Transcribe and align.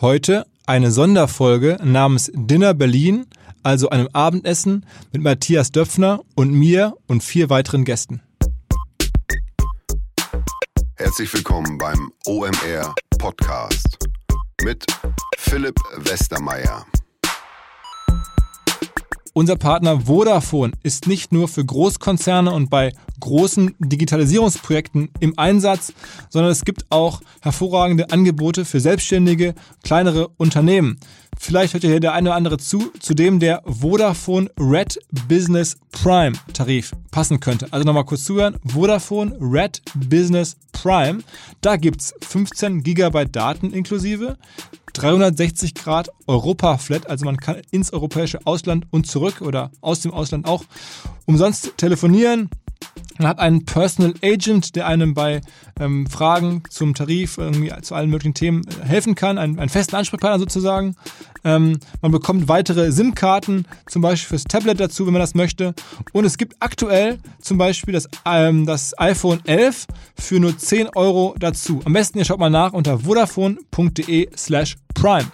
Heute 0.00 0.46
eine 0.64 0.90
Sonderfolge 0.92 1.76
namens 1.84 2.32
Dinner 2.34 2.72
Berlin, 2.72 3.26
also 3.62 3.90
einem 3.90 4.08
Abendessen 4.14 4.86
mit 5.12 5.20
Matthias 5.20 5.72
Döpfner 5.72 6.22
und 6.34 6.54
mir 6.54 6.94
und 7.06 7.22
vier 7.22 7.50
weiteren 7.50 7.84
Gästen. 7.84 8.22
Herzlich 10.94 11.30
willkommen 11.34 11.76
beim 11.76 12.10
OMR 12.26 12.94
Podcast 13.18 13.98
mit 14.62 14.86
Philipp 15.36 15.76
Westermeier. 15.98 16.86
Unser 19.32 19.54
Partner 19.56 20.06
Vodafone 20.06 20.72
ist 20.82 21.06
nicht 21.06 21.30
nur 21.30 21.46
für 21.46 21.64
Großkonzerne 21.64 22.52
und 22.52 22.68
bei 22.68 22.92
großen 23.20 23.76
Digitalisierungsprojekten 23.78 25.10
im 25.20 25.38
Einsatz, 25.38 25.92
sondern 26.30 26.50
es 26.50 26.64
gibt 26.64 26.86
auch 26.90 27.20
hervorragende 27.40 28.10
Angebote 28.10 28.64
für 28.64 28.80
selbstständige, 28.80 29.54
kleinere 29.84 30.28
Unternehmen. 30.36 30.98
Vielleicht 31.38 31.74
hört 31.74 31.84
ihr 31.84 31.90
hier 31.90 32.00
der 32.00 32.12
eine 32.12 32.30
oder 32.30 32.36
andere 32.36 32.58
zu, 32.58 32.90
zu 32.98 33.14
dem 33.14 33.38
der 33.38 33.62
Vodafone 33.64 34.50
Red 34.58 34.98
Business 35.28 35.78
Prime 35.92 36.32
Tarif 36.52 36.92
passen 37.10 37.40
könnte. 37.40 37.68
Also 37.70 37.86
nochmal 37.86 38.04
kurz 38.04 38.24
zuhören. 38.24 38.56
Vodafone 38.64 39.36
Red 39.40 39.80
Business 39.94 40.56
Prime. 40.72 41.20
Da 41.60 41.76
gibt's 41.76 42.14
15 42.20 42.82
Gigabyte 42.82 43.34
Daten 43.34 43.72
inklusive, 43.72 44.36
360 44.92 45.74
Grad 45.74 46.10
Europa-Flat, 46.26 47.08
also 47.08 47.24
man 47.24 47.36
kann 47.36 47.60
ins 47.70 47.92
europäische 47.92 48.46
Ausland 48.46 48.86
und 48.90 49.06
zurück 49.06 49.40
oder 49.40 49.70
aus 49.80 50.00
dem 50.00 50.12
Ausland 50.12 50.46
auch 50.46 50.64
umsonst 51.26 51.76
telefonieren. 51.76 52.50
Man 53.20 53.28
hat 53.28 53.38
einen 53.38 53.66
Personal 53.66 54.14
Agent, 54.22 54.76
der 54.76 54.86
einem 54.86 55.12
bei 55.12 55.42
ähm, 55.78 56.06
Fragen 56.06 56.62
zum 56.70 56.94
Tarif, 56.94 57.36
irgendwie 57.36 57.70
zu 57.82 57.94
allen 57.94 58.08
möglichen 58.08 58.32
Themen 58.32 58.62
äh, 58.66 58.86
helfen 58.86 59.14
kann, 59.14 59.36
einen, 59.36 59.58
einen 59.58 59.68
festen 59.68 59.94
Ansprechpartner 59.94 60.38
sozusagen. 60.38 60.96
Ähm, 61.44 61.80
man 62.00 62.12
bekommt 62.12 62.48
weitere 62.48 62.90
SIM-Karten, 62.90 63.66
zum 63.86 64.00
Beispiel 64.00 64.28
fürs 64.28 64.44
Tablet 64.44 64.80
dazu, 64.80 65.04
wenn 65.04 65.12
man 65.12 65.20
das 65.20 65.34
möchte. 65.34 65.74
Und 66.14 66.24
es 66.24 66.38
gibt 66.38 66.56
aktuell 66.60 67.18
zum 67.42 67.58
Beispiel 67.58 67.92
das, 67.92 68.08
ähm, 68.24 68.64
das 68.64 68.98
iPhone 68.98 69.40
11 69.44 69.86
für 70.18 70.40
nur 70.40 70.56
10 70.56 70.88
Euro 70.94 71.34
dazu. 71.38 71.82
Am 71.84 71.92
besten 71.92 72.16
ihr 72.16 72.24
schaut 72.24 72.40
mal 72.40 72.48
nach 72.48 72.72
unter 72.72 73.00
vodafone.de 73.00 74.30
slash 74.34 74.76
prime. 74.94 75.26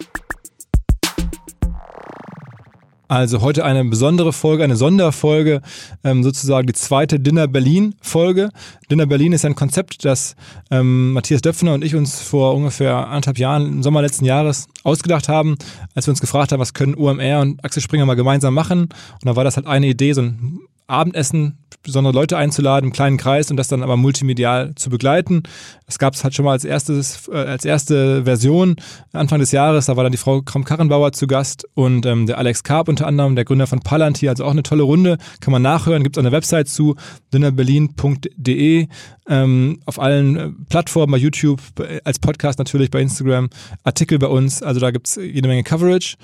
Also 3.08 3.40
heute 3.40 3.64
eine 3.64 3.84
besondere 3.84 4.32
Folge, 4.32 4.64
eine 4.64 4.76
Sonderfolge, 4.76 5.62
ähm, 6.02 6.24
sozusagen 6.24 6.66
die 6.66 6.72
zweite 6.72 7.20
Dinner 7.20 7.46
Berlin 7.46 7.94
Folge. 8.00 8.50
Dinner 8.90 9.06
Berlin 9.06 9.32
ist 9.32 9.44
ein 9.44 9.54
Konzept, 9.54 10.04
das 10.04 10.34
ähm, 10.72 11.12
Matthias 11.12 11.40
Döpfner 11.40 11.74
und 11.74 11.84
ich 11.84 11.94
uns 11.94 12.20
vor 12.20 12.54
ungefähr 12.54 13.06
anderthalb 13.06 13.38
Jahren 13.38 13.66
im 13.66 13.82
Sommer 13.84 14.02
letzten 14.02 14.24
Jahres 14.24 14.66
ausgedacht 14.82 15.28
haben, 15.28 15.56
als 15.94 16.08
wir 16.08 16.12
uns 16.12 16.20
gefragt 16.20 16.50
haben, 16.50 16.58
was 16.58 16.74
können 16.74 16.94
UMR 16.94 17.42
und 17.42 17.64
Axel 17.64 17.80
Springer 17.80 18.06
mal 18.06 18.14
gemeinsam 18.14 18.54
machen. 18.54 18.82
Und 18.82 19.24
da 19.24 19.36
war 19.36 19.44
das 19.44 19.56
halt 19.56 19.68
eine 19.68 19.86
Idee, 19.86 20.12
so 20.12 20.22
ein 20.22 20.60
Abendessen 20.86 21.58
besondere 21.82 22.12
Leute 22.12 22.36
einzuladen 22.36 22.88
im 22.88 22.92
kleinen 22.92 23.16
Kreis 23.16 23.50
und 23.50 23.56
das 23.56 23.68
dann 23.68 23.82
aber 23.82 23.96
multimedial 23.96 24.74
zu 24.74 24.90
begleiten. 24.90 25.44
Das 25.86 25.98
gab 25.98 26.14
es 26.14 26.24
halt 26.24 26.34
schon 26.34 26.44
mal 26.44 26.52
als 26.52 26.64
erstes, 26.64 27.28
äh, 27.28 27.36
als 27.36 27.64
erste 27.64 28.24
Version 28.24 28.76
Anfang 29.12 29.38
des 29.38 29.52
Jahres. 29.52 29.86
Da 29.86 29.96
war 29.96 30.02
dann 30.02 30.12
die 30.12 30.18
Frau 30.18 30.42
Kram-Karrenbauer 30.42 31.12
zu 31.12 31.26
Gast 31.26 31.66
und 31.74 32.04
ähm, 32.04 32.26
der 32.26 32.38
Alex 32.38 32.64
Karp 32.64 32.88
unter 32.88 33.06
anderem, 33.06 33.36
der 33.36 33.44
Gründer 33.44 33.66
von 33.66 33.80
Palantir, 33.80 34.30
also 34.30 34.44
auch 34.44 34.50
eine 34.50 34.64
tolle 34.64 34.82
Runde. 34.82 35.16
Kann 35.40 35.52
man 35.52 35.62
nachhören, 35.62 36.02
gibt 36.02 36.16
es 36.16 36.20
eine 36.20 36.32
Website 36.32 36.68
zu, 36.68 36.96
dinnerberlin.de, 37.32 38.88
ähm, 39.28 39.80
auf 39.84 40.00
allen 40.00 40.36
äh, 40.36 40.50
Plattformen, 40.68 41.12
bei 41.12 41.18
YouTube, 41.18 41.60
als 42.04 42.18
Podcast 42.18 42.58
natürlich, 42.58 42.90
bei 42.90 43.00
Instagram, 43.00 43.48
Artikel 43.84 44.18
bei 44.18 44.28
uns, 44.28 44.62
also 44.62 44.80
da 44.80 44.90
gibt 44.90 45.08
es 45.08 45.16
jede 45.16 45.48
Menge 45.48 45.62
Coverage. 45.62 46.16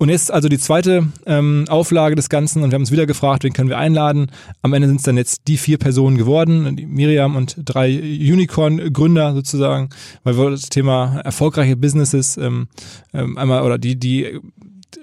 Und 0.00 0.10
jetzt 0.10 0.32
also 0.32 0.48
die 0.48 0.58
zweite 0.58 1.08
ähm, 1.26 1.64
Auflage 1.68 2.14
des 2.14 2.28
Ganzen 2.28 2.62
und 2.62 2.70
wir 2.70 2.76
haben 2.76 2.82
uns 2.82 2.92
wieder 2.92 3.06
gefragt, 3.06 3.42
wen 3.42 3.52
können 3.52 3.68
wir 3.68 3.78
einladen. 3.78 4.30
Am 4.62 4.72
Ende 4.72 4.86
sind 4.86 4.98
es 4.98 5.02
dann 5.02 5.16
jetzt 5.16 5.48
die 5.48 5.56
vier 5.56 5.76
Personen 5.76 6.16
geworden, 6.16 6.76
Miriam 6.86 7.34
und 7.34 7.56
drei 7.64 7.98
Unicorn-Gründer 7.98 9.34
sozusagen, 9.34 9.88
weil 10.22 10.38
wir 10.38 10.50
das 10.50 10.68
Thema 10.68 11.20
erfolgreiche 11.24 11.76
Businesses 11.76 12.36
ähm, 12.36 12.68
ähm, 13.12 13.36
einmal 13.36 13.62
oder 13.62 13.76
die, 13.76 13.98
die 13.98 14.40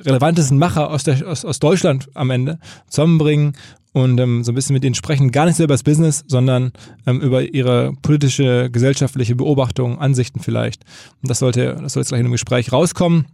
relevantesten 0.04 0.58
Macher 0.58 0.90
aus, 0.90 1.04
der, 1.04 1.28
aus, 1.28 1.46
aus 1.46 1.60
Deutschland 1.60 2.10
am 2.14 2.30
Ende 2.30 2.60
zusammenbringen 2.90 3.54
und 3.94 4.20
ähm, 4.20 4.44
so 4.44 4.52
ein 4.52 4.56
bisschen 4.56 4.74
mit 4.74 4.84
ihnen 4.84 4.94
sprechen, 4.94 5.32
gar 5.32 5.46
nicht 5.46 5.56
so 5.56 5.64
über 5.64 5.74
das 5.74 5.84
Business, 5.84 6.26
sondern 6.28 6.74
ähm, 7.08 7.22
über 7.22 7.42
ihre 7.42 7.94
politische, 8.02 8.70
gesellschaftliche 8.70 9.36
Beobachtung, 9.36 10.00
Ansichten 10.00 10.42
vielleicht. 10.42 10.84
Und 11.22 11.30
das 11.30 11.40
sollte, 11.40 11.78
das 11.82 11.94
soll 11.94 12.02
jetzt 12.02 12.10
gleich 12.10 12.20
in 12.20 12.26
einem 12.26 12.34
Gespräch 12.34 12.74
rauskommen. 12.74 13.26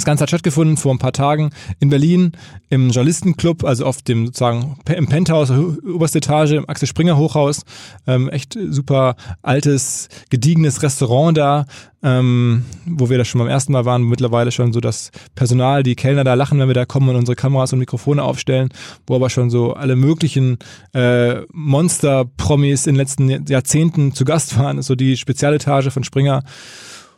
Das 0.00 0.06
Ganze 0.06 0.22
hat 0.22 0.30
stattgefunden 0.30 0.78
vor 0.78 0.94
ein 0.94 0.98
paar 0.98 1.12
Tagen 1.12 1.50
in 1.78 1.90
Berlin 1.90 2.32
im 2.70 2.88
Journalistenclub, 2.88 3.64
also 3.64 3.84
auf 3.84 4.00
dem 4.00 4.24
sozusagen 4.24 4.78
im 4.88 5.08
Penthouse, 5.08 5.50
oberste 5.50 6.18
Etage, 6.18 6.52
im 6.52 6.66
Axel 6.66 6.88
Springer 6.88 7.18
Hochhaus. 7.18 7.66
Ähm, 8.06 8.30
echt 8.30 8.56
super 8.70 9.14
altes, 9.42 10.08
gediegenes 10.30 10.82
Restaurant 10.82 11.36
da, 11.36 11.66
ähm, 12.02 12.64
wo 12.86 13.10
wir 13.10 13.18
da 13.18 13.26
schon 13.26 13.40
beim 13.40 13.48
ersten 13.48 13.72
Mal 13.72 13.84
waren. 13.84 14.04
Mittlerweile 14.04 14.52
schon 14.52 14.72
so 14.72 14.80
das 14.80 15.10
Personal, 15.34 15.82
die 15.82 15.96
Kellner 15.96 16.24
da 16.24 16.32
lachen, 16.32 16.58
wenn 16.58 16.68
wir 16.68 16.74
da 16.74 16.86
kommen 16.86 17.10
und 17.10 17.16
unsere 17.16 17.36
Kameras 17.36 17.74
und 17.74 17.78
Mikrofone 17.78 18.22
aufstellen, 18.22 18.70
wo 19.06 19.16
aber 19.16 19.28
schon 19.28 19.50
so 19.50 19.74
alle 19.74 19.96
möglichen 19.96 20.56
äh, 20.94 21.42
Monster-Promis 21.52 22.86
in 22.86 22.94
den 22.94 23.00
letzten 23.00 23.46
Jahrzehnten 23.48 24.14
zu 24.14 24.24
Gast 24.24 24.58
waren. 24.58 24.80
So 24.80 24.94
die 24.94 25.18
Spezialetage 25.18 25.90
von 25.90 26.04
Springer. 26.04 26.42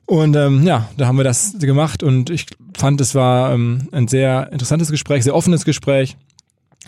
Und 0.07 0.37
ähm, 0.37 0.65
ja, 0.65 0.89
da 0.97 1.07
haben 1.07 1.17
wir 1.17 1.25
das 1.25 1.55
gemacht 1.59 2.03
und 2.03 2.29
ich 2.29 2.47
fand, 2.77 3.01
es 3.01 3.15
war 3.15 3.53
ähm, 3.53 3.89
ein 3.93 4.09
sehr 4.09 4.51
interessantes 4.53 4.91
Gespräch, 4.91 5.25
sehr 5.25 5.35
offenes 5.35 5.65
Gespräch. 5.65 6.17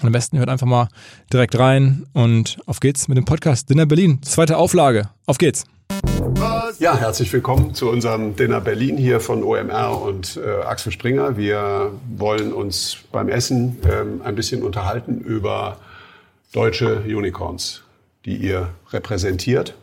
Und 0.01 0.09
am 0.09 0.13
besten 0.13 0.39
hört 0.39 0.49
einfach 0.49 0.67
mal 0.67 0.89
direkt 1.33 1.57
rein 1.59 2.07
und 2.13 2.59
auf 2.67 2.81
geht's 2.81 3.07
mit 3.07 3.17
dem 3.17 3.25
Podcast 3.25 3.71
Dinner 3.71 3.87
Berlin. 3.87 4.21
Zweite 4.23 4.57
Auflage. 4.57 5.09
Auf 5.27 5.39
geht's. 5.39 5.65
Ja, 6.81 6.97
herzlich 6.97 7.33
willkommen 7.33 7.75
zu 7.75 7.89
unserem 7.89 8.35
Dinner 8.35 8.61
Berlin 8.61 8.97
hier 8.97 9.21
von 9.21 9.45
OMR 9.45 10.03
und 10.03 10.37
äh, 10.37 10.65
Axel 10.65 10.91
Springer. 10.91 11.37
Wir 11.37 11.93
wollen 12.17 12.53
uns 12.53 12.99
beim 13.13 13.29
Essen 13.29 13.79
ähm, 13.89 14.21
ein 14.25 14.35
bisschen 14.35 14.63
unterhalten 14.63 15.21
über 15.21 15.79
deutsche 16.53 17.01
Unicorns, 17.03 17.83
die 18.25 18.37
ihr 18.37 18.71
repräsentiert 18.91 19.75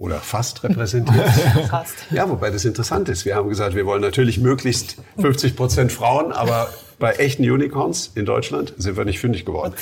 oder 0.00 0.16
fast 0.16 0.64
repräsentiert. 0.64 1.28
fast. 1.70 1.94
Ja, 2.10 2.28
wobei 2.28 2.50
das 2.50 2.64
interessant 2.64 3.08
ist. 3.10 3.26
Wir 3.26 3.36
haben 3.36 3.50
gesagt, 3.50 3.76
wir 3.76 3.84
wollen 3.84 4.00
natürlich 4.00 4.40
möglichst 4.40 4.96
50 5.20 5.54
Prozent 5.54 5.92
Frauen, 5.92 6.32
aber 6.32 6.70
bei 6.98 7.12
echten 7.12 7.42
Unicorns 7.42 8.10
in 8.14 8.24
Deutschland 8.24 8.72
sind 8.78 8.96
wir 8.96 9.04
nicht 9.04 9.20
fündig 9.20 9.44
geworden. 9.44 9.74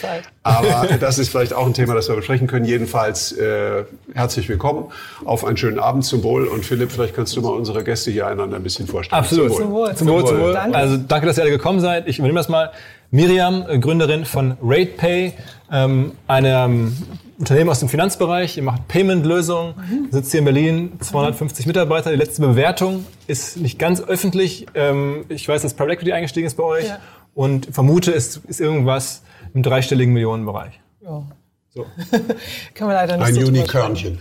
Aber 0.42 0.88
das 1.00 1.18
ist 1.18 1.28
vielleicht 1.28 1.52
auch 1.52 1.66
ein 1.66 1.74
Thema, 1.74 1.94
das 1.94 2.08
wir 2.08 2.16
besprechen 2.16 2.48
können. 2.48 2.64
Jedenfalls 2.64 3.32
äh, 3.32 3.84
herzlich 4.12 4.48
willkommen 4.48 4.86
auf 5.24 5.44
einen 5.44 5.56
schönen 5.56 5.78
Abend 5.78 6.04
zum 6.04 6.24
Wohl. 6.24 6.48
Und 6.48 6.64
Philipp, 6.64 6.90
vielleicht 6.90 7.14
kannst 7.14 7.36
du 7.36 7.40
mal 7.40 7.50
unsere 7.50 7.84
Gäste 7.84 8.10
hier 8.10 8.26
einander 8.26 8.56
ein 8.56 8.62
bisschen 8.64 8.88
vorstellen. 8.88 9.20
Absolut. 9.20 9.54
Zum 9.54 9.70
Wohl. 9.70 9.94
Zum 9.94 10.08
Wohl. 10.08 10.26
Zum 10.26 10.40
Wohl. 10.40 10.52
Danke. 10.52 10.76
Also 10.76 10.96
danke, 10.96 11.26
dass 11.26 11.38
ihr 11.38 11.44
alle 11.44 11.52
gekommen 11.52 11.78
seid. 11.78 12.08
Ich 12.08 12.18
übernehme 12.18 12.40
das 12.40 12.48
mal. 12.48 12.72
Miriam, 13.10 13.64
Gründerin 13.80 14.24
von 14.24 14.56
RatePay, 14.60 15.32
ähm, 15.72 16.12
einem 16.26 16.92
Unternehmen 17.38 17.70
aus 17.70 17.78
dem 17.78 17.88
Finanzbereich, 17.88 18.56
ihr 18.56 18.64
macht 18.64 18.88
Payment-Lösungen, 18.88 19.74
mhm. 19.76 20.08
sitzt 20.10 20.32
hier 20.32 20.40
in 20.40 20.44
Berlin, 20.44 20.92
250 21.00 21.66
Mitarbeiter. 21.66 22.10
Die 22.10 22.16
letzte 22.16 22.42
Bewertung 22.42 23.06
ist 23.28 23.56
nicht 23.58 23.78
ganz 23.78 24.00
öffentlich. 24.00 24.66
Ähm, 24.74 25.24
ich 25.28 25.48
weiß, 25.48 25.62
dass 25.62 25.74
Private 25.74 25.92
Equity 25.92 26.12
eingestiegen 26.12 26.48
ist 26.48 26.56
bei 26.56 26.64
euch 26.64 26.88
ja. 26.88 26.98
und 27.34 27.68
vermute, 27.72 28.12
es 28.12 28.38
ist 28.38 28.60
irgendwas 28.60 29.22
im 29.54 29.62
dreistelligen 29.62 30.12
Millionenbereich. 30.12 30.80
Ja. 31.00 31.22
So. 31.70 31.86
Kann 32.74 32.88
man 32.88 32.96
leider 32.96 33.18
nicht 33.18 33.26
Ein 33.26 33.34
so 33.34 33.46
Unikörnchen. 33.46 34.18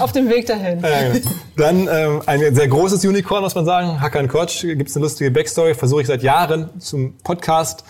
Auf 0.00 0.12
dem 0.12 0.28
Weg 0.28 0.46
dahin. 0.46 0.80
Ja, 0.80 1.12
genau. 1.12 1.30
Dann 1.56 1.88
ähm, 1.90 2.22
ein 2.26 2.54
sehr 2.54 2.68
großes 2.68 3.02
Unicorn, 3.06 3.42
muss 3.42 3.54
man 3.54 3.64
sagen. 3.64 4.00
Hakan 4.00 4.28
Koch, 4.28 4.48
gibt 4.60 4.90
es 4.90 4.96
eine 4.96 5.04
lustige 5.04 5.30
Backstory, 5.30 5.74
versuche 5.74 6.02
ich 6.02 6.06
seit 6.08 6.22
Jahren 6.22 6.68
zum 6.80 7.16
Podcast 7.18 7.84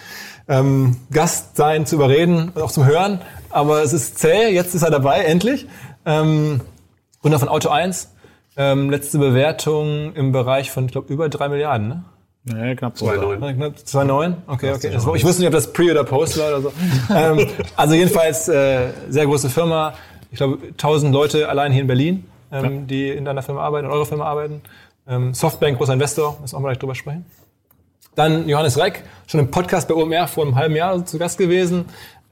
ähm, 0.46 0.98
Gast 1.10 1.56
sein 1.56 1.86
zu 1.86 1.96
überreden 1.96 2.52
und 2.54 2.62
auch 2.62 2.70
zum 2.70 2.84
Hören 2.84 3.20
aber 3.54 3.82
es 3.82 3.92
ist 3.92 4.18
zäh. 4.18 4.48
Jetzt 4.50 4.74
ist 4.74 4.82
er 4.82 4.90
dabei, 4.90 5.20
endlich. 5.20 5.66
Ähm, 6.04 6.60
Gründer 7.22 7.38
von 7.38 7.48
Auto 7.48 7.68
1. 7.68 8.10
Ähm, 8.56 8.90
letzte 8.90 9.18
Bewertung 9.18 10.12
im 10.14 10.32
Bereich 10.32 10.70
von, 10.70 10.86
ich 10.86 10.92
glaube, 10.92 11.12
über 11.12 11.28
drei 11.28 11.48
Milliarden, 11.48 11.88
ne? 11.88 12.04
Ja, 12.46 12.74
knapp 12.74 12.94
2,9. 12.94 13.54
Knapp 13.54 13.74
2,9? 13.76 14.34
Okay, 14.46 14.72
okay. 14.72 14.90
Das, 14.92 15.06
ich 15.14 15.24
wusste 15.24 15.40
nicht, 15.40 15.46
ob 15.46 15.54
das 15.54 15.72
Pre- 15.72 15.90
oder 15.90 16.04
Post 16.04 16.38
war 16.38 16.48
oder 16.48 16.60
so. 16.60 16.72
ähm, 17.14 17.48
also 17.74 17.94
jedenfalls 17.94 18.48
äh, 18.48 18.90
sehr 19.08 19.24
große 19.24 19.48
Firma. 19.48 19.94
Ich 20.30 20.36
glaube, 20.36 20.58
1000 20.72 21.12
Leute 21.12 21.48
allein 21.48 21.72
hier 21.72 21.80
in 21.80 21.86
Berlin, 21.86 22.26
ähm, 22.52 22.64
ja. 22.64 22.70
die 22.82 23.08
in 23.10 23.24
deiner 23.24 23.42
Firma 23.42 23.62
arbeiten, 23.62 23.86
in 23.86 23.92
eurer 23.92 24.04
Firma 24.04 24.26
arbeiten. 24.26 24.60
Ähm, 25.08 25.32
Softbank, 25.32 25.78
großer 25.78 25.94
Investor, 25.94 26.36
müssen 26.40 26.52
wir 26.52 26.58
auch 26.58 26.62
mal 26.62 26.68
gleich 26.68 26.78
drüber 26.78 26.94
sprechen. 26.94 27.24
Dann 28.14 28.48
Johannes 28.48 28.78
Reck, 28.78 29.02
schon 29.26 29.40
im 29.40 29.50
Podcast 29.50 29.88
bei 29.88 29.94
OMR 29.94 30.28
vor 30.28 30.44
einem 30.44 30.54
halben 30.54 30.76
Jahr 30.76 31.04
zu 31.04 31.18
Gast 31.18 31.38
gewesen 31.38 31.86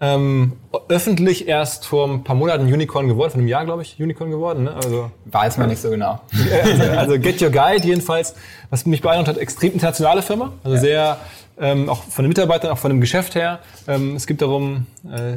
Ähm, 0.04 0.54
öffentlich 0.88 1.46
erst 1.46 1.86
vor 1.86 2.08
ein 2.08 2.24
paar 2.24 2.34
Monaten 2.34 2.64
Unicorn 2.64 3.06
geworden, 3.06 3.30
vor 3.30 3.38
einem 3.38 3.46
Jahr, 3.46 3.64
glaube 3.64 3.82
ich, 3.82 4.00
Unicorn 4.00 4.32
geworden. 4.32 4.64
Ne? 4.64 4.74
Also, 4.74 5.12
Weiß 5.26 5.58
man 5.58 5.68
nicht 5.68 5.80
so 5.80 5.90
genau. 5.90 6.20
also, 6.64 6.82
also 6.82 7.18
Get 7.20 7.40
Your 7.40 7.50
Guide 7.50 7.86
jedenfalls, 7.86 8.34
was 8.70 8.84
mich 8.84 9.00
beeindruckt 9.00 9.28
hat, 9.28 9.38
extrem 9.38 9.74
internationale 9.74 10.22
Firma. 10.22 10.54
Also 10.64 10.76
sehr, 10.76 11.18
ähm, 11.56 11.88
auch 11.88 12.02
von 12.02 12.24
den 12.24 12.30
Mitarbeitern, 12.30 12.72
auch 12.72 12.78
von 12.78 12.90
dem 12.90 13.00
Geschäft 13.00 13.36
her. 13.36 13.60
Ähm, 13.86 14.16
es 14.16 14.26
gibt 14.26 14.42
darum 14.42 14.86
äh, 15.04 15.36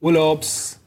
Urlaubs, 0.00 0.78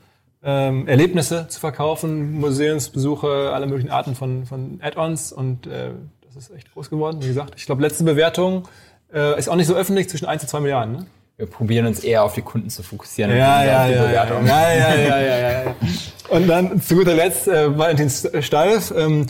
ähm, 0.42 0.88
Erlebnisse 0.88 1.50
zu 1.50 1.60
verkaufen, 1.60 2.40
Museumsbesuche, 2.40 3.52
alle 3.54 3.68
möglichen 3.68 3.92
Arten 3.92 4.16
von, 4.16 4.46
von 4.46 4.80
Add-ons 4.82 5.34
und 5.34 5.68
äh, 5.68 5.90
das 6.26 6.38
ist 6.38 6.56
echt 6.56 6.74
groß 6.74 6.90
geworden. 6.90 7.18
Wie 7.22 7.28
gesagt, 7.28 7.56
ich 7.58 7.66
glaube, 7.66 7.82
letzte 7.82 8.06
Bewertung 8.06 8.70
äh, 9.14 9.38
ist 9.38 9.50
auch 9.50 9.58
nicht 9.58 9.68
so 9.68 9.76
öffentlich, 9.76 10.08
zwischen 10.08 10.28
1 10.28 10.44
und 10.44 10.48
2 10.48 10.62
Milliarden. 10.62 10.94
Ne? 10.94 11.06
Wir 11.42 11.48
probieren 11.48 11.88
uns 11.88 12.04
eher 12.04 12.24
auf 12.24 12.36
die 12.36 12.44
Kunden 12.44 12.70
zu 12.70 12.84
fokussieren. 12.84 13.36
Ja, 13.36 13.62
und 13.62 13.66
ja, 13.66 13.88
ja, 13.88 14.04
Bewertung. 14.04 14.46
ja, 14.46 14.74
ja, 14.74 14.96
ja, 14.96 15.20
ja, 15.20 15.64
ja. 15.64 15.76
Und 16.30 16.48
dann 16.48 16.80
zu 16.80 16.98
guter 16.98 17.16
Letzt 17.16 17.48
äh, 17.48 17.76
Valentin 17.76 18.12
Steif. 18.44 18.94
Ähm, 18.96 19.26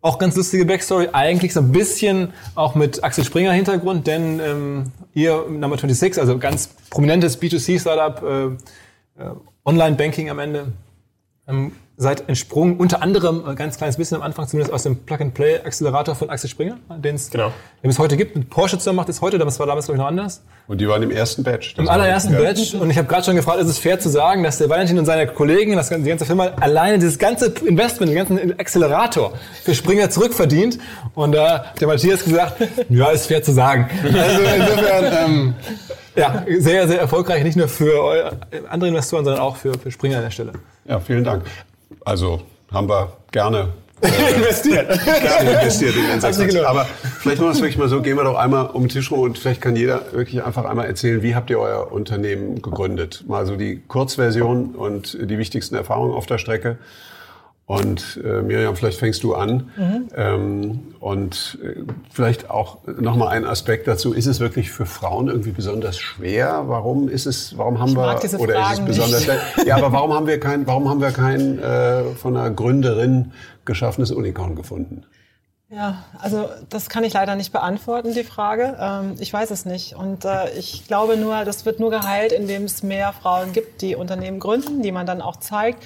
auch 0.00 0.18
ganz 0.18 0.34
lustige 0.34 0.64
Backstory, 0.64 1.10
eigentlich 1.12 1.54
so 1.54 1.60
ein 1.60 1.70
bisschen 1.70 2.32
auch 2.56 2.74
mit 2.74 3.04
Axel 3.04 3.22
Springer 3.22 3.52
Hintergrund, 3.52 4.08
denn 4.08 4.40
ähm, 4.40 4.92
ihr 5.14 5.46
Number 5.48 5.78
26, 5.78 6.20
also 6.20 6.38
ganz 6.40 6.70
prominentes 6.90 7.40
B2C-Startup, 7.40 8.20
äh, 8.24 9.22
äh, 9.22 9.30
Online-Banking 9.64 10.30
am 10.30 10.40
Ende, 10.40 10.72
ähm, 11.46 11.70
seid 11.96 12.28
entsprungen, 12.28 12.76
unter 12.78 13.02
anderem 13.02 13.44
ein 13.46 13.54
ganz 13.54 13.76
kleines 13.76 13.96
bisschen 13.96 14.16
am 14.16 14.22
Anfang 14.24 14.48
zumindest 14.48 14.72
aus 14.74 14.82
dem 14.82 14.96
Plug-and-Play-Accelerator 15.04 16.16
von 16.16 16.28
Axel 16.28 16.50
Springer, 16.50 16.76
den 16.98 17.14
es 17.14 17.30
Genau. 17.30 17.52
bis 17.82 17.98
heute 18.00 18.16
gibt. 18.16 18.34
Mit 18.34 18.50
Porsche 18.50 18.78
zusammen 18.78 18.96
macht 18.96 19.08
es 19.10 19.20
heute, 19.20 19.38
das 19.38 19.60
war 19.60 19.66
damals 19.68 19.86
glaube 19.86 19.96
ich 19.98 20.00
noch 20.00 20.08
anders. 20.08 20.42
Und 20.66 20.80
die 20.80 20.88
waren 20.88 21.02
im 21.04 21.12
ersten 21.12 21.44
Batch. 21.44 21.76
Im 21.78 21.88
allerersten. 21.88 22.32
Batch. 22.36 22.74
Und 22.74 22.90
ich 22.90 22.98
habe 22.98 23.06
gerade 23.06 23.24
schon 23.24 23.36
gefragt, 23.36 23.60
ist 23.60 23.68
es 23.68 23.78
fair 23.78 24.00
zu 24.00 24.08
sagen, 24.08 24.42
dass 24.42 24.58
der 24.58 24.68
Valentin 24.70 24.98
und 24.98 25.04
seine 25.04 25.26
Kollegen, 25.28 25.76
das, 25.76 25.88
ganze- 25.88 26.02
die 26.04 26.08
ganze 26.10 26.24
Firma, 26.24 26.46
alleine 26.60 26.98
dieses 26.98 27.18
ganze 27.18 27.46
Investment, 27.64 28.10
den 28.10 28.16
ganzen 28.16 28.58
Accelerator 28.58 29.34
für 29.62 29.74
Springer 29.74 30.10
zurückverdient. 30.10 30.78
Und 31.14 31.32
da 31.32 31.66
hat 31.66 31.80
der 31.80 31.86
Matthias 31.86 32.24
gesagt, 32.24 32.56
ja, 32.88 33.10
ist 33.10 33.26
fair 33.26 33.42
zu 33.42 33.52
sagen. 33.52 33.88
Also 34.02 34.40
insofern, 34.42 35.04
ähm, 35.30 35.54
ja, 36.16 36.44
sehr, 36.58 36.88
sehr 36.88 36.98
erfolgreich, 37.00 37.44
nicht 37.44 37.56
nur 37.56 37.68
für 37.68 38.32
andere 38.68 38.88
Investoren, 38.88 39.24
sondern 39.24 39.42
auch 39.42 39.56
für, 39.56 39.78
für 39.78 39.90
Springer 39.92 40.16
an 40.16 40.24
der 40.24 40.30
Stelle. 40.30 40.52
Ja, 40.86 40.98
vielen 40.98 41.22
Dank. 41.24 41.44
Also 42.04 42.42
haben 42.72 42.88
wir 42.88 43.12
gerne 43.32 43.72
Investiert. 44.36 44.88
gerne 45.04 45.50
investiert 45.50 45.94
in 45.96 46.48
gelohnt. 46.48 46.66
Aber 46.66 46.84
vielleicht 47.20 47.38
machen 47.38 47.48
wir 47.48 47.52
es 47.52 47.60
wirklich 47.60 47.78
mal 47.78 47.88
so, 47.88 48.02
gehen 48.02 48.16
wir 48.16 48.24
doch 48.24 48.36
einmal 48.36 48.66
um 48.66 48.82
den 48.82 48.88
Tisch 48.90 49.10
rum 49.10 49.20
und 49.20 49.38
vielleicht 49.38 49.60
kann 49.60 49.76
jeder 49.76 50.12
wirklich 50.12 50.44
einfach 50.44 50.64
einmal 50.64 50.86
erzählen, 50.86 51.22
wie 51.22 51.34
habt 51.34 51.48
ihr 51.48 51.58
euer 51.58 51.90
Unternehmen 51.90 52.60
gegründet? 52.60 53.24
Mal 53.28 53.46
so 53.46 53.56
die 53.56 53.80
Kurzversion 53.86 54.74
und 54.74 55.16
die 55.18 55.38
wichtigsten 55.38 55.74
Erfahrungen 55.74 56.12
auf 56.12 56.26
der 56.26 56.38
Strecke. 56.38 56.78
Und 57.66 58.20
äh, 58.22 58.42
Miriam, 58.42 58.76
vielleicht 58.76 58.98
fängst 58.98 59.22
du 59.22 59.34
an. 59.34 59.70
Ähm, 60.14 60.94
und 61.00 61.58
äh, 61.62 61.80
vielleicht 62.12 62.50
auch 62.50 62.78
nochmal 62.86 63.28
ein 63.28 63.46
Aspekt 63.46 63.88
dazu. 63.88 64.12
Ist 64.12 64.26
es 64.26 64.38
wirklich 64.38 64.70
für 64.70 64.84
Frauen 64.84 65.28
irgendwie 65.28 65.52
besonders 65.52 65.98
schwer? 65.98 66.64
Warum 66.66 67.08
ist 67.08 67.24
es, 67.24 67.56
warum 67.56 67.78
haben 67.78 67.90
Ich 67.90 67.96
wir, 67.96 68.02
oder 68.02 68.22
ist 68.22 68.34
es 68.34 68.42
Fragen 68.42 68.84
besonders 68.84 69.24
schwer? 69.24 69.40
Ja, 69.66 69.76
aber 69.76 69.92
warum 69.92 70.12
haben 70.12 70.26
wir 70.26 70.38
kein, 70.38 70.66
warum 70.66 70.90
haben 70.90 71.00
wir 71.00 71.10
kein 71.10 71.58
äh, 71.58 72.04
von 72.16 72.36
einer 72.36 72.50
Gründerin 72.50 73.32
geschaffenes 73.64 74.10
Unicorn 74.10 74.56
gefunden? 74.56 75.06
Ja, 75.70 76.04
also 76.20 76.50
das 76.68 76.90
kann 76.90 77.02
ich 77.02 77.14
leider 77.14 77.34
nicht 77.34 77.50
beantworten, 77.50 78.12
die 78.12 78.24
Frage. 78.24 78.76
Ähm, 78.78 79.14
ich 79.18 79.32
weiß 79.32 79.50
es 79.50 79.64
nicht. 79.64 79.96
Und 79.96 80.26
äh, 80.26 80.50
ich 80.58 80.86
glaube 80.86 81.16
nur, 81.16 81.44
das 81.46 81.64
wird 81.64 81.80
nur 81.80 81.90
geheilt, 81.90 82.32
indem 82.32 82.64
es 82.64 82.82
mehr 82.82 83.14
Frauen 83.14 83.52
gibt, 83.52 83.80
die 83.80 83.96
Unternehmen 83.96 84.38
gründen, 84.38 84.82
die 84.82 84.92
man 84.92 85.06
dann 85.06 85.22
auch 85.22 85.36
zeigt, 85.36 85.82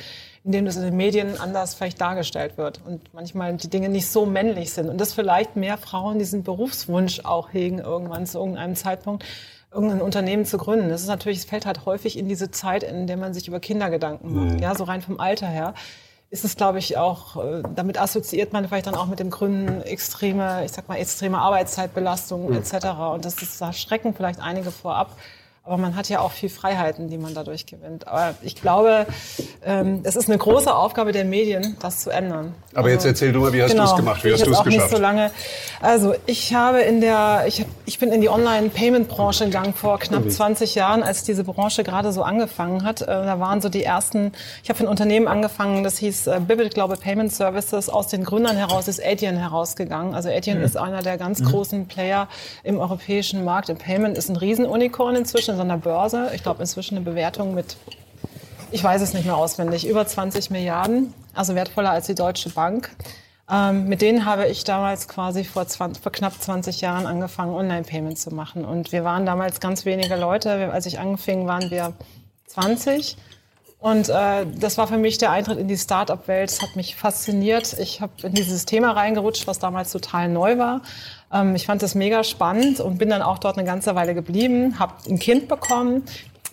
indem 0.48 0.64
das 0.64 0.76
in 0.76 0.82
den 0.82 0.96
Medien 0.96 1.38
anders 1.38 1.74
vielleicht 1.74 2.00
dargestellt 2.00 2.56
wird 2.56 2.80
und 2.86 3.12
manchmal 3.12 3.54
die 3.58 3.68
Dinge 3.68 3.90
nicht 3.90 4.08
so 4.08 4.24
männlich 4.24 4.72
sind. 4.72 4.88
Und 4.88 4.98
dass 4.98 5.12
vielleicht 5.12 5.56
mehr 5.56 5.76
Frauen 5.76 6.18
diesen 6.18 6.42
Berufswunsch 6.42 7.20
auch 7.24 7.52
hegen, 7.52 7.80
irgendwann 7.80 8.24
zu 8.24 8.38
irgendeinem 8.38 8.74
Zeitpunkt 8.74 9.26
irgendein 9.70 10.00
Unternehmen 10.00 10.46
zu 10.46 10.56
gründen. 10.56 10.88
Das 10.88 11.02
ist 11.02 11.08
natürlich, 11.08 11.40
es 11.40 11.44
fällt 11.44 11.66
halt 11.66 11.84
häufig 11.84 12.18
in 12.18 12.28
diese 12.28 12.50
Zeit, 12.50 12.82
in 12.82 13.06
der 13.06 13.18
man 13.18 13.34
sich 13.34 13.46
über 13.46 13.60
Kinder 13.60 13.90
Gedanken 13.90 14.32
macht. 14.32 14.60
Ja, 14.62 14.74
so 14.74 14.84
rein 14.84 15.02
vom 15.02 15.20
Alter 15.20 15.46
her 15.46 15.74
ist 16.30 16.46
es, 16.46 16.56
glaube 16.56 16.78
ich, 16.78 16.96
auch, 16.96 17.36
äh, 17.44 17.62
damit 17.74 18.00
assoziiert 18.00 18.54
man 18.54 18.66
vielleicht 18.66 18.86
dann 18.86 18.94
auch 18.94 19.06
mit 19.06 19.18
dem 19.18 19.28
Gründen 19.28 19.82
extreme, 19.82 20.64
ich 20.64 20.72
sag 20.72 20.88
mal, 20.88 20.96
extreme 20.96 21.36
Arbeitszeitbelastung 21.36 22.54
etc. 22.54 22.86
Und 23.12 23.26
das 23.26 23.42
ist, 23.42 23.60
da 23.60 23.74
schrecken 23.74 24.14
vielleicht 24.14 24.40
einige 24.40 24.70
vorab. 24.70 25.14
Aber 25.68 25.76
man 25.76 25.96
hat 25.96 26.08
ja 26.08 26.20
auch 26.20 26.32
viel 26.32 26.48
Freiheiten, 26.48 27.08
die 27.10 27.18
man 27.18 27.34
dadurch 27.34 27.66
gewinnt. 27.66 28.08
Aber 28.08 28.34
ich 28.40 28.54
glaube, 28.56 29.04
ähm, 29.62 30.00
es 30.02 30.16
ist 30.16 30.26
eine 30.30 30.38
große 30.38 30.74
Aufgabe 30.74 31.12
der 31.12 31.26
Medien, 31.26 31.76
das 31.82 31.98
zu 32.00 32.08
ändern. 32.08 32.54
Also, 32.68 32.78
Aber 32.78 32.90
jetzt 32.90 33.04
erzähl 33.04 33.32
du 33.32 33.40
mal, 33.40 33.52
wie 33.52 33.62
hast 33.62 33.74
du 33.76 33.82
es 33.82 33.94
gemacht? 33.94 34.24
Wie 34.24 34.32
hast 34.32 34.46
du 34.46 34.50
es 34.50 34.56
auch 34.56 34.64
nicht 34.64 34.76
geschafft? 34.76 34.94
so 34.96 34.98
lange. 35.02 35.30
Also 35.82 36.14
ich 36.24 36.54
habe 36.54 36.80
in 36.80 37.02
der, 37.02 37.44
ich, 37.46 37.66
ich 37.84 37.98
bin 37.98 38.12
in 38.12 38.22
die 38.22 38.30
Online-Payment-Branche 38.30 39.44
gegangen 39.44 39.74
vor 39.74 39.98
knapp 39.98 40.24
Mhm. 40.24 40.30
20 40.30 40.74
Jahren, 40.74 41.02
als 41.02 41.22
diese 41.24 41.44
Branche 41.44 41.84
gerade 41.84 42.12
so 42.12 42.22
angefangen 42.22 42.84
hat. 42.84 43.02
Äh, 43.02 43.06
Da 43.06 43.38
waren 43.38 43.60
so 43.60 43.68
die 43.68 43.84
ersten, 43.84 44.32
ich 44.62 44.70
habe 44.70 44.78
für 44.78 44.84
ein 44.84 44.88
Unternehmen 44.88 45.28
angefangen, 45.28 45.84
das 45.84 45.98
hieß 45.98 46.28
äh, 46.28 46.40
Bibit 46.40 46.72
Global 46.72 46.96
Payment 46.96 47.30
Services. 47.30 47.90
Aus 47.90 48.06
den 48.08 48.24
Gründern 48.24 48.56
heraus 48.56 48.88
ist 48.88 49.04
Adyen 49.04 49.36
herausgegangen. 49.36 50.14
Also 50.14 50.30
Adyen 50.30 50.62
ist 50.62 50.78
einer 50.78 51.02
der 51.02 51.18
ganz 51.18 51.42
großen 51.44 51.86
Player 51.88 52.26
im 52.64 52.78
europäischen 52.78 53.44
Markt. 53.44 53.68
Im 53.68 53.76
Payment 53.76 54.16
ist 54.16 54.30
ein 54.30 54.36
Riesenunicorn 54.36 55.14
inzwischen, 55.14 55.57
so 55.58 55.62
einer 55.62 55.76
Börse. 55.76 56.30
Ich 56.34 56.42
glaube 56.42 56.62
inzwischen 56.62 56.96
eine 56.96 57.04
Bewertung 57.04 57.54
mit 57.54 57.76
ich 58.70 58.84
weiß 58.84 59.00
es 59.00 59.14
nicht 59.14 59.24
mehr 59.24 59.36
auswendig, 59.36 59.86
über 59.86 60.06
20 60.06 60.50
Milliarden, 60.50 61.14
also 61.34 61.54
wertvoller 61.54 61.90
als 61.90 62.06
die 62.06 62.14
Deutsche 62.14 62.50
Bank. 62.50 62.90
Ähm, 63.50 63.88
mit 63.88 64.02
denen 64.02 64.26
habe 64.26 64.46
ich 64.46 64.64
damals 64.64 65.08
quasi 65.08 65.44
vor, 65.44 65.66
20, 65.66 66.02
vor 66.02 66.12
knapp 66.12 66.34
20 66.38 66.82
Jahren 66.82 67.06
angefangen, 67.06 67.54
Online-Payment 67.54 68.18
zu 68.18 68.34
machen. 68.34 68.64
Und 68.64 68.92
wir 68.92 69.04
waren 69.04 69.24
damals 69.24 69.60
ganz 69.60 69.86
wenige 69.86 70.16
Leute. 70.16 70.70
Als 70.70 70.84
ich 70.84 70.98
anfing, 70.98 71.46
waren 71.46 71.70
wir 71.70 71.94
20. 72.46 73.16
Und 73.78 74.10
äh, 74.10 74.44
das 74.58 74.76
war 74.76 74.86
für 74.86 74.98
mich 74.98 75.16
der 75.16 75.30
Eintritt 75.30 75.58
in 75.58 75.68
die 75.68 75.78
Startup-Welt. 75.78 76.50
Es 76.50 76.60
hat 76.60 76.76
mich 76.76 76.96
fasziniert. 76.96 77.74
Ich 77.78 78.02
habe 78.02 78.12
in 78.22 78.34
dieses 78.34 78.66
Thema 78.66 78.90
reingerutscht, 78.90 79.46
was 79.46 79.58
damals 79.60 79.92
total 79.92 80.28
neu 80.28 80.58
war. 80.58 80.82
Ähm, 81.32 81.54
ich 81.54 81.66
fand 81.66 81.82
das 81.82 81.94
mega 81.94 82.24
spannend 82.24 82.80
und 82.80 82.98
bin 82.98 83.10
dann 83.10 83.22
auch 83.22 83.38
dort 83.38 83.58
eine 83.58 83.66
ganze 83.66 83.94
Weile 83.94 84.14
geblieben, 84.14 84.78
habe 84.78 84.94
ein 85.08 85.18
Kind 85.18 85.48
bekommen. 85.48 86.04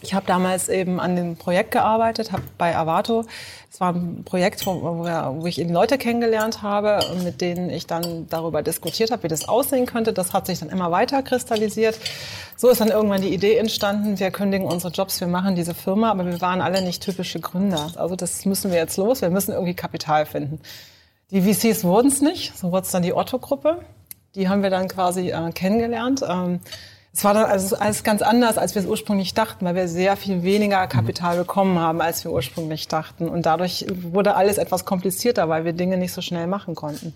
Ich 0.02 0.14
habe 0.14 0.28
damals 0.28 0.70
eben 0.70 1.00
an 1.00 1.16
dem 1.16 1.36
Projekt 1.36 1.72
gearbeitet, 1.72 2.32
habe 2.32 2.44
bei 2.60 2.76
Avato. 2.76 3.26
Es 3.72 3.80
war 3.80 3.94
ein 3.94 4.24
Projekt, 4.24 4.66
wo, 4.68 4.82
wo, 4.84 5.46
ich 5.48 5.60
eben 5.60 5.74
Leute 5.74 5.98
kennengelernt 5.98 6.62
habe, 6.62 7.00
mit 7.24 7.42
denen 7.42 7.72
ich 7.72 7.88
dann 7.88 8.28
darüber 8.30 8.62
diskutiert 8.62 9.10
habe, 9.10 9.24
wie 9.24 9.28
das 9.28 9.48
aussehen 9.50 9.88
könnte. 9.88 10.14
Das 10.14 10.32
hat 10.32 10.46
sich 10.46 10.60
dann 10.60 10.70
immer 10.70 10.92
weiter 10.92 11.24
kristallisiert. 11.24 11.98
So 12.56 12.70
ist 12.70 12.82
dann 12.82 12.90
irgendwann 12.90 13.22
die 13.22 13.34
Idee 13.34 13.58
entstanden, 13.58 14.20
wir 14.20 14.30
kündigen 14.30 14.68
unsere 14.68 14.94
Jobs, 14.94 15.20
wir 15.20 15.28
machen 15.28 15.56
diese 15.56 15.74
Firma, 15.74 16.12
aber 16.12 16.26
wir 16.26 16.40
waren 16.40 16.62
alle 16.62 16.82
nicht 16.84 17.02
typische 17.02 17.40
Gründer. 17.40 17.92
Also 17.96 18.16
das 18.16 18.46
müssen 18.46 18.72
wir 18.72 18.78
jetzt 18.78 18.98
los, 18.98 19.22
wir 19.22 19.30
müssen 19.30 19.54
irgendwie 19.54 19.74
Kapital 19.74 20.26
finden. 20.26 20.60
Die 21.32 21.42
VCs 21.42 21.84
wurden 21.84 22.08
es 22.08 22.22
nicht, 22.22 22.56
so 22.56 22.72
wurde 22.72 22.86
es 22.86 22.92
dann 22.92 23.02
die 23.02 23.14
Otto-Gruppe. 23.14 23.80
Die 24.36 24.50
haben 24.50 24.64
wir 24.64 24.70
dann 24.70 24.88
quasi 24.88 25.32
äh, 25.32 25.52
kennengelernt. 25.52 26.24
Ähm, 26.28 26.60
es 27.14 27.24
war 27.24 27.34
dann 27.34 27.46
also 27.46 27.78
alles 27.78 28.04
ganz 28.04 28.22
anders, 28.22 28.58
als 28.58 28.76
wir 28.76 28.82
es 28.82 28.88
ursprünglich 28.88 29.34
dachten, 29.34 29.64
weil 29.66 29.76
wir 29.76 29.88
sehr 29.88 30.18
viel 30.18 30.44
weniger 30.44 30.86
Kapital 30.88 31.38
bekommen 31.38 31.80
haben, 31.80 32.02
als 32.02 32.26
wir 32.26 32.32
ursprünglich 32.32 32.90
dachten. 32.90 33.30
Und 33.30 33.46
dadurch 33.46 33.86
wurde 33.90 34.36
alles 34.36 34.58
etwas 34.58 34.84
komplizierter, 34.84 35.48
weil 35.48 35.64
wir 35.64 35.72
Dinge 35.72 35.96
nicht 35.96 36.12
so 36.12 36.22
schnell 36.22 36.46
machen 36.48 36.76
konnten. 36.76 37.14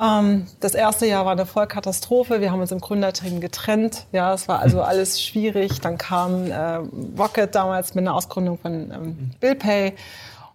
Ähm, 0.00 0.46
das 0.60 0.74
erste 0.74 1.06
Jahr 1.06 1.26
war 1.26 1.32
eine 1.32 1.44
Vollkatastrophe. 1.44 2.40
Wir 2.40 2.50
haben 2.50 2.60
uns 2.60 2.72
im 2.72 2.80
Gründerteam 2.80 3.40
getrennt. 3.40 4.06
Ja, 4.12 4.32
es 4.32 4.48
war 4.48 4.60
also 4.60 4.80
alles 4.80 5.22
schwierig. 5.22 5.82
Dann 5.82 5.98
kam 5.98 6.50
äh, 6.50 6.80
Rocket 7.18 7.54
damals 7.54 7.94
mit 7.94 8.04
einer 8.04 8.14
Ausgründung 8.14 8.58
von 8.58 8.72
ähm, 8.90 9.30
BillPay. 9.38 9.92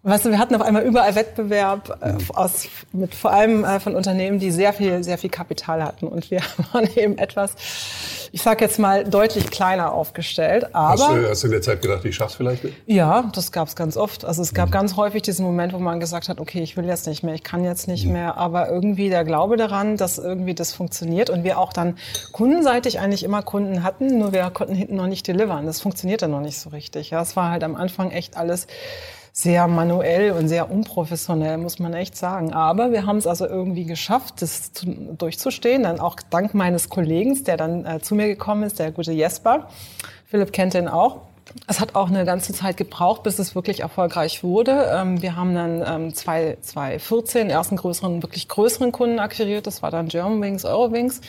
Weißt 0.02 0.24
du, 0.24 0.30
wir 0.30 0.40
hatten 0.40 0.56
auf 0.56 0.62
einmal 0.62 0.84
überall 0.84 1.14
Wettbewerb 1.16 2.00
äh, 2.02 2.14
aus, 2.34 2.70
mit 2.94 3.14
vor 3.14 3.34
allem 3.34 3.66
äh, 3.66 3.82
von 3.82 3.96
Unternehmen, 3.96 4.40
die 4.40 4.50
sehr 4.50 4.72
viel, 4.72 5.04
sehr 5.04 5.18
viel 5.18 5.30
Kapital 5.30 5.84
hatten. 5.84 6.08
Und 6.08 6.32
wir 6.32 6.40
waren 6.72 6.88
eben 6.96 7.18
etwas, 7.18 7.54
ich 8.32 8.42
sage 8.42 8.64
jetzt 8.64 8.80
mal, 8.80 9.04
deutlich 9.04 9.52
kleiner 9.52 9.92
aufgestellt. 9.92 10.68
Hast 10.74 11.02
Aber 11.02 11.20
du, 11.20 11.30
hast 11.30 11.44
du 11.44 11.48
in 11.48 11.52
der 11.52 11.62
Zeit 11.62 11.82
gedacht, 11.82 12.06
ich 12.06 12.16
schaff's 12.16 12.36
vielleicht 12.36 12.64
nicht? 12.64 12.78
ja, 12.86 13.30
das 13.36 13.52
gab 13.52 13.68
es 13.68 13.76
ganz 13.76 13.98
oft. 13.98 14.24
Also 14.24 14.42
es 14.42 14.54
gab 14.54 14.72
ganz 14.72 14.96
häufig 14.96 15.22
diesen 15.22 15.46
Moment, 15.46 15.74
wo 15.74 15.80
man 15.80 16.00
gesagt 16.00 16.30
hat, 16.30 16.40
okay, 16.40 16.62
ich 16.62 16.78
will 16.78 16.86
jetzt 16.86 17.06
nicht 17.06 17.24
mehr, 17.24 17.34
ich 17.34 17.44
kann 17.44 17.66
jetzt 17.66 17.90
nicht 17.90 18.06
mehr, 18.06 18.38
aber 18.38 18.70
irgendwie 18.70 19.10
der 19.10 19.26
Glaube 19.26 19.58
daran, 19.58 19.98
dass 19.98 20.18
irgendwie 20.18 20.56
das 20.56 20.72
funktioniert 20.72 21.30
und 21.30 21.44
wir 21.44 21.60
auch 21.60 21.74
dann 21.74 21.98
kundenseitig 22.32 23.02
eigentlich 23.02 23.24
immer 23.24 23.42
Kunden 23.42 23.84
hatten, 23.84 24.18
nur 24.18 24.32
wir 24.32 24.50
konnten 24.52 24.76
hinten 24.76 24.96
noch 24.96 25.08
nicht 25.08 25.28
delivern. 25.28 25.66
Das 25.66 25.82
funktionierte 25.82 26.30
noch 26.30 26.42
nicht 26.42 26.58
so 26.58 26.70
richtig. 26.70 27.10
Ja, 27.10 27.22
es 27.22 27.36
war 27.36 27.52
halt 27.52 27.66
am 27.66 27.76
Anfang 27.76 28.12
echt 28.12 28.38
alles 28.38 28.66
sehr 29.32 29.68
manuell 29.68 30.32
und 30.32 30.48
sehr 30.48 30.72
unprofessionell, 30.72 31.58
muss 31.58 31.80
man 31.80 31.94
echt 31.94 32.18
sagen. 32.18 32.54
Aber 32.54 32.92
wir 32.92 33.06
haben 33.06 33.18
es 33.18 33.28
also 33.28 33.46
irgendwie 33.46 33.86
geschafft, 33.86 34.42
das 34.42 34.74
zu, 34.74 34.86
durchzustehen. 34.88 35.84
Dann 35.84 36.00
auch 36.00 36.18
dank 36.30 36.54
meines 36.54 36.90
Kollegen, 36.90 37.44
der 37.44 37.58
dann 37.58 37.86
äh, 37.86 38.00
zu 38.00 38.16
mir 38.16 38.28
gekommen 38.28 38.64
ist, 38.64 38.80
der 38.80 38.92
gute 38.92 39.12
Jesper. 39.12 39.70
Philipp 40.26 40.52
kennt 40.52 40.74
den 40.74 40.88
auch. 40.88 41.22
Es 41.68 41.80
hat 41.80 41.96
auch 41.96 42.10
eine 42.10 42.26
ganze 42.26 42.54
Zeit 42.54 42.78
gebraucht, 42.78 43.24
bis 43.24 43.40
es 43.40 43.56
wirklich 43.56 43.80
erfolgreich 43.80 44.44
wurde. 44.44 44.90
Ähm, 44.94 45.22
wir 45.22 45.36
haben 45.36 45.56
dann 45.56 45.84
ähm, 45.86 46.14
2014 46.14 47.48
den 47.48 47.50
ersten 47.50 47.76
größeren, 47.76 48.22
wirklich 48.22 48.48
größeren 48.48 48.92
Kunden 48.92 49.20
akquiriert. 49.20 49.66
Das 49.66 49.82
war 49.82 49.92
dann 49.92 50.08
Germanwings, 50.08 50.66
Eurowings. 50.66 51.22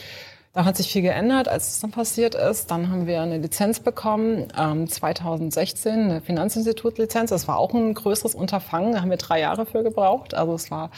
Da 0.52 0.64
hat 0.64 0.76
sich 0.76 0.90
viel 0.90 1.02
geändert, 1.02 1.46
als 1.46 1.68
es 1.68 1.80
dann 1.80 1.92
passiert 1.92 2.34
ist. 2.34 2.72
Dann 2.72 2.90
haben 2.90 3.06
wir 3.06 3.20
eine 3.20 3.38
Lizenz 3.38 3.78
bekommen, 3.78 4.48
ähm, 4.58 4.88
2016, 4.88 5.92
eine 5.92 6.20
Finanzinstitutlizenz. 6.20 7.30
Das 7.30 7.46
war 7.46 7.56
auch 7.56 7.72
ein 7.72 7.94
größeres 7.94 8.34
Unterfangen. 8.34 8.92
Da 8.92 9.00
haben 9.00 9.10
wir 9.10 9.16
drei 9.16 9.38
Jahre 9.38 9.64
für 9.64 9.84
gebraucht. 9.84 10.34
Also 10.34 10.54
es 10.54 10.72
war, 10.72 10.90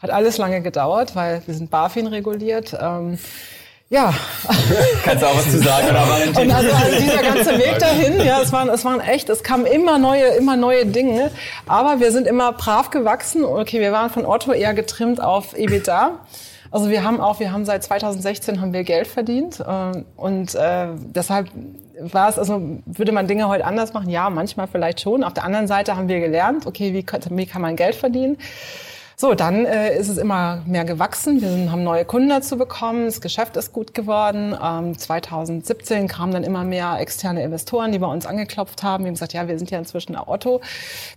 hat 0.00 0.10
alles 0.10 0.36
lange 0.36 0.60
gedauert, 0.60 1.16
weil 1.16 1.42
wir 1.46 1.54
sind 1.54 1.70
BaFin 1.70 2.08
reguliert. 2.08 2.76
Ähm, 2.78 3.18
ja. 3.88 4.12
Kannst 5.04 5.22
du 5.22 5.26
auch 5.26 5.36
was 5.36 5.50
zu 5.50 5.60
sagen, 5.60 5.88
oder 5.88 6.06
Valentin? 6.06 6.42
Und 6.44 6.52
also, 6.52 6.70
also 6.70 7.00
dieser 7.00 7.22
ganze 7.22 7.58
Weg 7.58 7.78
dahin, 7.78 8.20
ja, 8.20 8.42
es 8.42 8.52
waren, 8.52 8.68
es 8.68 8.84
waren 8.84 9.00
echt, 9.00 9.30
es 9.30 9.42
kamen 9.42 9.64
immer 9.64 9.98
neue, 9.98 10.26
immer 10.36 10.56
neue 10.56 10.84
Dinge. 10.84 11.30
Aber 11.66 12.00
wir 12.00 12.12
sind 12.12 12.26
immer 12.26 12.52
brav 12.52 12.90
gewachsen. 12.90 13.44
Okay, 13.46 13.80
wir 13.80 13.92
waren 13.92 14.10
von 14.10 14.26
Otto 14.26 14.52
eher 14.52 14.74
getrimmt 14.74 15.22
auf 15.22 15.56
EBITDA. 15.56 16.20
Also 16.70 16.88
wir 16.88 17.02
haben 17.02 17.20
auch, 17.20 17.40
wir 17.40 17.52
haben 17.52 17.64
seit 17.64 17.82
2016 17.82 18.60
haben 18.60 18.72
wir 18.72 18.84
Geld 18.84 19.06
verdient 19.06 19.60
äh, 19.60 20.04
und 20.16 20.54
äh, 20.54 20.88
deshalb 21.14 21.48
war 22.00 22.28
es, 22.28 22.38
also 22.38 22.60
würde 22.86 23.12
man 23.12 23.26
Dinge 23.26 23.48
heute 23.48 23.64
anders 23.64 23.92
machen? 23.92 24.08
Ja, 24.08 24.30
manchmal 24.30 24.66
vielleicht 24.66 25.00
schon. 25.00 25.22
Auf 25.22 25.34
der 25.34 25.44
anderen 25.44 25.66
Seite 25.66 25.96
haben 25.96 26.08
wir 26.08 26.20
gelernt, 26.20 26.66
okay, 26.66 26.94
wie, 26.94 27.04
wie 27.36 27.46
kann 27.46 27.62
man 27.62 27.76
Geld 27.76 27.94
verdienen? 27.94 28.38
So, 29.20 29.34
dann 29.34 29.66
äh, 29.66 29.98
ist 29.98 30.08
es 30.08 30.16
immer 30.16 30.62
mehr 30.64 30.86
gewachsen. 30.86 31.42
Wir 31.42 31.50
sind, 31.50 31.70
haben 31.70 31.84
neue 31.84 32.06
Kunden 32.06 32.30
dazu 32.30 32.56
bekommen. 32.56 33.04
Das 33.04 33.20
Geschäft 33.20 33.54
ist 33.58 33.70
gut 33.70 33.92
geworden. 33.92 34.56
Ähm, 34.58 34.96
2017 34.96 36.08
kamen 36.08 36.32
dann 36.32 36.42
immer 36.42 36.64
mehr 36.64 36.96
externe 36.98 37.42
Investoren, 37.42 37.92
die 37.92 37.98
bei 37.98 38.06
uns 38.06 38.24
angeklopft 38.24 38.82
haben. 38.82 39.04
Die 39.04 39.08
haben 39.08 39.14
gesagt, 39.16 39.34
ja, 39.34 39.46
wir 39.46 39.58
sind 39.58 39.70
ja 39.70 39.78
inzwischen 39.78 40.16
Otto. 40.16 40.62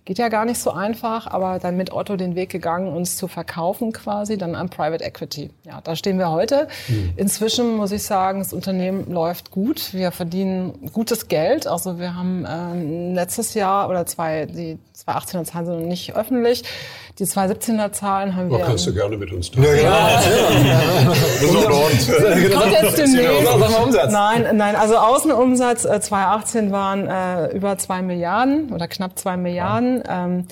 Geht 0.03 0.17
ja 0.17 0.27
gar 0.27 0.43
nicht 0.43 0.59
so 0.59 0.71
einfach, 0.71 1.27
aber 1.27 1.59
dann 1.59 1.77
mit 1.77 1.93
Otto 1.93 2.17
den 2.17 2.35
Weg 2.35 2.49
gegangen, 2.49 2.89
uns 2.93 3.15
zu 3.15 3.29
verkaufen 3.29 3.93
quasi, 3.93 4.37
dann 4.37 4.53
an 4.55 4.67
Private 4.67 5.01
Equity. 5.01 5.51
Ja, 5.63 5.79
da 5.79 5.95
stehen 5.95 6.19
wir 6.19 6.29
heute. 6.29 6.67
Mhm. 6.89 7.13
Inzwischen 7.15 7.77
muss 7.77 7.93
ich 7.93 8.03
sagen, 8.03 8.39
das 8.39 8.51
Unternehmen 8.51 9.09
läuft 9.13 9.49
gut. 9.49 9.93
Wir 9.93 10.11
verdienen 10.11 10.91
gutes 10.91 11.29
Geld. 11.29 11.67
Also 11.67 11.99
wir 11.99 12.17
haben 12.17 12.45
ähm, 12.49 13.15
letztes 13.15 13.53
Jahr 13.53 13.89
oder 13.89 14.05
zwei, 14.05 14.45
die 14.45 14.77
2018er 15.07 15.45
Zahlen 15.45 15.65
sind 15.65 15.79
noch 15.79 15.87
nicht 15.87 16.17
öffentlich. 16.17 16.63
Die 17.19 17.25
2017er 17.25 17.91
Zahlen 17.91 18.35
haben 18.35 18.49
wir. 18.49 18.57
Da 18.57 18.65
kannst 18.65 18.87
du 18.87 18.93
gerne 18.93 19.15
mit 19.17 19.31
uns 19.31 19.51
teilen. 19.51 19.83
Ja, 19.83 20.19
ja. 20.19 21.13
Kommt 22.59 22.71
jetzt 22.71 22.97
demnächst. 22.97 24.11
Nein, 24.11 24.57
nein, 24.57 24.75
also 24.75 24.97
Außenumsatz 24.97 25.85
äh, 25.85 26.01
2018 26.01 26.71
waren 26.71 27.07
äh, 27.07 27.55
über 27.55 27.77
zwei 27.77 28.01
Milliarden 28.01 28.71
oder 28.73 28.87
knapp 28.87 29.19
zwei 29.19 29.37
Milliarden. 29.37 30.01
Ähm, 30.09 30.39
äh, 30.39 30.43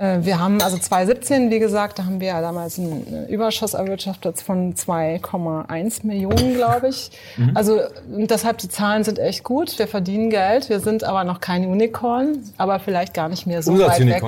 wir 0.00 0.38
haben 0.38 0.62
also 0.62 0.78
2017, 0.78 1.50
wie 1.50 1.58
gesagt, 1.58 1.98
da 1.98 2.04
haben 2.04 2.20
wir 2.20 2.40
damals 2.40 2.78
einen 2.78 3.26
Überschuss 3.28 3.74
erwirtschaftet 3.74 4.40
von 4.40 4.74
2,1 4.74 6.06
Millionen, 6.06 6.54
glaube 6.54 6.90
ich. 6.90 7.10
Mhm. 7.36 7.50
Also 7.56 7.80
deshalb 8.06 8.58
die 8.58 8.68
Zahlen 8.68 9.02
sind 9.02 9.18
echt 9.18 9.42
gut. 9.42 9.76
Wir 9.76 9.88
verdienen 9.88 10.30
Geld. 10.30 10.68
Wir 10.68 10.78
sind 10.78 11.02
aber 11.02 11.24
noch 11.24 11.40
kein 11.40 11.66
Unicorn, 11.66 12.44
aber 12.58 12.78
vielleicht 12.78 13.12
gar 13.12 13.28
nicht 13.28 13.48
mehr 13.48 13.60
so 13.60 13.76
weit 13.76 14.06
weg. 14.06 14.22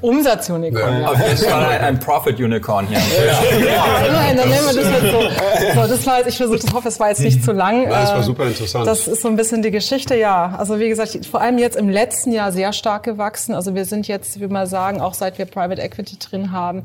Umsatzunicorn. 0.00 1.02
Ja. 1.02 1.12
Ja. 1.12 1.32
Ja. 1.42 1.68
Ein, 1.68 1.80
ein 1.84 2.00
Profit-Unicorn 2.00 2.86
hier. 2.88 2.98
Ja, 2.98 4.06
immerhin, 4.06 4.36
dann 4.38 4.48
nehmen 4.48 4.66
wir 4.68 4.74
das 4.74 5.02
jetzt 5.02 5.12
so. 5.12 5.82
so 5.82 5.86
das 5.86 6.06
war 6.06 6.16
jetzt, 6.16 6.28
ich 6.28 6.36
versuche, 6.38 6.60
ich 6.64 6.72
hoffe, 6.72 6.88
es 6.88 6.98
war 6.98 7.10
jetzt 7.10 7.20
nicht 7.20 7.44
zu 7.44 7.52
lang. 7.52 7.82
Ja, 7.82 8.00
das 8.00 8.14
war 8.14 8.22
super 8.22 8.46
interessant. 8.46 8.86
Das 8.86 9.06
ist 9.06 9.20
so 9.20 9.28
ein 9.28 9.36
bisschen 9.36 9.60
die 9.60 9.70
Geschichte, 9.70 10.14
ja. 10.14 10.54
Also 10.56 10.78
wie 10.78 10.88
gesagt, 10.88 11.26
vor 11.26 11.42
allem 11.42 11.58
jetzt 11.58 11.76
im 11.76 11.90
letzten 11.90 12.32
Jahr 12.32 12.52
sehr 12.52 12.72
stark 12.72 13.02
gewachsen. 13.02 13.54
Also 13.54 13.74
wir 13.74 13.84
sind 13.84 14.08
jetzt, 14.08 14.40
wie 14.40 14.46
man 14.46 14.66
sagen, 14.66 15.02
auch 15.02 15.09
auch 15.10 15.14
seit 15.14 15.38
wir 15.38 15.46
Private 15.46 15.82
Equity 15.82 16.18
drin 16.18 16.52
haben. 16.52 16.84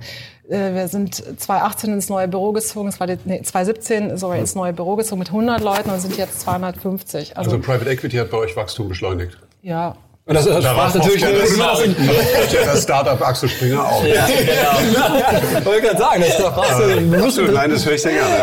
Äh, 0.49 0.73
wir 0.73 0.87
sind 0.87 1.15
2018 1.15 1.93
ins 1.93 2.09
neue 2.09 2.27
Büro 2.27 2.51
gezogen, 2.51 2.89
es 2.89 2.99
war 2.99 3.07
die, 3.07 3.17
nee, 3.25 3.41
2017 3.41 4.17
sorry, 4.17 4.39
ins 4.39 4.55
neue 4.55 4.73
Büro 4.73 4.95
gezogen 4.95 5.19
mit 5.19 5.29
100 5.29 5.61
Leuten 5.61 5.89
und 5.89 5.99
sind 6.01 6.17
jetzt 6.17 6.41
250. 6.41 7.37
Also, 7.37 7.51
also 7.51 7.61
Private 7.61 7.89
Equity 7.89 8.17
hat 8.17 8.31
bei 8.31 8.37
euch 8.37 8.55
Wachstum 8.55 8.89
beschleunigt? 8.89 9.37
Ja, 9.61 9.95
und 10.27 10.33
das, 10.33 10.45
das 10.45 10.63
da 10.63 10.71
sprach 10.71 10.95
natürlich 10.95 11.21
das, 11.21 12.65
das 12.65 12.81
Startup 12.81 13.21
Axel 13.21 13.47
Springer 13.47 13.85
auch. 13.85 14.03
Ja, 14.03 14.25
genau. 14.25 15.65
Wollte 15.65 15.81
gerade 15.83 15.97
sagen, 15.99 16.23
das 16.25 16.37
darf 16.37 16.57
Absolut, 16.57 17.53
nein, 17.53 17.69
das 17.69 17.85
höre 17.85 17.93
ich 17.93 18.01
sehr 18.01 18.13
gerne. 18.13 18.35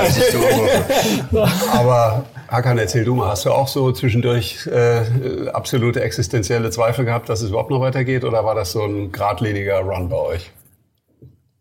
Aber 1.72 2.24
Hakan, 2.52 2.76
erzähl 2.76 3.06
du 3.06 3.14
mal, 3.14 3.30
hast 3.30 3.46
du 3.46 3.50
auch 3.50 3.66
so 3.66 3.92
zwischendurch 3.92 4.66
äh, 4.66 5.48
absolute 5.48 6.02
existenzielle 6.02 6.68
Zweifel 6.68 7.06
gehabt, 7.06 7.30
dass 7.30 7.40
es 7.40 7.48
überhaupt 7.48 7.70
noch 7.70 7.80
weitergeht? 7.80 8.24
Oder 8.24 8.44
war 8.44 8.54
das 8.54 8.72
so 8.72 8.84
ein 8.84 9.10
geradliniger 9.10 9.80
Run 9.80 10.10
bei 10.10 10.18
euch? 10.18 10.52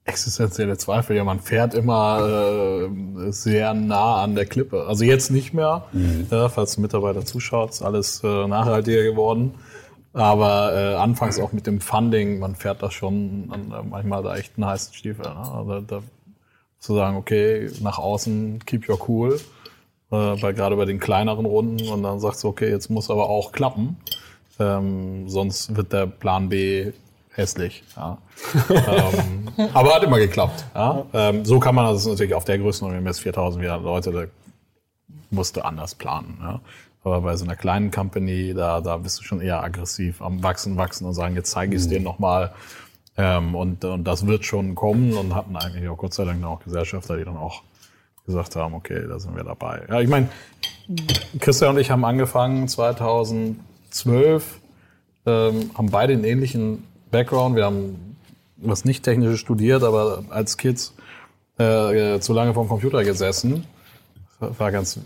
Existenzielle 0.04 0.78
Zweifel, 0.78 1.16
ja, 1.16 1.24
man 1.24 1.40
fährt 1.40 1.76
immer 1.76 2.90
äh, 2.90 3.32
sehr 3.32 3.74
nah 3.74 4.22
an 4.22 4.36
der 4.36 4.46
Klippe. 4.46 4.84
Also 4.86 5.06
jetzt 5.06 5.32
nicht 5.32 5.54
mehr, 5.54 5.86
mhm. 5.94 6.28
ja, 6.30 6.50
falls 6.50 6.78
Mitarbeiter 6.78 7.24
zuschaut, 7.24 7.70
ist 7.70 7.82
alles 7.82 8.22
äh, 8.26 8.48
nachhaltiger 8.48 9.04
geworden. 9.04 9.56
Aber 10.12 10.74
äh, 10.76 10.96
anfangs 10.96 11.40
auch 11.40 11.54
mit 11.54 11.68
dem 11.68 11.80
Funding, 11.80 12.40
man 12.40 12.56
fährt 12.56 12.84
das 12.84 12.94
schon 12.94 13.48
an, 13.50 13.90
manchmal 13.90 14.24
da 14.24 14.36
echt 14.36 14.58
einen 14.58 14.66
heißen 14.66 14.94
Stiefel. 14.94 15.24
Ne? 15.24 15.38
Also 15.38 15.80
da 15.80 16.04
zu 16.80 16.96
sagen, 16.96 17.16
okay, 17.16 17.70
nach 17.80 17.98
außen 17.98 18.60
keep 18.66 18.90
your 18.90 19.00
cool, 19.08 19.40
äh, 20.12 20.36
bei, 20.36 20.53
gerade 20.53 20.75
bei 20.75 20.86
den 20.86 21.00
kleineren 21.00 21.46
Runden 21.46 21.88
und 21.88 22.03
dann 22.03 22.20
sagst 22.20 22.44
du, 22.44 22.48
okay, 22.48 22.70
jetzt 22.70 22.89
muss 22.89 23.10
aber 23.10 23.30
auch 23.30 23.51
klappen, 23.51 23.98
ähm, 24.60 25.30
sonst 25.30 25.75
wird 25.75 25.94
der 25.94 26.08
Plan 26.08 26.50
B 26.50 26.91
hässlich. 27.34 27.84
Ja. 27.96 28.18
ähm, 28.70 29.70
aber 29.74 29.96
hat 29.96 30.03
immer 30.03 30.20
geklappt. 30.20 30.65
Ja. 30.75 31.06
Ähm, 31.13 31.46
so 31.46 31.60
kann 31.60 31.75
man 31.75 31.86
das 31.86 32.06
natürlich 32.06 32.34
auf 32.34 32.46
der 32.46 32.60
Größenordnung, 32.60 33.06
jetzt 33.06 33.22
4000 33.22 33.63
Leute, 33.63 34.12
da 34.12 34.24
musste 35.30 35.63
anders 35.65 35.96
planen. 35.96 36.38
Ja. 36.41 36.60
Aber 37.03 37.22
bei 37.22 37.36
so 37.36 37.46
einer 37.46 37.56
kleinen 37.56 37.89
Company, 37.89 38.53
da, 38.53 38.82
da 38.82 38.98
bist 38.98 39.20
du 39.20 39.24
schon 39.24 39.41
eher 39.41 39.63
aggressiv 39.63 40.22
am 40.22 40.44
Wachsen, 40.44 40.77
Wachsen 40.77 41.06
und 41.08 41.13
sagen, 41.13 41.36
jetzt 41.36 41.51
zeige 41.51 41.75
ich 41.75 41.82
es 41.82 41.88
mhm. 41.88 41.91
denen 41.91 42.06
nochmal. 42.06 42.51
Ähm, 43.18 43.56
und, 43.56 43.84
und 43.84 44.03
das 44.03 44.27
wird 44.27 44.46
schon 44.46 44.75
kommen 44.75 45.13
und 45.13 45.36
hatten 45.36 45.56
eigentlich 45.56 45.89
auch 45.89 45.98
Gott 45.98 46.13
sei 46.13 46.25
Dank 46.25 46.44
auch 46.44 46.63
Gesellschafter, 46.63 47.18
die 47.18 47.25
dann 47.25 47.38
auch 47.38 47.63
gesagt 48.25 48.56
haben, 48.56 48.74
okay, 48.74 49.06
da 49.08 49.20
sind 49.20 49.36
wir 49.36 49.44
dabei. 49.44 49.84
Ja, 49.90 50.00
ich 50.00 50.10
meine, 50.10 50.30
Christian 51.40 51.75
und 51.75 51.82
ich 51.82 51.92
haben 51.92 52.06
angefangen 52.06 52.68
2012, 52.68 54.60
ähm, 55.25 55.72
haben 55.75 55.90
beide 55.92 56.13
einen 56.13 56.24
ähnlichen 56.24 56.88
Background. 57.12 57.56
Wir 57.56 57.66
haben 57.66 58.18
was 58.58 58.86
nicht 58.86 59.04
technisches 59.04 59.40
studiert, 59.40 59.84
aber 59.84 60.24
als 60.30 60.58
Kids 60.58 60.94
äh, 61.58 62.20
zu 62.20 62.34
lange 62.34 62.54
vom 62.54 62.68
Computer 62.68 63.04
gesessen. 63.04 63.66
War 64.40 64.72
ganz 64.72 65.00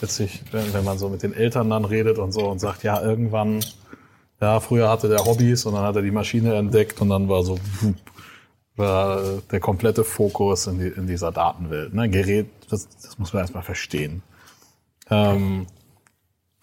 witzig, 0.00 0.42
wenn, 0.50 0.72
wenn 0.74 0.84
man 0.84 0.98
so 0.98 1.08
mit 1.08 1.22
den 1.22 1.32
Eltern 1.32 1.70
dann 1.70 1.84
redet 1.84 2.18
und 2.18 2.32
so 2.32 2.48
und 2.48 2.58
sagt, 2.58 2.82
ja, 2.82 3.00
irgendwann, 3.00 3.60
ja, 4.40 4.58
früher 4.60 4.88
hatte 4.88 5.08
der 5.08 5.24
Hobbys 5.24 5.64
und 5.66 5.74
dann 5.74 5.84
hat 5.84 5.96
er 5.96 6.02
die 6.02 6.10
Maschine 6.10 6.54
entdeckt 6.56 7.00
und 7.00 7.08
dann 7.10 7.28
war 7.28 7.44
so, 7.44 7.58
war 8.76 9.20
der 9.50 9.60
komplette 9.60 10.04
Fokus 10.04 10.66
in, 10.66 10.78
die, 10.78 10.88
in 10.88 11.06
dieser 11.06 11.32
Datenwelt. 11.32 11.94
Ne? 11.94 12.08
Gerät, 12.08 12.48
das, 12.70 12.88
das 12.88 13.18
muss 13.18 13.32
man 13.32 13.42
erstmal 13.42 13.62
verstehen. 13.62 14.22
Ähm, 15.10 15.66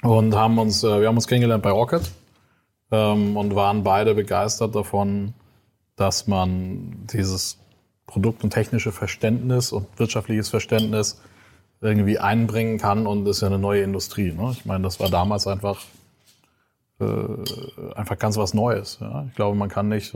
und 0.01 0.35
haben 0.35 0.57
uns, 0.57 0.83
äh, 0.83 1.01
wir 1.01 1.07
haben 1.07 1.15
uns 1.15 1.27
kennengelernt 1.27 1.63
bei 1.63 1.71
Rocket 1.71 2.09
ähm, 2.91 3.37
und 3.37 3.55
waren 3.55 3.83
beide 3.83 4.15
begeistert 4.15 4.75
davon, 4.75 5.33
dass 5.95 6.27
man 6.27 7.05
dieses 7.13 7.59
Produkt- 8.07 8.43
und 8.43 8.51
technische 8.51 8.91
Verständnis 8.91 9.71
und 9.71 9.87
wirtschaftliches 9.99 10.49
Verständnis 10.49 11.21
irgendwie 11.81 12.17
einbringen 12.17 12.77
kann 12.77 13.05
und 13.05 13.27
ist 13.27 13.41
ja 13.41 13.47
eine 13.47 13.59
neue 13.59 13.83
Industrie. 13.83 14.31
Ne? 14.31 14.51
Ich 14.51 14.65
meine, 14.65 14.83
das 14.83 14.99
war 14.99 15.09
damals 15.09 15.47
einfach 15.47 15.81
äh, 16.99 17.93
einfach 17.95 18.17
ganz 18.17 18.37
was 18.37 18.53
Neues. 18.53 18.99
Ja? 19.01 19.25
Ich 19.29 19.35
glaube, 19.35 19.55
man 19.55 19.69
kann 19.69 19.89
nicht, 19.89 20.13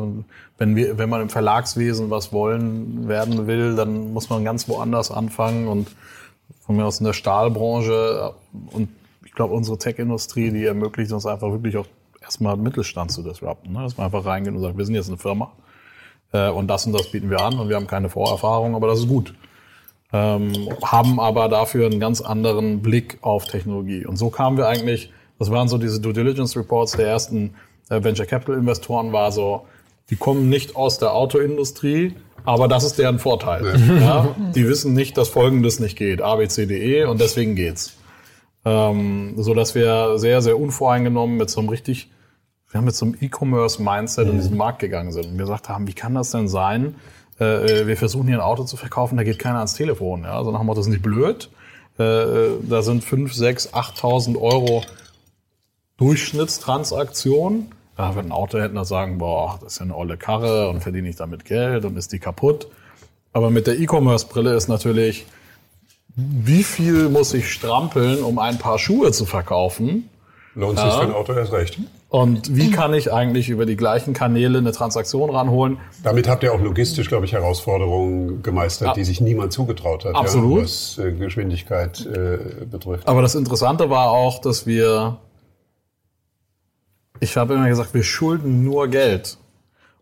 wenn 0.58 0.75
wir, 0.75 0.98
wenn 0.98 1.10
man 1.10 1.22
im 1.22 1.30
Verlagswesen 1.30 2.10
was 2.10 2.34
wollen 2.34 3.08
werden 3.08 3.48
will, 3.48 3.75
dann 3.75 4.13
muss 4.13 4.30
man 4.30 4.44
ganz 4.44 4.68
woanders 4.68 5.12
anfangen 5.12 5.68
und 5.68 5.90
von 6.62 6.75
mir 6.75 6.86
aus 6.86 7.00
in 7.00 7.06
der 7.06 7.13
Stahlbranche 7.13 8.34
und 8.72 8.90
ich 9.25 9.34
glaube, 9.34 9.54
unsere 9.54 9.78
Tech-Industrie, 9.78 10.52
die 10.52 10.66
ermöglicht 10.66 11.12
uns 11.12 11.25
einfach 11.25 11.52
wirklich 11.52 11.78
auch 11.78 11.88
erstmal 12.22 12.56
Mittelstand 12.56 13.12
zu 13.12 13.24
disrupten. 13.24 13.74
Ne? 13.74 13.82
Dass 13.82 13.98
man 13.98 14.06
einfach 14.06 14.25
reingeht 14.25 14.54
und 14.54 14.62
sagt, 14.62 14.78
wir 14.78 14.86
sind 14.86 14.96
jetzt 14.96 15.08
eine 15.08 15.18
Firma 15.18 15.52
äh, 16.32 16.50
und 16.50 16.68
das 16.68 16.86
und 16.86 16.94
das 16.94 17.12
bieten 17.12 17.30
wir 17.30 17.42
an 17.42 17.58
und 17.60 17.70
wir 17.70 17.75
haben 17.75 17.88
keine 17.88 18.10
Vorerfahrung, 18.10 18.75
aber 18.75 18.88
das 18.88 19.00
ist 19.00 19.08
gut 19.08 19.34
ähm, 20.13 20.70
haben 20.84 21.20
aber 21.20 21.50
dafür 21.50 21.88
einen 21.88 22.00
ganz 22.00 22.22
anderen 22.22 22.82
Blick 22.82 23.18
auf 23.22 23.46
Technologie. 23.46 24.06
Und 24.06 24.16
so 24.16 24.30
kamen 24.30 24.58
wir 24.58 24.68
eigentlich, 24.68 25.12
das 25.40 25.52
waren 25.52 25.68
so 25.68 25.78
diese 25.78 26.00
Due 26.00 26.13
Diligence 26.13 26.56
Reports 26.56 26.94
der 26.94 27.08
ersten 27.08 27.56
äh, 27.90 28.04
Venture 28.04 28.25
Capital 28.25 28.56
Investoren, 28.56 29.12
war 29.12 29.32
so, 29.32 29.66
die 30.10 30.16
kommen 30.16 30.50
nicht 30.50 30.75
aus 30.75 31.00
der 31.00 31.13
Autoindustrie, 31.13 32.13
aber 32.46 32.68
das 32.68 32.84
ist 32.84 32.98
deren 32.98 33.20
Vorteil. 33.20 33.66
Ja. 33.66 33.96
ja? 34.00 34.36
Die 34.54 34.68
wissen 34.68 34.94
nicht, 34.94 35.18
dass 35.18 35.30
Folgendes 35.30 35.80
nicht 35.80 35.98
geht, 35.98 36.22
A, 36.22 36.36
B, 36.36 36.48
C, 36.48 36.66
D, 36.66 37.00
E, 37.00 37.06
und 37.06 37.22
deswegen 37.22 37.56
geht's. 37.56 37.94
Ähm, 38.66 39.34
so 39.38 39.54
dass 39.54 39.75
wir 39.75 40.18
sehr, 40.18 40.42
sehr 40.42 40.58
unvoreingenommen 40.58 41.38
mit 41.38 41.50
so 41.50 41.60
einem 41.60 41.70
richtig 41.70 42.10
wir 42.74 42.82
mit 42.82 42.96
so 42.96 43.06
einem 43.06 43.16
E-Commerce-Mindset 43.20 44.28
in 44.28 44.38
diesen 44.38 44.58
Markt 44.58 44.80
gegangen 44.80 45.12
sind 45.12 45.28
und 45.28 45.38
gesagt 45.38 45.70
haben, 45.70 45.88
wie 45.88 45.94
kann 45.94 46.16
das 46.16 46.32
denn 46.32 46.48
sein? 46.48 46.96
Äh, 47.40 47.82
äh, 47.82 47.88
wir 47.88 47.98
versuchen 47.98 48.28
hier 48.28 48.38
ein 48.38 48.42
Auto 48.42 48.63
zu 48.63 48.78
verkaufen, 48.78 49.18
da 49.18 49.24
geht 49.24 49.40
keiner 49.40 49.58
ans 49.58 49.75
Telefon. 49.75 50.24
Ja? 50.24 50.38
Also 50.38 50.52
nach 50.52 50.60
dem 50.60 50.68
Motto, 50.68 50.80
das 50.80 50.88
ist 50.88 50.92
nicht 50.92 51.04
blöd. 51.04 51.50
Äh, 52.00 52.04
äh, 52.04 52.50
da 52.68 52.82
sind 52.82 53.04
5, 53.04 53.34
6, 53.34 53.74
8.000 53.74 54.40
Euro 54.40 54.84
Durchschnittstransaktion. 55.98 57.68
Da 57.96 58.16
wird 58.16 58.26
ein 58.26 58.32
Autohändler 58.32 58.86
sagen, 58.86 59.20
boah, 59.20 59.60
das 59.62 59.74
ist 59.74 59.80
ja 59.80 59.86
eine 59.86 59.96
olle 59.96 60.18
Karre 60.18 60.70
und 60.70 60.82
verdiene 60.82 61.10
ich 61.10 61.16
damit 61.16 61.46
Geld 61.46 61.86
und 61.86 61.98
ist 61.98 62.12
die 62.12 62.20
kaputt. 62.20 62.68
Aber 63.34 63.50
mit 63.50 63.68
der 63.68 63.80
E-Commerce-Brille 63.80 64.56
ist 64.56 64.68
natürlich, 64.68 65.26
wie 66.16 66.64
viel 66.64 67.10
muss 67.10 67.34
ich 67.34 67.52
strampeln, 67.52 68.24
um 68.24 68.40
ein 68.40 68.58
paar 68.58 68.80
Schuhe 68.80 69.12
zu 69.12 69.26
verkaufen? 69.26 70.10
Lohnt 70.56 70.78
sich 70.78 70.88
für 70.92 71.02
ein 71.02 71.14
Auto 71.14 71.34
erst 71.34 71.52
recht. 71.52 71.80
Und 72.10 72.56
wie 72.56 72.70
kann 72.70 72.94
ich 72.94 73.12
eigentlich 73.12 73.50
über 73.50 73.66
die 73.66 73.76
gleichen 73.76 74.14
Kanäle 74.14 74.60
eine 74.60 74.72
Transaktion 74.72 75.32
ranholen? 75.32 75.80
Damit 76.04 76.28
habt 76.30 76.44
ihr 76.44 76.54
auch 76.54 76.62
logistisch, 76.62 77.08
glaube 77.08 77.26
ich, 77.26 77.34
Herausforderungen 77.34 78.44
gemeistert, 78.44 78.90
Ja. 78.90 78.94
die 78.94 79.04
sich 79.04 79.20
niemand 79.20 79.52
zugetraut 79.52 80.06
hat, 80.06 80.14
Absolut. 80.14 80.58
Ja, 80.60 80.64
was 80.64 81.00
äh, 81.00 81.12
Geschwindigkeit 81.12 82.06
äh, 82.06 82.66
betrifft. 82.66 83.08
Aber 83.08 83.24
das 83.24 83.34
Interessante 83.34 83.90
war 83.90 84.12
auch, 84.12 84.40
dass 84.42 84.68
wir, 84.68 85.18
ich 87.24 87.38
habe 87.38 87.53
immer 87.53 87.70
gesagt, 87.70 87.94
wir 87.94 88.03
schulden 88.03 88.63
nur 88.63 88.88
Geld. 88.88 89.38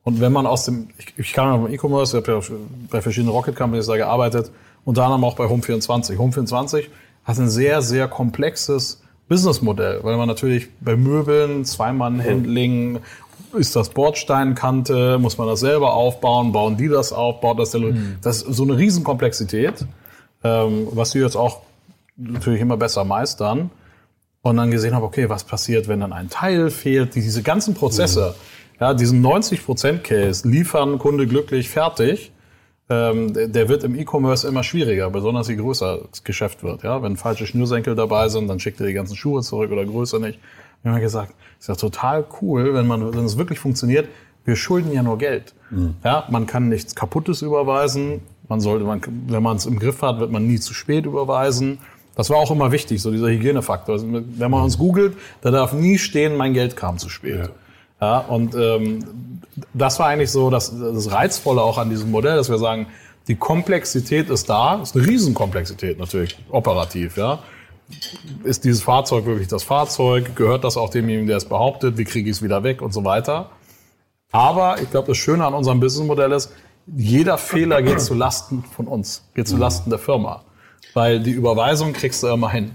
Und 0.03 0.19
wenn 0.19 0.33
man 0.33 0.47
aus 0.47 0.65
dem, 0.65 0.89
ich, 0.97 1.13
ich 1.17 1.33
kam 1.33 1.47
ja 1.47 1.57
vom 1.61 1.71
E-Commerce, 1.71 2.17
ich 2.17 2.27
habe 2.27 2.41
ja 2.41 2.55
bei 2.89 3.01
verschiedenen 3.01 3.31
Rocket 3.31 3.55
Companies 3.55 3.85
da 3.85 3.95
gearbeitet, 3.95 4.51
unter 4.83 5.03
anderem 5.03 5.23
auch 5.23 5.35
bei 5.35 5.45
Home24. 5.45 6.17
Home24 6.17 6.85
hat 7.23 7.37
ein 7.37 7.49
sehr, 7.49 7.83
sehr 7.83 8.07
komplexes 8.07 9.01
Businessmodell, 9.29 9.99
weil 10.01 10.17
man 10.17 10.27
natürlich 10.27 10.69
bei 10.81 10.95
Möbeln, 10.95 11.63
Zweimann-Handling, 11.63 12.99
ist 13.53 13.75
das 13.75 13.89
Bordsteinkante, 13.89 15.19
muss 15.19 15.37
man 15.37 15.47
das 15.47 15.59
selber 15.59 15.93
aufbauen, 15.93 16.51
bauen 16.51 16.77
die 16.77 16.87
das 16.87 17.13
auf, 17.13 17.41
baut 17.41 17.59
das 17.59 17.71
der, 17.71 17.93
das 18.21 18.41
ist 18.41 18.55
so 18.55 18.63
eine 18.63 18.77
Riesenkomplexität, 18.77 19.85
ähm, 20.43 20.87
was 20.91 21.13
wir 21.13 21.23
jetzt 21.23 21.35
auch 21.35 21.59
natürlich 22.15 22.61
immer 22.61 22.77
besser 22.77 23.03
meistern 23.03 23.69
und 24.43 24.57
dann 24.57 24.71
gesehen 24.71 24.95
habe, 24.95 25.05
okay, 25.05 25.29
was 25.29 25.43
passiert, 25.43 25.87
wenn 25.87 25.99
dann 25.99 26.13
ein 26.13 26.29
Teil 26.29 26.69
fehlt, 26.69 27.15
die- 27.15 27.21
diese 27.21 27.43
ganzen 27.43 27.73
Prozesse, 27.75 28.35
ja, 28.79 28.93
diesen 28.93 29.21
90% 29.21 30.03
Case, 30.03 30.47
liefern, 30.47 30.97
Kunde 30.97 31.27
glücklich, 31.27 31.69
fertig, 31.69 32.31
ähm, 32.89 33.33
der- 33.33 33.69
wird 33.69 33.83
im 33.83 33.95
E-Commerce 33.95 34.47
immer 34.47 34.63
schwieriger, 34.63 35.09
besonders 35.11 35.47
je 35.47 35.55
größer 35.55 35.99
das 36.09 36.23
Geschäft 36.23 36.63
wird. 36.63 36.83
Ja, 36.83 37.01
wenn 37.03 37.17
falsche 37.17 37.45
Schnürsenkel 37.45 37.95
dabei 37.95 38.29
sind, 38.29 38.47
dann 38.47 38.59
schickt 38.59 38.79
er 38.81 38.87
die 38.87 38.93
ganzen 38.93 39.15
Schuhe 39.15 39.41
zurück 39.43 39.71
oder 39.71 39.85
Größe 39.85 40.19
nicht. 40.19 40.39
Wir 40.83 40.91
haben 40.91 40.99
gesagt, 41.01 41.33
ist 41.59 41.69
ja 41.69 41.75
total 41.75 42.25
cool, 42.41 42.73
wenn 42.73 42.87
man, 42.87 43.13
wenn 43.15 43.25
es 43.25 43.37
wirklich 43.37 43.59
funktioniert. 43.59 44.07
Wir 44.43 44.55
schulden 44.55 44.91
ja 44.91 45.03
nur 45.03 45.19
Geld. 45.19 45.53
Ja, 46.03 46.25
man 46.31 46.47
kann 46.47 46.67
nichts 46.67 46.95
Kaputtes 46.95 47.43
überweisen. 47.43 48.21
Man 48.49 48.59
sollte, 48.59 48.83
man, 48.83 48.99
wenn 49.27 49.43
man 49.43 49.57
es 49.57 49.67
im 49.67 49.77
Griff 49.77 50.01
hat, 50.01 50.19
wird 50.19 50.31
man 50.31 50.47
nie 50.47 50.59
zu 50.59 50.73
spät 50.73 51.05
überweisen. 51.05 51.77
Das 52.21 52.29
war 52.29 52.37
auch 52.37 52.51
immer 52.51 52.71
wichtig, 52.71 53.01
so 53.01 53.09
dieser 53.09 53.29
Hygienefaktor. 53.29 53.93
Also, 53.93 54.05
wenn 54.11 54.51
man 54.51 54.61
uns 54.61 54.77
googelt, 54.77 55.17
da 55.41 55.49
darf 55.49 55.73
nie 55.73 55.97
stehen, 55.97 56.37
mein 56.37 56.53
Geld 56.53 56.75
kam 56.75 56.99
zu 56.99 57.09
spät. 57.09 57.49
Ja, 57.99 58.19
und 58.19 58.53
ähm, 58.53 59.39
das 59.73 59.97
war 59.97 60.05
eigentlich 60.05 60.29
so 60.29 60.51
das, 60.51 60.71
das 60.79 61.11
Reizvolle 61.11 61.63
auch 61.63 61.79
an 61.79 61.89
diesem 61.89 62.11
Modell, 62.11 62.35
dass 62.35 62.47
wir 62.47 62.59
sagen, 62.59 62.85
die 63.27 63.33
Komplexität 63.33 64.29
ist 64.29 64.47
da, 64.51 64.75
ist 64.83 64.95
eine 64.95 65.07
Riesenkomplexität 65.07 65.97
natürlich, 65.97 66.37
operativ, 66.51 67.17
ja. 67.17 67.39
Ist 68.43 68.65
dieses 68.65 68.83
Fahrzeug 68.83 69.25
wirklich 69.25 69.47
das 69.47 69.63
Fahrzeug? 69.63 70.35
Gehört 70.35 70.63
das 70.63 70.77
auch 70.77 70.91
demjenigen, 70.91 71.25
der 71.25 71.37
es 71.37 71.45
behauptet? 71.45 71.97
Wie 71.97 72.05
kriege 72.05 72.29
ich 72.29 72.35
es 72.35 72.43
wieder 72.43 72.61
weg 72.61 72.83
und 72.83 72.93
so 72.93 73.03
weiter? 73.03 73.49
Aber 74.31 74.79
ich 74.79 74.91
glaube, 74.91 75.07
das 75.07 75.17
Schöne 75.17 75.43
an 75.43 75.55
unserem 75.55 75.79
Businessmodell 75.79 76.33
ist, 76.33 76.51
jeder 76.85 77.39
Fehler 77.39 77.81
geht 77.81 77.99
zu 77.99 78.13
Lasten 78.13 78.63
von 78.63 78.85
uns, 78.85 79.23
geht 79.33 79.47
zu 79.47 79.57
Lasten 79.57 79.89
der 79.89 79.97
Firma. 79.97 80.43
Weil 80.93 81.19
die 81.21 81.31
Überweisung 81.31 81.93
kriegst 81.93 82.23
du 82.23 82.27
immer 82.27 82.51
hin. 82.51 82.71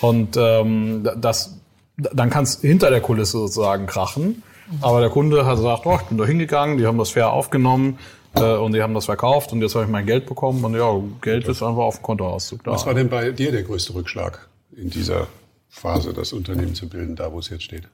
Und 0.00 0.36
ähm, 0.36 1.08
das, 1.16 1.58
dann 1.96 2.30
kann 2.30 2.44
es 2.44 2.60
hinter 2.60 2.90
der 2.90 3.00
Kulisse 3.00 3.38
sozusagen 3.38 3.86
krachen. 3.86 4.42
Aber 4.80 5.00
der 5.00 5.10
Kunde 5.10 5.44
hat 5.44 5.56
gesagt, 5.56 5.86
oh, 5.86 5.98
ich 6.00 6.06
bin 6.08 6.18
da 6.18 6.24
hingegangen, 6.24 6.78
die 6.78 6.86
haben 6.86 6.98
das 6.98 7.10
fair 7.10 7.30
aufgenommen 7.30 7.98
äh, 8.34 8.56
und 8.56 8.72
die 8.72 8.82
haben 8.82 8.94
das 8.94 9.04
verkauft 9.06 9.52
und 9.52 9.60
jetzt 9.60 9.74
habe 9.74 9.84
ich 9.84 9.90
mein 9.90 10.06
Geld 10.06 10.26
bekommen 10.26 10.64
und 10.64 10.74
ja, 10.74 11.00
Geld 11.20 11.46
ist 11.48 11.62
einfach 11.62 11.82
auf 11.82 11.96
dem 11.96 12.02
Kontoauszug 12.02 12.64
da. 12.64 12.72
Was 12.72 12.86
war 12.86 12.94
denn 12.94 13.08
bei 13.08 13.30
dir 13.32 13.52
der 13.52 13.64
größte 13.64 13.94
Rückschlag 13.94 14.48
in 14.74 14.88
dieser 14.88 15.26
Phase, 15.68 16.12
das 16.12 16.32
Unternehmen 16.32 16.74
zu 16.74 16.88
bilden, 16.88 17.16
da 17.16 17.32
wo 17.32 17.38
es 17.40 17.50
jetzt 17.50 17.64
steht? 17.64 17.88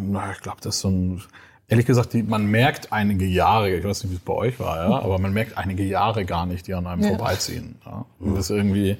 Na, 0.00 0.32
ich 0.32 0.40
glaube, 0.40 0.58
das 0.62 0.76
ist 0.76 0.80
so 0.80 0.88
ein. 0.88 1.22
Ehrlich 1.66 1.86
gesagt, 1.86 2.12
die, 2.12 2.22
man 2.22 2.46
merkt 2.46 2.92
einige 2.92 3.24
Jahre, 3.24 3.70
ich 3.70 3.84
weiß 3.84 4.04
nicht, 4.04 4.12
wie 4.12 4.16
es 4.16 4.22
bei 4.22 4.34
euch 4.34 4.60
war, 4.60 4.76
ja, 4.76 4.98
aber 4.98 5.18
man 5.18 5.32
merkt 5.32 5.56
einige 5.56 5.82
Jahre 5.82 6.24
gar 6.26 6.44
nicht, 6.44 6.66
die 6.66 6.74
an 6.74 6.86
einem 6.86 7.02
vorbeiziehen. 7.02 7.76
Ja. 7.86 8.04
Und 8.20 8.34
das 8.34 8.50
ist 8.50 8.56
irgendwie, 8.56 8.98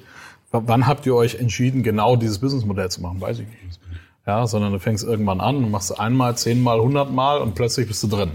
wann 0.51 0.87
habt 0.87 1.05
ihr 1.05 1.15
euch 1.15 1.35
entschieden, 1.35 1.83
genau 1.83 2.15
dieses 2.15 2.39
Businessmodell 2.39 2.89
zu 2.89 3.01
machen? 3.01 3.21
Weiß 3.21 3.39
ich 3.39 3.47
nicht. 3.47 3.79
Ja, 4.25 4.47
sondern 4.47 4.73
du 4.73 4.79
fängst 4.79 5.03
irgendwann 5.03 5.39
an 5.39 5.57
und 5.57 5.69
machst 5.69 5.99
einmal, 5.99 6.35
zehnmal, 6.35 6.79
hundertmal 6.79 7.39
und 7.39 7.53
plötzlich 7.53 7.87
bist 7.87 8.01
du 8.01 8.07
drin. 8.07 8.31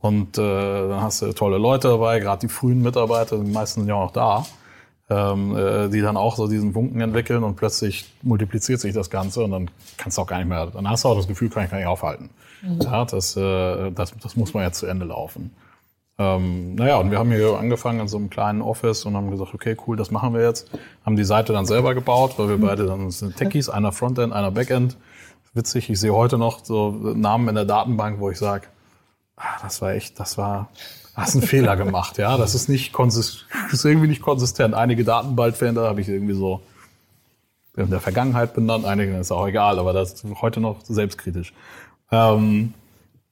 Und 0.00 0.38
äh, 0.38 0.88
dann 0.88 1.02
hast 1.02 1.22
du 1.22 1.32
tolle 1.32 1.58
Leute 1.58 1.88
dabei, 1.88 2.20
gerade 2.20 2.40
die 2.40 2.52
frühen 2.52 2.82
Mitarbeiter, 2.82 3.38
die 3.38 3.50
meisten 3.50 3.80
sind 3.80 3.88
ja 3.88 3.94
auch 3.94 4.06
noch 4.06 4.12
da, 4.12 4.46
ähm, 5.10 5.56
äh, 5.56 5.88
die 5.88 6.00
dann 6.00 6.16
auch 6.16 6.36
so 6.36 6.48
diesen 6.48 6.72
Funken 6.72 7.00
entwickeln 7.00 7.42
und 7.42 7.56
plötzlich 7.56 8.10
multipliziert 8.22 8.80
sich 8.80 8.94
das 8.94 9.10
Ganze 9.10 9.44
und 9.44 9.50
dann 9.50 9.70
kannst 9.98 10.16
du 10.16 10.22
auch 10.22 10.26
gar 10.26 10.38
nicht 10.38 10.48
mehr, 10.48 10.66
dann 10.66 10.88
hast 10.88 11.04
du 11.04 11.08
auch 11.08 11.16
das 11.16 11.28
Gefühl, 11.28 11.50
kann 11.50 11.64
ich 11.64 11.70
gar 11.70 11.78
nicht 11.78 11.86
aufhalten. 11.86 12.30
Ja, 12.82 13.04
das, 13.04 13.36
äh, 13.36 13.90
das, 13.90 14.14
das 14.22 14.36
muss 14.36 14.54
man 14.54 14.64
jetzt 14.64 14.78
zu 14.78 14.86
Ende 14.86 15.06
laufen. 15.06 15.50
Ähm, 16.16 16.76
naja, 16.76 16.96
und 16.98 17.10
wir 17.10 17.18
haben 17.18 17.32
hier 17.32 17.58
angefangen 17.58 18.00
in 18.00 18.08
so 18.08 18.16
einem 18.16 18.30
kleinen 18.30 18.62
Office 18.62 19.04
und 19.04 19.16
haben 19.16 19.30
gesagt, 19.30 19.52
okay, 19.52 19.76
cool, 19.86 19.96
das 19.96 20.10
machen 20.10 20.32
wir 20.32 20.42
jetzt. 20.42 20.70
Haben 21.04 21.16
die 21.16 21.24
Seite 21.24 21.52
dann 21.52 21.66
selber 21.66 21.94
gebaut, 21.94 22.34
weil 22.36 22.48
wir 22.48 22.58
beide 22.58 22.86
dann 22.86 23.10
sind 23.10 23.36
Techies, 23.36 23.68
einer 23.68 23.90
Frontend, 23.90 24.32
einer 24.32 24.52
Backend. 24.52 24.96
Witzig, 25.54 25.90
ich 25.90 25.98
sehe 25.98 26.14
heute 26.14 26.38
noch 26.38 26.64
so 26.64 26.90
Namen 26.90 27.48
in 27.48 27.54
der 27.56 27.64
Datenbank, 27.64 28.20
wo 28.20 28.30
ich 28.30 28.38
sage, 28.38 28.66
ah, 29.36 29.60
das 29.62 29.82
war 29.82 29.92
echt, 29.92 30.20
das 30.20 30.38
war, 30.38 30.68
hast 31.14 31.34
einen 31.34 31.46
Fehler 31.46 31.76
gemacht, 31.76 32.18
ja. 32.18 32.36
Das 32.36 32.54
ist 32.54 32.68
nicht 32.68 32.92
konsistent, 32.92 33.46
ist 33.72 33.84
irgendwie 33.84 34.08
nicht 34.08 34.22
konsistent. 34.22 34.74
Einige 34.74 35.04
Datenbankfelder 35.04 35.88
habe 35.88 36.00
ich 36.00 36.08
irgendwie 36.08 36.34
so 36.34 36.60
in 37.76 37.90
der 37.90 38.00
Vergangenheit 38.00 38.54
benannt, 38.54 38.84
einige 38.84 39.16
ist 39.18 39.32
auch 39.32 39.48
egal, 39.48 39.80
aber 39.80 39.92
das 39.92 40.12
ist 40.12 40.24
heute 40.40 40.60
noch 40.60 40.80
selbstkritisch. 40.84 41.52
Ähm, 42.10 42.74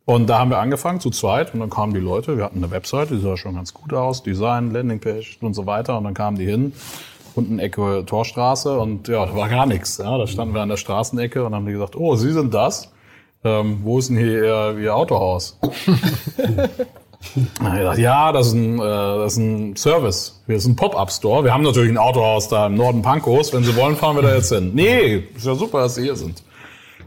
und 0.04 0.26
da 0.28 0.40
haben 0.40 0.50
wir 0.50 0.58
angefangen 0.58 1.00
zu 1.00 1.10
zweit 1.10 1.54
und 1.54 1.60
dann 1.60 1.70
kamen 1.70 1.94
die 1.94 2.00
Leute, 2.00 2.36
wir 2.36 2.44
hatten 2.44 2.58
eine 2.58 2.70
Webseite, 2.70 3.14
die 3.14 3.20
sah 3.20 3.36
schon 3.36 3.54
ganz 3.54 3.72
gut 3.72 3.92
aus, 3.92 4.22
Design, 4.22 4.72
Landingpage 4.72 5.38
und 5.40 5.54
so 5.54 5.66
weiter 5.66 5.96
und 5.96 6.04
dann 6.04 6.14
kamen 6.14 6.36
die 6.36 6.44
hin, 6.44 6.72
unten 7.34 7.58
Ecke 7.60 8.04
Torstraße 8.04 8.78
und 8.78 9.06
ja, 9.08 9.24
da 9.24 9.36
war 9.36 9.48
gar 9.48 9.66
nichts. 9.66 9.98
Ja, 9.98 10.18
da 10.18 10.26
standen 10.26 10.54
wir 10.54 10.62
an 10.62 10.68
der 10.68 10.76
Straßenecke 10.76 11.44
und 11.44 11.54
haben 11.54 11.66
die 11.66 11.72
gesagt, 11.72 11.94
oh, 11.96 12.16
Sie 12.16 12.32
sind 12.32 12.52
das? 12.52 12.90
Ähm, 13.44 13.80
wo 13.82 13.98
ist 13.98 14.08
denn 14.08 14.18
hier 14.18 14.44
Ihr, 14.44 14.78
Ihr 14.78 14.96
Autohaus? 14.96 15.58
Gesagt, 17.34 17.98
ja, 17.98 18.32
das 18.32 18.48
ist 18.48 18.54
ein, 18.54 18.78
äh, 18.78 18.82
das 18.82 19.34
ist 19.34 19.38
ein 19.38 19.76
Service. 19.76 20.42
Das 20.48 20.56
ist 20.56 20.66
ein 20.66 20.76
Pop-Up-Store. 20.76 21.44
Wir 21.44 21.54
haben 21.54 21.62
natürlich 21.62 21.90
ein 21.90 21.98
Autohaus 21.98 22.48
da 22.48 22.66
im 22.66 22.74
Norden 22.74 23.02
Pankows. 23.02 23.52
Wenn 23.52 23.62
Sie 23.62 23.76
wollen, 23.76 23.96
fahren 23.96 24.16
wir 24.16 24.22
da 24.22 24.34
jetzt 24.34 24.52
hin. 24.52 24.72
Nee, 24.74 25.28
ist 25.36 25.46
ja 25.46 25.54
super, 25.54 25.82
dass 25.82 25.94
Sie 25.94 26.02
hier 26.02 26.16
sind. 26.16 26.42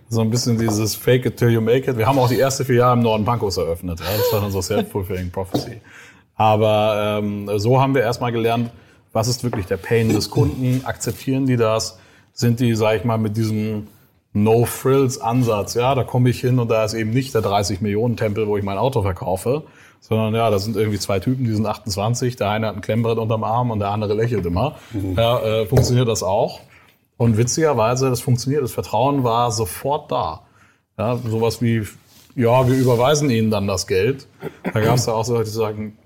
So 0.10 0.22
ein 0.22 0.30
bisschen 0.30 0.58
dieses 0.58 0.96
Fake 0.96 1.26
it 1.26 1.38
till 1.38 1.50
you 1.50 1.62
make 1.62 1.90
it. 1.90 1.98
Wir 1.98 2.06
haben 2.06 2.20
auch 2.20 2.30
die 2.30 2.38
erste 2.38 2.64
Filiale 2.64 2.94
im 2.94 3.02
Norden 3.02 3.26
Pankows 3.26 3.58
eröffnet. 3.58 4.00
Ja, 4.00 4.06
das 4.18 4.32
war 4.32 4.42
dann 4.42 4.52
so 4.52 4.62
Self-Fulfilling 4.62 5.32
Prophecy. 5.32 5.82
Aber 6.36 7.20
ähm, 7.24 7.50
so 7.58 7.82
haben 7.82 7.96
wir 7.96 8.02
erstmal 8.02 8.32
gelernt, 8.32 8.70
was 9.14 9.28
ist 9.28 9.44
wirklich 9.44 9.66
der 9.66 9.78
Pain 9.78 10.10
des 10.10 10.30
Kunden? 10.30 10.82
Akzeptieren 10.86 11.46
die 11.46 11.58
das? 11.58 11.98
Sind 12.34 12.60
die, 12.60 12.76
sag 12.76 12.98
ich 12.98 13.06
mal, 13.06 13.18
mit 13.18 13.38
diesem 13.38 13.88
No-Frills-Ansatz? 14.34 15.74
Ja, 15.74 15.96
da 15.96 16.04
komme 16.04 16.30
ich 16.30 16.42
hin 16.42 16.60
und 16.60 16.70
da 16.70 16.84
ist 16.84 16.94
eben 16.94 17.12
nicht 17.12 17.34
der 17.34 17.42
30-Millionen-Tempel, 17.42 18.46
wo 18.48 18.58
ich 18.58 18.64
mein 18.64 18.78
Auto 18.78 19.02
verkaufe, 19.02 19.64
sondern 20.02 20.36
ja, 20.36 20.50
da 20.50 20.60
sind 20.60 20.76
irgendwie 20.76 21.00
zwei 21.00 21.20
Typen, 21.20 21.46
die 21.46 21.54
sind 21.54 21.66
28, 21.66 22.36
der 22.36 22.50
eine 22.50 22.68
hat 22.68 22.76
ein 22.76 22.82
Klemmbrett 22.82 23.18
unterm 23.18 23.46
Arm 23.46 23.72
und 23.72 23.80
der 23.80 23.90
andere 23.90 24.14
lächelt 24.14 24.46
immer. 24.46 24.76
Ja, 25.16 25.40
äh, 25.40 25.66
funktioniert 25.66 26.10
das 26.10 26.22
auch? 26.22 26.60
Und 27.18 27.38
witzigerweise, 27.38 28.10
das 28.10 28.22
funktioniert, 28.22 28.64
das 28.64 28.74
Vertrauen 28.74 29.24
war 29.24 29.52
sofort 29.52 30.12
da. 30.12 30.42
Ja, 30.98 31.18
sowas 31.18 31.62
wie, 31.62 31.86
ja, 32.36 32.68
wir 32.68 32.76
überweisen 32.76 33.30
Ihnen 33.30 33.52
dann 33.52 33.68
das 33.68 33.88
Geld. 33.88 34.28
Da 34.64 34.80
gab 34.80 34.96
es 34.96 35.06
ja 35.06 35.14
auch 35.14 35.24
so 35.24 35.34
Leute, 35.34 35.46
die 35.46 35.56
sagen, 35.56 35.98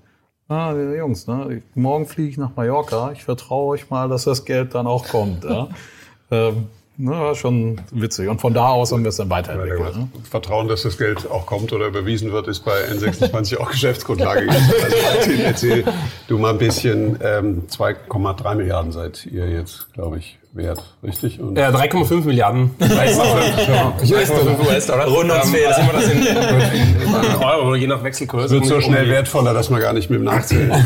ah, 0.48 0.72
Jungs, 0.72 1.26
ne, 1.26 1.62
morgen 1.74 2.06
fliege 2.06 2.30
ich 2.30 2.36
nach 2.38 2.54
Mallorca, 2.56 3.12
ich 3.12 3.24
vertraue 3.24 3.74
euch 3.74 3.90
mal, 3.90 4.08
dass 4.08 4.24
das 4.24 4.44
Geld 4.44 4.74
dann 4.74 4.86
auch 4.86 5.08
kommt. 5.08 5.44
Ja. 5.44 5.68
ähm, 6.30 6.66
ne, 6.96 7.12
war 7.12 7.34
schon 7.34 7.80
witzig. 7.92 8.28
Und 8.28 8.40
von 8.40 8.52
da 8.52 8.68
aus 8.68 8.92
haben 8.92 9.04
wir 9.04 9.10
es 9.10 9.16
dann 9.16 9.30
weiterentwickelt. 9.30 9.96
Ne? 9.96 10.08
Vertrauen, 10.28 10.68
dass 10.68 10.82
das 10.82 10.98
Geld 10.98 11.30
auch 11.30 11.46
kommt 11.46 11.72
oder 11.72 11.86
überwiesen 11.86 12.32
wird, 12.32 12.48
ist 12.48 12.60
bei 12.60 12.84
N26 12.88 13.58
auch 13.58 13.70
Geschäftsgrundlage. 13.70 14.48
Also 14.48 14.96
Martin, 15.14 15.40
erzähl 15.40 15.84
du 16.26 16.38
mal 16.38 16.50
ein 16.50 16.58
bisschen. 16.58 17.18
Ähm, 17.22 17.66
2,3 17.68 18.54
Milliarden 18.56 18.92
seid 18.92 19.26
ihr 19.26 19.48
jetzt, 19.48 19.92
glaube 19.92 20.18
ich, 20.18 20.39
Wert, 20.52 20.82
richtig? 21.04 21.38
Und 21.38 21.56
Äh, 21.56 21.68
3,5 21.68 22.24
Milliarden. 22.24 22.70
US-Dollar. 22.80 24.60
US-Dollar. 24.66 25.06
Rundungsfehler. 25.06 25.76
Wir 25.76 25.92
das 25.92 26.08
in, 26.10 26.26
in 27.30 27.36
Euro, 27.36 27.76
je 27.76 27.86
nach 27.86 28.02
Wechselkurs. 28.02 28.50
wird 28.50 28.66
so 28.66 28.80
schnell 28.80 29.08
wertvoller, 29.08 29.54
dass 29.54 29.70
man 29.70 29.80
gar 29.80 29.92
nicht 29.92 30.10
mit 30.10 30.18
dem 30.18 30.24
Nachzählen 30.24 30.70
kommt. 30.70 30.84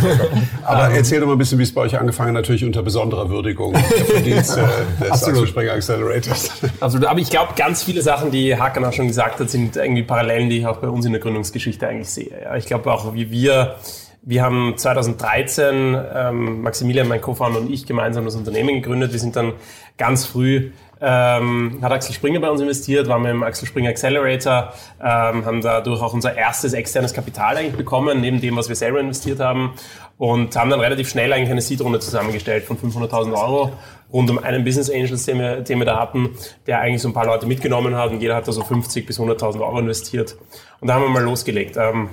Aber 0.64 0.90
erzähl 0.94 1.20
doch 1.20 1.26
mal 1.26 1.32
ein 1.32 1.38
bisschen, 1.38 1.58
wie 1.58 1.62
es 1.62 1.72
bei 1.72 1.80
euch 1.80 1.98
angefangen 1.98 2.28
hat, 2.28 2.34
natürlich 2.42 2.64
unter 2.64 2.82
besonderer 2.82 3.30
Würdigung 3.30 3.72
der 3.96 4.04
Verdienste 4.04 4.68
des 5.00 5.10
Absolut. 5.10 5.34
Axel 5.36 5.46
Springer 5.48 5.72
Accelerators. 5.72 6.50
Absolut. 6.80 7.06
Aber 7.08 7.18
ich 7.20 7.30
glaube, 7.30 7.52
ganz 7.56 7.82
viele 7.82 8.02
Sachen, 8.02 8.30
die 8.30 8.54
Hakan 8.56 8.84
auch 8.84 8.92
schon 8.92 9.08
gesagt 9.08 9.40
hat, 9.40 9.48
sind 9.48 9.76
irgendwie 9.76 10.02
Parallelen, 10.02 10.50
die 10.50 10.58
ich 10.58 10.66
auch 10.66 10.76
bei 10.76 10.88
uns 10.88 11.06
in 11.06 11.12
der 11.12 11.22
Gründungsgeschichte 11.22 11.88
eigentlich 11.88 12.10
sehe. 12.10 12.30
Ja, 12.42 12.54
ich 12.56 12.66
glaube 12.66 12.92
auch, 12.92 13.14
wie 13.14 13.30
wir, 13.30 13.76
wir 14.26 14.42
haben 14.42 14.74
2013, 14.76 15.96
ähm, 16.14 16.62
Maximilian, 16.62 17.08
mein 17.08 17.20
Co-Founder 17.20 17.60
und 17.60 17.70
ich 17.70 17.86
gemeinsam 17.86 18.24
das 18.24 18.34
Unternehmen 18.34 18.76
gegründet. 18.76 19.12
Wir 19.12 19.20
sind 19.20 19.36
dann 19.36 19.52
ganz 19.96 20.24
früh 20.24 20.70
ähm, 21.06 21.80
hat 21.82 21.92
Axel 21.92 22.14
Springer 22.14 22.40
bei 22.40 22.48
uns 22.48 22.62
investiert, 22.62 23.08
waren 23.08 23.22
wir 23.22 23.30
im 23.30 23.42
Axel 23.42 23.68
Springer 23.68 23.90
Accelerator, 23.90 24.72
ähm, 25.00 25.44
haben 25.44 25.60
dadurch 25.60 26.00
auch 26.00 26.14
unser 26.14 26.34
erstes 26.34 26.72
externes 26.72 27.12
Kapital 27.12 27.58
eigentlich 27.58 27.76
bekommen, 27.76 28.22
neben 28.22 28.40
dem, 28.40 28.56
was 28.56 28.70
wir 28.70 28.76
selber 28.76 29.00
investiert 29.00 29.38
haben 29.38 29.74
und 30.16 30.56
haben 30.56 30.70
dann 30.70 30.80
relativ 30.80 31.10
schnell 31.10 31.30
eigentlich 31.32 31.50
eine 31.50 31.60
Seed-Runde 31.60 31.98
zusammengestellt 31.98 32.64
von 32.64 32.78
500.000 32.78 33.34
Euro 33.34 33.72
rund 34.12 34.30
um 34.30 34.38
einen 34.38 34.64
Business 34.64 34.88
Angels, 34.88 35.26
den 35.26 35.40
wir, 35.40 35.60
den 35.60 35.78
wir 35.78 35.86
da 35.86 35.98
hatten, 35.98 36.30
der 36.66 36.80
eigentlich 36.80 37.02
so 37.02 37.08
ein 37.08 37.14
paar 37.14 37.26
Leute 37.26 37.46
mitgenommen 37.46 37.96
hat 37.96 38.10
und 38.10 38.20
jeder 38.20 38.36
hat 38.36 38.48
da 38.48 38.52
so 38.52 38.62
50 38.62 39.06
bis 39.06 39.18
100.000 39.18 39.60
Euro 39.60 39.80
investiert 39.80 40.36
und 40.80 40.88
da 40.88 40.94
haben 40.94 41.02
wir 41.02 41.10
mal 41.10 41.22
losgelegt. 41.22 41.76
Ähm, 41.76 42.08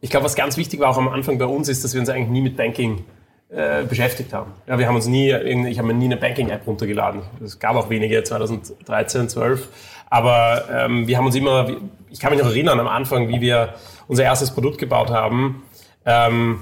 ich 0.00 0.10
glaube, 0.10 0.24
was 0.24 0.34
ganz 0.36 0.56
wichtig 0.56 0.80
war 0.80 0.90
auch 0.90 0.98
am 0.98 1.08
Anfang 1.08 1.38
bei 1.38 1.46
uns 1.46 1.68
ist, 1.68 1.84
dass 1.84 1.94
wir 1.94 2.00
uns 2.00 2.08
eigentlich 2.08 2.28
nie 2.28 2.40
mit 2.40 2.56
Banking 2.56 3.04
äh, 3.50 3.84
beschäftigt 3.84 4.32
haben. 4.32 4.52
Ja, 4.66 4.78
wir 4.78 4.86
haben 4.86 4.94
uns 4.94 5.06
nie, 5.06 5.32
ich 5.32 5.78
habe 5.78 5.88
mir 5.88 5.94
nie 5.94 6.04
eine 6.04 6.16
Banking-App 6.16 6.66
runtergeladen. 6.66 7.22
Es 7.42 7.58
gab 7.58 7.76
auch 7.76 7.90
wenige 7.90 8.22
2013, 8.22 9.28
12. 9.28 9.68
Aber 10.10 10.64
ähm, 10.70 11.06
wir 11.06 11.16
haben 11.16 11.26
uns 11.26 11.34
immer, 11.34 11.68
ich 12.10 12.20
kann 12.20 12.32
mich 12.32 12.42
noch 12.42 12.50
erinnern 12.50 12.78
am 12.78 12.88
Anfang, 12.88 13.28
wie 13.28 13.40
wir 13.40 13.74
unser 14.06 14.24
erstes 14.24 14.50
Produkt 14.50 14.78
gebaut 14.78 15.10
haben, 15.10 15.62
ähm, 16.04 16.60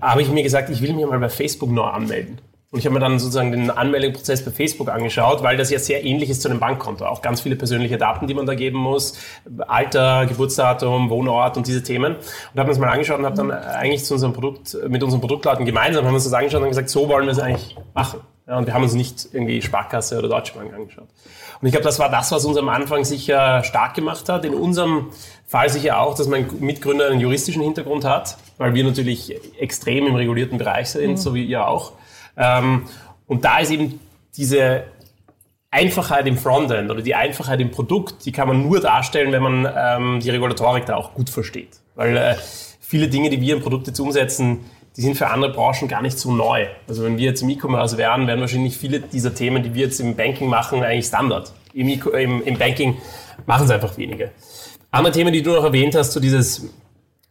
habe 0.00 0.22
ich 0.22 0.30
mir 0.30 0.42
gesagt, 0.42 0.70
ich 0.70 0.82
will 0.82 0.92
mich 0.92 1.06
mal 1.06 1.18
bei 1.18 1.28
Facebook 1.28 1.70
neu 1.70 1.84
anmelden. 1.84 2.38
Und 2.76 2.80
ich 2.80 2.84
habe 2.84 2.92
mir 2.92 3.00
dann 3.00 3.18
sozusagen 3.18 3.52
den 3.52 3.70
Anmeldeprozess 3.70 4.44
bei 4.44 4.50
Facebook 4.50 4.90
angeschaut, 4.90 5.42
weil 5.42 5.56
das 5.56 5.70
ja 5.70 5.78
sehr 5.78 6.04
ähnlich 6.04 6.28
ist 6.28 6.42
zu 6.42 6.50
einem 6.50 6.60
Bankkonto. 6.60 7.06
Auch 7.06 7.22
ganz 7.22 7.40
viele 7.40 7.56
persönliche 7.56 7.96
Daten, 7.96 8.26
die 8.26 8.34
man 8.34 8.44
da 8.44 8.54
geben 8.54 8.76
muss. 8.76 9.18
Alter, 9.66 10.26
Geburtsdatum, 10.26 11.08
Wohnort 11.08 11.56
und 11.56 11.66
diese 11.66 11.82
Themen. 11.82 12.16
Und 12.16 12.20
habe 12.54 12.64
mir 12.64 12.68
das 12.74 12.78
mal 12.78 12.90
angeschaut 12.90 13.18
und 13.18 13.24
habe 13.24 13.34
dann 13.34 13.50
eigentlich 13.50 14.04
zu 14.04 14.12
unserem 14.12 14.34
Produkt, 14.34 14.76
mit 14.88 15.02
unseren 15.02 15.22
Produktleuten 15.22 15.64
gemeinsam 15.64 16.04
haben 16.04 16.12
wir 16.12 16.16
uns 16.16 16.24
das 16.24 16.34
angeschaut 16.34 16.60
und 16.60 16.68
gesagt, 16.68 16.90
so 16.90 17.08
wollen 17.08 17.24
wir 17.24 17.32
es 17.32 17.38
eigentlich 17.38 17.78
machen. 17.94 18.20
Ja, 18.46 18.58
und 18.58 18.66
wir 18.66 18.74
haben 18.74 18.82
uns 18.82 18.92
nicht 18.92 19.26
irgendwie 19.32 19.62
Sparkasse 19.62 20.18
oder 20.18 20.28
Deutsche 20.28 20.52
Bank 20.52 20.74
angeschaut. 20.74 21.08
Und 21.62 21.66
ich 21.66 21.72
glaube, 21.72 21.84
das 21.84 21.98
war 21.98 22.10
das, 22.10 22.30
was 22.30 22.44
uns 22.44 22.58
am 22.58 22.68
Anfang 22.68 23.06
sicher 23.06 23.64
stark 23.64 23.94
gemacht 23.94 24.28
hat. 24.28 24.44
In 24.44 24.52
unserem 24.52 25.12
Fall 25.46 25.70
sicher 25.70 25.98
auch, 25.98 26.14
dass 26.14 26.28
mein 26.28 26.46
Mitgründer 26.60 27.06
einen 27.06 27.20
juristischen 27.20 27.62
Hintergrund 27.62 28.04
hat, 28.04 28.36
weil 28.58 28.74
wir 28.74 28.84
natürlich 28.84 29.34
extrem 29.58 30.06
im 30.06 30.14
regulierten 30.14 30.58
Bereich 30.58 30.90
sind, 30.90 31.18
so 31.18 31.34
wie 31.34 31.46
ihr 31.46 31.66
auch. 31.66 31.92
Ähm, 32.36 32.82
und 33.26 33.44
da 33.44 33.58
ist 33.58 33.70
eben 33.70 34.00
diese 34.36 34.84
Einfachheit 35.70 36.26
im 36.26 36.38
Frontend 36.38 36.90
oder 36.90 37.02
die 37.02 37.14
Einfachheit 37.14 37.60
im 37.60 37.70
Produkt, 37.70 38.24
die 38.24 38.32
kann 38.32 38.48
man 38.48 38.62
nur 38.62 38.80
darstellen, 38.80 39.32
wenn 39.32 39.42
man 39.42 39.68
ähm, 39.76 40.20
die 40.20 40.30
Regulatorik 40.30 40.86
da 40.86 40.96
auch 40.96 41.14
gut 41.14 41.28
versteht. 41.28 41.80
Weil 41.94 42.16
äh, 42.16 42.36
viele 42.80 43.08
Dinge, 43.08 43.30
die 43.30 43.40
wir 43.40 43.56
im 43.56 43.62
Produkt 43.62 43.86
jetzt 43.86 43.98
umsetzen, 43.98 44.60
die 44.96 45.02
sind 45.02 45.16
für 45.16 45.28
andere 45.28 45.52
Branchen 45.52 45.88
gar 45.88 46.00
nicht 46.00 46.18
so 46.18 46.32
neu. 46.32 46.66
Also 46.88 47.04
wenn 47.04 47.18
wir 47.18 47.26
jetzt 47.26 47.42
im 47.42 47.50
E-Commerce 47.50 47.98
wären, 47.98 48.26
wären 48.26 48.40
wahrscheinlich 48.40 48.78
viele 48.78 49.00
dieser 49.00 49.34
Themen, 49.34 49.62
die 49.62 49.74
wir 49.74 49.84
jetzt 49.84 50.00
im 50.00 50.16
Banking 50.16 50.48
machen, 50.48 50.82
eigentlich 50.82 51.06
Standard. 51.06 51.52
Im, 51.74 51.88
im, 51.88 52.42
im 52.42 52.58
Banking 52.58 52.96
machen 53.44 53.64
es 53.64 53.70
einfach 53.70 53.98
wenige. 53.98 54.30
Andere 54.90 55.12
Themen, 55.12 55.32
die 55.32 55.42
du 55.42 55.50
noch 55.50 55.64
erwähnt 55.64 55.94
hast, 55.94 56.12
so 56.12 56.20
dieses 56.20 56.70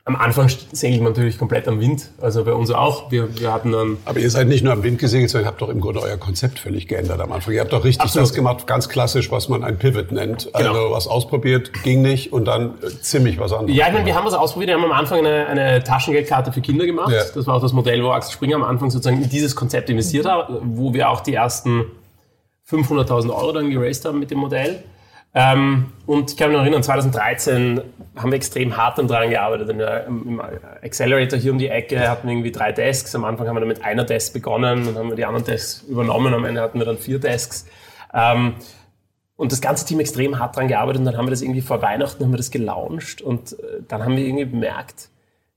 am 0.08 0.16
Anfang 0.16 0.50
segelt 0.72 1.02
man 1.02 1.14
natürlich 1.14 1.40
komplett 1.40 1.68
am 1.68 1.80
Wind. 1.80 2.12
Also 2.22 2.44
bei 2.46 2.54
uns 2.54 2.70
auch. 2.70 3.12
Wir, 3.12 3.40
wir 3.40 3.52
hatten 3.52 3.72
dann 3.72 3.98
Aber 4.06 4.20
ihr 4.20 4.30
seid 4.30 4.48
nicht 4.48 4.64
nur 4.64 4.72
am 4.72 4.84
Wind 4.84 5.00
gesegelt, 5.00 5.32
sondern 5.32 5.46
ihr 5.46 5.48
habt 5.48 5.62
doch 5.64 5.70
im 5.70 5.82
Grunde 5.82 6.00
euer 6.00 6.18
Konzept 6.18 6.60
völlig 6.60 6.88
geändert 6.88 7.20
am 7.20 7.32
Anfang. 7.32 7.56
Ihr 7.56 7.62
habt 7.62 7.74
doch 7.74 7.84
richtig 7.84 8.04
Absolut. 8.04 8.30
das 8.30 8.36
gemacht, 8.36 8.68
ganz 8.68 8.88
klassisch, 8.88 9.32
was 9.32 9.50
man 9.50 9.64
ein 9.64 9.80
Pivot 9.80 10.12
nennt. 10.12 10.54
Also 10.54 10.74
Genau. 10.74 10.92
was 10.92 11.08
ausprobiert, 11.08 11.72
ging 11.82 12.04
nicht 12.04 12.32
und 12.32 12.46
dann 12.46 12.76
äh, 12.84 12.90
ziemlich 13.02 13.40
was 13.40 13.52
anderes. 13.52 13.76
Ja, 13.76 13.88
ich 13.88 13.94
meine, 13.94 14.06
wir 14.06 14.14
haben 14.16 14.28
was 14.28 14.36
ausprobiert. 14.36 14.70
Wir 14.70 14.76
haben 14.76 14.86
am 14.86 14.92
Anfang 14.92 15.26
eine, 15.26 15.48
eine 15.48 15.84
Taschengeldkarte 15.84 16.52
für 16.52 16.62
Kinder 16.62 16.86
gemacht. 16.86 17.12
Ja. 17.12 17.24
Das 17.34 17.48
war 17.48 17.56
auch 17.56 17.62
das 17.62 17.74
Modell, 17.74 18.04
wo 18.04 18.12
Axel 18.12 18.34
Springer 18.34 18.58
am 18.58 18.64
Anfang 18.64 18.92
sozusagen 18.92 19.24
in 19.24 19.30
dieses 19.30 19.56
Konzept 19.56 19.90
investiert 19.90 20.28
hat, 20.28 20.50
wo 20.62 20.94
wir 20.94 21.10
auch 21.10 21.22
die 21.22 21.34
ersten 21.34 21.86
500.000 22.70 23.30
Euro 23.36 23.52
dann 23.54 23.72
geraced 23.72 24.06
haben 24.06 24.20
mit 24.20 24.30
dem 24.30 24.38
Modell. 24.38 24.84
Ähm, 25.38 25.92
und 26.06 26.32
ich 26.32 26.38
kann 26.38 26.50
mich 26.50 26.56
noch 26.56 26.64
erinnern, 26.64 26.82
2013 26.82 27.82
haben 28.16 28.32
wir 28.32 28.38
extrem 28.38 28.78
hart 28.78 28.98
dann 28.98 29.08
dran 29.10 29.30
gearbeitet. 29.30 29.78
Der, 29.78 30.06
Im 30.06 30.42
Accelerator 30.82 31.38
hier 31.38 31.52
um 31.52 31.58
die 31.58 31.68
Ecke 31.68 32.10
hatten 32.10 32.28
wir 32.28 32.34
irgendwie 32.34 32.54
drei 32.54 32.72
Desks. 32.72 33.14
Am 33.16 33.26
Anfang 33.26 33.48
haben 33.48 33.56
wir 33.56 33.60
dann 33.60 33.68
mit 33.68 33.84
einer 33.84 34.06
Desk 34.06 34.34
begonnen, 34.34 34.86
dann 34.86 34.96
haben 34.96 35.10
wir 35.10 35.18
die 35.18 35.26
anderen 35.26 35.46
Desks 35.46 35.84
übernommen. 35.84 36.34
Am 36.34 36.46
Ende 36.46 36.62
hatten 36.62 36.80
wir 36.80 36.86
dann 36.86 36.98
vier 36.98 37.20
Desks. 37.20 37.66
Ähm, 38.14 38.54
und 39.36 39.52
das 39.52 39.60
ganze 39.60 39.86
Team 39.86 40.00
extrem 40.00 40.40
hart 40.40 40.56
dran 40.56 40.70
gearbeitet 40.70 41.00
und 41.00 41.06
dann 41.06 41.18
haben 41.18 41.26
wir 41.26 41.32
das 41.32 41.42
irgendwie 41.42 41.62
vor 41.62 41.82
Weihnachten 41.82 42.24
haben 42.24 42.32
wir 42.32 42.38
das 42.38 42.52
gelauncht 42.52 43.22
und 43.22 43.54
äh, 43.60 43.82
dann 43.86 44.06
haben 44.06 44.16
wir 44.16 44.26
irgendwie 44.26 44.46
bemerkt, 44.46 45.10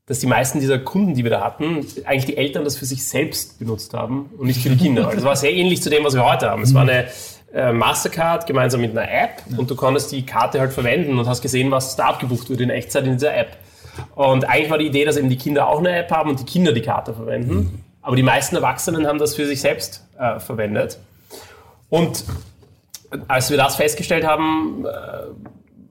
dass 0.06 0.18
die 0.18 0.26
meisten 0.26 0.58
dieser 0.58 0.80
Kunden, 0.80 1.14
die 1.14 1.22
wir 1.22 1.30
da 1.30 1.44
hatten, 1.44 1.86
eigentlich 2.04 2.24
die 2.24 2.36
Eltern 2.36 2.64
das 2.64 2.76
für 2.76 2.86
sich 2.86 3.06
selbst 3.06 3.60
benutzt 3.60 3.94
haben 3.94 4.30
und 4.36 4.48
nicht 4.48 4.60
für 4.60 4.70
die 4.70 4.76
Kinder. 4.76 5.02
Also 5.06 5.18
es 5.18 5.24
war 5.24 5.36
sehr 5.36 5.52
ähnlich 5.52 5.82
zu 5.82 5.90
dem, 5.90 6.02
was 6.02 6.14
wir 6.14 6.28
heute 6.28 6.50
haben. 6.50 6.62
Es 6.62 6.74
war 6.74 6.82
eine 6.82 7.06
äh, 7.52 7.72
Mastercard 7.72 8.46
gemeinsam 8.46 8.80
mit 8.80 8.96
einer 8.96 9.10
App 9.10 9.42
und 9.56 9.70
du 9.70 9.76
konntest 9.76 10.12
die 10.12 10.24
Karte 10.24 10.60
halt 10.60 10.72
verwenden 10.72 11.18
und 11.18 11.26
hast 11.26 11.42
gesehen, 11.42 11.70
was 11.70 11.96
da 11.96 12.06
abgebucht 12.06 12.50
wurde 12.50 12.64
in 12.64 12.70
Echtzeit 12.70 13.04
in 13.04 13.12
dieser 13.12 13.36
App. 13.36 13.56
Und 14.14 14.48
eigentlich 14.48 14.70
war 14.70 14.78
die 14.78 14.86
Idee, 14.86 15.04
dass 15.04 15.16
eben 15.16 15.28
die 15.28 15.38
Kinder 15.38 15.68
auch 15.68 15.78
eine 15.78 15.96
App 15.96 16.10
haben 16.10 16.30
und 16.30 16.40
die 16.40 16.44
Kinder 16.44 16.72
die 16.72 16.82
Karte 16.82 17.14
verwenden. 17.14 17.84
Aber 18.02 18.16
die 18.16 18.22
meisten 18.22 18.56
Erwachsenen 18.56 19.06
haben 19.06 19.18
das 19.18 19.34
für 19.34 19.46
sich 19.46 19.60
selbst 19.60 20.06
äh, 20.18 20.38
verwendet. 20.38 20.98
Und 21.88 22.24
als 23.26 23.50
wir 23.50 23.56
das 23.56 23.76
festgestellt 23.76 24.26
haben, 24.26 24.84
äh, 24.84 24.88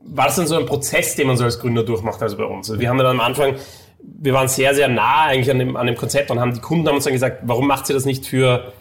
war 0.10 0.26
das 0.26 0.36
dann 0.36 0.48
so 0.48 0.58
ein 0.58 0.66
Prozess, 0.66 1.16
den 1.16 1.28
man 1.28 1.38
so 1.38 1.44
als 1.44 1.60
Gründer 1.60 1.84
durchmacht, 1.84 2.22
also 2.22 2.38
bei 2.38 2.46
uns. 2.46 2.70
Also 2.70 2.80
wir 2.80 2.90
haben 2.90 2.98
dann 2.98 3.08
am 3.08 3.20
Anfang, 3.20 3.56
wir 4.00 4.34
waren 4.34 4.48
sehr, 4.48 4.74
sehr 4.74 4.88
nah 4.88 5.26
eigentlich 5.26 5.52
an 5.52 5.60
dem, 5.60 5.76
an 5.76 5.88
dem 5.88 5.96
Konzept 5.96 6.32
und 6.32 6.40
haben 6.40 6.54
die 6.54 6.62
Kunden 6.62 6.88
haben 6.88 6.96
uns 6.96 7.04
dann 7.04 7.14
gesagt, 7.14 7.42
warum 7.44 7.68
macht 7.68 7.90
ihr 7.90 7.94
das 7.94 8.06
nicht 8.06 8.26
für, 8.26 8.72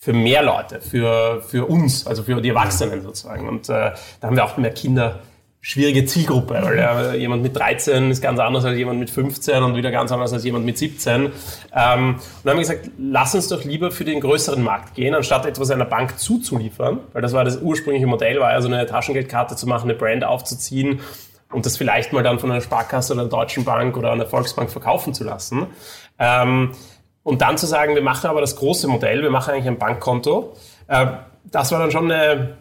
für 0.00 0.14
mehr 0.14 0.42
Leute, 0.42 0.80
für, 0.80 1.42
für 1.42 1.66
uns, 1.66 2.06
also 2.06 2.22
für 2.22 2.40
die 2.40 2.48
Erwachsenen 2.48 3.02
sozusagen. 3.02 3.46
Und 3.46 3.68
äh, 3.68 3.92
da 4.20 4.26
haben 4.26 4.34
wir 4.34 4.44
auch 4.44 4.56
mehr 4.56 4.72
Kinder, 4.72 5.20
schwierige 5.60 6.06
Zielgruppe, 6.06 6.58
weil 6.62 6.78
ja, 6.78 7.12
jemand 7.12 7.42
mit 7.42 7.54
13 7.54 8.10
ist 8.10 8.22
ganz 8.22 8.40
anders 8.40 8.64
als 8.64 8.78
jemand 8.78 8.98
mit 8.98 9.10
15 9.10 9.62
und 9.62 9.76
wieder 9.76 9.90
ganz 9.90 10.10
anders 10.10 10.32
als 10.32 10.42
jemand 10.42 10.64
mit 10.64 10.78
17. 10.78 11.24
Ähm, 11.24 11.26
und 11.26 11.34
dann 11.74 11.82
haben 11.82 12.18
wir 12.44 12.54
gesagt, 12.54 12.88
lass 12.98 13.34
uns 13.34 13.48
doch 13.48 13.62
lieber 13.64 13.90
für 13.90 14.06
den 14.06 14.20
größeren 14.20 14.62
Markt 14.62 14.94
gehen, 14.94 15.14
anstatt 15.14 15.44
etwas 15.44 15.70
einer 15.70 15.84
Bank 15.84 16.18
zuzuliefern, 16.18 17.00
weil 17.12 17.20
das 17.20 17.34
war 17.34 17.44
das 17.44 17.58
ursprüngliche 17.58 18.06
Modell, 18.06 18.40
war 18.40 18.52
ja 18.52 18.62
so 18.62 18.68
eine 18.68 18.86
Taschengeldkarte 18.86 19.54
zu 19.54 19.66
machen, 19.66 19.90
eine 19.90 19.98
Brand 19.98 20.24
aufzuziehen 20.24 21.00
und 21.52 21.66
das 21.66 21.76
vielleicht 21.76 22.14
mal 22.14 22.22
dann 22.22 22.38
von 22.38 22.50
einer 22.50 22.62
Sparkasse 22.62 23.12
oder 23.12 23.22
einer 23.22 23.30
Deutschen 23.30 23.64
Bank 23.64 23.98
oder 23.98 24.12
einer 24.12 24.24
Volksbank 24.24 24.70
verkaufen 24.70 25.12
zu 25.12 25.24
lassen. 25.24 25.66
Ähm, 26.18 26.70
und 27.22 27.42
dann 27.42 27.58
zu 27.58 27.66
sagen, 27.66 27.94
wir 27.94 28.02
machen 28.02 28.28
aber 28.28 28.40
das 28.40 28.56
große 28.56 28.88
Modell, 28.88 29.22
wir 29.22 29.30
machen 29.30 29.52
eigentlich 29.52 29.66
ein 29.66 29.78
Bankkonto, 29.78 30.54
äh, 30.88 31.06
das 31.44 31.72
war 31.72 31.78
dann 31.78 31.90
schon 31.90 32.10
eine, 32.10 32.56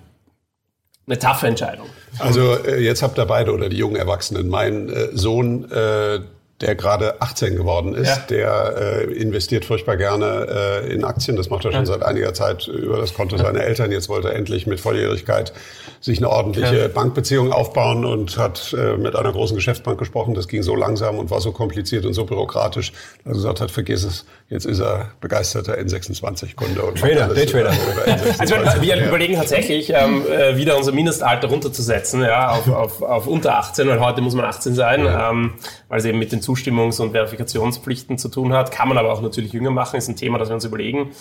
eine 1.08 1.20
taffe 1.20 1.48
Entscheidung. 1.48 1.88
Also 2.20 2.56
äh, 2.56 2.80
jetzt 2.82 3.04
habt 3.04 3.18
ihr 3.18 3.26
beide 3.26 3.54
oder 3.54 3.70
die 3.70 3.78
jungen 3.78 3.96
Erwachsenen. 3.96 4.50
Mein 4.50 4.90
äh, 4.90 5.10
Sohn, 5.14 5.70
äh, 5.72 6.20
der 6.62 6.76
gerade 6.76 7.22
18 7.22 7.56
geworden 7.56 7.96
ist, 7.96 8.08
Ja. 8.10 8.18
der 8.30 8.76
äh, 9.08 9.14
investiert 9.14 9.64
furchtbar 9.66 9.96
gerne 9.98 10.82
äh, 10.86 10.94
in 10.94 11.04
Aktien. 11.06 11.38
Das 11.38 11.50
macht 11.50 11.64
er 11.66 11.72
schon 11.72 11.86
seit 11.86 12.04
einiger 12.04 12.34
Zeit 12.34 12.68
über 12.68 12.98
das 12.98 13.14
Konto 13.14 13.38
seiner 13.38 13.62
Eltern. 13.62 13.92
Jetzt 13.92 14.10
wollte 14.10 14.30
er 14.30 14.36
endlich 14.36 14.68
mit 14.68 14.80
Volljährigkeit 14.82 15.54
sich 16.02 16.18
eine 16.18 16.30
ordentliche 16.30 16.78
Ja. 16.78 16.88
Bankbeziehung 16.90 17.52
aufbauen 17.54 18.04
und 18.06 18.38
hat 18.38 18.74
äh, 18.78 18.98
mit 18.98 19.16
einer 19.16 19.32
großen 19.32 19.56
Geschäftsbank 19.56 19.98
gesprochen. 20.00 20.34
Das 20.34 20.48
ging 20.48 20.64
so 20.64 20.76
langsam 20.76 21.18
und 21.18 21.30
war 21.32 21.40
so 21.42 21.52
kompliziert 21.52 22.06
und 22.06 22.14
so 22.14 22.26
bürokratisch, 22.26 22.92
dass 23.24 23.32
er 23.32 23.34
gesagt 23.36 23.62
hat, 23.62 23.72
vergiss 23.72 24.04
es. 24.04 24.26
Jetzt 24.50 24.66
ist 24.66 24.80
er 24.80 25.12
begeisterter 25.22 25.78
N26-Kunde. 25.78 26.82
und 26.82 27.00
macht 27.02 27.12
Trader, 27.14 27.34
Daytrader. 27.34 27.72
N26. 27.72 28.40
Also 28.40 28.82
wir, 28.82 28.98
Ja. 28.98 29.08
überlegen 29.08 29.36
tatsächlich, 29.36 29.92
ähm, 29.94 30.24
äh, 30.30 30.58
wieder 30.58 30.76
unser 30.78 30.92
Mindestalter 30.92 31.48
runterzusetzen, 31.50 32.22
ja, 32.22 32.50
auf, 32.50 32.68
auf, 32.68 33.02
auf 33.02 33.28
unter 33.28 33.58
18, 33.58 33.88
weil 33.88 34.00
heute 34.00 34.22
muss 34.22 34.34
man 34.36 34.46
18 34.46 34.74
sein, 34.76 35.06
ähm, 35.08 35.54
weil 35.88 36.00
es 36.00 36.06
eben 36.06 36.18
mit 36.20 36.32
den 36.32 36.42
Zustimmungs- 36.50 37.00
und 37.02 37.12
Verifikationspflichten 37.12 38.18
zu 38.18 38.30
tun 38.30 38.54
hat. 38.54 38.72
Kann 38.72 38.88
man 38.88 38.98
aber 38.98 39.14
auch 39.14 39.22
natürlich 39.22 39.54
jünger 39.54 39.72
machen, 39.72 39.98
ist 39.98 40.08
ein 40.08 40.16
Thema, 40.16 40.38
das 40.38 40.50
wir 40.50 40.56
uns 40.56 40.66
überlegen. 40.66 41.12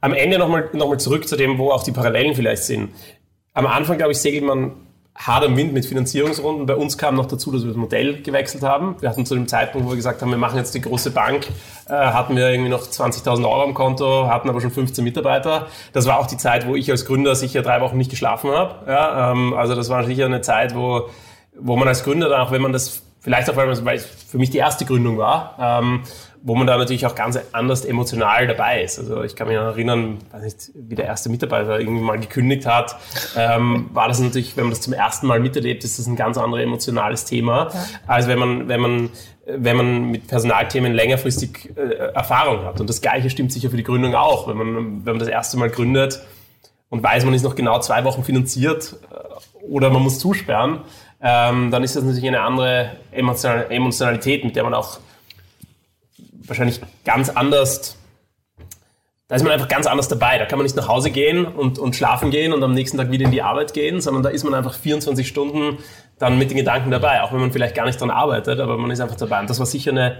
Am 0.00 0.12
Ende 0.12 0.38
nochmal 0.38 0.70
noch 0.72 0.88
mal 0.88 1.00
zurück 1.00 1.26
zu 1.26 1.36
dem, 1.36 1.58
wo 1.58 1.70
auch 1.70 1.82
die 1.82 1.92
Parallelen 1.92 2.34
vielleicht 2.34 2.64
sind. 2.64 2.90
Am 3.54 3.66
Anfang, 3.66 3.96
glaube 3.96 4.12
ich, 4.12 4.18
segelt 4.18 4.44
man 4.44 4.72
hart 5.18 5.44
am 5.44 5.56
Wind 5.56 5.72
mit 5.72 5.86
Finanzierungsrunden. 5.86 6.66
Bei 6.66 6.76
uns 6.76 6.98
kam 6.98 7.14
noch 7.14 7.26
dazu, 7.26 7.50
dass 7.50 7.62
wir 7.62 7.68
das 7.68 7.76
Modell 7.76 8.22
gewechselt 8.22 8.62
haben. 8.62 8.96
Wir 9.00 9.08
hatten 9.08 9.24
zu 9.24 9.34
dem 9.34 9.48
Zeitpunkt, 9.48 9.86
wo 9.86 9.92
wir 9.92 9.96
gesagt 9.96 10.20
haben, 10.20 10.30
wir 10.30 10.38
machen 10.38 10.58
jetzt 10.58 10.74
die 10.74 10.80
große 10.80 11.10
Bank, 11.10 11.46
äh, 11.88 11.92
hatten 11.92 12.36
wir 12.36 12.48
irgendwie 12.50 12.68
noch 12.68 12.86
20.000 12.86 13.44
Euro 13.44 13.62
am 13.62 13.74
Konto, 13.74 14.28
hatten 14.28 14.48
aber 14.48 14.60
schon 14.60 14.70
15 14.70 15.02
Mitarbeiter. 15.02 15.68
Das 15.92 16.06
war 16.06 16.18
auch 16.18 16.26
die 16.26 16.36
Zeit, 16.36 16.66
wo 16.66 16.76
ich 16.76 16.90
als 16.90 17.06
Gründer 17.06 17.34
sicher 17.34 17.62
drei 17.62 17.80
Wochen 17.80 17.96
nicht 17.96 18.10
geschlafen 18.10 18.50
habe. 18.50 18.90
Ja, 18.90 19.32
ähm, 19.32 19.54
also 19.54 19.74
das 19.74 19.88
war 19.88 20.04
sicher 20.04 20.26
eine 20.26 20.42
Zeit, 20.42 20.74
wo, 20.74 21.08
wo 21.58 21.76
man 21.76 21.88
als 21.88 22.04
Gründer 22.04 22.28
dann 22.28 22.40
auch, 22.42 22.50
wenn 22.50 22.62
man 22.62 22.72
das 22.72 23.02
vielleicht 23.26 23.50
auch, 23.50 23.56
weil 23.56 23.96
es 23.96 24.06
für 24.06 24.38
mich 24.38 24.50
die 24.50 24.58
erste 24.58 24.84
Gründung 24.84 25.18
war, 25.18 25.56
ähm, 25.60 26.02
wo 26.42 26.54
man 26.54 26.68
da 26.68 26.78
natürlich 26.78 27.06
auch 27.06 27.16
ganz 27.16 27.36
anders 27.50 27.84
emotional 27.84 28.46
dabei 28.46 28.84
ist. 28.84 29.00
Also 29.00 29.24
ich 29.24 29.34
kann 29.34 29.48
mich 29.48 29.56
erinnern, 29.56 30.18
weiß 30.30 30.44
nicht, 30.44 30.70
wie 30.76 30.94
der 30.94 31.06
erste 31.06 31.28
Mitarbeiter 31.28 31.80
irgendwie 31.80 32.04
mal 32.04 32.20
gekündigt 32.20 32.66
hat, 32.66 32.94
ähm, 33.36 33.90
war 33.92 34.06
das 34.06 34.20
natürlich, 34.20 34.56
wenn 34.56 34.66
man 34.66 34.70
das 34.70 34.80
zum 34.80 34.92
ersten 34.92 35.26
Mal 35.26 35.40
miterlebt, 35.40 35.82
ist 35.82 35.98
das 35.98 36.06
ein 36.06 36.14
ganz 36.14 36.38
anderes 36.38 36.62
emotionales 36.62 37.24
Thema, 37.24 37.70
ja. 37.74 37.84
als 38.06 38.28
wenn 38.28 38.38
man, 38.38 38.68
wenn 38.68 38.80
man 38.80 39.10
wenn 39.44 39.76
man 39.76 40.10
mit 40.10 40.28
Personalthemen 40.28 40.92
längerfristig 40.92 41.72
äh, 41.76 41.80
Erfahrung 42.14 42.64
hat. 42.64 42.80
Und 42.80 42.88
das 42.88 43.00
Gleiche 43.00 43.30
stimmt 43.30 43.52
sicher 43.52 43.70
für 43.70 43.76
die 43.76 43.84
Gründung 43.84 44.14
auch. 44.14 44.48
Wenn 44.48 44.56
man, 44.56 44.76
wenn 45.04 45.12
man 45.14 45.18
das 45.18 45.28
erste 45.28 45.56
Mal 45.56 45.70
gründet 45.70 46.20
und 46.90 47.02
weiß, 47.02 47.24
man 47.24 47.34
ist 47.34 47.42
noch 47.42 47.54
genau 47.56 47.80
zwei 47.80 48.04
Wochen 48.04 48.22
finanziert 48.22 48.96
äh, 49.10 49.64
oder 49.64 49.90
man 49.90 50.02
muss 50.02 50.20
zusperren, 50.20 50.80
ähm, 51.28 51.72
dann 51.72 51.82
ist 51.82 51.96
das 51.96 52.04
natürlich 52.04 52.28
eine 52.28 52.42
andere 52.42 52.92
Emotionalität, 53.10 54.44
mit 54.44 54.54
der 54.54 54.62
man 54.62 54.74
auch 54.74 55.00
wahrscheinlich 56.46 56.80
ganz 57.04 57.30
anders, 57.30 57.96
da 59.26 59.34
ist 59.34 59.42
man 59.42 59.50
einfach 59.50 59.66
ganz 59.66 59.88
anders 59.88 60.06
dabei. 60.06 60.38
Da 60.38 60.44
kann 60.44 60.56
man 60.56 60.64
nicht 60.64 60.76
nach 60.76 60.86
Hause 60.86 61.10
gehen 61.10 61.44
und, 61.44 61.80
und 61.80 61.96
schlafen 61.96 62.30
gehen 62.30 62.52
und 62.52 62.62
am 62.62 62.74
nächsten 62.74 62.96
Tag 62.96 63.10
wieder 63.10 63.24
in 63.24 63.32
die 63.32 63.42
Arbeit 63.42 63.74
gehen, 63.74 64.00
sondern 64.00 64.22
da 64.22 64.28
ist 64.28 64.44
man 64.44 64.54
einfach 64.54 64.74
24 64.74 65.26
Stunden 65.26 65.78
dann 66.20 66.38
mit 66.38 66.50
den 66.50 66.58
Gedanken 66.58 66.92
dabei, 66.92 67.22
auch 67.24 67.32
wenn 67.32 67.40
man 67.40 67.50
vielleicht 67.50 67.74
gar 67.74 67.86
nicht 67.86 68.00
dran 68.00 68.10
arbeitet, 68.10 68.60
aber 68.60 68.78
man 68.78 68.92
ist 68.92 69.00
einfach 69.00 69.16
dabei. 69.16 69.40
Und 69.40 69.50
das 69.50 69.58
war 69.58 69.66
sicher 69.66 69.90
eine, 69.90 70.18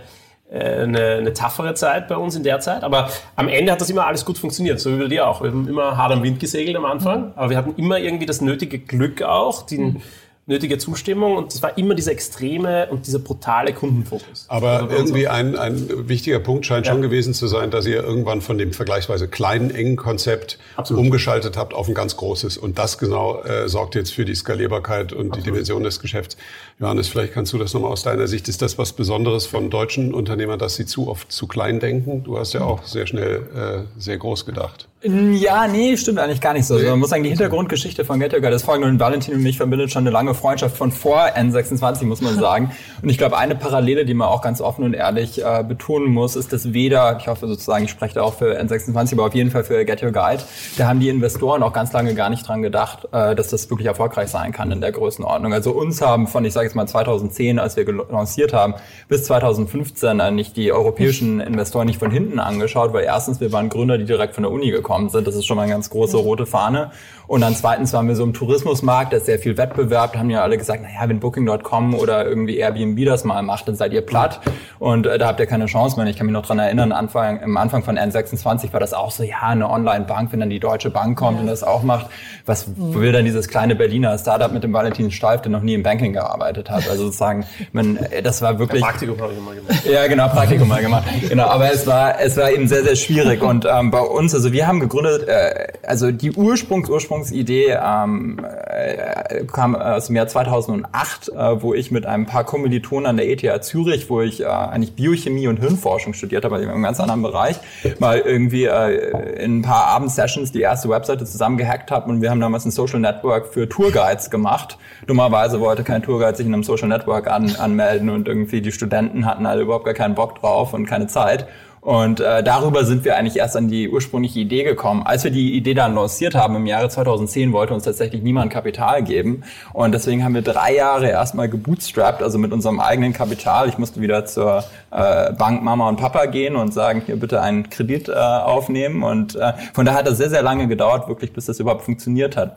äh, 0.51 0.83
eine, 0.83 1.19
eine 1.19 1.33
toughere 1.35 1.75
Zeit 1.75 2.09
bei 2.09 2.17
uns 2.17 2.35
in 2.35 2.43
der 2.43 2.59
Zeit, 2.59 2.83
aber 2.83 3.11
am 3.37 3.47
Ende 3.47 3.71
hat 3.71 3.81
das 3.81 3.91
immer 3.91 4.09
alles 4.09 4.25
gut 4.25 4.39
funktioniert, 4.39 4.81
so 4.81 4.93
wie 4.93 5.03
bei 5.03 5.09
dir 5.09 5.29
auch. 5.29 5.41
Wir 5.41 5.51
haben 5.51 5.69
immer 5.69 5.97
hart 5.97 6.11
am 6.13 6.25
Wind 6.25 6.41
gesegelt 6.41 6.77
am 6.77 6.85
Anfang, 6.85 7.33
aber 7.37 7.51
wir 7.51 7.57
hatten 7.57 7.75
immer 7.77 7.99
irgendwie 8.01 8.27
das 8.27 8.41
nötige 8.41 8.81
Glück 8.81 9.23
auch, 9.23 9.63
den, 9.63 10.03
nötige 10.49 10.79
Zustimmung 10.79 11.37
und 11.37 11.53
es 11.53 11.61
war 11.61 11.77
immer 11.77 11.97
dieser 11.97 12.13
extreme 12.13 12.89
und 12.91 13.07
dieser 13.09 13.19
brutale 13.19 13.75
Kundenfokus. 13.75 14.45
Aber 14.47 14.83
also 14.83 14.95
irgendwie 14.95 15.27
ein, 15.27 15.57
ein 15.57 16.09
wichtiger 16.09 16.39
Punkt 16.39 16.65
scheint 16.65 16.87
ja. 16.87 16.93
schon 16.93 17.03
gewesen 17.03 17.35
zu 17.35 17.49
sein, 17.49 17.73
dass 17.73 17.85
ihr 17.85 18.03
irgendwann 18.05 18.41
von 18.41 18.57
dem 18.57 18.73
vergleichsweise 18.73 19.27
kleinen, 19.27 19.71
engen 19.71 19.97
Konzept 19.97 20.59
Absolut. 20.77 21.03
umgeschaltet 21.03 21.57
habt 21.57 21.75
auf 21.75 21.89
ein 21.89 21.95
ganz 21.95 22.17
großes. 22.17 22.59
Und 22.59 22.79
das 22.79 22.99
genau 22.99 23.43
äh, 23.43 23.69
sorgt 23.69 23.97
jetzt 23.97 24.13
für 24.15 24.25
die 24.25 24.37
Skalierbarkeit 24.37 25.13
und 25.13 25.27
Absolut. 25.27 25.37
die 25.37 25.43
Dimension 25.51 25.83
des 25.83 25.99
Geschäfts. 25.99 26.37
Johannes, 26.79 27.09
vielleicht 27.09 27.33
kannst 27.33 27.55
du 27.55 27.59
das 27.59 27.73
nochmal 27.73 27.91
aus 27.91 28.03
deiner 28.03 28.27
Sicht. 28.27 28.49
Ist 28.49 28.61
das 28.61 28.77
was 28.77 28.93
Besonderes 28.93 29.47
von 29.47 29.71
deutschen 29.71 30.13
Unternehmern, 30.13 30.59
dass 30.59 30.77
sie 30.77 30.85
zu 30.85 31.09
oft 31.09 31.33
zu 31.33 31.47
klein 31.47 31.81
denken? 31.81 32.23
Du 32.23 32.39
hast 32.39 32.53
ja 32.53 32.61
auch 32.61 32.85
sehr 32.85 33.07
schnell 33.07 33.87
äh, 33.97 34.01
sehr 34.01 34.19
groß 34.19 34.45
gedacht. 34.45 34.87
Ja, 35.03 35.69
nee, 35.69 35.97
stimmt 35.97 36.19
eigentlich 36.19 36.41
gar 36.41 36.53
nicht 36.53 36.67
so. 36.67 36.75
Also 36.75 36.89
man 36.89 36.99
muss 36.99 37.11
sagen, 37.11 37.23
die 37.23 37.29
Hintergrundgeschichte 37.29 38.05
von 38.05 38.19
Get 38.19 38.33
Yoga, 38.33 38.51
das 38.51 38.65
folgende 38.65 38.89
und 38.89 38.99
Valentin 38.99 39.35
und 39.35 39.43
mich 39.43 39.57
verbindet 39.57 39.93
schon 39.93 40.03
eine 40.03 40.11
lange 40.11 40.35
Freundschaft 40.35 40.77
von 40.77 40.91
vor 40.91 41.21
N26, 41.37 42.05
muss 42.05 42.23
man 42.23 42.35
sagen. 42.41 42.73
Und 43.03 43.09
ich 43.09 43.17
glaube, 43.17 43.39
eine 43.39 43.55
Parallele, 43.55 44.05
die 44.05 44.15
man 44.15 44.29
auch 44.29 44.43
ganz 44.43 44.61
offen 44.61 44.85
und 44.85 44.95
ehrlich 44.95 45.45
äh, 45.45 45.63
betonen 45.63 46.13
muss, 46.13 46.35
ist, 46.35 46.53
dass 46.53 46.73
weder, 46.73 47.19
ich 47.21 47.29
hoffe 47.29 47.47
sozusagen, 47.47 47.85
ich 47.85 47.91
spreche 47.91 48.15
da 48.15 48.23
auch 48.23 48.35
für 48.35 48.59
N26, 48.61 49.13
aber 49.13 49.27
auf 49.27 49.35
jeden 49.35 49.51
Fall 49.51 49.65
für 49.65 49.85
Get 49.85 50.03
Your 50.03 50.13
Guide, 50.13 50.43
da 50.77 50.89
haben 50.89 50.99
die 50.99 51.09
Investoren 51.09 51.63
auch 51.63 51.73
ganz 51.73 51.93
lange 51.93 52.15
gar 52.15 52.29
nicht 52.29 52.49
dran 52.49 52.63
gedacht, 52.63 53.07
äh, 53.13 53.37
dass 53.37 53.49
das 53.49 53.71
wirklich 53.71 53.87
erfolgreich 53.87 54.29
sein 54.29 54.51
kann 54.51 54.73
in 54.73 54.81
der 54.81 54.93
Größenordnung. 54.93 55.53
Also 55.53 55.71
uns 55.71 56.03
haben 56.03 56.27
von, 56.27 56.45
ich 56.45 56.53
sage 56.53 56.66
jetzt 56.67 56.77
mal 56.77 56.87
2010, 56.87 57.59
als 57.59 57.77
wir 57.77 57.87
lanciert 58.11 58.53
haben, 58.53 58.75
bis 59.09 59.25
2015 59.25 60.21
eigentlich 60.21 60.53
die 60.53 60.73
europäischen 60.73 61.41
Investoren 61.41 61.87
nicht 61.87 61.99
von 61.99 62.11
hinten 62.11 62.39
angeschaut, 62.39 62.93
weil 62.93 63.05
erstens, 63.05 63.41
wir 63.41 63.53
waren 63.53 63.69
Gründer, 63.69 63.99
die 63.99 64.05
direkt 64.05 64.35
von 64.35 64.43
der 64.43 64.53
Uni 64.53 64.71
gekommen 64.71 65.09
sind. 65.09 65.27
Das 65.27 65.35
ist 65.35 65.47
schon 65.47 65.57
mal 65.57 65.63
eine 65.63 65.73
ganz 65.73 65.91
große 65.91 66.17
rote 66.17 66.47
Fahne. 66.47 66.91
Und 67.27 67.41
dann 67.41 67.57
zweitens 67.57 67.93
waren 67.93 68.07
wir 68.07 68.15
so 68.15 68.23
im 68.23 68.33
Tourismusmarkt, 68.33 69.13
da 69.13 69.17
ist 69.17 69.27
sehr 69.27 69.39
viel 69.39 69.57
Wettbewerb. 69.57 70.13
Da 70.13 70.21
haben 70.21 70.31
ja 70.31 70.43
alle 70.43 70.57
gesagt, 70.57 70.83
naja, 70.83 71.09
wenn 71.09 71.19
Booking.com 71.19 71.95
oder 71.95 72.25
irgendwie 72.25 72.57
Airbnb 72.57 73.05
das 73.05 73.25
mal 73.25 73.43
macht, 73.43 73.67
dann 73.67 73.75
seid 73.75 73.93
ihr 73.93 74.03
platt. 74.03 74.41
Und 74.79 75.07
äh, 75.07 75.19
da 75.19 75.27
habt 75.27 75.41
ihr 75.41 75.47
keine 75.47 75.67
Chance 75.67 75.97
mehr. 75.97 76.07
Ich 76.07 76.17
kann 76.17 76.27
mich 76.27 76.33
noch 76.33 76.47
dran 76.47 76.59
erinnern, 76.59 76.93
Anfang, 76.93 77.41
im 77.41 77.57
Anfang 77.57 77.83
von 77.83 77.99
N26 77.99 78.73
war 78.73 78.81
das 78.81 78.95
auch 78.95 79.11
so, 79.11 79.25
ja, 79.25 79.43
eine 79.43 79.69
Online-Bank, 79.69 80.33
wenn 80.33 80.41
dann 80.41 80.51
die 80.51 80.61
Deutsche 80.61 80.91
Bank 80.91 81.19
kommt 81.19 81.41
und 81.41 81.47
das 81.47 81.65
auch 81.65 81.83
macht. 81.83 82.07
Was 82.45 82.67
will 82.77 83.11
dann 83.11 83.25
dieses 83.25 83.49
kleine 83.49 83.75
Berliner 83.75 84.17
Startup 84.19 84.53
mit 84.53 84.63
dem 84.63 84.73
Valentin 84.73 85.11
Steif, 85.11 85.43
der 85.43 85.51
noch 85.51 85.63
nie 85.63 85.75
im 85.75 85.83
Banking 85.83 86.13
gearbeitet 86.13 86.56
hat? 86.65 86.89
Also 86.89 87.05
sozusagen, 87.05 87.45
man, 87.73 87.97
äh, 87.97 88.23
das 88.23 88.43
war 88.43 88.59
wirklich... 88.59 88.81
Ja, 88.81 88.89
Praktikum 88.89 89.21
habe 89.21 89.33
ich 89.33 89.39
immer 89.39 89.55
gemacht. 89.55 89.87
Ja, 89.87 90.07
genau, 90.07 90.29
Praktikum 90.29 90.69
mal 90.69 90.83
gemacht. 90.83 91.05
Genau, 91.29 91.47
aber 91.47 91.73
es 91.73 91.87
war, 91.87 92.21
es 92.21 92.37
war 92.37 92.51
eben 92.51 92.69
sehr, 92.69 92.83
sehr 92.83 92.97
schwierig. 92.97 93.43
Und 93.43 93.67
ähm, 93.71 93.91
bei 93.91 94.01
uns, 94.01 94.35
also 94.35 94.53
wir 94.53 94.67
haben 94.67 94.81
gegründet, 94.81 95.29
äh, 95.29 95.69
also 95.87 96.11
die 96.11 96.33
Ursprungs, 96.33 96.89
Ursprungsidee 96.89 97.77
ähm, 97.81 98.41
äh, 98.67 99.45
kam 99.45 99.75
aus 99.77 100.07
dem 100.07 100.17
Jahr 100.17 100.29
2008, 100.29 101.29
äh, 101.29 101.63
wo 101.63 101.75
ich 101.75 101.91
mit 101.91 102.07
ein 102.07 102.27
paar 102.27 102.45
Kommilitonen 102.45 103.07
an 103.07 103.17
der 103.17 103.29
ETH 103.29 103.65
Zürich, 103.65 104.09
wo 104.11 104.21
ich 104.21 104.41
äh, 104.41 104.47
eigentlich 104.47 104.95
Biochemie 104.95 105.49
und 105.49 105.59
Hirnforschung 105.59 106.15
studiert 106.15 106.45
habe, 106.45 106.57
also 106.57 106.67
in 106.67 106.73
einem 106.73 106.83
ganz 106.83 107.01
anderen 107.01 107.23
Bereich, 107.23 107.57
mal 107.99 108.19
irgendwie 108.19 108.65
äh, 108.65 109.43
in 109.43 109.59
ein 109.59 109.63
paar 109.63 109.87
Abendsessions 109.87 110.53
die 110.53 110.61
erste 110.61 110.89
Webseite 110.89 111.25
zusammengehackt 111.25 111.91
habe 111.91 112.11
und 112.11 112.23
wir 112.23 112.31
haben 112.31 112.41
damals 112.41 112.65
ein 112.65 112.71
Social 112.71 113.01
Network 113.01 113.53
für 113.53 113.69
Tourguides 113.69 114.31
gemacht. 114.31 114.79
Dummerweise 115.07 115.61
wollte 115.61 115.85
kein 115.85 116.03
Tourguide 116.03 116.37
sich 116.37 116.46
in 116.47 116.55
einem 116.55 116.63
Social 116.63 116.89
Network 116.89 117.29
an, 117.29 117.55
anmelden 117.57 118.09
und 118.09 118.29
irgendwie 118.29 118.61
die 118.63 118.73
Studenten 118.73 119.27
hatten 119.27 119.47
alle 119.47 119.63
überhaupt 119.63 119.85
gar 119.85 119.95
keinen 119.95 120.15
Bock 120.15 120.41
drauf 120.41 120.73
und 120.73 120.87
keine 120.87 121.07
Zeit. 121.07 121.47
Und 121.87 122.19
äh, 122.19 122.43
darüber 122.43 122.85
sind 122.85 123.05
wir 123.05 123.17
eigentlich 123.17 123.37
erst 123.37 123.57
an 123.57 123.69
die 123.69 123.89
ursprüngliche 123.89 124.41
Idee 124.41 124.65
gekommen. 124.65 125.05
Als 125.05 125.23
wir 125.23 125.31
die 125.31 125.55
Idee 125.55 125.73
dann 125.73 125.95
lanciert 125.95 126.35
haben 126.35 126.57
im 126.57 126.67
Jahre 126.67 126.89
2010, 126.89 127.53
wollte 127.53 127.75
uns 127.75 127.85
tatsächlich 127.85 128.25
niemand 128.25 128.53
Kapital 128.53 129.05
geben. 129.05 129.45
Und 129.73 129.93
deswegen 129.95 130.25
haben 130.25 130.35
wir 130.35 130.43
drei 130.43 130.75
Jahre 130.75 131.09
erstmal 131.09 131.49
gebootstrapped, 131.49 132.25
also 132.25 132.39
mit 132.39 132.53
unserem 132.53 132.81
eigenen 132.81 133.13
Kapital. 133.13 133.69
Ich 133.69 133.79
musste 133.79 134.01
wieder 134.01 134.27
zur 134.27 134.65
äh, 134.91 135.33
Bank 135.35 135.63
Mama 135.63 135.89
und 135.89 136.01
Papa 136.01 136.27
gehen 136.27 136.57
und 136.57 136.75
sagen, 136.75 137.03
hier 137.07 137.21
bitte 137.21 137.41
einen 137.41 137.71
Kredit 137.71 138.09
äh, 138.09 138.15
aufnehmen. 138.15 139.05
Und 139.05 139.37
äh, 139.37 139.53
von 139.73 139.87
daher 139.87 140.01
hat 140.01 140.09
das 140.09 140.19
sehr, 140.19 140.31
sehr 140.31 140.43
lange 140.43 140.67
gedauert, 140.67 141.07
wirklich, 141.07 141.33
bis 141.33 141.45
das 141.45 141.61
überhaupt 141.61 141.83
funktioniert 141.83 142.37
hat. 142.37 142.57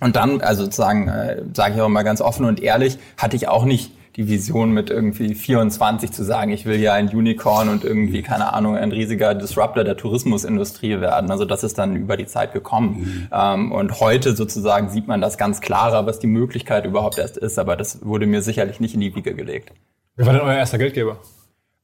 Und 0.00 0.16
dann, 0.16 0.40
also 0.40 0.64
sozusagen, 0.64 1.08
äh, 1.08 1.42
sage 1.54 1.74
ich 1.74 1.80
auch 1.80 1.88
mal 1.88 2.02
ganz 2.02 2.20
offen 2.20 2.44
und 2.44 2.60
ehrlich, 2.60 2.98
hatte 3.16 3.36
ich 3.36 3.48
auch 3.48 3.64
nicht 3.64 3.92
die 4.16 4.28
Vision 4.28 4.72
mit 4.72 4.88
irgendwie 4.88 5.34
24 5.34 6.10
zu 6.10 6.24
sagen, 6.24 6.50
ich 6.50 6.64
will 6.64 6.80
ja 6.80 6.94
ein 6.94 7.08
Unicorn 7.08 7.68
und 7.68 7.84
irgendwie, 7.84 8.22
keine 8.22 8.54
Ahnung, 8.54 8.76
ein 8.76 8.90
riesiger 8.90 9.34
Disruptor 9.34 9.84
der 9.84 9.96
Tourismusindustrie 9.96 11.00
werden. 11.00 11.30
Also 11.30 11.44
das 11.44 11.64
ist 11.64 11.76
dann 11.76 11.96
über 11.96 12.16
die 12.16 12.26
Zeit 12.26 12.54
gekommen. 12.54 12.98
Mhm. 12.98 13.28
Ähm, 13.30 13.72
und 13.72 14.00
heute 14.00 14.34
sozusagen 14.34 14.88
sieht 14.88 15.06
man 15.06 15.20
das 15.20 15.36
ganz 15.36 15.60
klarer, 15.60 16.06
was 16.06 16.18
die 16.18 16.26
Möglichkeit 16.26 16.86
überhaupt 16.86 17.18
erst 17.18 17.36
ist. 17.36 17.58
Aber 17.58 17.76
das 17.76 18.04
wurde 18.04 18.26
mir 18.26 18.40
sicherlich 18.40 18.80
nicht 18.80 18.94
in 18.94 19.00
die 19.00 19.14
Wiege 19.14 19.34
gelegt. 19.34 19.72
Wer 20.16 20.26
war 20.26 20.32
denn 20.32 20.42
euer 20.42 20.54
erster 20.54 20.78
Geldgeber? 20.78 21.18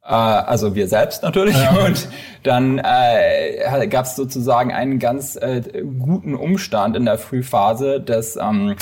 Äh, 0.04 0.12
also 0.12 0.74
wir 0.74 0.88
selbst 0.88 1.22
natürlich. 1.22 1.56
Ja. 1.56 1.70
Und 1.86 2.08
dann 2.42 2.78
äh, 2.78 3.86
gab 3.88 4.06
es 4.06 4.16
sozusagen 4.16 4.72
einen 4.72 4.98
ganz 4.98 5.36
äh, 5.36 5.62
guten 5.98 6.34
Umstand 6.34 6.96
in 6.96 7.04
der 7.04 7.18
Frühphase, 7.18 8.00
dass 8.00 8.36
ähm, 8.36 8.70
äh, 8.70 8.74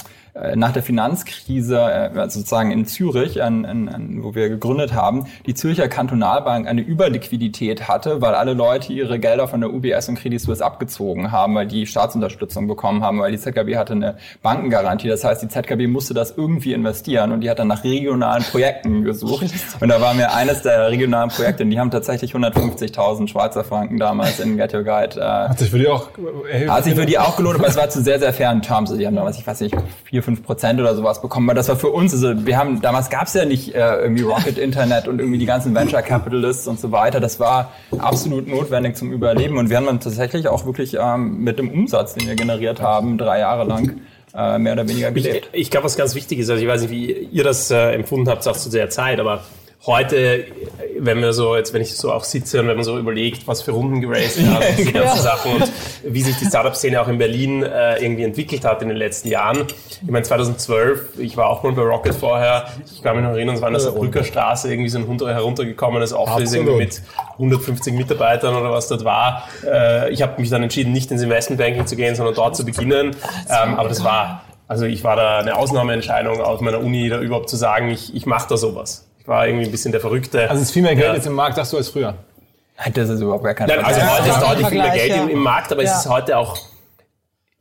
nach 0.55 0.73
der 0.73 0.83
Finanzkrise 0.83 1.81
äh, 1.81 2.29
sozusagen 2.29 2.71
in 2.71 2.87
Zürich, 2.87 3.43
an, 3.43 3.65
an, 3.65 4.19
wo 4.23 4.35
wir 4.35 4.49
gegründet 4.49 4.95
haben, 4.95 5.27
die 5.47 5.55
Zürcher 5.55 5.89
Kantonalbank 5.89 6.67
eine 6.67 6.83
Überliquidität 6.83 7.89
hatte, 7.89 8.21
weil 8.21 8.35
alle 8.35 8.55
Leute 8.55 8.93
ihre 8.93 9.19
Gelder 9.19 9.49
von 9.49 9.61
der 9.61 9.73
UBS 9.73 10.09
und 10.09 10.19
Credit 10.19 10.41
Suisse 10.41 10.65
abgezogen 10.65 11.33
haben, 11.33 11.55
weil 11.55 11.67
die 11.67 11.87
Staatsunterstützung 11.87 12.69
bekommen 12.69 13.03
haben, 13.03 13.19
weil 13.21 13.33
die 13.33 13.39
ZKB 13.39 13.77
hatte 13.77 13.95
eine 13.95 14.17
Bankengarantie. 14.43 15.09
Das 15.09 15.25
heißt, 15.25 15.43
die 15.43 15.49
ZKB 15.49 15.87
musste 15.87 16.15
das 16.15 16.35
irgendwie 16.37 16.73
investieren 16.73 17.33
und 17.33 17.41
die 17.41 17.51
hat 17.51 17.59
dann 17.59 17.69
nach 17.69 17.85
regionalen 17.85 18.45
Projekten 18.45 19.05
gesucht. 19.05 19.47
Und 19.81 19.89
da 19.89 20.01
war 20.01 20.15
mir 20.15 20.33
eines 20.33 20.63
der 20.63 20.91
regionalen 20.91 21.31
Projekte, 21.31 21.67
die 21.67 21.79
haben 21.79 21.91
tatsächlich 21.91 22.35
150.000 22.35 23.29
Schweizer 23.29 23.65
Franken 23.65 23.99
damals 23.99 24.41
in 24.41 24.57
Get 24.57 24.75
Your 24.75 24.83
Guide. 24.83 25.19
Äh, 25.21 25.49
hat 25.49 25.59
sich 25.59 25.71
für 25.71 25.79
die 25.79 25.89
auch 25.89 26.09
äh, 26.51 26.69
Hat 26.69 26.85
sich 26.85 26.95
für 26.95 27.07
die 27.07 27.19
auch 27.19 27.37
gelohnt, 27.37 27.59
aber 27.59 27.69
es 27.69 27.77
war 27.81 27.89
zu 27.89 28.03
sehr, 28.03 28.19
sehr 28.19 28.33
fairen 28.33 28.63
Terms. 28.63 28.91
Also 28.91 28.99
die 28.99 29.07
haben 29.07 29.17
damals, 29.17 29.39
ich 29.39 29.47
weiß 29.47 29.61
nicht, 29.61 29.77
vier 30.05 30.20
vier, 30.21 30.23
fünf 30.23 30.43
Prozent 30.43 30.81
oder 30.81 30.95
sowas 30.95 31.21
bekommen. 31.21 31.49
Aber 31.49 31.57
das 31.57 31.69
war 31.69 31.77
für 31.77 31.89
uns, 31.89 32.13
also 32.13 32.47
wir 32.47 32.57
haben, 32.59 32.81
damals 32.81 33.11
gab 33.11 33.27
es 33.27 33.35
ja 33.35 33.45
nicht 33.45 33.75
äh, 33.75 34.03
irgendwie 34.03 34.23
Rocket 34.23 34.59
Internet 34.59 35.09
und 35.09 35.19
irgendwie 35.19 35.39
die 35.39 35.47
ganzen 35.47 35.75
Venture 35.75 36.03
Capitalists 36.03 36.69
und 36.69 36.79
so 36.79 36.93
weiter. 36.93 37.21
Das 37.21 37.41
war 37.41 37.73
absolut 37.99 38.47
notwendig 38.47 38.97
zum 38.97 39.13
Überleben. 39.13 39.59
Und 39.59 39.71
wir 39.71 39.77
haben 39.77 39.87
dann 39.87 40.01
tatsächlich 40.01 40.49
auch 40.49 40.67
wirklich 40.67 40.97
ähm, 40.99 41.43
mit 41.43 41.59
dem 41.59 41.71
Umsatz, 41.71 42.15
den 42.15 42.29
wir 42.29 42.35
generiert 42.37 42.81
haben, 42.81 43.19
drei 43.19 43.41
Jahre 43.41 43.65
lang 43.65 44.01
äh, 44.35 44.59
mehr 44.59 44.75
oder 44.75 44.89
weniger 44.89 45.11
gelebt. 45.11 45.49
Ich, 45.53 45.63
ich 45.63 45.71
glaube, 45.71 45.87
was 45.87 45.97
ganz 45.97 46.15
wichtig 46.15 46.39
ist, 46.39 46.51
also 46.51 46.63
ich 46.63 46.69
weiß 46.69 46.83
nicht, 46.83 46.91
wie 46.91 47.11
ihr 47.11 47.45
das 47.45 47.71
äh, 47.71 47.93
empfunden 47.93 48.29
habt, 48.29 48.47
auch 48.47 48.57
zu 48.57 48.71
der 48.71 48.91
Zeit, 48.91 49.19
aber 49.19 49.41
heute 49.87 50.47
wenn 51.03 51.21
wir 51.21 51.33
so, 51.33 51.57
jetzt 51.57 51.73
wenn 51.73 51.83
ich 51.83 51.97
so 51.97 52.13
auch 52.13 52.25
sitze 52.25 52.61
und 52.61 52.69
wenn 52.69 52.77
man 52.77 52.85
so 52.85 52.99
überlegt, 52.99 53.47
was 53.47 53.63
für 53.63 53.73
Runden 53.73 54.01
geraced 54.01 54.45
hat, 54.47 54.69
und 54.69 54.79
diese 54.79 54.93
ganzen 54.93 55.23
Sachen 55.23 55.53
und 55.53 55.73
wie 56.05 56.23
sich 56.23 56.37
die 56.37 56.47
Startup-Szene 56.47 57.01
auch 57.01 57.09
in 57.09 57.19
Berlin 57.19 57.63
äh, 57.63 58.03
irgendwie 58.03 58.25
entwickelt 58.25 58.65
hat 58.65 58.83
in 58.83 58.89
den 58.89 58.97
letzten 58.97 59.29
Jahren. 59.29 59.67
Ich 59.89 60.11
meine, 60.11 60.23
2012, 60.23 61.19
ich 61.19 61.37
war 61.37 61.49
auch 61.49 61.63
mal 61.63 61.73
bei 61.73 61.83
Rocket 61.83 62.15
vorher, 62.15 62.67
ich 62.93 63.03
kann 63.03 63.17
mich 63.17 63.25
noch 63.25 63.33
erinnern, 63.33 63.57
es 63.57 63.61
war 63.61 63.69
an 63.69 63.75
der 63.75 63.81
Saarbrücker 63.81 64.25
Straße 64.25 64.71
irgendwie 64.71 64.91
so 64.91 64.99
ein 64.99 65.05
runter, 65.05 65.33
heruntergekommenes 65.33 66.13
Office 66.13 66.53
irgendwie 66.53 66.77
mit 66.77 67.03
150 67.33 67.95
Mitarbeitern 67.95 68.55
oder 68.55 68.71
was 68.71 68.89
dort 68.89 69.05
war. 69.05 69.49
Äh, 69.67 70.11
ich 70.13 70.23
habe 70.23 70.41
mich 70.41 70.51
dann 70.51 70.63
entschieden, 70.63 70.93
nicht 70.93 71.11
ins 71.11 71.23
Investmentbanking 71.23 71.87
zu 71.87 71.97
gehen, 71.97 72.15
sondern 72.15 72.35
dort 72.35 72.57
zu 72.57 72.65
beginnen. 72.65 73.17
Ähm, 73.49 73.75
aber 73.75 73.89
das 73.89 74.05
war, 74.05 74.45
also 74.69 74.85
ich 74.85 75.05
war 75.05 75.17
da 75.17 75.39
eine 75.39 75.57
Ausnahmeentscheidung 75.57 76.41
aus 76.41 76.61
meiner 76.61 76.81
Uni, 76.81 77.09
da 77.09 77.21
überhaupt 77.21 77.49
zu 77.49 77.57
sagen, 77.57 77.91
ich, 77.91 78.15
ich 78.15 78.27
mache 78.27 78.49
da 78.49 78.57
sowas. 78.57 79.10
Ich 79.21 79.29
war 79.29 79.47
irgendwie 79.47 79.67
ein 79.67 79.71
bisschen 79.71 79.93
der 79.93 80.01
Verrückte. 80.01 80.43
Also 80.51 80.63
es 80.63 80.69
ist 80.69 80.73
viel 80.73 80.83
mehr 80.83 80.95
Geld 80.95 81.09
Ja. 81.09 81.15
jetzt 81.15 81.27
im 81.27 81.35
Markt, 81.35 81.57
sagst 81.57 81.73
du, 81.73 81.77
als 81.77 81.89
früher. 81.89 82.15
Das 82.95 83.09
ist 83.11 83.21
überhaupt 83.21 83.45
gar 83.45 83.53
kein 83.55 83.69
Nein, 83.69 83.85
also 83.85 84.01
heute 84.01 84.29
ist 84.31 84.41
deutlich 84.41 84.67
viel 84.69 84.79
mehr 84.83 84.91
Geld 84.91 85.09
ja. 85.11 85.23
im, 85.23 85.29
im 85.29 85.39
Markt, 85.41 85.71
aber 85.71 85.83
Ja. 85.85 85.93
es 85.93 85.99
ist 86.01 86.09
heute 86.09 86.39
auch 86.39 86.57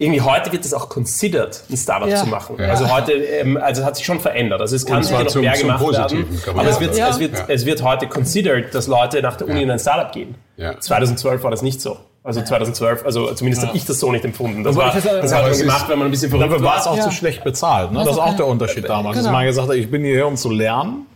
irgendwie 0.02 0.22
heute 0.22 0.50
wird 0.54 0.64
es 0.64 0.74
auch 0.74 0.88
considered, 0.88 1.62
ein 1.70 1.76
Startup 1.76 2.08
Ja. 2.08 2.16
zu 2.16 2.28
machen. 2.28 2.58
Also 2.62 2.90
heute, 2.90 3.12
ähm, 3.12 3.58
also 3.58 3.82
es 3.82 3.86
hat 3.88 3.98
sich 3.98 4.06
schon 4.06 4.22
verändert. 4.22 4.62
Also 4.62 4.78
es 4.78 4.86
kann 4.86 5.04
sicher 5.04 5.20
noch 5.26 5.28
zum- 5.28 5.42
mehr 5.42 5.58
gemacht 5.58 5.82
werden. 5.82 6.26
Aber 6.48 6.64
es 6.64 6.76
sagen. 6.76 6.80
wird, 6.86 6.98
Ja. 6.98 7.10
es, 7.10 7.20
wird, 7.20 7.38
Ja. 7.38 7.46
es 7.50 7.66
wird 7.66 7.84
heute 7.84 8.08
considered, 8.08 8.74
dass 8.74 8.88
Leute 8.88 9.22
nach 9.22 9.36
der 9.36 9.50
Uni 9.50 9.62
in 9.62 9.70
ein 9.70 9.78
Startup 9.80 10.10
gehen. 10.14 10.36
Ja. 10.56 10.80
2012 10.80 11.44
war 11.44 11.52
das 11.52 11.62
nicht 11.64 11.82
so. 11.82 11.98
Also 12.24 12.42
2012, 12.42 13.04
also 13.06 13.34
zumindest 13.34 13.66
habe 13.68 13.76
ich 13.76 13.86
das 13.86 14.00
so 14.00 14.10
nicht 14.10 14.24
empfunden. 14.24 14.64
Das, 14.64 14.78
war, 14.78 14.94
das 14.94 15.04
hat 15.04 15.42
man 15.44 15.52
es 15.52 15.58
ist- 15.58 15.62
gemacht, 15.64 15.90
wenn 15.90 16.00
man 16.00 16.08
ein 16.08 16.12
bisschen 16.12 16.30
verrückt 16.30 16.50
Dafür 16.54 16.64
war 16.66 16.80
es 16.80 16.86
war. 16.86 16.94
auch 16.94 16.98
Ja. 16.98 17.04
zu 17.04 17.12
schlecht 17.12 17.44
bezahlt. 17.44 17.92
Ne? 17.92 18.00
Das 18.06 18.14
ist 18.14 18.20
auch 18.20 18.36
der 18.38 18.48
Unterschied 18.48 18.88
damals. 18.88 19.18
Dass 19.18 19.26
Genau. 19.26 19.38
man 19.38 19.46
gesagt 19.46 19.68
hat, 19.68 19.76
ich 19.76 19.92
bin 19.92 20.02
hierher, 20.06 20.28
um 20.28 20.38
zu 20.38 20.50
lernen. 20.50 21.08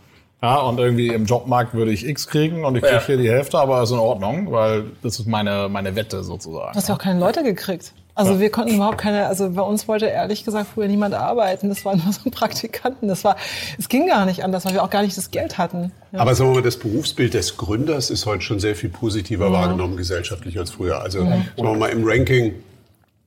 Ja, 0.44 0.56
und 0.56 0.78
irgendwie 0.78 1.06
im 1.08 1.24
Jobmarkt 1.24 1.72
würde 1.72 1.90
ich 1.90 2.06
X 2.06 2.26
kriegen 2.26 2.66
und 2.66 2.76
ich 2.76 2.82
kriege 2.82 2.96
Ja. 2.96 3.06
hier 3.06 3.16
die 3.16 3.30
Hälfte, 3.30 3.58
aber 3.58 3.82
ist 3.82 3.92
in 3.92 3.98
Ordnung, 3.98 4.52
weil 4.52 4.84
das 5.02 5.18
ist 5.18 5.26
meine, 5.26 5.70
meine 5.70 5.96
Wette 5.96 6.22
sozusagen. 6.22 6.72
Du 6.72 6.76
hast 6.76 6.86
ja 6.90 6.94
auch 6.96 6.98
keine 6.98 7.18
Leute 7.18 7.42
gekriegt. 7.42 7.92
Also 8.14 8.38
wir 8.40 8.50
konnten 8.50 8.74
überhaupt 8.74 8.98
keine, 8.98 9.26
also 9.26 9.48
bei 9.50 9.62
uns 9.62 9.88
wollte 9.88 10.04
ehrlich 10.04 10.44
gesagt 10.44 10.68
früher 10.74 10.86
niemand 10.86 11.14
arbeiten. 11.14 11.70
Das 11.70 11.82
waren 11.86 11.98
nur 12.04 12.12
so 12.12 12.28
Praktikanten. 12.28 13.08
Das 13.08 13.24
war, 13.24 13.36
es 13.78 13.88
ging 13.88 14.06
gar 14.06 14.26
nicht 14.26 14.44
anders, 14.44 14.66
weil 14.66 14.74
wir 14.74 14.82
auch 14.84 14.90
gar 14.90 15.00
nicht 15.00 15.16
das 15.16 15.30
Geld 15.30 15.56
hatten. 15.56 15.92
Ja. 16.12 16.18
Aber 16.18 16.34
sagen 16.34 16.50
wir 16.50 16.56
mal, 16.56 16.62
das 16.62 16.76
Berufsbild 16.76 17.32
des 17.32 17.56
Gründers 17.56 18.10
ist 18.10 18.26
heute 18.26 18.42
schon 18.42 18.60
sehr 18.60 18.76
viel 18.76 18.90
positiver 18.90 19.50
wahrgenommen 19.50 19.96
gesellschaftlich 19.96 20.58
als 20.58 20.72
früher. 20.72 21.00
Also 21.00 21.20
sagen 21.20 21.46
wir 21.56 21.74
mal 21.74 21.88
im 21.88 22.04
Ranking, 22.06 22.52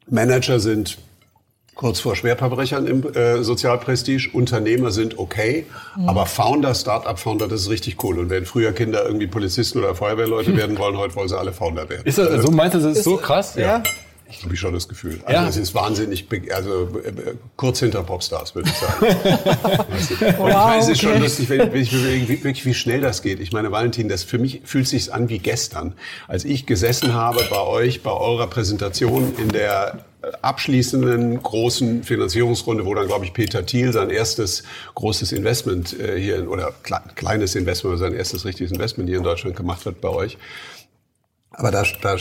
Manager 0.08 0.60
sind 0.60 0.99
kurz 1.77 1.99
vor 1.99 2.15
Schwerverbrechern 2.15 2.87
im 2.87 3.13
äh, 3.15 3.43
Sozialprestige, 3.43 4.29
Unternehmer 4.33 4.91
sind 4.91 5.17
okay, 5.17 5.65
aber 6.05 6.25
Founder, 6.25 6.75
Start-up-Founder, 6.75 7.47
das 7.47 7.61
ist 7.61 7.69
richtig 7.69 8.03
cool. 8.03 8.19
Und 8.19 8.29
wenn 8.29 8.45
früher 8.45 8.73
Kinder 8.73 9.05
irgendwie 9.05 9.27
Polizisten 9.27 9.79
oder 9.79 9.95
Feuerwehrleute 9.95 10.57
werden 10.57 10.77
wollen, 10.77 10.97
heute 10.97 11.15
wollen 11.15 11.29
sie 11.29 11.37
alle 11.37 11.53
Founder 11.53 11.87
werden. 11.87 12.01
Ist 12.05 12.17
das, 12.17 12.41
so 12.43 12.51
meinst 12.51 12.75
du, 12.75 12.79
das 12.79 12.97
ist 12.97 13.03
so 13.03 13.17
krass? 13.17 13.55
ja. 13.55 13.81
Ich 14.29 14.43
habe 14.43 14.53
ich 14.53 14.59
schon 14.59 14.73
das 14.73 14.89
Gefühl. 14.89 15.21
Also 15.23 15.41
Ja. 15.41 15.47
es 15.47 15.55
ist 15.55 15.73
wahnsinnig, 15.73 16.27
also 16.53 16.89
äh, 17.01 17.07
äh, 17.07 17.35
kurz 17.55 17.79
hinter 17.79 18.03
Popstars, 18.03 18.55
würde 18.55 18.69
ich 18.69 18.75
sagen. 18.75 19.01
Weißt 19.89 20.11
du? 20.11 20.15
Und 20.43 20.49
ich 20.49 20.53
meine, 20.53 20.81
es 20.81 20.89
ist 20.89 21.01
schon 21.01 21.21
lustig, 21.21 21.47
wenn, 21.49 21.71
wenn 21.71 21.81
ich 21.81 21.93
wie, 21.93 22.27
wirklich, 22.27 22.65
wie 22.65 22.73
schnell 22.73 22.99
das 22.99 23.21
geht. 23.21 23.39
Ich 23.39 23.53
meine, 23.53 23.71
Valentin, 23.71 24.09
das 24.09 24.23
für 24.25 24.37
mich 24.37 24.61
fühlt 24.65 24.85
sich 24.87 25.13
an 25.13 25.29
wie 25.29 25.39
gestern, 25.39 25.93
als 26.27 26.43
ich 26.43 26.65
gesessen 26.65 27.13
habe 27.13 27.41
bei 27.49 27.61
euch, 27.61 28.03
bei 28.03 28.11
eurer 28.11 28.47
Präsentation 28.47 29.33
in 29.37 29.47
der 29.47 29.99
abschließenden 30.41 31.41
großen 31.41 32.03
Finanzierungsrunde, 32.03 32.85
wo 32.85 32.93
dann, 32.93 33.07
glaube 33.07 33.25
ich, 33.25 33.33
Peter 33.33 33.65
Thiel 33.65 33.91
sein 33.91 34.09
erstes 34.09 34.63
großes 34.95 35.31
Investment 35.31 35.99
äh, 35.99 36.19
hier, 36.19 36.49
oder 36.49 36.73
kle 36.83 37.01
kleines 37.15 37.55
Investment, 37.55 37.99
sein 37.99 38.13
erstes 38.13 38.45
richtiges 38.45 38.71
Investment 38.71 39.09
hier 39.09 39.17
in 39.17 39.23
Deutschland 39.23 39.55
gemacht 39.55 39.85
hat 39.85 40.01
bei 40.01 40.09
euch. 40.09 40.37
Aber 41.51 41.71
da, 41.71 41.83
da 42.01 42.17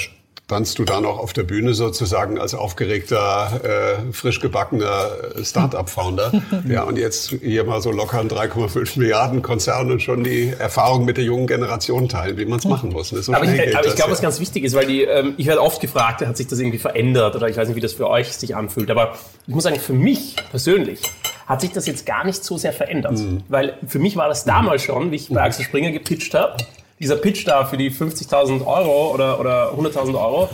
standst 0.46 0.78
du 0.78 0.84
da 0.84 1.00
noch 1.00 1.18
auf 1.18 1.32
der 1.32 1.42
Bühne 1.42 1.74
sozusagen 1.74 2.38
als 2.38 2.54
aufgeregter, 2.54 3.60
äh, 3.64 4.12
frisch 4.12 4.38
gebackener 4.38 5.08
äh, 5.34 5.44
Start-up-Founder. 5.44 6.30
ja, 6.68 6.84
und 6.84 6.98
jetzt 6.98 7.30
hier 7.42 7.64
mal 7.64 7.80
so 7.80 7.90
locker 7.90 8.20
ein 8.20 8.28
3,5 8.28 8.96
Milliarden 8.96 9.42
Konzern 9.42 9.90
und 9.90 10.02
schon 10.02 10.22
die 10.22 10.52
Erfahrung 10.56 11.04
mit 11.04 11.16
der 11.16 11.24
jungen 11.24 11.48
Generation 11.48 12.08
teilen, 12.08 12.38
wie 12.38 12.44
man 12.44 12.60
es 12.60 12.64
machen 12.64 12.90
muss. 12.90 13.10
Ne? 13.10 13.22
So 13.22 13.34
Aber 13.34 13.44
ich, 13.44 13.54
geht 13.54 13.74
aber 13.74 13.80
ich 13.80 13.86
das, 13.86 13.96
glaube, 13.96 14.10
ja. 14.10 14.12
was 14.12 14.22
ganz 14.22 14.38
wichtig 14.38 14.62
ist, 14.62 14.76
weil 14.76 14.86
die, 14.86 15.02
ähm, 15.02 15.34
ich 15.36 15.48
werde 15.48 15.60
oft 15.60 15.80
gefragt, 15.80 16.24
hat 16.24 16.36
sich 16.36 16.46
das 16.46 16.60
irgendwie 16.60 16.78
verändert 16.78 17.34
oder 17.34 17.48
ich 17.48 17.56
weiß 17.56 17.66
nicht, 17.66 17.76
wie 17.76 17.80
das 17.80 17.94
für 17.94 18.08
euch 18.08 18.32
sich 18.32 18.54
anfühlt. 18.54 18.88
Aber 18.92 19.14
ich 19.48 19.54
muss 19.54 19.64
sagen, 19.64 19.80
für 19.80 19.94
mich 19.94 20.36
persönlich 20.52 21.00
hat 21.48 21.60
sich 21.60 21.72
das 21.72 21.88
jetzt 21.88 22.06
gar 22.06 22.24
nicht 22.24 22.44
so 22.44 22.56
sehr 22.56 22.72
verändert. 22.72 23.18
Weil 23.48 23.78
für 23.86 23.98
mich 23.98 24.16
war 24.16 24.28
das 24.28 24.44
damals 24.44 24.82
schon, 24.82 25.10
wie 25.10 25.16
ich 25.16 25.28
bei 25.28 25.42
Axel 25.42 25.64
Springer 25.64 25.90
gepitcht 25.90 26.34
habe, 26.34 26.56
dieser 26.98 27.16
Pitch 27.16 27.46
da 27.46 27.64
für 27.64 27.76
die 27.76 27.90
50.000 27.90 28.66
Euro 28.66 29.12
oder, 29.12 29.40
oder 29.40 29.72
100.000 29.72 30.14
Euro, 30.14 30.48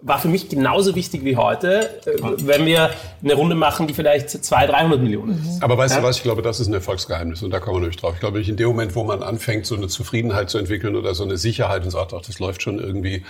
war 0.00 0.18
für 0.20 0.28
mich 0.28 0.48
genauso 0.48 0.94
wichtig 0.94 1.24
wie 1.24 1.36
heute, 1.36 2.00
äh, 2.06 2.20
wenn 2.22 2.66
wir 2.66 2.90
eine 3.22 3.34
Runde 3.34 3.56
machen, 3.56 3.88
die 3.88 3.94
vielleicht 3.94 4.30
200, 4.30 4.76
300 4.76 5.00
Millionen 5.00 5.42
ist. 5.42 5.62
Aber 5.62 5.76
weißt 5.76 5.98
du 5.98 6.02
was, 6.02 6.18
ich 6.18 6.22
glaube, 6.22 6.42
das 6.42 6.60
ist 6.60 6.68
ein 6.68 6.74
Erfolgsgeheimnis 6.74 7.42
und 7.42 7.50
da 7.50 7.58
kommen 7.58 7.76
wir 7.76 7.80
nämlich 7.80 7.96
drauf. 7.96 8.14
Ich 8.14 8.20
glaube, 8.20 8.40
in 8.40 8.56
dem 8.56 8.68
Moment, 8.68 8.94
wo 8.94 9.02
man 9.02 9.22
anfängt, 9.22 9.66
so 9.66 9.74
eine 9.74 9.88
Zufriedenheit 9.88 10.50
zu 10.50 10.58
entwickeln 10.58 10.94
oder 10.94 11.14
so 11.14 11.24
eine 11.24 11.36
Sicherheit 11.36 11.82
und 11.82 11.90
sagt, 11.90 12.14
ach, 12.14 12.22
das 12.22 12.38
läuft 12.38 12.62
schon 12.62 12.78
irgendwie. 12.78 13.24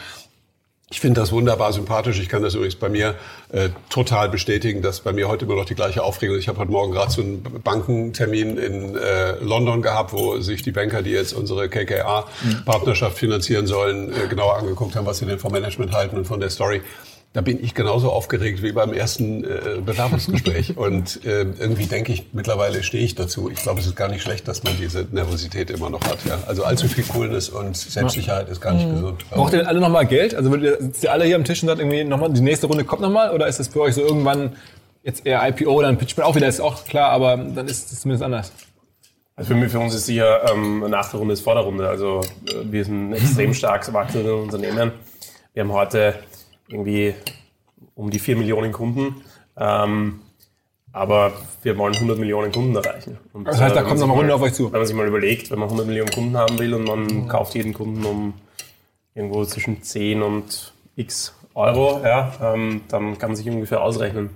Ich 0.91 1.01
finde 1.01 1.21
das 1.21 1.33
wunderbar 1.33 1.75
sympathisch. 1.75 2.19
Ich 2.19 2.31
kann 2.31 2.43
das 2.43 2.55
übrigens 2.55 2.77
bei 2.77 2.89
mir 2.89 3.15
äh, 3.51 3.69
total 3.91 4.31
bestätigen, 4.31 4.81
dass 4.81 5.01
bei 5.01 5.13
mir 5.13 5.29
heute 5.29 5.45
immer 5.45 5.55
noch 5.55 5.67
die 5.67 5.75
gleiche 5.75 6.03
Aufregung 6.03 6.37
ist. 6.37 6.45
Ich 6.45 6.49
habe 6.49 6.61
heute 6.61 6.71
Morgen 6.71 6.93
gerade 6.93 7.11
so 7.11 7.21
einen 7.21 7.43
Bankentermin 7.43 8.57
in 8.57 8.97
äh, 8.97 9.33
London 9.41 9.83
gehabt, 9.83 10.15
wo 10.15 10.41
sich 10.41 10.63
die 10.63 10.73
Banker, 10.73 11.03
die 11.03 11.11
jetzt 11.11 11.35
unsere 11.35 11.69
KKA-Partnerschaft 11.69 13.19
finanzieren 13.19 13.67
sollen, 13.67 14.11
äh, 14.15 14.29
genauer 14.29 14.57
angeguckt 14.57 14.97
haben, 14.97 15.05
was 15.05 15.19
sie 15.19 15.27
denn 15.27 15.39
vom 15.39 15.53
Management 15.53 15.93
halten 15.93 16.17
und 16.17 16.25
von 16.25 16.41
der 16.41 16.49
Story. 16.49 16.81
Da 17.39 17.43
bin 17.43 17.63
ich 17.63 17.73
genauso 17.73 18.11
aufgeregt 18.11 18.65
wie 18.65 18.73
beim 18.73 18.93
ersten 18.93 19.45
äh, 19.45 19.81
Bewerbungsgespräch. 19.81 20.77
Und 20.77 21.25
äh, 21.25 21.43
irgendwie 21.43 21.87
denke 21.87 22.13
ich, 22.13 22.31
mittlerweile 22.33 22.83
stehe 22.83 23.05
ich 23.05 23.15
dazu. 23.15 23.49
Ich 23.49 23.63
glaube, 23.63 23.79
es 23.79 23.87
ist 23.87 23.95
gar 23.95 24.09
nicht 24.09 24.23
schlecht, 24.23 24.49
dass 24.49 24.65
man 24.65 24.73
diese 24.77 25.07
Nervosität 25.13 25.71
immer 25.71 25.89
noch 25.89 26.03
hat. 26.03 26.19
Ja? 26.25 26.41
Also 26.49 26.65
allzu 26.65 26.89
viel 26.89 27.05
Coolness 27.05 27.49
und 27.49 27.77
Selbstsicherheit 27.77 28.49
ist 28.49 28.61
gar 28.61 28.75
nicht 28.75 28.91
gesund. 28.91 29.25
Braucht 29.31 29.53
ihr 29.53 29.61
denn 29.61 29.69
alle 29.69 29.79
nochmal 29.79 30.05
Geld? 30.09 30.35
Also 30.35 30.51
sitzt 30.51 31.05
ihr 31.05 31.13
alle 31.13 31.27
hier 31.27 31.37
am 31.37 31.45
Tisch 31.45 31.63
und 31.63 31.69
sagt 31.69 31.79
irgendwie 31.79 32.03
nochmal, 32.03 32.33
die 32.33 32.41
nächste 32.41 32.67
Runde 32.67 32.83
kommt 32.83 33.03
nochmal? 33.03 33.31
Oder 33.31 33.47
ist 33.47 33.61
das 33.61 33.69
für 33.69 33.83
euch 33.83 33.95
so 33.95 34.01
irgendwann 34.01 34.57
jetzt 35.05 35.25
eher 35.25 35.49
IPO, 35.49 35.81
dann 35.81 35.97
Pitch 35.97 36.19
auch 36.19 36.35
wieder, 36.35 36.49
ist 36.49 36.59
auch 36.59 36.85
klar, 36.87 37.11
aber 37.11 37.37
dann 37.37 37.69
ist 37.69 37.93
es 37.93 38.01
zumindest 38.01 38.25
anders. 38.25 38.51
Also 39.37 39.55
für, 39.55 39.61
mich, 39.61 39.71
für 39.71 39.79
uns 39.79 39.95
ist 39.95 40.07
sicher 40.07 40.53
ähm, 40.53 40.81
nach 40.91 41.09
der 41.09 41.21
Runde 41.21 41.35
ist 41.35 41.43
vor 41.43 41.55
der 41.55 41.63
Runde. 41.63 41.89
Also 41.89 42.23
äh, 42.49 42.65
wir 42.65 42.85
sind 42.85 43.13
extrem 43.13 43.55
stark 43.55 43.93
wachsende 43.93 44.35
Unternehmen. 44.35 44.91
Wir 45.55 45.63
haben 45.63 45.73
heute 45.73 46.15
irgendwie 46.69 47.15
um 47.95 48.11
die 48.11 48.19
4 48.19 48.37
Millionen 48.37 48.73
Kunden. 48.73 49.23
Ähm, 49.57 50.21
aber 50.93 51.33
wir 51.63 51.77
wollen 51.77 51.95
100 51.95 52.19
Millionen 52.19 52.51
Kunden 52.51 52.75
erreichen. 52.75 53.19
Und, 53.33 53.47
Das 53.47 53.61
heißt, 53.61 53.77
da 53.77 53.83
kommt 53.83 53.99
man 54.01 54.09
noch 54.09 54.15
eine 54.15 54.15
sich 54.15 54.19
Runde 54.21 54.35
auf 54.35 54.43
euch 54.43 54.55
zu. 54.55 54.73
Wenn 54.73 54.81
man 54.81 54.87
sich 54.87 54.97
mal 54.97 55.07
überlegt, 55.07 55.51
wenn 55.51 55.59
man 55.59 55.69
100 55.69 55.87
Millionen 55.87 56.11
Kunden 56.11 56.37
haben 56.37 56.59
will 56.59 56.75
und 56.75 56.85
man 56.85 57.29
kauft 57.29 57.55
jeden 57.55 57.75
Kunden 57.75 58.05
um 58.05 58.35
irgendwo 59.15 59.45
zwischen 59.45 59.83
10 59.83 60.23
und 60.23 60.73
x 60.97 61.35
Euro, 61.55 62.01
ja, 62.05 62.33
ähm, 62.41 62.83
dann 62.89 63.19
kann 63.19 63.31
man 63.31 63.37
sich 63.37 63.49
ungefähr 63.49 63.83
ausrechnen, 63.83 64.31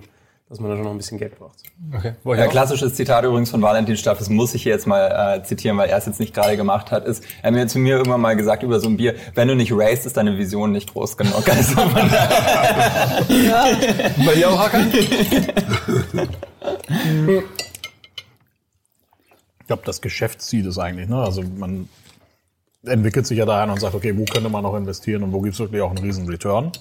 dass 0.49 0.59
man 0.59 0.69
da 0.69 0.75
schon 0.75 0.83
noch 0.85 0.91
ein 0.91 0.97
bisschen 0.97 1.17
Geld 1.17 1.37
braucht. 1.39 1.57
Okay. 1.93 2.13
Ja, 2.25 2.47
klassisches 2.47 2.93
Zitat 2.93 3.23
übrigens 3.25 3.49
von 3.49 3.61
Valentin 3.61 3.97
Staff, 3.97 4.19
das 4.19 4.29
muss 4.29 4.53
ich 4.53 4.61
hier 4.63 4.71
jetzt 4.73 4.85
mal 4.85 5.39
äh, 5.39 5.43
zitieren, 5.43 5.77
weil 5.77 5.89
er 5.89 5.97
es 5.97 6.05
jetzt 6.05 6.19
nicht 6.19 6.33
gerade 6.33 6.57
gemacht 6.57 6.91
hat, 6.91 7.05
ist, 7.05 7.23
er 7.41 7.47
hat 7.47 7.53
mir 7.53 7.65
zu 7.67 7.79
mir 7.79 7.97
irgendwann 7.97 8.21
mal 8.21 8.35
gesagt 8.35 8.61
über 8.61 8.79
so 8.79 8.87
ein 8.87 8.97
Bier, 8.97 9.15
wenn 9.33 9.47
du 9.47 9.55
nicht 9.55 9.71
raced, 9.73 10.05
ist 10.05 10.15
deine 10.17 10.37
Vision 10.37 10.71
nicht 10.71 10.93
groß 10.93 11.17
genug. 11.17 11.43
Also, 11.47 11.75
daher- 11.75 12.29
Bei 14.25 14.35
dir 14.35 14.49
auch, 14.51 14.59
Hakan? 14.59 14.91
Ich 19.59 19.67
glaube, 19.67 19.83
das 19.85 20.01
Geschäftsziel 20.01 20.67
ist 20.67 20.77
eigentlich, 20.77 21.07
ne? 21.09 21.17
Also 21.17 21.41
man 21.57 21.87
entwickelt 22.85 23.25
sich 23.25 23.37
ja 23.37 23.45
dahin 23.45 23.69
und 23.69 23.79
sagt, 23.79 23.95
okay, 23.95 24.15
wo 24.17 24.25
könnte 24.25 24.49
man 24.49 24.61
noch 24.63 24.75
investieren 24.75 25.23
und 25.23 25.31
wo 25.31 25.39
gibt 25.41 25.53
es 25.53 25.59
wirklich 25.59 25.81
auch 25.81 25.89
einen 25.91 25.99
riesen 26.03 26.27
Return? 26.27 26.71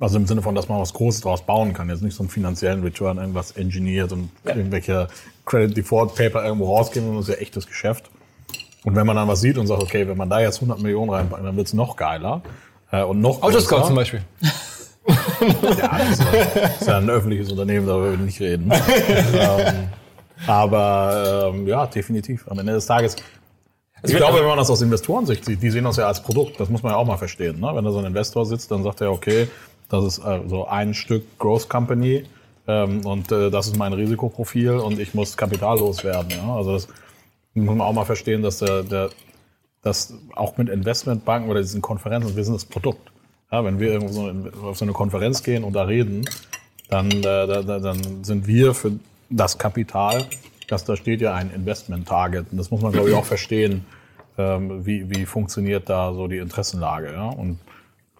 Also 0.00 0.16
im 0.16 0.26
Sinne 0.26 0.40
von, 0.40 0.54
dass 0.54 0.68
man 0.68 0.80
was 0.80 0.94
Großes 0.94 1.20
draus 1.20 1.42
bauen 1.42 1.74
kann. 1.74 1.90
Jetzt 1.90 2.02
nicht 2.02 2.16
so 2.16 2.22
einen 2.22 2.30
finanziellen 2.30 2.82
Return, 2.82 3.18
irgendwas 3.18 3.52
engineert 3.52 4.12
und 4.12 4.30
irgendwelche 4.44 5.08
Credit 5.44 5.76
Default 5.76 6.14
Paper 6.14 6.42
irgendwo 6.42 6.74
rausgeben, 6.74 7.06
sondern 7.06 7.22
das 7.22 7.28
ist 7.28 7.34
ja 7.36 7.40
echtes 7.42 7.66
Geschäft. 7.66 8.10
Und 8.84 8.96
wenn 8.96 9.06
man 9.06 9.14
dann 9.14 9.28
was 9.28 9.42
sieht 9.42 9.58
und 9.58 9.66
sagt, 9.66 9.82
okay, 9.82 10.08
wenn 10.08 10.16
man 10.16 10.30
da 10.30 10.40
jetzt 10.40 10.56
100 10.56 10.80
Millionen 10.80 11.10
reinpackt, 11.10 11.44
dann 11.44 11.54
wird's 11.54 11.74
noch 11.74 11.96
geiler 11.96 12.40
äh, 12.90 13.02
und 13.02 13.20
noch 13.20 13.42
Autoscout 13.42 13.76
größer. 13.76 13.86
zum 13.88 13.96
Beispiel. 13.96 14.22
Ja, 15.06 15.98
das 15.98 16.10
ist, 16.10 16.86
ja, 16.86 16.92
ja 16.92 16.98
ein 16.98 17.10
öffentliches 17.10 17.50
Unternehmen, 17.50 17.86
darüber 17.86 18.12
will 18.12 18.14
ich 18.14 18.20
nicht 18.20 18.40
reden. 18.40 18.70
ähm, 19.34 19.88
aber 20.46 21.50
ähm, 21.52 21.66
ja, 21.66 21.86
definitiv. 21.86 22.46
Am 22.48 22.58
Ende 22.58 22.72
des 22.72 22.86
Tages. 22.86 23.16
Ich 24.02 24.16
glaube, 24.16 24.38
wenn 24.38 24.46
man 24.46 24.56
das 24.56 24.70
aus 24.70 24.80
Investorensicht 24.80 25.44
sieht, 25.44 25.62
die 25.62 25.70
sehen 25.70 25.84
das 25.84 25.96
ja 25.96 26.06
als 26.06 26.22
Produkt. 26.22 26.58
Das 26.58 26.70
muss 26.70 26.82
man 26.82 26.92
ja 26.92 26.96
auch 26.96 27.06
mal 27.06 27.18
verstehen. 27.18 27.60
Ne? 27.60 27.70
Wenn 27.74 27.84
da 27.84 27.90
so 27.90 27.98
ein 27.98 28.06
Investor 28.06 28.46
sitzt, 28.46 28.70
dann 28.70 28.82
sagt 28.82 29.02
er, 29.02 29.12
okay, 29.12 29.48
das 29.90 30.04
ist 30.04 30.18
äh, 30.24 30.40
so 30.46 30.66
ein 30.66 30.94
Stück 30.94 31.38
Growth 31.38 31.68
Company 31.68 32.24
ähm, 32.66 33.04
und 33.04 33.30
äh, 33.30 33.50
das 33.50 33.66
ist 33.66 33.76
mein 33.76 33.92
Risikoprofil 33.92 34.72
und 34.76 34.98
ich 34.98 35.12
muss 35.12 35.36
kapitallos 35.36 36.04
werden. 36.04 36.30
Ja? 36.30 36.54
Also 36.54 36.72
das 36.72 36.88
muss 37.54 37.76
man 37.76 37.86
auch 37.86 37.92
mal 37.92 38.04
verstehen, 38.04 38.42
dass 38.42 38.58
der, 38.58 38.84
der 38.84 39.10
dass 39.82 40.14
auch 40.34 40.56
mit 40.56 40.68
Investmentbanken 40.68 41.50
oder 41.50 41.60
diesen 41.60 41.82
Konferenzen, 41.82 42.36
wir 42.36 42.44
sind 42.44 42.54
das 42.54 42.64
Produkt. 42.64 43.10
Ja, 43.50 43.64
wenn 43.64 43.80
wir 43.80 43.88
irgendwo 43.92 44.12
so 44.12 44.32
auf 44.68 44.78
so 44.78 44.84
eine 44.84 44.92
Konferenz 44.92 45.42
gehen 45.42 45.64
und 45.64 45.72
da 45.72 45.82
reden, 45.82 46.24
dann, 46.88 47.10
äh, 47.10 47.22
da, 47.22 47.62
da, 47.62 47.78
dann 47.78 48.22
sind 48.22 48.46
wir 48.46 48.74
für 48.74 48.92
das 49.28 49.58
Kapital, 49.58 50.26
das 50.68 50.84
da 50.84 50.96
steht 50.96 51.20
ja 51.20 51.34
ein 51.34 51.50
Investment-Target. 51.52 52.46
Und 52.52 52.58
das 52.58 52.70
muss 52.70 52.80
man, 52.80 52.92
glaube 52.92 53.10
ich, 53.10 53.14
auch 53.16 53.24
verstehen, 53.24 53.84
ähm, 54.38 54.86
wie, 54.86 55.10
wie 55.10 55.26
funktioniert 55.26 55.88
da 55.88 56.12
so 56.12 56.28
die 56.28 56.36
Interessenlage. 56.36 57.12
Ja? 57.12 57.28
Und 57.28 57.58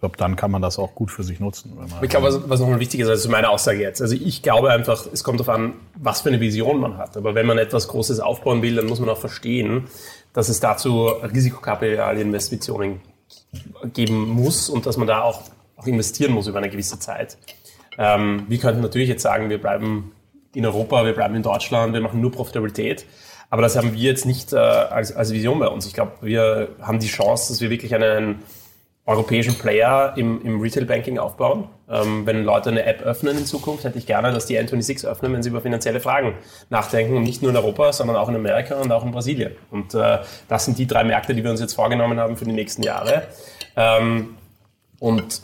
ich 0.01 0.03
glaube, 0.03 0.17
dann 0.17 0.35
kann 0.35 0.49
man 0.49 0.63
das 0.63 0.79
auch 0.79 0.95
gut 0.95 1.11
für 1.11 1.21
sich 1.21 1.39
nutzen. 1.39 1.77
Ich 2.01 2.09
glaube, 2.09 2.25
was, 2.25 2.49
was 2.49 2.59
nochmal 2.59 2.79
wichtig 2.79 3.01
ist, 3.01 3.07
also 3.07 3.29
meine 3.29 3.49
Aussage 3.49 3.81
jetzt. 3.81 4.01
Also 4.01 4.15
ich 4.15 4.41
glaube 4.41 4.71
einfach, 4.71 5.05
es 5.13 5.23
kommt 5.23 5.39
darauf 5.39 5.53
an, 5.53 5.75
was 5.93 6.21
für 6.21 6.29
eine 6.29 6.39
Vision 6.39 6.79
man 6.79 6.97
hat. 6.97 7.15
Aber 7.17 7.35
wenn 7.35 7.45
man 7.45 7.59
etwas 7.59 7.87
Großes 7.87 8.19
aufbauen 8.19 8.63
will, 8.63 8.77
dann 8.77 8.87
muss 8.87 8.99
man 8.99 9.09
auch 9.09 9.19
verstehen, 9.19 9.83
dass 10.33 10.49
es 10.49 10.59
dazu 10.59 11.05
Risikokapital-Investitionen 11.05 13.01
geben 13.93 14.27
muss 14.27 14.69
und 14.69 14.87
dass 14.87 14.97
man 14.97 15.05
da 15.05 15.21
auch, 15.21 15.43
auch 15.77 15.85
investieren 15.85 16.31
muss 16.31 16.47
über 16.47 16.57
eine 16.57 16.71
gewisse 16.71 16.97
Zeit. 16.97 17.37
Ähm, 17.99 18.45
wir 18.47 18.57
könnten 18.57 18.81
natürlich 18.81 19.07
jetzt 19.07 19.21
sagen, 19.21 19.51
wir 19.51 19.61
bleiben 19.61 20.13
in 20.55 20.65
Europa, 20.65 21.05
wir 21.05 21.13
bleiben 21.13 21.35
in 21.35 21.43
Deutschland, 21.43 21.93
wir 21.93 22.01
machen 22.01 22.21
nur 22.21 22.31
Profitabilität. 22.31 23.05
Aber 23.51 23.61
das 23.61 23.75
haben 23.75 23.93
wir 23.93 23.99
jetzt 23.99 24.25
nicht 24.25 24.51
äh, 24.51 24.57
als, 24.57 25.15
als 25.15 25.31
Vision 25.31 25.59
bei 25.59 25.67
uns. 25.67 25.85
Ich 25.85 25.93
glaube, 25.93 26.13
wir 26.21 26.69
haben 26.81 26.97
die 26.97 27.07
Chance, 27.07 27.53
dass 27.53 27.61
wir 27.61 27.69
wirklich 27.69 27.93
einen 27.93 28.39
europäischen 29.05 29.55
Player 29.55 30.13
im, 30.15 30.41
im 30.43 30.61
Retail-Banking 30.61 31.17
aufbauen. 31.17 31.67
Ähm, 31.89 32.25
wenn 32.25 32.43
Leute 32.43 32.69
eine 32.69 32.85
App 32.85 33.01
öffnen 33.01 33.37
in 33.37 33.45
Zukunft, 33.45 33.83
hätte 33.83 33.97
ich 33.97 34.05
gerne, 34.05 34.31
dass 34.31 34.45
die 34.45 34.59
N26 34.59 35.07
öffnen, 35.07 35.33
wenn 35.33 35.43
sie 35.43 35.49
über 35.49 35.61
finanzielle 35.61 35.99
Fragen 35.99 36.35
nachdenken. 36.69 37.17
Und 37.17 37.23
nicht 37.23 37.41
nur 37.41 37.51
in 37.51 37.57
Europa, 37.57 37.91
sondern 37.93 38.15
auch 38.15 38.29
in 38.29 38.35
Amerika 38.35 38.75
und 38.75 38.91
auch 38.91 39.03
in 39.03 39.11
Brasilien. 39.11 39.53
Und 39.71 39.93
äh, 39.95 40.19
das 40.47 40.65
sind 40.65 40.77
die 40.77 40.87
drei 40.87 41.03
Märkte, 41.03 41.33
die 41.33 41.43
wir 41.43 41.51
uns 41.51 41.59
jetzt 41.59 41.73
vorgenommen 41.73 42.19
haben 42.19 42.37
für 42.37 42.45
die 42.45 42.53
nächsten 42.53 42.83
Jahre. 42.83 43.23
Ähm, 43.75 44.37
und 44.99 45.41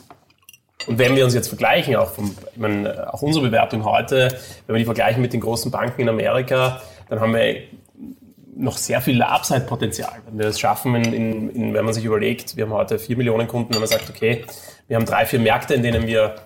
und 0.86 0.98
wenn 0.98 1.16
wir 1.16 1.24
uns 1.24 1.34
jetzt 1.34 1.48
vergleichen, 1.48 1.96
auch, 1.96 2.12
vom, 2.12 2.34
ich 2.52 2.58
meine, 2.58 3.12
auch 3.12 3.20
unsere 3.20 3.44
Bewertung 3.44 3.84
heute, 3.84 4.28
wenn 4.66 4.74
wir 4.74 4.78
die 4.78 4.84
vergleichen 4.84 5.20
mit 5.20 5.32
den 5.32 5.40
großen 5.40 5.70
Banken 5.70 6.00
in 6.00 6.08
Amerika, 6.08 6.80
dann 7.10 7.20
haben 7.20 7.34
wir 7.34 7.56
noch 8.58 8.76
sehr 8.76 9.00
viel 9.00 9.22
Upside-Potenzial. 9.22 10.20
Wenn 10.26 10.38
wir 10.38 10.46
es 10.46 10.58
schaffen, 10.58 10.94
in, 10.96 11.12
in, 11.12 11.50
in, 11.50 11.74
wenn 11.74 11.84
man 11.84 11.94
sich 11.94 12.04
überlegt, 12.04 12.56
wir 12.56 12.64
haben 12.64 12.72
heute 12.72 12.98
vier 12.98 13.16
Millionen 13.16 13.46
Kunden, 13.46 13.72
wenn 13.72 13.80
man 13.80 13.88
sagt, 13.88 14.10
okay, 14.10 14.44
wir 14.88 14.96
haben 14.96 15.06
drei, 15.06 15.26
vier 15.26 15.38
Märkte, 15.38 15.74
in 15.74 15.82
denen 15.82 16.06
wir, 16.06 16.36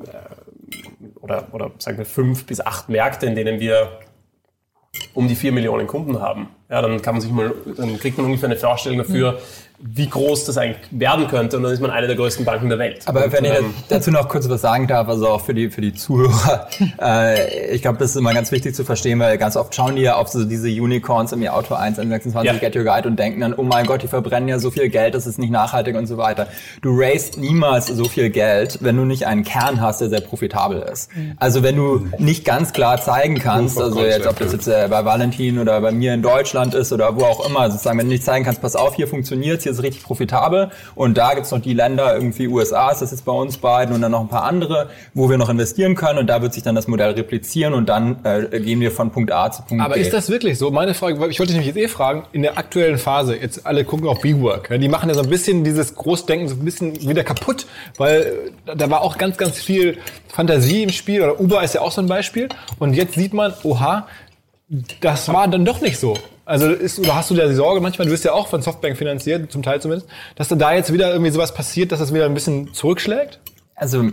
äh, 0.00 1.14
oder, 1.20 1.48
oder 1.52 1.70
sagen 1.78 1.98
wir 1.98 2.06
fünf 2.06 2.46
bis 2.46 2.60
acht 2.60 2.88
Märkte, 2.88 3.26
in 3.26 3.34
denen 3.34 3.60
wir 3.60 4.00
um 5.14 5.28
die 5.28 5.34
vier 5.34 5.52
Millionen 5.52 5.86
Kunden 5.86 6.20
haben, 6.20 6.48
ja, 6.70 6.82
dann 6.82 7.00
kann 7.02 7.14
man 7.14 7.20
sich 7.20 7.30
mal, 7.30 7.52
dann 7.76 7.98
kriegt 7.98 8.16
man 8.16 8.26
ungefähr 8.26 8.48
eine 8.48 8.58
Vorstellung 8.58 8.98
dafür, 8.98 9.38
wie 9.86 10.08
groß 10.08 10.46
das 10.46 10.56
eigentlich 10.56 10.78
werden 10.92 11.28
könnte. 11.28 11.56
Und 11.56 11.64
dann 11.64 11.72
ist 11.72 11.80
man 11.80 11.90
eine 11.90 12.06
der 12.06 12.16
größten 12.16 12.44
Banken 12.44 12.68
der 12.68 12.78
Welt. 12.78 13.02
Aber 13.06 13.24
und, 13.24 13.32
wenn 13.32 13.44
ich 13.44 13.50
ähm, 13.50 13.74
dazu 13.88 14.10
noch 14.10 14.28
kurz 14.28 14.48
was 14.48 14.62
sagen 14.62 14.86
darf, 14.86 15.08
also 15.08 15.28
auch 15.28 15.42
für 15.42 15.52
die, 15.52 15.68
für 15.68 15.82
die 15.82 15.92
Zuhörer, 15.92 16.68
äh, 17.00 17.74
ich 17.74 17.82
glaube, 17.82 17.98
das 17.98 18.10
ist 18.10 18.16
immer 18.16 18.32
ganz 18.32 18.50
wichtig 18.50 18.74
zu 18.74 18.84
verstehen, 18.84 19.18
weil 19.18 19.36
ganz 19.36 19.56
oft 19.56 19.74
schauen 19.74 19.96
die 19.96 20.02
ja 20.02 20.16
auf 20.16 20.28
so 20.28 20.44
diese 20.44 20.68
Unicorns 20.68 21.32
im 21.32 21.46
Auto 21.48 21.74
1 21.74 21.98
N26 21.98 22.44
Ja. 22.44 22.54
Get 22.54 22.76
Your 22.76 22.84
Guide 22.84 23.06
und 23.06 23.18
denken 23.18 23.40
dann, 23.40 23.52
oh 23.52 23.62
mein 23.62 23.86
Gott, 23.86 24.02
die 24.02 24.08
verbrennen 24.08 24.48
ja 24.48 24.58
so 24.58 24.70
viel 24.70 24.88
Geld, 24.88 25.14
das 25.14 25.26
ist 25.26 25.38
nicht 25.38 25.50
nachhaltig 25.50 25.96
und 25.96 26.06
so 26.06 26.16
weiter. 26.16 26.46
Du 26.80 26.96
raised 26.96 27.36
niemals 27.36 27.88
so 27.88 28.04
viel 28.04 28.30
Geld, 28.30 28.78
wenn 28.80 28.96
du 28.96 29.04
nicht 29.04 29.26
einen 29.26 29.44
Kern 29.44 29.82
hast, 29.82 30.00
der 30.00 30.08
sehr 30.08 30.22
profitabel 30.22 30.80
ist. 30.80 31.10
Also 31.36 31.62
wenn 31.62 31.76
du 31.76 32.08
nicht 32.18 32.44
ganz 32.44 32.72
klar 32.72 33.00
zeigen 33.02 33.38
kannst, 33.38 33.76
Proof 33.76 33.92
of 33.92 33.96
also 33.98 34.06
jetzt 34.06 34.26
ob 34.26 34.38
das 34.38 34.52
jetzt 34.52 34.68
äh, 34.68 34.83
bei 34.88 35.04
Valentin 35.04 35.58
oder 35.58 35.80
bei 35.80 35.92
mir 35.92 36.14
in 36.14 36.22
Deutschland 36.22 36.74
ist 36.74 36.92
oder 36.92 37.16
wo 37.16 37.24
auch 37.24 37.48
immer, 37.48 37.70
sozusagen, 37.70 37.98
wenn 37.98 38.06
du 38.06 38.12
nicht 38.12 38.24
zeigen 38.24 38.44
kannst, 38.44 38.62
pass 38.62 38.76
auf, 38.76 38.94
hier 38.94 39.08
funktioniert 39.08 39.62
hier 39.62 39.72
ist 39.72 39.82
richtig 39.82 40.02
profitabel. 40.02 40.70
Und 40.94 41.18
da 41.18 41.34
gibt's 41.34 41.50
noch 41.50 41.60
die 41.60 41.74
Länder, 41.74 42.14
irgendwie 42.14 42.48
USA 42.48 42.90
ist 42.90 43.02
das 43.02 43.10
jetzt 43.10 43.24
bei 43.24 43.32
uns 43.32 43.56
beiden 43.56 43.94
und 43.94 44.02
dann 44.02 44.12
noch 44.12 44.20
ein 44.20 44.28
paar 44.28 44.44
andere, 44.44 44.88
wo 45.14 45.28
wir 45.28 45.38
noch 45.38 45.48
investieren 45.48 45.94
können. 45.94 46.18
Und 46.18 46.26
da 46.28 46.42
wird 46.42 46.54
sich 46.54 46.62
dann 46.62 46.74
das 46.74 46.88
Modell 46.88 47.12
replizieren 47.12 47.74
und 47.74 47.88
dann 47.88 48.24
äh, 48.24 48.60
gehen 48.60 48.80
wir 48.80 48.90
von 48.90 49.10
Punkt 49.10 49.32
A 49.32 49.50
zu 49.50 49.62
Punkt 49.62 49.84
Aber 49.84 49.94
B. 49.94 50.00
ist 50.00 50.12
das 50.12 50.28
wirklich 50.30 50.58
so? 50.58 50.70
Meine 50.70 50.94
Frage, 50.94 51.14
ich 51.14 51.20
wollte 51.20 51.52
dich 51.52 51.60
nämlich 51.60 51.74
jetzt 51.74 51.76
eh 51.76 51.88
fragen, 51.88 52.24
in 52.32 52.42
der 52.42 52.58
aktuellen 52.58 52.98
Phase, 52.98 53.36
jetzt 53.36 53.66
alle 53.66 53.84
gucken 53.84 54.08
auf 54.08 54.22
WeWork, 54.22 54.70
ja, 54.70 54.78
die 54.78 54.88
machen 54.88 55.08
ja 55.08 55.14
so 55.14 55.22
ein 55.22 55.28
bisschen 55.28 55.64
dieses 55.64 55.94
Großdenken 55.94 56.48
so 56.48 56.54
ein 56.54 56.64
bisschen 56.64 57.08
wieder 57.08 57.24
kaputt, 57.24 57.66
weil 57.96 58.32
äh, 58.66 58.76
da 58.76 58.90
war 58.90 59.02
auch 59.02 59.18
ganz, 59.18 59.36
ganz 59.36 59.58
viel 59.58 59.98
Fantasie 60.28 60.82
im 60.82 60.90
Spiel, 60.90 61.22
oder 61.22 61.40
Uber 61.40 61.62
ist 61.62 61.74
ja 61.74 61.80
auch 61.80 61.92
so 61.92 62.00
ein 62.00 62.08
Beispiel, 62.08 62.48
und 62.78 62.94
jetzt 62.94 63.14
sieht 63.14 63.32
man, 63.32 63.54
oha, 63.62 64.06
das 65.00 65.28
war 65.32 65.48
dann 65.48 65.64
doch 65.64 65.80
nicht 65.80 65.98
so. 65.98 66.16
Also 66.44 66.68
ist, 66.68 66.98
oder 66.98 67.14
hast 67.14 67.30
du 67.30 67.34
da 67.34 67.46
die 67.46 67.54
Sorge 67.54 67.80
manchmal, 67.80 68.06
du 68.06 68.12
bist 68.12 68.24
ja 68.24 68.32
auch 68.32 68.48
von 68.48 68.60
Softbank 68.60 68.96
finanziert, 68.96 69.50
zum 69.50 69.62
Teil 69.62 69.80
zumindest, 69.80 70.10
dass 70.36 70.48
da 70.48 70.74
jetzt 70.74 70.92
wieder 70.92 71.10
irgendwie 71.10 71.30
sowas 71.30 71.54
passiert, 71.54 71.90
dass 71.90 72.00
das 72.00 72.12
wieder 72.12 72.26
ein 72.26 72.34
bisschen 72.34 72.74
zurückschlägt? 72.74 73.40
Also 73.76 74.10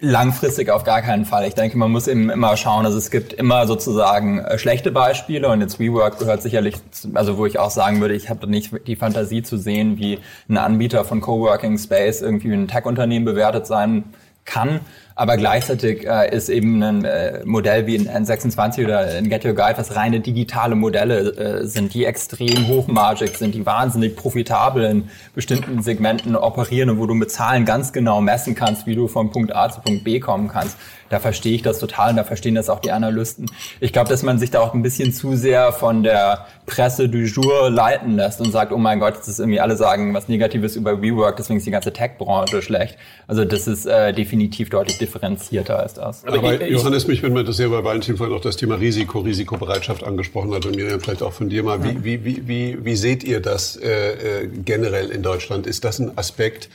langfristig 0.00 0.70
auf 0.70 0.82
gar 0.82 1.00
keinen 1.00 1.24
Fall. 1.24 1.46
Ich 1.46 1.54
denke, 1.54 1.78
man 1.78 1.92
muss 1.92 2.08
eben 2.08 2.30
immer 2.30 2.56
schauen, 2.56 2.84
also 2.84 2.98
es 2.98 3.12
gibt 3.12 3.32
immer 3.32 3.66
sozusagen 3.66 4.40
äh, 4.40 4.58
schlechte 4.58 4.90
Beispiele 4.90 5.48
und 5.48 5.60
jetzt 5.60 5.78
WeWork 5.78 6.18
gehört 6.18 6.42
sicherlich, 6.42 6.74
also 7.14 7.38
wo 7.38 7.46
ich 7.46 7.58
auch 7.60 7.70
sagen 7.70 8.00
würde, 8.00 8.14
ich 8.14 8.28
habe 8.28 8.48
nicht 8.48 8.72
die 8.88 8.96
Fantasie 8.96 9.42
zu 9.42 9.56
sehen, 9.56 9.98
wie 9.98 10.18
ein 10.48 10.56
Anbieter 10.56 11.04
von 11.04 11.20
Coworking 11.20 11.78
Space 11.78 12.22
irgendwie 12.22 12.52
ein 12.52 12.66
Tech-Unternehmen 12.66 13.24
bewertet 13.24 13.66
sein 13.66 14.04
kann. 14.44 14.80
Aber 15.16 15.36
gleichzeitig 15.36 16.08
äh, 16.08 16.34
ist 16.34 16.48
eben 16.48 16.82
ein 16.82 17.04
äh, 17.04 17.44
Modell 17.44 17.86
wie 17.86 17.96
ein 17.96 18.26
N26 18.26 18.84
oder 18.84 18.98
ein 19.00 19.28
Get 19.28 19.44
Your 19.44 19.54
Guide, 19.54 19.78
was 19.78 19.94
reine 19.94 20.18
digitale 20.18 20.74
Modelle 20.74 21.36
äh, 21.36 21.66
sind, 21.66 21.94
die 21.94 22.04
extrem 22.04 22.66
hochmargig 22.66 23.36
sind, 23.36 23.54
die 23.54 23.64
wahnsinnig 23.64 24.16
profitabel 24.16 24.82
in 24.84 25.08
bestimmten 25.32 25.82
Segmenten 25.82 26.34
operieren 26.34 26.90
und 26.90 26.98
wo 26.98 27.06
du 27.06 27.14
mit 27.14 27.30
Zahlen 27.30 27.64
ganz 27.64 27.92
genau 27.92 28.20
messen 28.20 28.56
kannst, 28.56 28.88
wie 28.88 28.96
du 28.96 29.06
von 29.06 29.30
Punkt 29.30 29.54
A 29.54 29.70
zu 29.70 29.80
Punkt 29.82 30.02
B 30.02 30.18
kommen 30.18 30.48
kannst. 30.48 30.76
Da 31.10 31.20
verstehe 31.20 31.54
ich 31.54 31.62
das 31.62 31.78
total 31.78 32.10
und 32.10 32.16
da 32.16 32.24
verstehen 32.24 32.56
das 32.56 32.68
auch 32.68 32.80
die 32.80 32.90
Analysten. 32.90 33.48
Ich 33.78 33.92
glaube, 33.92 34.08
dass 34.08 34.24
man 34.24 34.40
sich 34.40 34.50
da 34.50 34.60
auch 34.60 34.74
ein 34.74 34.82
bisschen 34.82 35.12
zu 35.12 35.36
sehr 35.36 35.70
von 35.72 36.02
der 36.02 36.46
Presse 36.66 37.08
du 37.08 37.18
jour 37.18 37.70
leiten 37.70 38.16
lässt 38.16 38.40
und 38.40 38.50
sagt, 38.50 38.72
oh 38.72 38.78
mein 38.78 38.98
Gott, 38.98 39.18
das 39.18 39.28
ist 39.28 39.38
irgendwie 39.38 39.60
alle 39.60 39.76
sagen 39.76 40.12
was 40.14 40.28
Negatives 40.28 40.74
über 40.74 41.02
WeWork, 41.02 41.36
deswegen 41.36 41.58
ist 41.58 41.66
die 41.66 41.70
ganze 41.70 41.92
Tech-Branche 41.92 42.62
schlecht. 42.62 42.96
Also 43.28 43.44
das 43.44 43.68
ist 43.68 43.86
äh, 43.86 44.12
definitiv 44.12 44.70
deutlich 44.70 44.98
differenzierter 45.06 45.78
als 45.78 45.94
das. 45.94 46.24
Aber 46.24 46.60
ich- 46.60 46.70
Johannes, 46.70 47.06
mich 47.06 47.22
würde 47.22 47.34
mal 47.34 47.40
interessieren, 47.40 47.70
weil 47.70 47.84
Valentin 47.84 48.16
vorhin 48.16 48.34
auch 48.36 48.40
das 48.40 48.56
Thema 48.56 48.76
Risiko, 48.76 49.20
Risikobereitschaft 49.20 50.04
angesprochen 50.04 50.52
hat 50.54 50.66
und 50.66 50.76
Miriam 50.76 51.00
vielleicht 51.00 51.22
auch 51.22 51.32
von 51.32 51.48
dir 51.48 51.62
mal. 51.62 51.82
Wie, 51.84 52.04
wie, 52.04 52.24
wie, 52.24 52.48
wie, 52.48 52.84
wie 52.84 52.96
seht 52.96 53.24
ihr 53.24 53.40
das 53.40 53.76
äh, 53.76 54.42
äh, 54.44 54.48
generell 54.64 55.10
in 55.10 55.22
Deutschland? 55.22 55.66
Ist 55.66 55.84
das 55.84 55.98
ein 55.98 56.16
Aspekt, 56.16 56.68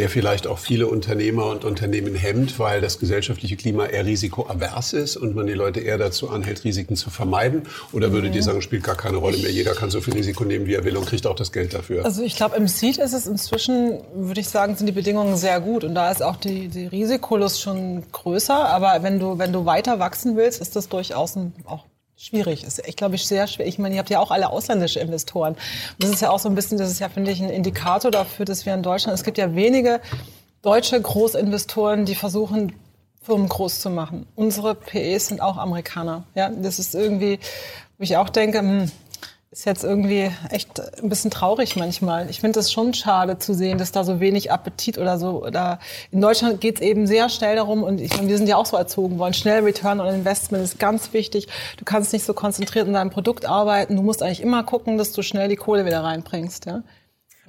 der 0.00 0.08
vielleicht 0.08 0.46
auch 0.46 0.58
viele 0.58 0.86
Unternehmer 0.86 1.44
und 1.46 1.66
Unternehmen 1.66 2.14
hemmt, 2.14 2.58
weil 2.58 2.80
das 2.80 2.98
gesellschaftliche 2.98 3.56
Klima 3.56 3.84
eher 3.84 4.06
risikoavers 4.06 4.94
ist 4.94 5.18
und 5.18 5.34
man 5.34 5.46
die 5.46 5.52
Leute 5.52 5.80
eher 5.80 5.98
dazu 5.98 6.30
anhält, 6.30 6.64
Risiken 6.64 6.96
zu 6.96 7.10
vermeiden? 7.10 7.64
Oder 7.92 8.10
würdet 8.10 8.34
ihr 8.34 8.42
sagen, 8.42 8.62
spielt 8.62 8.82
gar 8.82 8.94
keine 8.94 9.18
Rolle 9.18 9.36
mehr? 9.36 9.50
Jeder 9.50 9.74
kann 9.74 9.90
so 9.90 10.00
viel 10.00 10.14
Risiko 10.14 10.44
nehmen, 10.44 10.64
wie 10.64 10.72
er 10.72 10.84
will 10.84 10.96
und 10.96 11.04
kriegt 11.04 11.26
auch 11.26 11.34
das 11.34 11.52
Geld 11.52 11.74
dafür? 11.74 12.02
Also 12.06 12.22
ich 12.22 12.34
glaube, 12.34 12.56
im 12.56 12.66
Seed 12.66 12.96
ist 12.96 13.12
es 13.12 13.26
inzwischen, 13.26 14.00
würde 14.14 14.40
ich 14.40 14.48
sagen, 14.48 14.74
sind 14.74 14.86
die 14.86 14.92
Bedingungen 14.92 15.36
sehr 15.36 15.60
gut. 15.60 15.84
Und 15.84 15.94
da 15.94 16.10
ist 16.10 16.22
auch 16.22 16.36
die, 16.36 16.68
die 16.68 16.86
Risikolust 16.86 17.60
schon 17.60 18.02
größer. 18.10 18.56
Aber 18.56 19.02
wenn 19.02 19.20
du, 19.20 19.38
wenn 19.38 19.52
du 19.52 19.66
weiter 19.66 19.98
wachsen 19.98 20.34
willst, 20.34 20.62
ist 20.62 20.76
das 20.76 20.88
durchaus 20.88 21.36
ein, 21.36 21.52
auch 21.66 21.84
schwierig. 22.20 22.64
Ist 22.64 22.84
echt, 22.84 22.98
glaube 22.98 23.14
ich, 23.14 23.26
sehr 23.26 23.46
schwer. 23.46 23.66
Ich 23.66 23.78
meine, 23.78 23.94
ihr 23.94 23.98
habt 23.98 24.10
ja 24.10 24.20
auch 24.20 24.30
alle 24.30 24.50
ausländische 24.50 25.00
Investoren. 25.00 25.54
Und 25.54 26.02
das 26.02 26.10
ist 26.10 26.22
ja 26.22 26.30
auch 26.30 26.38
so 26.38 26.48
ein 26.48 26.54
bisschen, 26.54 26.78
das 26.78 26.90
ist 26.90 27.00
ja, 27.00 27.08
finde 27.08 27.30
ich, 27.30 27.40
ein 27.42 27.50
Indikator 27.50 28.10
dafür, 28.10 28.44
dass 28.44 28.66
wir 28.66 28.74
in 28.74 28.82
Deutschland, 28.82 29.18
es 29.18 29.24
gibt 29.24 29.38
ja 29.38 29.54
wenige 29.54 30.00
deutsche 30.62 31.00
Großinvestoren, 31.00 32.04
die 32.04 32.14
versuchen, 32.14 32.74
Firmen 33.22 33.48
groß 33.48 33.80
zu 33.80 33.90
machen. 33.90 34.26
Unsere 34.34 34.74
PEs 34.74 35.28
sind 35.28 35.40
auch 35.40 35.56
Amerikaner. 35.56 36.24
Ja, 36.34 36.48
das 36.48 36.78
ist 36.78 36.94
irgendwie, 36.94 37.38
wo 37.98 38.04
ich 38.04 38.16
auch 38.16 38.28
denke, 38.28 38.58
hm, 38.58 38.90
ist 39.52 39.66
jetzt 39.66 39.82
irgendwie 39.82 40.30
echt 40.50 40.80
ein 41.02 41.08
bisschen 41.08 41.32
traurig 41.32 41.74
manchmal. 41.74 42.30
Ich 42.30 42.40
finde 42.40 42.60
es 42.60 42.70
schon 42.70 42.94
schade 42.94 43.38
zu 43.38 43.52
sehen, 43.52 43.78
dass 43.78 43.90
da 43.90 44.04
so 44.04 44.20
wenig 44.20 44.52
Appetit 44.52 44.96
oder 44.96 45.18
so. 45.18 45.44
Oder 45.44 45.80
in 46.12 46.20
Deutschland 46.20 46.60
geht 46.60 46.76
es 46.76 46.80
eben 46.80 47.08
sehr 47.08 47.28
schnell 47.28 47.56
darum, 47.56 47.82
und 47.82 48.00
ich 48.00 48.16
meine, 48.16 48.28
wir 48.28 48.36
sind 48.38 48.48
ja 48.48 48.56
auch 48.56 48.66
so 48.66 48.76
erzogen 48.76 49.18
worden, 49.18 49.34
schnell 49.34 49.64
Return 49.64 49.98
on 50.00 50.14
Investment 50.14 50.62
ist 50.62 50.78
ganz 50.78 51.12
wichtig. 51.12 51.48
Du 51.78 51.84
kannst 51.84 52.12
nicht 52.12 52.24
so 52.24 52.32
konzentriert 52.32 52.86
in 52.86 52.92
deinem 52.92 53.10
Produkt 53.10 53.44
arbeiten. 53.44 53.96
Du 53.96 54.02
musst 54.02 54.22
eigentlich 54.22 54.40
immer 54.40 54.62
gucken, 54.62 54.98
dass 54.98 55.10
du 55.12 55.22
schnell 55.22 55.48
die 55.48 55.56
Kohle 55.56 55.84
wieder 55.84 56.04
reinbringst. 56.04 56.66
Ja? 56.66 56.84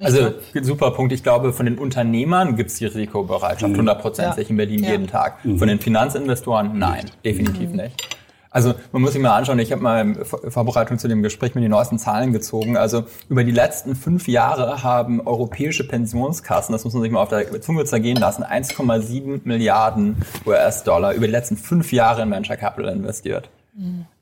Also 0.00 0.32
super 0.60 0.90
Punkt. 0.90 1.12
Ich 1.12 1.22
glaube, 1.22 1.52
von 1.52 1.66
den 1.66 1.78
Unternehmern 1.78 2.56
gibt 2.56 2.70
es 2.70 2.78
die 2.78 2.86
Risikobereitschaft 2.86 3.76
hundertprozentig 3.76 4.48
Ja. 4.48 4.50
in 4.50 4.56
Berlin 4.56 4.82
Ja. 4.82 4.90
jeden 4.90 5.06
Tag. 5.06 5.38
Von 5.42 5.68
den 5.68 5.78
Finanzinvestoren 5.78 6.76
nein, 6.76 7.08
definitiv 7.24 7.70
nicht. 7.70 8.11
Also 8.52 8.74
man 8.92 9.02
muss 9.02 9.12
sich 9.12 9.22
mal 9.22 9.34
anschauen, 9.36 9.58
ich 9.58 9.72
habe 9.72 9.82
mal 9.82 10.00
in 10.02 10.24
Vor- 10.24 10.50
Vorbereitung 10.50 10.98
zu 10.98 11.08
dem 11.08 11.22
Gespräch 11.22 11.54
mir 11.54 11.62
die 11.62 11.68
neuesten 11.68 11.98
Zahlen 11.98 12.32
gezogen. 12.32 12.76
Also 12.76 13.04
über 13.28 13.44
die 13.44 13.50
letzten 13.50 13.96
fünf 13.96 14.28
Jahre 14.28 14.82
haben 14.82 15.26
europäische 15.26 15.88
Pensionskassen, 15.88 16.72
das 16.72 16.84
muss 16.84 16.92
man 16.92 17.02
sich 17.02 17.10
mal 17.10 17.22
auf 17.22 17.30
der 17.30 17.60
Zunge 17.62 17.84
zergehen 17.86 18.18
lassen, 18.18 18.44
1,7 18.44 19.40
Milliarden 19.44 20.16
US-Dollar 20.46 21.14
über 21.14 21.26
die 21.26 21.32
letzten 21.32 21.56
fünf 21.56 21.92
Jahre 21.92 22.22
in 22.22 22.30
Venture 22.30 22.56
Capital 22.56 22.92
investiert. 22.92 23.48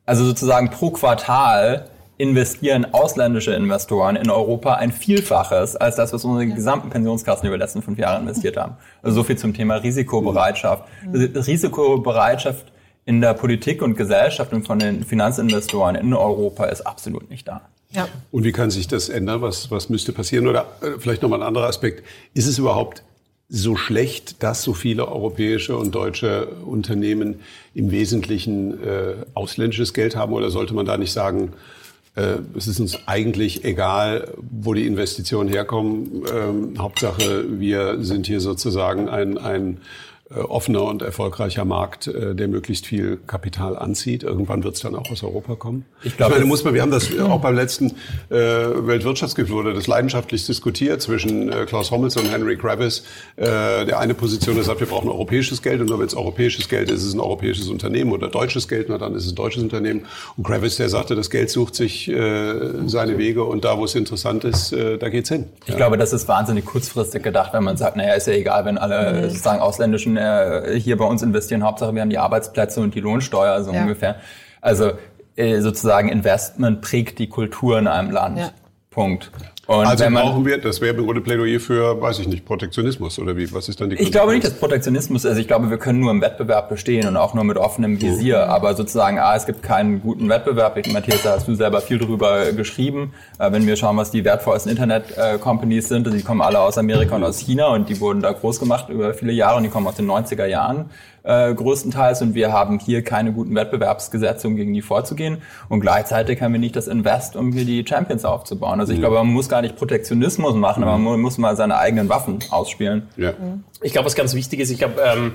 Also 0.06 0.24
sozusagen 0.24 0.70
pro 0.70 0.90
Quartal 0.90 1.86
investieren 2.18 2.86
ausländische 2.92 3.54
Investoren 3.54 4.14
in 4.14 4.30
Europa 4.30 4.74
ein 4.74 4.92
Vielfaches 4.92 5.74
als 5.74 5.96
das, 5.96 6.12
was 6.12 6.22
unsere 6.24 6.46
gesamten 6.54 6.90
Pensionskassen 6.90 7.48
über 7.48 7.56
die 7.56 7.62
letzten 7.62 7.80
fünf 7.82 7.98
Jahre 7.98 8.20
investiert 8.20 8.56
haben. 8.58 8.76
Also 9.02 9.16
so 9.16 9.24
viel 9.24 9.38
zum 9.38 9.54
Thema 9.54 9.76
Risikobereitschaft. 9.76 10.84
Risikobereitschaft 11.14 12.66
in 13.04 13.20
der 13.20 13.34
Politik 13.34 13.82
und 13.82 13.96
Gesellschaft 13.96 14.52
und 14.52 14.66
von 14.66 14.78
den 14.78 15.04
Finanzinvestoren 15.04 15.96
in 15.96 16.14
Europa 16.14 16.66
ist 16.66 16.82
absolut 16.82 17.30
nicht 17.30 17.48
da. 17.48 17.62
Ja. 17.92 18.08
Und 18.30 18.44
wie 18.44 18.52
kann 18.52 18.70
sich 18.70 18.86
das 18.86 19.08
ändern? 19.08 19.42
Was, 19.42 19.70
was 19.70 19.88
müsste 19.88 20.12
passieren? 20.12 20.46
Oder 20.46 20.66
äh, 20.80 20.98
vielleicht 20.98 21.22
nochmal 21.22 21.40
ein 21.40 21.46
anderer 21.46 21.66
Aspekt. 21.66 22.04
Ist 22.34 22.46
es 22.46 22.58
überhaupt 22.58 23.02
so 23.48 23.74
schlecht, 23.74 24.44
dass 24.44 24.62
so 24.62 24.74
viele 24.74 25.08
europäische 25.08 25.76
und 25.76 25.92
deutsche 25.92 26.46
Unternehmen 26.46 27.40
im 27.74 27.90
Wesentlichen 27.90 28.82
äh, 28.84 29.14
ausländisches 29.34 29.92
Geld 29.92 30.14
haben? 30.14 30.32
Oder 30.32 30.50
sollte 30.50 30.72
man 30.72 30.86
da 30.86 30.96
nicht 30.96 31.12
sagen, 31.12 31.52
äh, 32.14 32.36
es 32.56 32.68
ist 32.68 32.78
uns 32.78 32.96
eigentlich 33.06 33.64
egal, 33.64 34.32
wo 34.38 34.72
die 34.72 34.86
Investitionen 34.86 35.48
herkommen? 35.48 36.22
Ähm, 36.32 36.74
Hauptsache, 36.78 37.44
wir 37.58 38.04
sind 38.04 38.26
hier 38.26 38.40
sozusagen 38.40 39.08
ein, 39.08 39.36
ein 39.36 39.72
äh, 39.74 39.78
offener 40.34 40.84
und 40.84 41.02
erfolgreicher 41.02 41.64
Markt, 41.64 42.06
äh, 42.06 42.34
der 42.34 42.46
möglichst 42.46 42.86
viel 42.86 43.18
Kapital 43.26 43.76
anzieht. 43.76 44.22
Irgendwann 44.22 44.62
wird 44.62 44.76
es 44.76 44.80
dann 44.80 44.94
auch 44.94 45.10
aus 45.10 45.24
Europa 45.24 45.56
kommen. 45.56 45.84
Ich, 46.04 46.16
glaube, 46.16 46.32
ich 46.32 46.38
meine, 46.38 46.48
muss 46.48 46.62
man, 46.62 46.72
wir 46.74 46.82
haben 46.82 46.92
das 46.92 47.18
auch 47.18 47.40
beim 47.40 47.56
letzten 47.56 47.88
äh, 48.28 48.36
Weltwirtschaftsgipfel 48.36 49.54
wurde 49.54 49.74
das 49.74 49.88
leidenschaftlich 49.88 50.46
diskutiert 50.46 51.02
zwischen 51.02 51.50
äh, 51.50 51.66
Klaus 51.66 51.90
Hommels 51.90 52.16
und 52.16 52.30
Henry 52.30 52.56
Kravis. 52.56 53.04
Äh, 53.36 53.86
der 53.86 53.98
eine 53.98 54.14
Position 54.14 54.54
der 54.54 54.64
sagt, 54.64 54.78
wir 54.78 54.86
brauchen 54.86 55.08
europäisches 55.08 55.62
Geld 55.62 55.80
und 55.80 55.88
nur 55.88 55.98
wenn 55.98 56.06
es 56.06 56.14
europäisches 56.14 56.68
Geld 56.68 56.90
ist, 56.90 57.00
ist 57.00 57.08
es 57.08 57.14
ein 57.14 57.20
europäisches 57.20 57.68
Unternehmen 57.68 58.12
oder 58.12 58.28
deutsches 58.28 58.68
Geld, 58.68 58.86
na 58.88 58.98
dann 58.98 59.14
ist 59.16 59.26
es 59.26 59.32
ein 59.32 59.36
deutsches 59.36 59.62
Unternehmen. 59.62 60.06
Und 60.36 60.44
Kravis, 60.46 60.76
der 60.76 60.88
sagte, 60.88 61.16
das 61.16 61.30
Geld 61.30 61.50
sucht 61.50 61.74
sich 61.74 62.08
äh, 62.08 62.54
seine 62.86 63.18
Wege 63.18 63.44
und 63.44 63.64
da, 63.64 63.78
wo 63.78 63.84
es 63.84 63.96
interessant 63.96 64.44
ist, 64.44 64.72
äh, 64.72 64.96
da 64.96 65.08
geht's 65.08 65.28
hin. 65.28 65.46
Ich 65.64 65.70
ja. 65.70 65.76
glaube, 65.76 65.96
das 65.96 66.12
ist 66.12 66.28
wahnsinnig 66.28 66.64
kurzfristig 66.64 67.22
gedacht, 67.22 67.52
wenn 67.52 67.64
man 67.64 67.76
sagt, 67.76 67.96
naja, 67.96 68.14
ist 68.14 68.28
ja 68.28 68.34
egal, 68.34 68.64
wenn 68.64 68.78
alle 68.78 69.12
mhm. 69.12 69.30
sozusagen 69.30 69.60
ausländischen 69.60 70.19
äh, 70.20 70.78
hier 70.78 70.96
bei 70.96 71.04
uns 71.04 71.22
investieren. 71.22 71.62
Hauptsache, 71.64 71.94
wir 71.94 72.02
haben 72.02 72.10
die 72.10 72.18
Arbeitsplätze 72.18 72.80
und 72.80 72.94
die 72.94 73.00
Lohnsteuer, 73.00 73.62
so 73.62 73.72
ja. 73.72 73.82
ungefähr. 73.82 74.16
Also 74.60 74.92
äh, 75.36 75.60
sozusagen 75.60 76.08
Investment 76.08 76.82
prägt 76.82 77.18
die 77.18 77.28
Kultur 77.28 77.78
in 77.78 77.86
einem 77.86 78.10
Land. 78.10 78.38
Ja. 78.38 78.50
Punkt. 78.90 79.30
Und 79.70 79.86
also 79.86 80.10
man, 80.10 80.24
brauchen 80.24 80.44
wir, 80.44 80.58
das 80.58 80.80
wäre 80.80 80.96
Grunde 80.96 81.20
Plädoyer 81.20 81.60
für, 81.60 82.02
weiß 82.02 82.18
ich 82.18 82.26
nicht, 82.26 82.44
Protektionismus 82.44 83.20
oder 83.20 83.36
wie? 83.36 83.52
Was 83.52 83.68
ist 83.68 83.80
dann 83.80 83.88
die 83.88 83.94
Ich 84.00 84.10
glaube 84.10 84.32
nicht, 84.32 84.44
dass 84.44 84.54
Protektionismus 84.54 85.24
ist. 85.24 85.38
Ich 85.38 85.46
glaube, 85.46 85.70
wir 85.70 85.78
können 85.78 86.00
nur 86.00 86.10
im 86.10 86.20
Wettbewerb 86.20 86.68
bestehen 86.68 87.06
und 87.06 87.16
auch 87.16 87.34
nur 87.34 87.44
mit 87.44 87.56
offenem 87.56 88.02
Visier. 88.02 88.46
Mhm. 88.46 88.50
Aber 88.50 88.74
sozusagen, 88.74 89.20
ah, 89.20 89.36
es 89.36 89.46
gibt 89.46 89.62
keinen 89.62 90.00
guten 90.00 90.28
Wettbewerb. 90.28 90.76
Ich, 90.76 90.92
Matthias, 90.92 91.22
da 91.22 91.34
hast 91.34 91.46
du 91.46 91.54
selber 91.54 91.80
viel 91.82 91.98
drüber 91.98 92.50
geschrieben. 92.50 93.12
Äh, 93.38 93.52
wenn 93.52 93.64
wir 93.64 93.76
schauen, 93.76 93.96
was 93.96 94.10
die 94.10 94.24
wertvollsten 94.24 94.72
Internet-Companies 94.72 95.86
sind, 95.86 96.12
die 96.12 96.22
kommen 96.22 96.40
alle 96.40 96.58
aus 96.58 96.76
Amerika 96.76 97.14
und 97.14 97.22
aus 97.22 97.38
China 97.38 97.68
und 97.68 97.88
die 97.88 98.00
wurden 98.00 98.22
da 98.22 98.32
groß 98.32 98.58
gemacht 98.58 98.88
über 98.88 99.14
viele 99.14 99.30
Jahre 99.30 99.58
und 99.58 99.62
die 99.62 99.68
kommen 99.68 99.86
aus 99.86 99.94
den 99.94 100.10
90er 100.10 100.46
Jahren 100.46 100.90
äh, 101.22 101.54
größtenteils 101.54 102.22
und 102.22 102.34
wir 102.34 102.52
haben 102.52 102.78
hier 102.78 103.02
keine 103.02 103.32
guten 103.32 103.54
Wettbewerbsgesetze, 103.54 104.46
um 104.46 104.56
gegen 104.56 104.72
die 104.72 104.82
vorzugehen 104.82 105.38
und 105.68 105.80
gleichzeitig 105.80 106.40
haben 106.40 106.52
wir 106.52 106.60
nicht 106.60 106.76
das 106.76 106.88
Invest, 106.88 107.36
um 107.36 107.52
hier 107.52 107.64
die 107.64 107.84
Champions 107.86 108.24
aufzubauen. 108.24 108.80
Also 108.80 108.92
ich 108.92 108.98
mhm. 108.98 109.02
glaube, 109.02 109.16
man 109.16 109.28
muss 109.28 109.48
gar 109.48 109.59
nicht 109.62 109.76
Protektionismus 109.76 110.54
machen, 110.54 110.82
aber 110.82 110.98
man 110.98 111.20
muss 111.20 111.38
mal 111.38 111.56
seine 111.56 111.78
eigenen 111.78 112.08
Waffen 112.08 112.38
ausspielen. 112.50 113.08
Ja. 113.16 113.34
Ich 113.82 113.92
glaube, 113.92 114.06
was 114.06 114.14
ganz 114.14 114.34
wichtig 114.34 114.60
ist, 114.60 114.70
ich 114.70 114.78
glaube, 114.78 115.00
ähm, 115.02 115.34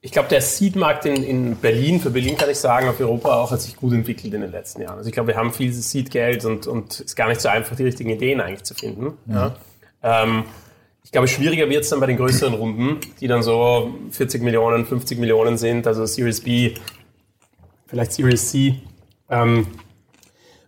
ich 0.00 0.12
glaube, 0.12 0.28
der 0.28 0.40
Seed-Markt 0.40 1.06
in, 1.06 1.24
in 1.24 1.56
Berlin, 1.56 2.00
für 2.00 2.10
Berlin 2.10 2.36
kann 2.36 2.48
ich 2.48 2.58
sagen, 2.58 2.88
auf 2.88 3.00
Europa 3.00 3.34
auch 3.34 3.50
hat 3.50 3.60
sich 3.60 3.76
gut 3.76 3.92
entwickelt 3.92 4.32
in 4.32 4.42
den 4.42 4.52
letzten 4.52 4.82
Jahren. 4.82 4.98
Also 4.98 5.08
ich 5.08 5.12
glaube, 5.12 5.28
wir 5.28 5.36
haben 5.36 5.52
viel 5.52 5.72
Seed-Geld 5.72 6.44
und, 6.44 6.66
und 6.66 6.92
es 6.92 7.00
ist 7.00 7.16
gar 7.16 7.28
nicht 7.28 7.40
so 7.40 7.48
einfach, 7.48 7.74
die 7.74 7.82
richtigen 7.82 8.10
Ideen 8.10 8.40
eigentlich 8.40 8.62
zu 8.62 8.74
finden. 8.74 9.18
Mhm. 9.26 9.34
Ja. 9.34 9.56
Ähm, 10.02 10.44
ich 11.02 11.10
glaube, 11.10 11.26
schwieriger 11.26 11.68
wird 11.68 11.84
es 11.84 11.90
dann 11.90 12.00
bei 12.00 12.06
den 12.06 12.16
größeren 12.16 12.54
Runden, 12.54 13.00
die 13.20 13.26
dann 13.26 13.42
so 13.42 13.94
40 14.10 14.42
Millionen, 14.42 14.86
50 14.86 15.18
Millionen 15.18 15.56
sind, 15.56 15.86
also 15.86 16.06
Series 16.06 16.42
B, 16.42 16.74
vielleicht 17.86 18.12
Series 18.12 18.50
C. 18.50 18.80
Ähm, 19.30 19.66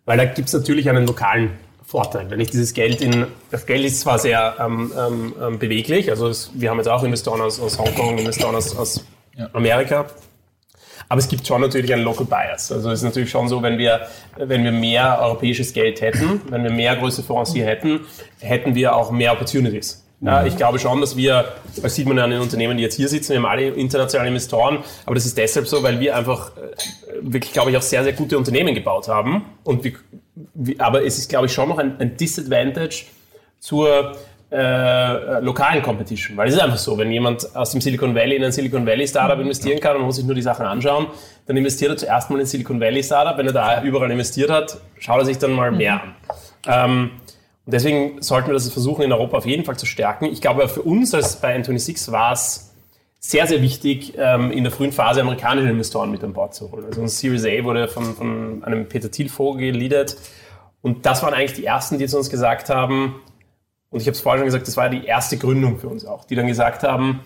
weil 0.07 0.17
da 0.17 0.25
gibt 0.25 0.49
es 0.49 0.55
natürlich 0.55 0.89
einen 0.89 1.07
lokalen 1.07 1.53
Vorteil. 1.91 2.31
Wenn 2.31 2.39
ich 2.39 2.51
dieses 2.51 2.73
Geld 2.73 3.01
in, 3.01 3.27
das 3.51 3.67
Geld 3.67 3.85
ist 3.85 4.01
zwar 4.01 4.21
sehr 4.21 4.55
ähm, 4.61 4.93
ähm, 4.97 5.35
ähm, 5.43 5.59
beweglich, 5.59 6.09
also 6.09 6.29
es, 6.29 6.53
wir 6.55 6.71
haben 6.71 6.77
jetzt 6.77 6.87
auch 6.87 7.03
Investoren 7.03 7.41
aus, 7.41 7.59
aus 7.59 7.81
Hongkong, 7.81 8.17
Investoren 8.17 8.55
aus, 8.55 8.77
aus 8.77 9.05
ja. 9.37 9.51
Amerika, 9.55 10.07
aber 11.09 11.19
es 11.19 11.27
gibt 11.27 11.45
schon 11.45 11.61
natürlich 11.61 11.93
einen 11.93 12.05
Local 12.05 12.27
Bias. 12.27 12.71
Also 12.71 12.91
es 12.91 13.01
ist 13.01 13.05
natürlich 13.05 13.31
schon 13.31 13.49
so, 13.49 13.61
wenn 13.61 13.77
wir, 13.77 14.07
wenn 14.37 14.63
wir 14.63 14.71
mehr 14.71 15.19
europäisches 15.21 15.73
Geld 15.73 16.01
hätten, 16.01 16.41
wenn 16.49 16.63
wir 16.63 16.71
mehr 16.71 16.95
große 16.95 17.25
Fonds 17.25 17.53
hier 17.53 17.67
hätten, 17.67 18.03
hätten 18.39 18.77
wir 18.77 18.95
auch 18.95 19.11
mehr 19.11 19.33
Opportunities. 19.33 20.05
Ja, 20.21 20.45
ich 20.47 20.57
glaube 20.57 20.79
schon, 20.79 21.01
dass 21.01 21.17
wir, 21.17 21.47
das 21.83 21.95
sieht 21.97 22.07
man 22.07 22.19
ja 22.19 22.25
an 22.25 22.31
den 22.31 22.41
Unternehmen, 22.41 22.77
die 22.77 22.85
jetzt 22.85 22.95
hier 22.95 23.09
sitzen, 23.09 23.31
wir 23.31 23.39
haben 23.39 23.47
alle 23.47 23.71
internationale 23.71 24.29
Investoren, 24.29 24.85
aber 25.07 25.15
das 25.17 25.25
ist 25.25 25.37
deshalb 25.39 25.67
so, 25.67 25.83
weil 25.83 25.99
wir 25.99 26.15
einfach 26.15 26.53
äh, 26.57 26.61
wirklich, 27.23 27.53
glaube 27.53 27.71
ich, 27.71 27.77
auch 27.79 27.83
sehr, 27.83 28.05
sehr 28.05 28.13
gute 28.13 28.37
Unternehmen 28.37 28.75
gebaut 28.75 29.09
haben. 29.09 29.47
Und 29.65 29.83
wir, 29.83 29.95
aber 30.79 31.05
es 31.05 31.19
ist, 31.19 31.29
glaube 31.29 31.47
ich, 31.47 31.53
schon 31.53 31.69
noch 31.69 31.79
ein, 31.79 31.99
ein 31.99 32.17
Disadvantage 32.17 33.05
zur 33.59 34.17
äh, 34.51 35.41
lokalen 35.41 35.83
Competition. 35.83 36.37
Weil 36.37 36.49
es 36.49 36.55
ist 36.55 36.61
einfach 36.61 36.79
so, 36.79 36.99
wenn 36.99 37.11
jemand 37.13 37.55
aus 37.55 37.71
dem 37.71 37.81
Silicon 37.81 38.15
Valley 38.15 38.37
in 38.37 38.45
ein 38.45 38.53
Silicon 38.53 38.85
Valley 38.85 39.07
Startup 39.07 39.39
investieren 39.39 39.81
kann 39.81 39.97
und 39.97 40.03
muss 40.03 40.17
sich 40.17 40.25
nur 40.25 40.35
die 40.35 40.43
Sachen 40.43 40.67
anschauen, 40.67 41.07
dann 41.47 41.57
investiert 41.57 41.93
er 41.93 41.97
zuerst 41.97 42.31
mal 42.31 42.37
in 42.37 42.43
ein 42.43 42.47
Silicon 42.47 42.81
Valley 42.81 43.03
Startup. 43.03 43.39
Wenn 43.39 43.47
er 43.47 43.53
da 43.53 43.83
überall 43.83 44.11
investiert 44.11 44.51
hat, 44.51 44.79
schaut 44.99 45.19
er 45.19 45.25
sich 45.25 45.39
dann 45.39 45.53
mal 45.53 45.71
mehr 45.71 46.03
an. 46.03 46.15
Ähm, 46.67 47.11
und 47.67 47.75
deswegen 47.75 48.21
sollten 48.23 48.49
wir 48.49 48.55
das 48.55 48.69
versuchen, 48.73 49.03
in 49.03 49.13
Europa 49.13 49.39
auf 49.39 49.47
jeden 49.47 49.65
Fall 49.65 49.77
zu 49.77 49.87
stärken. 49.87 50.25
Ich 50.25 50.41
glaube, 50.41 50.69
für 50.69 50.83
uns 50.83 51.15
als 51.15 51.37
bei 51.37 51.55
N26 51.57 52.11
war 52.11 52.33
es 52.33 52.75
sehr, 53.21 53.47
sehr 53.47 53.63
wichtig, 53.63 54.15
ähm, 54.17 54.51
in 54.51 54.65
der 54.65 54.73
frühen 54.73 54.93
Phase 54.93 55.21
amerikanische 55.21 55.69
Investoren 55.69 56.11
mit 56.11 56.25
an 56.25 56.33
Bord 56.33 56.55
zu 56.55 56.73
holen. 56.73 56.87
Also 56.87 57.03
ein 57.03 57.09
Series 57.09 57.45
A 57.45 57.65
wurde 57.65 57.87
von, 57.87 58.15
von 58.17 58.65
einem 58.65 58.89
Peter 58.89 59.11
Thiel 59.11 59.29
vorgeleadet. 59.29 60.17
Und 60.83 61.07
das 61.07 61.23
waren 61.23 61.35
eigentlich 61.35 61.55
die 61.55 61.65
ersten, 61.65 61.99
die 61.99 62.07
zu 62.07 62.17
uns 62.17 62.31
gesagt 62.31 62.71
haben, 62.71 63.21
und 63.91 64.01
ich 64.01 64.07
habe 64.07 64.15
es 64.15 64.21
vorhin 64.21 64.41
schon 64.41 64.47
gesagt, 64.47 64.69
das 64.69 64.77
war 64.77 64.89
die 64.89 65.05
erste 65.05 65.37
Gründung 65.37 65.79
für 65.79 65.89
uns 65.89 66.05
auch, 66.05 66.25
die 66.25 66.37
dann 66.37 66.47
gesagt 66.47 66.85
haben, 66.85 67.21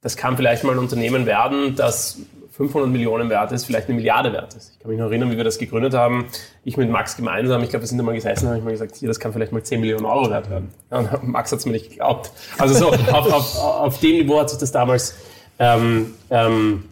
das 0.00 0.16
kann 0.16 0.36
vielleicht 0.36 0.62
mal 0.62 0.72
ein 0.72 0.78
Unternehmen 0.78 1.26
werden, 1.26 1.74
das 1.74 2.18
500 2.56 2.88
Millionen 2.88 3.28
wert 3.28 3.52
ist, 3.52 3.66
vielleicht 3.66 3.88
eine 3.88 3.96
Milliarde 3.96 4.32
wert 4.32 4.54
ist. 4.54 4.72
Ich 4.72 4.78
kann 4.78 4.90
mich 4.90 4.98
noch 4.98 5.06
erinnern, 5.06 5.30
wie 5.30 5.36
wir 5.36 5.44
das 5.44 5.58
gegründet 5.58 5.92
haben. 5.92 6.26
Ich 6.64 6.78
mit 6.78 6.88
Max 6.88 7.16
gemeinsam, 7.16 7.62
ich 7.62 7.68
glaube, 7.68 7.82
wir 7.82 7.88
sind 7.88 7.98
immer 7.98 8.14
gesessen 8.14 8.48
habe 8.48 8.58
ich 8.58 8.64
mal 8.64 8.70
gesagt, 8.70 8.96
hier, 8.96 9.08
das 9.08 9.20
kann 9.20 9.32
vielleicht 9.32 9.52
mal 9.52 9.62
10 9.62 9.80
Millionen 9.80 10.06
Euro 10.06 10.30
wert 10.30 10.48
werden. 10.48 10.72
Ja, 10.90 11.18
Max 11.22 11.52
hat 11.52 11.58
es 11.58 11.66
mir 11.66 11.72
nicht 11.72 11.90
geglaubt. 11.90 12.30
Also 12.56 12.74
so, 12.74 12.88
auf, 12.92 13.32
auf, 13.32 13.58
auf 13.58 14.00
dem 14.00 14.12
Niveau 14.12 14.40
hat 14.40 14.48
sich 14.48 14.58
das 14.58 14.72
damals 14.72 15.16
ähm, 15.58 16.14
ähm, 16.30 16.84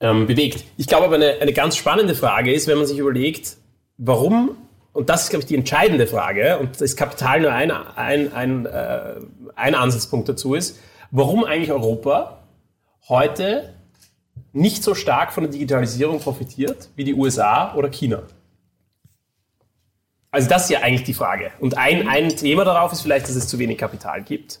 ähm, 0.00 0.26
bewegt. 0.26 0.64
Ich 0.78 0.86
glaube 0.86 1.04
aber, 1.04 1.16
eine, 1.16 1.34
eine 1.40 1.52
ganz 1.52 1.76
spannende 1.76 2.14
Frage 2.14 2.52
ist, 2.52 2.66
wenn 2.66 2.78
man 2.78 2.86
sich 2.86 2.98
überlegt, 2.98 3.56
warum, 3.98 4.56
und 4.92 5.08
das 5.08 5.24
ist, 5.24 5.30
glaube 5.30 5.42
ich, 5.42 5.46
die 5.46 5.54
entscheidende 5.54 6.06
Frage, 6.06 6.58
und 6.58 6.80
das 6.80 6.96
Kapital 6.96 7.40
nur 7.40 7.52
ein, 7.52 7.70
ein, 7.70 8.32
ein, 8.32 8.66
äh, 8.66 9.14
ein 9.54 9.74
Ansatzpunkt 9.74 10.28
dazu 10.28 10.54
ist, 10.54 10.78
warum 11.10 11.44
eigentlich 11.44 11.72
Europa 11.72 12.42
heute 13.08 13.74
nicht 14.52 14.82
so 14.82 14.94
stark 14.94 15.32
von 15.32 15.44
der 15.44 15.52
Digitalisierung 15.52 16.20
profitiert 16.20 16.90
wie 16.94 17.04
die 17.04 17.14
USA 17.14 17.74
oder 17.74 17.88
China? 17.88 18.22
Also 20.30 20.48
das 20.48 20.64
ist 20.64 20.70
ja 20.70 20.80
eigentlich 20.80 21.04
die 21.04 21.14
Frage. 21.14 21.52
Und 21.60 21.76
ein, 21.76 22.08
ein 22.08 22.30
Thema 22.30 22.64
darauf 22.64 22.92
ist 22.92 23.02
vielleicht, 23.02 23.28
dass 23.28 23.36
es 23.36 23.48
zu 23.48 23.58
wenig 23.58 23.78
Kapital 23.78 24.22
gibt. 24.22 24.60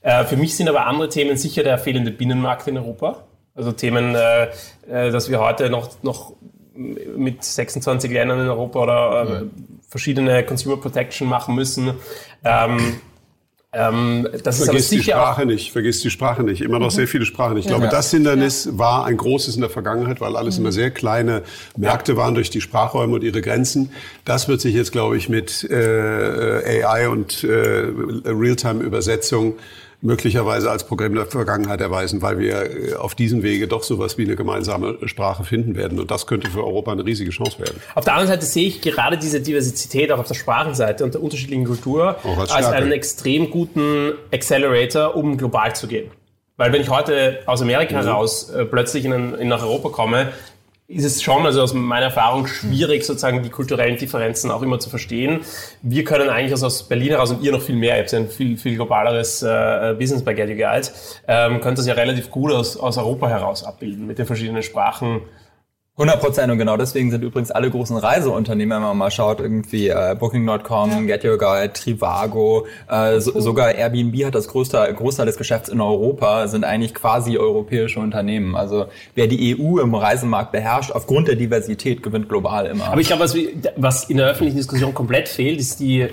Äh, 0.00 0.24
für 0.24 0.36
mich 0.36 0.56
sind 0.56 0.68
aber 0.68 0.86
andere 0.86 1.08
Themen 1.08 1.36
sicher 1.36 1.62
der 1.62 1.78
fehlende 1.78 2.10
Binnenmarkt 2.10 2.66
in 2.66 2.76
Europa. 2.76 3.24
Also 3.54 3.72
Themen, 3.72 4.14
äh, 4.14 4.48
äh 4.88 5.10
dass 5.10 5.28
wir 5.30 5.40
heute 5.40 5.70
noch, 5.70 6.02
noch 6.02 6.34
mit 6.74 7.44
26 7.44 8.10
Ländern 8.10 8.40
in 8.40 8.48
Europa 8.48 8.82
oder 8.82 9.42
äh, 9.42 9.44
verschiedene 9.92 10.42
Consumer 10.42 10.78
Protection 10.78 11.28
machen 11.28 11.54
müssen. 11.54 11.92
Ähm, 12.42 12.94
ähm, 13.74 14.26
das 14.42 14.64
vergiss 14.64 14.84
ist 14.84 14.92
die 14.92 15.02
Sprache 15.02 15.44
nicht, 15.44 15.70
vergiss 15.70 16.00
die 16.00 16.08
Sprache 16.08 16.42
nicht. 16.42 16.62
Immer 16.62 16.78
noch 16.78 16.86
mhm. 16.86 16.96
sehr 16.96 17.08
viele 17.08 17.26
Sprachen. 17.26 17.58
Ich 17.58 17.66
ja. 17.66 17.72
glaube, 17.72 17.88
das 17.88 18.10
Hindernis 18.10 18.64
ja. 18.64 18.78
war 18.78 19.04
ein 19.04 19.18
großes 19.18 19.54
in 19.54 19.60
der 19.60 19.68
Vergangenheit, 19.68 20.22
weil 20.22 20.34
alles 20.34 20.56
mhm. 20.56 20.64
immer 20.64 20.72
sehr 20.72 20.90
kleine 20.90 21.42
Märkte 21.76 22.16
waren 22.16 22.34
durch 22.34 22.48
die 22.48 22.62
Sprachräume 22.62 23.16
und 23.16 23.22
ihre 23.22 23.42
Grenzen. 23.42 23.90
Das 24.24 24.48
wird 24.48 24.62
sich 24.62 24.74
jetzt, 24.74 24.92
glaube 24.92 25.18
ich, 25.18 25.28
mit 25.28 25.62
äh, 25.70 26.84
AI 26.84 27.08
und 27.10 27.44
äh, 27.44 27.84
Realtime-Übersetzung 28.24 29.56
möglicherweise 30.02 30.70
als 30.70 30.84
Programm 30.84 31.14
der 31.14 31.26
Vergangenheit 31.26 31.80
erweisen, 31.80 32.20
weil 32.20 32.38
wir 32.38 32.90
äh, 32.90 32.94
auf 32.94 33.14
diesem 33.14 33.42
Wege 33.42 33.68
doch 33.68 33.84
sowas 33.84 34.18
wie 34.18 34.24
eine 34.24 34.36
gemeinsame 34.36 34.98
Sprache 35.06 35.44
finden 35.44 35.76
werden. 35.76 35.98
Und 35.98 36.10
das 36.10 36.26
könnte 36.26 36.50
für 36.50 36.64
Europa 36.64 36.92
eine 36.92 37.06
riesige 37.06 37.30
Chance 37.30 37.60
werden. 37.60 37.80
Auf 37.94 38.04
der 38.04 38.14
anderen 38.14 38.28
Seite 38.28 38.44
sehe 38.44 38.66
ich 38.66 38.82
gerade 38.82 39.16
diese 39.16 39.40
Diversität 39.40 40.10
auch 40.12 40.18
auf 40.18 40.28
der 40.28 40.34
Sprachenseite 40.34 41.04
und 41.04 41.14
der 41.14 41.22
unterschiedlichen 41.22 41.64
Kultur 41.64 42.16
als, 42.38 42.50
als 42.50 42.66
einen 42.66 42.92
extrem 42.92 43.50
guten 43.50 44.12
Accelerator, 44.32 45.14
um 45.14 45.38
global 45.38 45.74
zu 45.74 45.86
gehen. 45.86 46.10
Weil 46.56 46.72
wenn 46.72 46.82
ich 46.82 46.90
heute 46.90 47.38
aus 47.46 47.62
Amerika 47.62 48.00
mhm. 48.00 48.04
heraus 48.04 48.50
äh, 48.50 48.64
plötzlich 48.64 49.04
in, 49.04 49.34
in, 49.34 49.48
nach 49.48 49.62
Europa 49.62 49.88
komme, 49.88 50.32
ist 50.92 51.04
es 51.04 51.22
schon, 51.22 51.46
also 51.46 51.62
aus 51.62 51.72
meiner 51.72 52.06
Erfahrung, 52.06 52.46
schwierig, 52.46 53.04
sozusagen 53.04 53.42
die 53.42 53.50
kulturellen 53.50 53.96
Differenzen 53.96 54.50
auch 54.50 54.62
immer 54.62 54.78
zu 54.78 54.90
verstehen. 54.90 55.40
Wir 55.82 56.04
können 56.04 56.28
eigentlich 56.28 56.52
also 56.52 56.66
aus 56.66 56.82
Berlin 56.82 57.10
heraus 57.10 57.30
und 57.30 57.42
ihr 57.42 57.52
noch 57.52 57.62
viel 57.62 57.76
mehr, 57.76 57.96
ihr 57.96 58.02
habt 58.02 58.12
ja 58.12 58.18
ein 58.18 58.28
viel, 58.28 58.56
viel 58.56 58.76
globaleres 58.76 59.42
äh, 59.42 59.94
Business 59.98 60.22
bei 60.22 60.34
Get 60.34 60.48
You 60.50 60.56
Guide, 60.56 60.88
ähm, 61.26 61.60
könnt 61.60 61.78
das 61.78 61.86
ja 61.86 61.94
relativ 61.94 62.30
gut 62.30 62.52
aus, 62.52 62.76
aus 62.76 62.98
Europa 62.98 63.28
heraus 63.28 63.64
abbilden, 63.64 64.06
mit 64.06 64.18
den 64.18 64.26
verschiedenen 64.26 64.62
Sprachen, 64.62 65.22
100 65.98 66.20
Prozent 66.20 66.50
und 66.50 66.56
genau 66.56 66.78
deswegen 66.78 67.10
sind 67.10 67.22
übrigens 67.22 67.50
alle 67.50 67.68
großen 67.68 67.98
Reiseunternehmen, 67.98 68.76
wenn 68.76 68.82
man 68.82 68.96
mal 68.96 69.10
schaut, 69.10 69.40
irgendwie 69.40 69.88
äh, 69.88 70.16
Booking.com, 70.18 70.90
ja. 71.06 71.16
Get 71.16 71.24
Your 71.26 71.36
Guide, 71.36 71.74
Trivago, 71.74 72.66
äh, 72.88 73.20
so, 73.20 73.38
sogar 73.38 73.74
Airbnb 73.74 74.24
hat 74.24 74.34
das 74.34 74.48
größte 74.48 74.90
Großteil 74.96 75.26
des 75.26 75.36
Geschäfts 75.36 75.68
in 75.68 75.82
Europa, 75.82 76.48
sind 76.48 76.64
eigentlich 76.64 76.94
quasi 76.94 77.36
europäische 77.36 78.00
Unternehmen. 78.00 78.56
Also 78.56 78.86
wer 79.14 79.26
die 79.26 79.54
EU 79.54 79.80
im 79.80 79.94
Reisemarkt 79.94 80.50
beherrscht, 80.50 80.92
aufgrund 80.92 81.28
der 81.28 81.36
Diversität 81.36 82.02
gewinnt 82.02 82.26
global 82.30 82.64
immer. 82.64 82.86
Aber 82.86 83.00
ich 83.02 83.08
glaube, 83.08 83.24
was, 83.24 83.36
was 83.76 84.04
in 84.04 84.16
der 84.16 84.28
öffentlichen 84.28 84.56
Diskussion 84.56 84.94
komplett 84.94 85.28
fehlt, 85.28 85.60
ist 85.60 85.78
die 85.78 86.08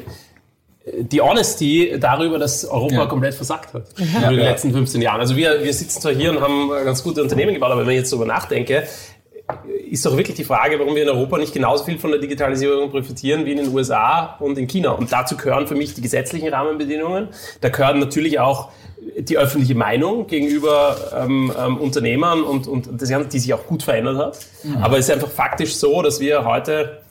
die 0.98 1.22
Honesty 1.22 1.96
darüber, 2.00 2.40
dass 2.40 2.66
Europa 2.66 2.96
ja. 2.96 3.06
komplett 3.06 3.36
versagt 3.36 3.74
hat 3.74 3.84
ja. 3.98 4.30
in 4.30 4.38
den 4.38 4.46
letzten 4.46 4.72
15 4.72 5.02
Jahren. 5.02 5.20
Also 5.20 5.36
wir, 5.36 5.64
wir 5.64 5.74
sitzen 5.74 6.02
zwar 6.02 6.14
hier 6.14 6.32
und 6.32 6.42
haben 6.42 6.70
ganz 6.70 7.04
gute 7.04 7.22
Unternehmen 7.22 7.54
gebaut, 7.54 7.72
aber 7.72 7.82
wenn 7.82 7.92
ich 7.92 8.00
jetzt 8.00 8.12
darüber 8.12 8.26
nachdenke, 8.26 8.88
ist 9.90 10.06
doch 10.06 10.16
wirklich 10.16 10.36
die 10.36 10.44
Frage, 10.44 10.80
warum 10.80 10.96
wir 10.96 11.04
in 11.04 11.10
Europa 11.10 11.38
nicht 11.38 11.54
genauso 11.54 11.84
viel 11.84 11.98
von 11.98 12.12
der 12.12 12.20
Digitalisierung 12.20 12.92
profitieren 12.92 13.46
wie 13.46 13.52
in 13.52 13.58
den 13.58 13.74
USA 13.74 14.36
und 14.40 14.58
in 14.58 14.68
China. 14.68 14.92
Und 14.92 15.12
dazu 15.12 15.36
gehören 15.38 15.68
für 15.68 15.76
mich 15.76 15.94
die 15.94 16.02
gesetzlichen 16.02 16.50
Rahmenbedingungen. 16.50 17.30
Da 17.62 17.70
gehören 17.70 18.00
natürlich 18.00 18.40
auch 18.40 18.70
die 19.18 19.38
öffentliche 19.38 19.76
Meinung 19.76 20.28
gegenüber 20.28 20.96
ähm, 21.18 21.52
ähm, 21.58 21.78
Unternehmern 21.78 22.44
und, 22.44 22.68
und 22.68 22.90
das, 23.02 23.10
die 23.30 23.40
sich 23.40 23.54
auch 23.54 23.66
gut 23.66 23.84
verändert 23.84 24.18
hat. 24.18 24.40
Mhm. 24.64 24.78
Aber 24.78 24.98
es 24.98 25.08
ist 25.08 25.14
einfach 25.14 25.30
faktisch 25.30 25.76
so, 25.76 26.02
dass 26.02 26.20
wir 26.20 26.46
heute 26.46 27.02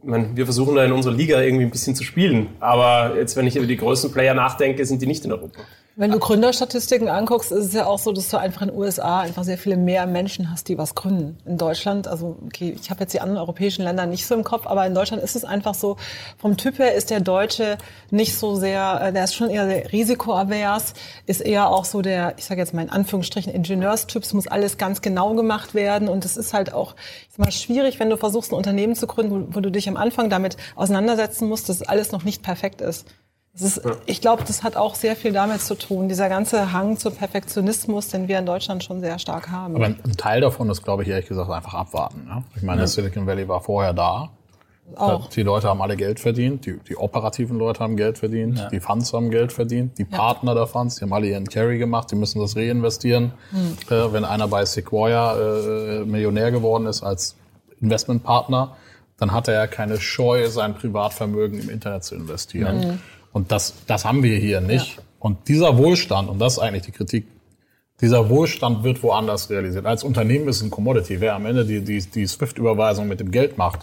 ich 0.00 0.08
meine, 0.08 0.34
wir 0.34 0.46
versuchen 0.46 0.74
da 0.74 0.84
in 0.84 0.92
unserer 0.92 1.12
Liga 1.12 1.40
irgendwie 1.40 1.64
ein 1.64 1.70
bisschen 1.70 1.94
zu 1.94 2.02
spielen. 2.02 2.48
Aber 2.60 3.16
jetzt, 3.16 3.36
wenn 3.36 3.46
ich 3.46 3.56
über 3.56 3.66
die 3.66 3.76
größten 3.76 4.10
Player 4.10 4.32
nachdenke, 4.32 4.86
sind 4.86 5.02
die 5.02 5.06
nicht 5.06 5.24
in 5.24 5.32
Europa. 5.32 5.60
Wenn 6.00 6.12
du 6.12 6.20
Gründerstatistiken 6.20 7.08
anguckst, 7.08 7.50
ist 7.50 7.64
es 7.64 7.72
ja 7.72 7.86
auch 7.86 7.98
so, 7.98 8.12
dass 8.12 8.28
du 8.28 8.36
einfach 8.36 8.62
in 8.62 8.68
den 8.68 8.78
USA 8.78 9.18
einfach 9.18 9.42
sehr 9.42 9.58
viele 9.58 9.76
mehr 9.76 10.06
Menschen 10.06 10.48
hast, 10.48 10.68
die 10.68 10.78
was 10.78 10.94
gründen. 10.94 11.38
In 11.44 11.58
Deutschland, 11.58 12.06
also 12.06 12.38
okay, 12.46 12.76
ich 12.80 12.88
habe 12.90 13.00
jetzt 13.00 13.14
die 13.14 13.20
anderen 13.20 13.40
europäischen 13.40 13.82
Länder 13.82 14.06
nicht 14.06 14.24
so 14.24 14.36
im 14.36 14.44
Kopf, 14.44 14.68
aber 14.68 14.86
in 14.86 14.94
Deutschland 14.94 15.24
ist 15.24 15.34
es 15.34 15.44
einfach 15.44 15.74
so, 15.74 15.96
vom 16.36 16.56
Typ 16.56 16.78
her 16.78 16.94
ist 16.94 17.10
der 17.10 17.18
Deutsche 17.18 17.78
nicht 18.12 18.38
so 18.38 18.54
sehr, 18.54 19.00
äh, 19.02 19.12
der 19.12 19.24
ist 19.24 19.34
schon 19.34 19.50
eher 19.50 19.90
risikoavers, 19.90 20.94
ist 21.26 21.40
eher 21.40 21.68
auch 21.68 21.84
so 21.84 22.00
der, 22.00 22.34
ich 22.36 22.44
sage 22.44 22.60
jetzt 22.60 22.74
mal 22.74 22.82
in 22.82 22.90
Anführungsstrichen, 22.90 23.52
Ingenieurstyp, 23.52 24.22
es 24.22 24.32
muss 24.32 24.46
alles 24.46 24.78
ganz 24.78 25.02
genau 25.02 25.34
gemacht 25.34 25.74
werden 25.74 26.06
und 26.06 26.24
es 26.24 26.36
ist 26.36 26.54
halt 26.54 26.72
auch 26.72 26.94
ich 27.22 27.30
sag 27.30 27.44
mal, 27.44 27.50
schwierig, 27.50 27.98
wenn 27.98 28.08
du 28.08 28.16
versuchst, 28.16 28.52
ein 28.52 28.54
Unternehmen 28.54 28.94
zu 28.94 29.08
gründen, 29.08 29.48
wo, 29.48 29.56
wo 29.56 29.60
du 29.60 29.72
dich 29.72 29.88
am 29.88 29.96
Anfang 29.96 30.30
damit 30.30 30.58
auseinandersetzen 30.76 31.48
musst, 31.48 31.68
dass 31.68 31.82
alles 31.82 32.12
noch 32.12 32.22
nicht 32.22 32.44
perfekt 32.44 32.82
ist. 32.82 33.04
Ist, 33.60 33.80
ich 34.06 34.20
glaube, 34.20 34.44
das 34.46 34.62
hat 34.62 34.76
auch 34.76 34.94
sehr 34.94 35.16
viel 35.16 35.32
damit 35.32 35.60
zu 35.62 35.74
tun, 35.74 36.08
dieser 36.08 36.28
ganze 36.28 36.72
Hang 36.72 36.96
zu 36.96 37.10
Perfektionismus, 37.10 38.08
den 38.08 38.28
wir 38.28 38.38
in 38.38 38.46
Deutschland 38.46 38.84
schon 38.84 39.00
sehr 39.00 39.18
stark 39.18 39.50
haben. 39.50 39.74
Aber 39.74 39.86
ein 39.86 40.16
Teil 40.16 40.40
davon 40.40 40.70
ist, 40.70 40.84
glaube 40.84 41.02
ich, 41.02 41.08
ehrlich 41.08 41.26
gesagt, 41.26 41.50
einfach 41.50 41.74
abwarten. 41.74 42.24
Ne? 42.26 42.44
Ich 42.54 42.62
meine, 42.62 42.82
ja. 42.82 42.86
Silicon 42.86 43.26
Valley 43.26 43.48
war 43.48 43.60
vorher 43.60 43.92
da. 43.92 44.30
Auch. 44.96 45.28
Die 45.28 45.42
Leute 45.42 45.68
haben 45.68 45.82
alle 45.82 45.96
Geld 45.96 46.18
verdient, 46.18 46.64
die, 46.64 46.78
die 46.88 46.96
operativen 46.96 47.58
Leute 47.58 47.80
haben 47.80 47.96
Geld 47.96 48.16
verdient, 48.16 48.58
ja. 48.58 48.68
die 48.70 48.80
Funds 48.80 49.12
haben 49.12 49.30
Geld 49.30 49.52
verdient, 49.52 49.98
die 49.98 50.04
Partner 50.04 50.54
der 50.54 50.66
Funds, 50.66 50.96
die 50.96 51.02
haben 51.02 51.12
alle 51.12 51.26
ihren 51.26 51.46
Carry 51.46 51.78
gemacht, 51.78 52.10
die 52.10 52.16
müssen 52.16 52.40
das 52.40 52.56
reinvestieren. 52.56 53.32
Mhm. 53.50 53.76
Äh, 53.90 54.12
wenn 54.12 54.24
einer 54.24 54.48
bei 54.48 54.64
Sequoia 54.64 55.36
äh, 55.36 56.04
Millionär 56.04 56.50
geworden 56.52 56.86
ist 56.86 57.02
als 57.02 57.36
Investmentpartner, 57.80 58.76
dann 59.18 59.32
hat 59.32 59.48
er 59.48 59.54
ja 59.54 59.66
keine 59.66 60.00
Scheu, 60.00 60.48
sein 60.48 60.74
Privatvermögen 60.74 61.60
im 61.60 61.68
Internet 61.68 62.04
zu 62.04 62.14
investieren. 62.14 62.78
Mhm. 62.78 63.00
Und 63.32 63.52
das, 63.52 63.74
das 63.86 64.04
haben 64.04 64.22
wir 64.22 64.36
hier 64.36 64.60
nicht. 64.60 64.96
Ja. 64.96 65.02
Und 65.18 65.48
dieser 65.48 65.76
Wohlstand, 65.78 66.28
und 66.28 66.38
das 66.38 66.54
ist 66.54 66.58
eigentlich 66.58 66.84
die 66.84 66.92
Kritik, 66.92 67.26
dieser 68.00 68.28
Wohlstand 68.28 68.84
wird 68.84 69.02
woanders 69.02 69.50
realisiert. 69.50 69.84
Als 69.84 70.04
Unternehmen 70.04 70.46
ist 70.48 70.56
es 70.56 70.62
ein 70.62 70.70
Commodity. 70.70 71.20
Wer 71.20 71.34
am 71.34 71.46
Ende 71.46 71.64
die, 71.64 71.80
die, 71.80 71.98
die 71.98 72.26
SWIFT-Überweisung 72.26 73.08
mit 73.08 73.18
dem 73.18 73.32
Geld 73.32 73.58
macht, 73.58 73.80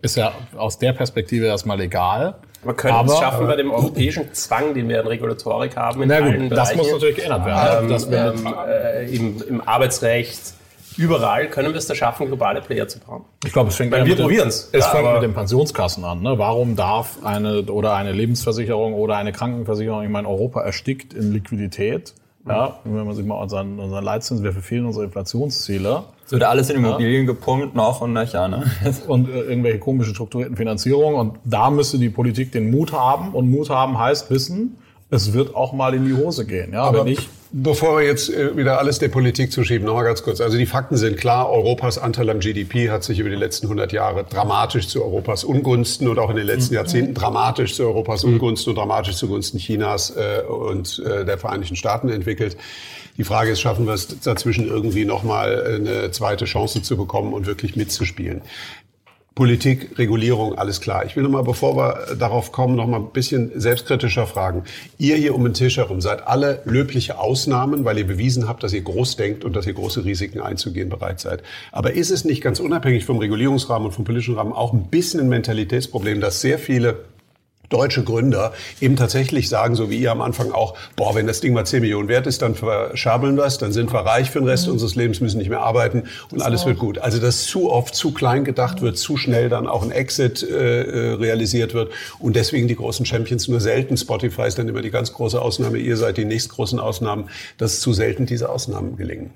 ist 0.00 0.16
ja 0.16 0.32
aus 0.56 0.78
der 0.78 0.92
Perspektive 0.92 1.46
erstmal 1.46 1.80
egal. 1.80 2.36
Aber 2.62 2.74
können 2.74 2.94
wir 2.94 3.12
es 3.12 3.18
schaffen 3.18 3.46
bei 3.46 3.56
dem 3.56 3.70
europäischen 3.70 4.32
Zwang, 4.32 4.74
den 4.74 4.88
wir 4.88 5.00
in 5.00 5.06
Regulatorik 5.06 5.76
haben? 5.76 6.02
In 6.02 6.08
na 6.08 6.20
gut, 6.20 6.50
das 6.50 6.74
muss 6.76 6.90
natürlich 6.90 7.16
geändert 7.16 7.46
werden. 7.46 7.84
Ähm, 7.84 7.90
das 7.90 8.06
ähm, 8.06 8.54
äh, 8.68 9.14
im, 9.14 9.42
Im 9.48 9.60
Arbeitsrecht, 9.60 10.54
überall 10.98 11.48
können 11.48 11.70
wir 11.70 11.76
es 11.76 11.86
da 11.86 11.94
schaffen, 11.94 12.26
globale 12.26 12.60
Player 12.60 12.86
zu 12.86 12.98
bauen. 12.98 13.24
Ich 13.44 13.52
glaube, 13.52 13.70
es 13.70 13.76
fängt 13.76 13.92
Weil 13.92 14.04
wir 14.04 14.16
probieren 14.16 14.48
es. 14.48 14.68
Es 14.72 14.86
fängt 14.86 15.10
mit 15.12 15.22
den 15.22 15.32
Pensionskassen 15.32 16.04
an. 16.04 16.20
Ne? 16.20 16.36
Warum 16.36 16.76
darf 16.76 17.24
eine 17.24 17.62
oder 17.62 17.94
eine 17.94 18.12
Lebensversicherung 18.12 18.94
oder 18.94 19.16
eine 19.16 19.32
Krankenversicherung, 19.32 20.02
ich 20.02 20.10
meine, 20.10 20.28
Europa 20.28 20.62
erstickt 20.62 21.14
in 21.14 21.32
Liquidität. 21.32 22.14
Ja, 22.46 22.78
wenn 22.84 23.04
man 23.04 23.14
sich 23.14 23.26
mal 23.26 23.34
unseren, 23.34 23.78
unseren 23.78 24.02
Leitzins, 24.02 24.42
wir 24.42 24.52
verfehlen 24.52 24.86
unsere 24.86 25.04
Inflationsziele. 25.04 26.04
Es 26.24 26.32
wird 26.32 26.44
alles 26.44 26.70
in 26.70 26.76
Immobilien 26.76 27.26
ja. 27.26 27.32
gepumpt, 27.32 27.74
noch 27.74 28.00
und 28.00 28.14
nöcher, 28.14 28.48
ne? 28.48 28.70
Und 29.06 29.28
äh, 29.28 29.40
irgendwelche 29.40 29.78
komischen 29.78 30.14
strukturierten 30.14 30.56
Finanzierungen. 30.56 31.18
Und 31.18 31.38
da 31.44 31.70
müsste 31.70 31.98
die 31.98 32.08
Politik 32.08 32.52
den 32.52 32.70
Mut 32.70 32.92
haben. 32.92 33.34
Und 33.34 33.50
Mut 33.50 33.68
haben 33.70 33.98
heißt 33.98 34.30
wissen, 34.30 34.78
es 35.10 35.32
wird 35.32 35.54
auch 35.54 35.72
mal 35.72 35.94
in 35.94 36.06
die 36.06 36.14
Hose 36.14 36.46
gehen. 36.46 36.72
Ja, 36.72 36.84
Aber 36.84 37.00
wenn 37.00 37.06
nicht. 37.06 37.28
Bevor 37.50 37.98
wir 37.98 38.06
jetzt 38.06 38.28
äh, 38.28 38.54
wieder 38.56 38.78
alles 38.78 38.98
der 38.98 39.08
Politik 39.08 39.52
zuschieben, 39.52 39.86
nochmal 39.86 40.04
ganz 40.04 40.22
kurz. 40.22 40.40
Also 40.40 40.58
die 40.58 40.66
Fakten 40.66 40.98
sind 40.98 41.16
klar. 41.16 41.50
Europas 41.50 41.96
Anteil 41.96 42.28
am 42.28 42.40
GDP 42.40 42.90
hat 42.90 43.04
sich 43.04 43.18
über 43.20 43.30
die 43.30 43.36
letzten 43.36 43.66
100 43.66 43.90
Jahre 43.92 44.24
dramatisch 44.24 44.88
zu 44.88 45.02
Europas 45.02 45.44
Ungunsten 45.44 46.08
und 46.08 46.18
auch 46.18 46.28
in 46.28 46.36
den 46.36 46.46
letzten 46.46 46.74
mhm. 46.74 46.76
Jahrzehnten 46.76 47.14
dramatisch 47.14 47.74
zu 47.74 47.84
Europas 47.84 48.24
mhm. 48.24 48.34
Ungunsten 48.34 48.70
und 48.70 48.76
dramatisch 48.76 49.16
zugunsten 49.16 49.58
Chinas 49.58 50.10
äh, 50.10 50.42
und 50.46 51.02
äh, 51.06 51.24
der 51.24 51.38
Vereinigten 51.38 51.76
Staaten 51.76 52.10
entwickelt. 52.10 52.58
Die 53.16 53.24
Frage 53.24 53.50
ist, 53.50 53.60
schaffen 53.60 53.86
wir 53.86 53.94
es 53.94 54.20
dazwischen 54.20 54.68
irgendwie 54.68 55.04
nochmal 55.04 55.80
eine 55.80 56.10
zweite 56.12 56.44
Chance 56.44 56.82
zu 56.82 56.96
bekommen 56.96 57.32
und 57.32 57.46
wirklich 57.46 57.74
mitzuspielen? 57.74 58.42
Politik, 59.38 59.96
Regulierung, 59.98 60.58
alles 60.58 60.80
klar. 60.80 61.04
Ich 61.06 61.14
will 61.14 61.22
noch 61.22 61.30
mal, 61.30 61.44
bevor 61.44 61.76
wir 61.76 62.16
darauf 62.16 62.50
kommen, 62.50 62.74
noch 62.74 62.88
mal 62.88 62.96
ein 62.96 63.12
bisschen 63.12 63.52
selbstkritischer 63.54 64.26
fragen. 64.26 64.64
Ihr 64.98 65.14
hier 65.14 65.32
um 65.36 65.44
den 65.44 65.54
Tisch 65.54 65.76
herum 65.76 66.00
seid 66.00 66.26
alle 66.26 66.60
löbliche 66.64 67.20
Ausnahmen, 67.20 67.84
weil 67.84 67.98
ihr 67.98 68.06
bewiesen 68.08 68.48
habt, 68.48 68.64
dass 68.64 68.72
ihr 68.72 68.80
groß 68.80 69.14
denkt 69.14 69.44
und 69.44 69.54
dass 69.54 69.64
ihr 69.68 69.74
große 69.74 70.04
Risiken 70.04 70.40
einzugehen 70.40 70.88
bereit 70.88 71.20
seid. 71.20 71.44
Aber 71.70 71.92
ist 71.92 72.10
es 72.10 72.24
nicht 72.24 72.42
ganz 72.42 72.58
unabhängig 72.58 73.04
vom 73.04 73.18
Regulierungsrahmen 73.18 73.86
und 73.86 73.92
vom 73.92 74.04
politischen 74.04 74.34
Rahmen 74.34 74.52
auch 74.52 74.72
ein 74.72 74.88
bisschen 74.88 75.20
ein 75.20 75.28
Mentalitätsproblem, 75.28 76.20
dass 76.20 76.40
sehr 76.40 76.58
viele 76.58 77.04
deutsche 77.68 78.04
Gründer 78.04 78.52
eben 78.80 78.96
tatsächlich 78.96 79.48
sagen, 79.48 79.74
so 79.74 79.90
wie 79.90 79.98
ihr 79.98 80.10
am 80.10 80.20
Anfang 80.20 80.52
auch, 80.52 80.74
boah, 80.96 81.14
wenn 81.14 81.26
das 81.26 81.40
Ding 81.40 81.52
mal 81.52 81.64
10 81.64 81.80
Millionen 81.80 82.08
wert 82.08 82.26
ist, 82.26 82.42
dann 82.42 82.54
verschabeln 82.54 83.36
wir 83.36 83.44
es, 83.44 83.58
dann 83.58 83.72
sind 83.72 83.92
wir 83.92 84.00
reich 84.00 84.30
für 84.30 84.40
den 84.40 84.48
Rest 84.48 84.66
mhm. 84.66 84.74
unseres 84.74 84.94
Lebens, 84.94 85.20
müssen 85.20 85.38
nicht 85.38 85.50
mehr 85.50 85.60
arbeiten 85.60 86.04
und 86.30 86.42
alles 86.42 86.66
wird 86.66 86.78
gut. 86.78 86.98
Also 86.98 87.18
dass 87.18 87.44
zu 87.44 87.70
oft 87.70 87.94
zu 87.94 88.12
klein 88.12 88.44
gedacht 88.44 88.80
wird, 88.80 88.98
zu 88.98 89.16
schnell 89.16 89.48
dann 89.48 89.66
auch 89.66 89.82
ein 89.82 89.90
Exit 89.90 90.42
äh, 90.42 90.82
äh, 90.82 91.12
realisiert 91.14 91.74
wird 91.74 91.92
und 92.18 92.36
deswegen 92.36 92.68
die 92.68 92.76
großen 92.76 93.06
Champions 93.06 93.48
nur 93.48 93.60
selten. 93.60 93.96
Spotify 93.96 94.46
ist 94.46 94.58
dann 94.58 94.68
immer 94.68 94.82
die 94.82 94.90
ganz 94.90 95.12
große 95.12 95.40
Ausnahme, 95.40 95.78
ihr 95.78 95.96
seid 95.96 96.16
die 96.16 96.24
nächstgroßen 96.24 96.78
Ausnahmen, 96.78 97.28
dass 97.58 97.80
zu 97.80 97.92
selten 97.92 98.26
diese 98.26 98.48
Ausnahmen 98.48 98.96
gelingen. 98.96 99.30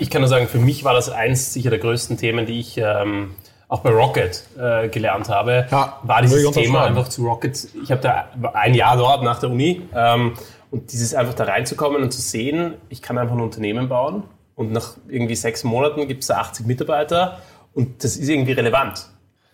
Ich 0.00 0.08
kann 0.08 0.22
nur 0.22 0.28
sagen, 0.28 0.48
für 0.48 0.58
mich 0.58 0.82
war 0.84 0.94
das 0.94 1.10
eins 1.10 1.52
sicher 1.52 1.68
der 1.68 1.78
größten 1.78 2.16
Themen, 2.16 2.46
die 2.46 2.58
ich 2.58 2.78
ähm, 2.78 3.32
auch 3.68 3.80
bei 3.80 3.90
Rocket 3.90 4.44
äh, 4.58 4.88
gelernt 4.88 5.28
habe, 5.28 5.66
ja, 5.70 5.98
war 6.02 6.22
dieses 6.22 6.50
Thema 6.52 6.84
einfach 6.84 7.08
zu 7.08 7.24
Rocket. 7.24 7.68
Ich 7.82 7.90
habe 7.90 8.00
da 8.00 8.28
ein 8.54 8.74
Jahr 8.74 8.96
dort 8.96 9.22
nach 9.22 9.38
der 9.40 9.50
Uni 9.50 9.82
ähm, 9.94 10.34
und 10.70 10.90
dieses 10.92 11.14
einfach 11.14 11.34
da 11.34 11.44
reinzukommen 11.44 12.02
und 12.02 12.10
zu 12.10 12.20
sehen, 12.20 12.74
ich 12.88 13.02
kann 13.02 13.18
einfach 13.18 13.34
ein 13.34 13.42
Unternehmen 13.42 13.88
bauen 13.88 14.24
und 14.56 14.72
nach 14.72 14.96
irgendwie 15.08 15.36
sechs 15.36 15.64
Monaten 15.64 16.08
gibt 16.08 16.22
es 16.22 16.28
da 16.28 16.38
80 16.38 16.66
Mitarbeiter 16.66 17.38
und 17.74 18.02
das 18.02 18.16
ist 18.16 18.28
irgendwie 18.28 18.52
relevant. 18.52 19.06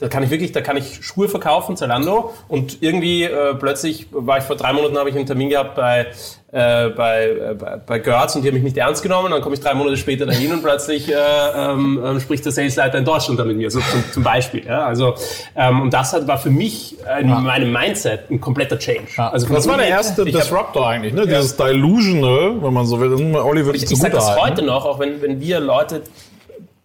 Da 0.05 0.11
kann 0.11 0.23
ich 0.23 0.29
wirklich, 0.29 0.53
da 0.53 0.61
kann 0.61 0.77
ich 0.77 0.99
Schuhe 1.01 1.31
verkaufen, 1.31 1.79
Zalando. 1.79 2.35
Und 2.47 2.83
irgendwie 2.83 3.23
äh, 3.23 3.55
plötzlich 3.55 4.07
war 4.11 4.37
ich 4.37 4.45
vor 4.45 4.55
drei 4.55 4.75
Monaten, 4.75 4.99
habe 4.99 5.09
ich 5.09 5.17
einen 5.17 5.25
Termin 5.25 5.49
gehabt 5.49 5.77
bei, 5.77 6.09
äh, 6.53 6.91
bei, 6.91 7.25
äh, 7.25 7.79
bei 7.87 7.99
Gertz 8.01 8.37
und 8.37 8.43
die 8.43 8.49
haben 8.49 8.55
mich 8.55 8.65
nicht 8.65 8.77
ernst 8.77 9.03
genommen. 9.03 9.31
Dann 9.31 9.41
komme 9.41 9.55
ich 9.55 9.63
drei 9.63 9.73
Monate 9.73 9.97
später 9.97 10.27
dahin 10.27 10.53
und 10.53 10.63
plötzlich 10.63 11.11
äh, 11.11 11.15
ähm, 11.15 11.99
ähm, 12.05 12.21
spricht 12.21 12.45
der 12.45 12.53
Salesleiter 12.53 12.99
in 12.99 13.07
Deutschland 13.07 13.41
da 13.41 13.47
mit 13.47 13.57
mir, 13.57 13.71
so 13.71 13.81
zum, 13.81 14.05
zum 14.13 14.23
Beispiel. 14.23 14.67
Ja? 14.67 14.85
Also, 14.85 15.15
ähm, 15.57 15.81
und 15.81 15.95
das 15.95 16.13
hat, 16.13 16.29
war 16.29 16.37
für 16.37 16.51
mich 16.51 16.99
in 17.19 17.31
ja. 17.31 17.39
meinem 17.41 17.73
Mindset 17.73 18.31
ein 18.31 18.43
kompletter 18.43 18.79
Change. 18.79 19.09
Ja. 19.17 19.31
Also 19.31 19.47
das 19.47 19.67
war 19.67 19.79
der 19.79 19.89
erste 19.89 20.27
Disruptor 20.27 20.87
eigentlich, 20.87 21.15
ne? 21.15 21.27
Dieses 21.27 21.57
Delusional, 21.57 22.63
wenn 22.63 22.75
man 22.75 22.85
so 22.85 23.01
will. 23.01 23.11
Olli 23.37 23.65
würde 23.65 23.79
ich, 23.79 23.91
ich 23.91 23.99
sage 23.99 24.17
das 24.17 24.37
heute 24.39 24.61
noch, 24.61 24.85
auch 24.85 24.99
wenn, 24.99 25.23
wenn 25.23 25.41
wir 25.41 25.61
Leute, 25.61 26.03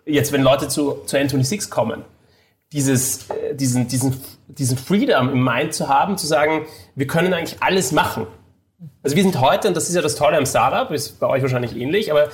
jetzt 0.06 0.32
wenn 0.32 0.42
Leute 0.42 0.70
zu, 0.70 1.02
zu 1.06 1.18
N26 1.18 1.70
kommen, 1.70 2.06
dieses, 2.72 3.30
äh, 3.30 3.56
diesen, 3.56 3.88
diesen, 3.88 4.16
diesen 4.48 4.78
Freedom 4.78 5.30
im 5.30 5.44
Mind 5.44 5.74
zu 5.74 5.88
haben, 5.88 6.18
zu 6.18 6.28
sagen, 6.28 6.66
wir 6.96 7.08
können 7.08 7.34
eigentlich 7.34 7.62
alles 7.62 7.92
machen. 7.92 8.28
Also 9.04 9.16
wir 9.16 9.24
sind 9.24 9.40
heute, 9.42 9.68
und 9.68 9.76
das 9.76 9.90
ist 9.90 9.96
ja 9.96 10.02
das 10.02 10.16
Tolle 10.16 10.38
am 10.38 10.46
Startup, 10.46 10.90
ist 10.92 11.20
bei 11.20 11.28
euch 11.28 11.42
wahrscheinlich 11.42 11.76
ähnlich, 11.76 12.12
aber 12.12 12.30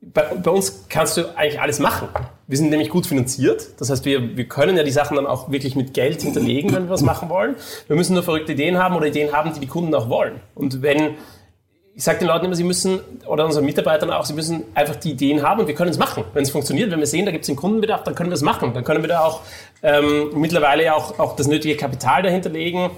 bei, 0.00 0.22
bei, 0.22 0.50
uns 0.50 0.86
kannst 0.88 1.16
du 1.16 1.36
eigentlich 1.36 1.60
alles 1.60 1.78
machen. 1.78 2.08
Wir 2.46 2.58
sind 2.58 2.70
nämlich 2.70 2.90
gut 2.90 3.06
finanziert. 3.06 3.80
Das 3.80 3.88
heißt, 3.90 4.04
wir, 4.04 4.36
wir 4.36 4.46
können 4.46 4.76
ja 4.76 4.82
die 4.82 4.90
Sachen 4.90 5.16
dann 5.16 5.26
auch 5.26 5.50
wirklich 5.50 5.76
mit 5.76 5.94
Geld 5.94 6.22
hinterlegen, 6.22 6.74
wenn 6.74 6.84
wir 6.84 6.90
was 6.90 7.02
machen 7.02 7.30
wollen. 7.30 7.56
Wir 7.86 7.96
müssen 7.96 8.14
nur 8.14 8.22
verrückte 8.22 8.52
Ideen 8.52 8.78
haben 8.78 8.96
oder 8.96 9.06
Ideen 9.06 9.32
haben, 9.32 9.54
die 9.54 9.60
die 9.60 9.66
Kunden 9.66 9.94
auch 9.94 10.10
wollen. 10.10 10.40
Und 10.54 10.82
wenn, 10.82 11.14
ich 11.96 12.02
sage 12.02 12.18
den 12.18 12.28
Leuten 12.28 12.46
immer, 12.46 12.56
sie 12.56 12.64
müssen, 12.64 13.00
oder 13.26 13.44
unseren 13.44 13.64
Mitarbeitern 13.64 14.10
auch, 14.10 14.24
sie 14.24 14.34
müssen 14.34 14.64
einfach 14.74 14.96
die 14.96 15.12
Ideen 15.12 15.42
haben 15.42 15.60
und 15.60 15.68
wir 15.68 15.74
können 15.74 15.90
es 15.90 15.98
machen. 15.98 16.24
Wenn 16.32 16.42
es 16.42 16.50
funktioniert, 16.50 16.90
wenn 16.90 16.98
wir 16.98 17.06
sehen, 17.06 17.24
da 17.24 17.30
gibt 17.30 17.44
es 17.44 17.48
einen 17.48 17.56
Kundenbedarf, 17.56 18.02
dann 18.02 18.14
können 18.16 18.30
wir 18.30 18.34
es 18.34 18.42
machen. 18.42 18.74
Dann 18.74 18.82
können 18.82 19.02
wir 19.02 19.08
da 19.08 19.20
auch 19.20 19.42
ähm, 19.82 20.30
mittlerweile 20.34 20.94
auch, 20.94 21.18
auch 21.20 21.36
das 21.36 21.46
nötige 21.46 21.76
Kapital 21.76 22.22
dahinter 22.22 22.50
legen 22.50 22.90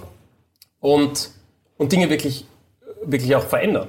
und, 0.81 1.31
und 1.77 1.93
Dinge 1.93 2.09
wirklich, 2.09 2.47
wirklich 3.05 3.37
auch 3.37 3.45
verändern. 3.45 3.89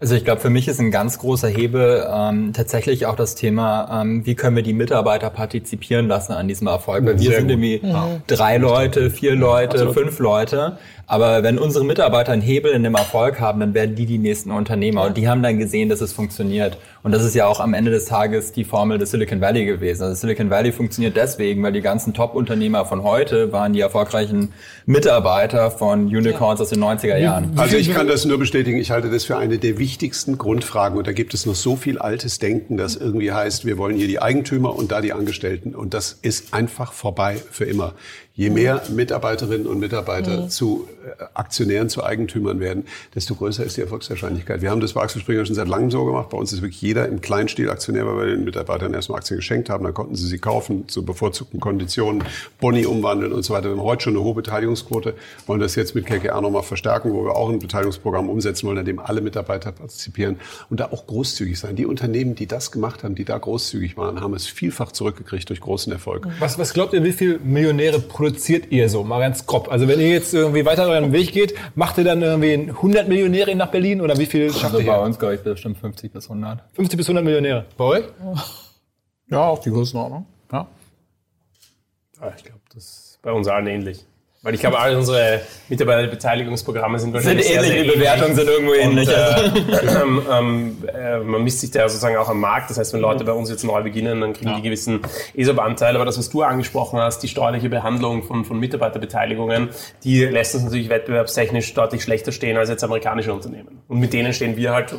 Also 0.00 0.16
ich 0.16 0.24
glaube, 0.24 0.40
für 0.40 0.50
mich 0.50 0.68
ist 0.68 0.80
ein 0.80 0.90
ganz 0.90 1.18
großer 1.18 1.48
Hebel 1.48 2.06
ähm, 2.12 2.52
tatsächlich 2.52 3.06
auch 3.06 3.16
das 3.16 3.36
Thema, 3.36 4.02
ähm, 4.02 4.26
wie 4.26 4.34
können 4.34 4.54
wir 4.54 4.62
die 4.62 4.72
Mitarbeiter 4.72 5.30
partizipieren 5.30 6.08
lassen 6.08 6.32
an 6.32 6.46
diesem 6.46 6.66
Erfolg. 6.66 7.06
Weil 7.06 7.14
wir 7.18 7.30
Sehr 7.30 7.38
sind 7.38 7.48
gut. 7.48 7.50
irgendwie 7.52 7.80
ja. 7.82 8.20
drei 8.26 8.58
Leute, 8.58 9.10
vier 9.10 9.34
Leute, 9.34 9.78
Absolut. 9.78 9.94
fünf 9.94 10.18
Leute. 10.18 10.78
Aber 11.06 11.42
wenn 11.42 11.58
unsere 11.58 11.84
Mitarbeiter 11.84 12.32
einen 12.32 12.42
Hebel 12.42 12.72
in 12.72 12.82
dem 12.82 12.94
Erfolg 12.94 13.40
haben, 13.40 13.60
dann 13.60 13.74
werden 13.74 13.94
die 13.94 14.06
die 14.06 14.18
nächsten 14.18 14.50
Unternehmer. 14.50 15.02
Ja. 15.02 15.06
Und 15.08 15.16
die 15.16 15.28
haben 15.28 15.42
dann 15.42 15.58
gesehen, 15.58 15.88
dass 15.88 16.00
es 16.00 16.12
funktioniert. 16.12 16.78
Und 17.02 17.12
das 17.12 17.22
ist 17.22 17.34
ja 17.34 17.46
auch 17.46 17.60
am 17.60 17.74
Ende 17.74 17.90
des 17.90 18.06
Tages 18.06 18.52
die 18.52 18.64
Formel 18.64 18.96
des 18.96 19.10
Silicon 19.10 19.40
Valley 19.40 19.66
gewesen. 19.66 20.04
Also 20.04 20.14
Silicon 20.14 20.48
Valley 20.48 20.72
funktioniert 20.72 21.16
deswegen, 21.16 21.62
weil 21.62 21.72
die 21.72 21.82
ganzen 21.82 22.14
Top-Unternehmer 22.14 22.86
von 22.86 23.02
heute 23.02 23.52
waren 23.52 23.74
die 23.74 23.80
erfolgreichen 23.80 24.52
Mitarbeiter 24.86 25.70
von 25.70 26.06
Unicorns 26.06 26.60
ja. 26.60 26.62
aus 26.62 26.70
den 26.70 26.82
90er 26.82 27.18
Jahren. 27.18 27.52
Also 27.56 27.76
ich 27.76 27.92
kann 27.92 28.08
das 28.08 28.24
nur 28.24 28.38
bestätigen. 28.38 28.78
Ich 28.78 28.90
halte 28.90 29.10
das 29.10 29.24
für 29.24 29.36
eine 29.36 29.58
der 29.58 29.78
wichtigsten 29.78 30.38
Grundfragen. 30.38 30.96
Und 30.96 31.06
da 31.06 31.12
gibt 31.12 31.34
es 31.34 31.44
noch 31.44 31.54
so 31.54 31.76
viel 31.76 31.98
altes 31.98 32.38
Denken, 32.38 32.78
das 32.78 32.96
irgendwie 32.96 33.32
heißt, 33.32 33.66
wir 33.66 33.76
wollen 33.76 33.96
hier 33.96 34.08
die 34.08 34.22
Eigentümer 34.22 34.74
und 34.74 34.90
da 34.90 35.02
die 35.02 35.12
Angestellten. 35.12 35.74
Und 35.74 35.92
das 35.92 36.18
ist 36.22 36.54
einfach 36.54 36.92
vorbei 36.94 37.36
für 37.50 37.64
immer. 37.64 37.92
Je 38.36 38.50
mehr 38.50 38.82
Mitarbeiterinnen 38.88 39.68
und 39.68 39.78
Mitarbeiter 39.78 40.42
mhm. 40.42 40.48
zu 40.48 40.88
äh, 41.06 41.22
Aktionären, 41.34 41.88
zu 41.88 42.02
Eigentümern 42.02 42.58
werden, 42.58 42.84
desto 43.14 43.36
größer 43.36 43.62
ist 43.62 43.76
die 43.76 43.82
Erfolgswahrscheinlichkeit. 43.82 44.60
Wir 44.60 44.72
haben 44.72 44.80
das 44.80 44.94
bei 44.94 45.02
Axel 45.02 45.20
Springer 45.20 45.46
schon 45.46 45.54
seit 45.54 45.68
langem 45.68 45.92
so 45.92 46.04
gemacht. 46.04 46.30
Bei 46.30 46.38
uns 46.38 46.52
ist 46.52 46.60
wirklich 46.60 46.82
jeder 46.82 47.08
im 47.08 47.20
Kleinstil 47.20 47.70
Aktionär, 47.70 48.04
weil 48.08 48.16
wir 48.16 48.34
den 48.34 48.42
Mitarbeitern 48.42 48.92
erstmal 48.92 49.18
Aktien 49.18 49.36
geschenkt 49.36 49.70
haben. 49.70 49.84
Dann 49.84 49.94
konnten 49.94 50.16
sie 50.16 50.26
sie 50.26 50.38
kaufen 50.38 50.88
zu 50.88 51.04
bevorzugten 51.04 51.60
Konditionen, 51.60 52.24
Boni 52.58 52.86
umwandeln 52.86 53.32
und 53.32 53.44
so 53.44 53.54
weiter. 53.54 53.66
Wir 53.68 53.76
haben 53.76 53.82
heute 53.82 54.02
schon 54.02 54.14
eine 54.14 54.24
hohe 54.24 54.34
Beteiligungsquote, 54.34 55.14
wollen 55.46 55.60
das 55.60 55.76
jetzt 55.76 55.94
mit 55.94 56.04
KKR 56.04 56.40
nochmal 56.40 56.64
verstärken, 56.64 57.12
wo 57.12 57.24
wir 57.24 57.36
auch 57.36 57.50
ein 57.50 57.60
Beteiligungsprogramm 57.60 58.28
umsetzen 58.28 58.66
wollen, 58.66 58.78
an 58.78 58.84
dem 58.84 58.98
alle 58.98 59.20
Mitarbeiter 59.20 59.70
partizipieren 59.70 60.40
und 60.70 60.80
da 60.80 60.86
auch 60.86 61.06
großzügig 61.06 61.56
sein. 61.56 61.76
Die 61.76 61.86
Unternehmen, 61.86 62.34
die 62.34 62.48
das 62.48 62.72
gemacht 62.72 63.04
haben, 63.04 63.14
die 63.14 63.24
da 63.24 63.38
großzügig 63.38 63.96
waren, 63.96 64.20
haben 64.20 64.34
es 64.34 64.48
vielfach 64.48 64.90
zurückgekriegt 64.90 65.48
durch 65.50 65.60
großen 65.60 65.92
Erfolg. 65.92 66.26
Was, 66.40 66.58
was 66.58 66.72
glaubt 66.72 66.94
ihr, 66.94 67.04
wie 67.04 67.12
viele 67.12 67.38
Millionäre 67.38 68.00
produziert 68.24 68.72
ihr 68.72 68.88
so? 68.88 69.04
Mal 69.04 69.20
ganz 69.20 69.44
grob. 69.44 69.70
Also 69.70 69.86
wenn 69.86 70.00
ihr 70.00 70.08
jetzt 70.08 70.32
irgendwie 70.32 70.64
weiter 70.64 70.88
euren 70.88 71.12
Weg 71.12 71.32
geht, 71.32 71.54
macht 71.74 71.98
ihr 71.98 72.04
dann 72.04 72.22
irgendwie 72.22 72.70
100 72.70 73.06
Millionäre 73.06 73.54
nach 73.54 73.70
Berlin 73.70 74.00
oder 74.00 74.16
wie 74.18 74.24
viel 74.24 74.50
schafft 74.50 74.64
also 74.74 74.78
ihr? 74.78 74.86
Bei 74.86 74.98
uns, 74.98 75.18
glaube 75.18 75.34
ich, 75.34 75.42
bestimmt 75.42 75.76
50 75.76 76.10
bis 76.10 76.24
100. 76.30 76.62
50 76.72 76.96
bis 76.96 77.06
100 77.06 77.22
Millionäre. 77.22 77.66
Bei 77.76 77.84
euch? 77.84 78.04
Ja, 79.30 79.48
auch 79.48 79.58
die 79.58 79.70
Größenordnung. 79.70 80.26
Ja. 80.52 80.66
ja 82.20 82.32
ich 82.34 82.44
glaube, 82.44 82.60
das 82.74 82.84
ist 82.84 83.18
bei 83.20 83.32
uns 83.32 83.46
allen 83.46 83.66
ähnlich. 83.66 84.06
Weil 84.44 84.52
ich 84.52 84.60
glaube, 84.60 84.78
all 84.78 84.94
unsere 84.94 85.40
Mitarbeiterbeteiligungsprogramme 85.70 86.98
sind 86.98 87.14
wahrscheinlich 87.14 87.46
sind 87.46 87.64
ähnlich, 87.64 87.90
die 87.90 87.98
Bewertungen 87.98 88.34
sind 88.34 88.46
irgendwo 88.46 88.74
ähnlich. 88.74 89.08
Und, 89.08 89.14
äh, 89.14 90.02
ähm, 90.02 90.22
ähm, 90.30 90.76
äh, 90.86 91.18
man 91.20 91.42
misst 91.42 91.62
sich 91.62 91.70
da 91.70 91.88
sozusagen 91.88 92.18
auch 92.18 92.28
am 92.28 92.40
Markt. 92.40 92.68
Das 92.68 92.76
heißt, 92.76 92.92
wenn 92.92 93.00
Leute 93.00 93.24
bei 93.24 93.32
uns 93.32 93.48
jetzt 93.48 93.64
neu 93.64 93.82
beginnen, 93.82 94.20
dann 94.20 94.34
kriegen 94.34 94.50
ja. 94.50 94.56
die 94.56 94.62
gewissen 94.62 95.00
ESOP-Anteile. 95.34 95.96
Aber 95.96 96.04
das, 96.04 96.18
was 96.18 96.28
du 96.28 96.42
angesprochen 96.42 96.98
hast, 96.98 97.20
die 97.20 97.28
steuerliche 97.28 97.70
Behandlung 97.70 98.22
von, 98.22 98.44
von 98.44 98.60
Mitarbeiterbeteiligungen, 98.60 99.70
die 100.04 100.26
lässt 100.26 100.54
uns 100.54 100.64
natürlich 100.64 100.90
wettbewerbstechnisch 100.90 101.72
deutlich 101.72 102.02
schlechter 102.02 102.30
stehen 102.30 102.58
als 102.58 102.68
jetzt 102.68 102.84
amerikanische 102.84 103.32
Unternehmen. 103.32 103.80
Und 103.88 103.98
mit 103.98 104.12
denen 104.12 104.34
stehen 104.34 104.58
wir 104.58 104.74
halt 104.74 104.94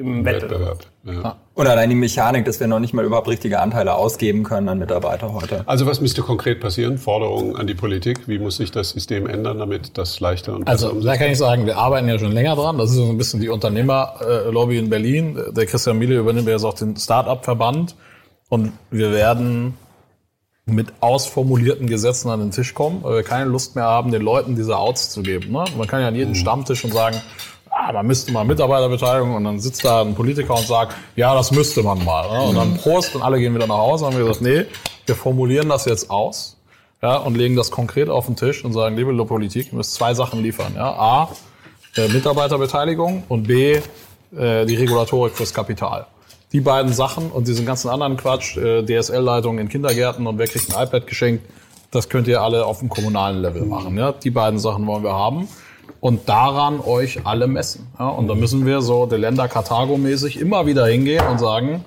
im 0.00 0.24
Wettbewerb. 0.24 0.86
Wettbewerb 1.04 1.24
ja. 1.24 1.36
Und 1.54 1.66
allein 1.66 1.88
die 1.88 1.96
Mechanik, 1.96 2.44
dass 2.44 2.60
wir 2.60 2.66
noch 2.66 2.78
nicht 2.78 2.92
mal 2.92 3.04
überhaupt 3.04 3.28
richtige 3.28 3.60
Anteile 3.60 3.94
ausgeben 3.94 4.42
können 4.42 4.68
an 4.68 4.78
Mitarbeiter 4.78 5.32
heute. 5.32 5.62
Also 5.66 5.86
was 5.86 6.00
müsste 6.00 6.22
konkret 6.22 6.60
passieren? 6.60 6.98
Forderungen 6.98 7.56
an 7.56 7.66
die 7.66 7.74
Politik? 7.74 8.28
Wie 8.28 8.38
muss 8.38 8.56
sich 8.56 8.70
das 8.70 8.90
System 8.90 9.26
ändern, 9.26 9.58
damit 9.58 9.96
das 9.98 10.20
leichter 10.20 10.54
und 10.54 10.64
besser 10.64 10.88
Also 10.88 11.00
da 11.02 11.16
kann 11.16 11.30
ich 11.30 11.38
sagen, 11.38 11.66
wir 11.66 11.76
arbeiten 11.76 12.08
ja 12.08 12.18
schon 12.18 12.32
länger 12.32 12.56
dran. 12.56 12.78
Das 12.78 12.90
ist 12.90 12.96
so 12.96 13.08
ein 13.08 13.18
bisschen 13.18 13.40
die 13.40 13.48
Unternehmerlobby 13.48 14.78
in 14.78 14.90
Berlin. 14.90 15.38
Der 15.50 15.66
Christian 15.66 15.98
Miele 15.98 16.18
übernimmt 16.18 16.48
jetzt 16.48 16.64
auch 16.64 16.74
den 16.74 16.96
Start-up-Verband. 16.96 17.94
Und 18.48 18.72
wir 18.90 19.12
werden 19.12 19.74
mit 20.66 20.92
ausformulierten 21.00 21.86
Gesetzen 21.86 22.30
an 22.30 22.40
den 22.40 22.50
Tisch 22.50 22.74
kommen, 22.74 23.02
weil 23.02 23.16
wir 23.16 23.22
keine 23.22 23.48
Lust 23.48 23.74
mehr 23.74 23.84
haben, 23.84 24.12
den 24.12 24.22
Leuten 24.22 24.56
diese 24.56 24.76
Outs 24.76 25.10
zu 25.10 25.22
geben. 25.22 25.52
Ne? 25.52 25.64
Man 25.76 25.86
kann 25.86 26.00
ja 26.00 26.08
an 26.08 26.14
jeden 26.14 26.30
mhm. 26.30 26.36
Stammtisch 26.36 26.84
und 26.84 26.92
sagen, 26.92 27.20
ah, 27.80 27.92
man 27.92 28.06
müsste 28.06 28.32
mal 28.32 28.44
Mitarbeiterbeteiligung 28.44 29.34
und 29.34 29.44
dann 29.44 29.60
sitzt 29.60 29.84
da 29.84 30.02
ein 30.02 30.14
Politiker 30.14 30.54
und 30.54 30.66
sagt, 30.66 30.94
ja, 31.16 31.34
das 31.34 31.50
müsste 31.50 31.82
man 31.82 32.04
mal. 32.04 32.28
Ne? 32.30 32.42
Und 32.42 32.56
dann 32.56 32.76
Prost 32.76 33.14
und 33.14 33.22
alle 33.22 33.38
gehen 33.38 33.54
wieder 33.54 33.66
nach 33.66 33.78
Hause 33.78 34.04
und 34.04 34.12
haben 34.12 34.18
wir 34.18 34.26
gesagt, 34.26 34.42
nee, 34.42 34.64
wir 35.06 35.14
formulieren 35.14 35.68
das 35.68 35.84
jetzt 35.86 36.10
aus 36.10 36.56
ja, 37.02 37.16
und 37.16 37.36
legen 37.36 37.56
das 37.56 37.70
konkret 37.70 38.08
auf 38.08 38.26
den 38.26 38.36
Tisch 38.36 38.64
und 38.64 38.72
sagen, 38.72 38.96
liebe 38.96 39.12
Politik, 39.24 39.72
ihr 39.72 39.76
müsst 39.76 39.94
zwei 39.94 40.14
Sachen 40.14 40.42
liefern. 40.42 40.74
Ja? 40.76 40.92
A, 40.92 41.30
äh, 41.96 42.08
Mitarbeiterbeteiligung 42.08 43.24
und 43.28 43.44
B, 43.44 43.80
äh, 44.36 44.66
die 44.66 44.76
Regulatorik 44.76 45.34
fürs 45.34 45.54
Kapital. 45.54 46.06
Die 46.52 46.60
beiden 46.60 46.92
Sachen 46.92 47.30
und 47.30 47.46
diesen 47.48 47.64
ganzen 47.64 47.88
anderen 47.88 48.16
Quatsch, 48.16 48.56
äh, 48.56 48.84
DSL-Leitungen 48.84 49.60
in 49.60 49.68
Kindergärten 49.68 50.26
und 50.26 50.38
wer 50.38 50.46
kriegt 50.46 50.74
ein 50.74 50.86
iPad 50.86 51.06
geschenkt, 51.06 51.44
das 51.90 52.08
könnt 52.08 52.28
ihr 52.28 52.40
alle 52.40 52.66
auf 52.66 52.80
dem 52.80 52.88
kommunalen 52.88 53.40
Level 53.40 53.64
machen. 53.64 53.96
Ja? 53.96 54.12
Die 54.12 54.30
beiden 54.30 54.58
Sachen 54.58 54.86
wollen 54.86 55.02
wir 55.02 55.14
haben 55.14 55.48
und 56.00 56.28
daran 56.28 56.80
euch 56.80 57.26
alle 57.26 57.46
messen. 57.46 57.86
Ja, 57.98 58.08
und 58.08 58.28
da 58.28 58.34
müssen 58.34 58.66
wir 58.66 58.80
so 58.80 59.06
der 59.06 59.18
Länder 59.18 59.48
Karthago-mäßig 59.48 60.40
immer 60.40 60.66
wieder 60.66 60.86
hingehen 60.86 61.26
und 61.26 61.38
sagen, 61.38 61.84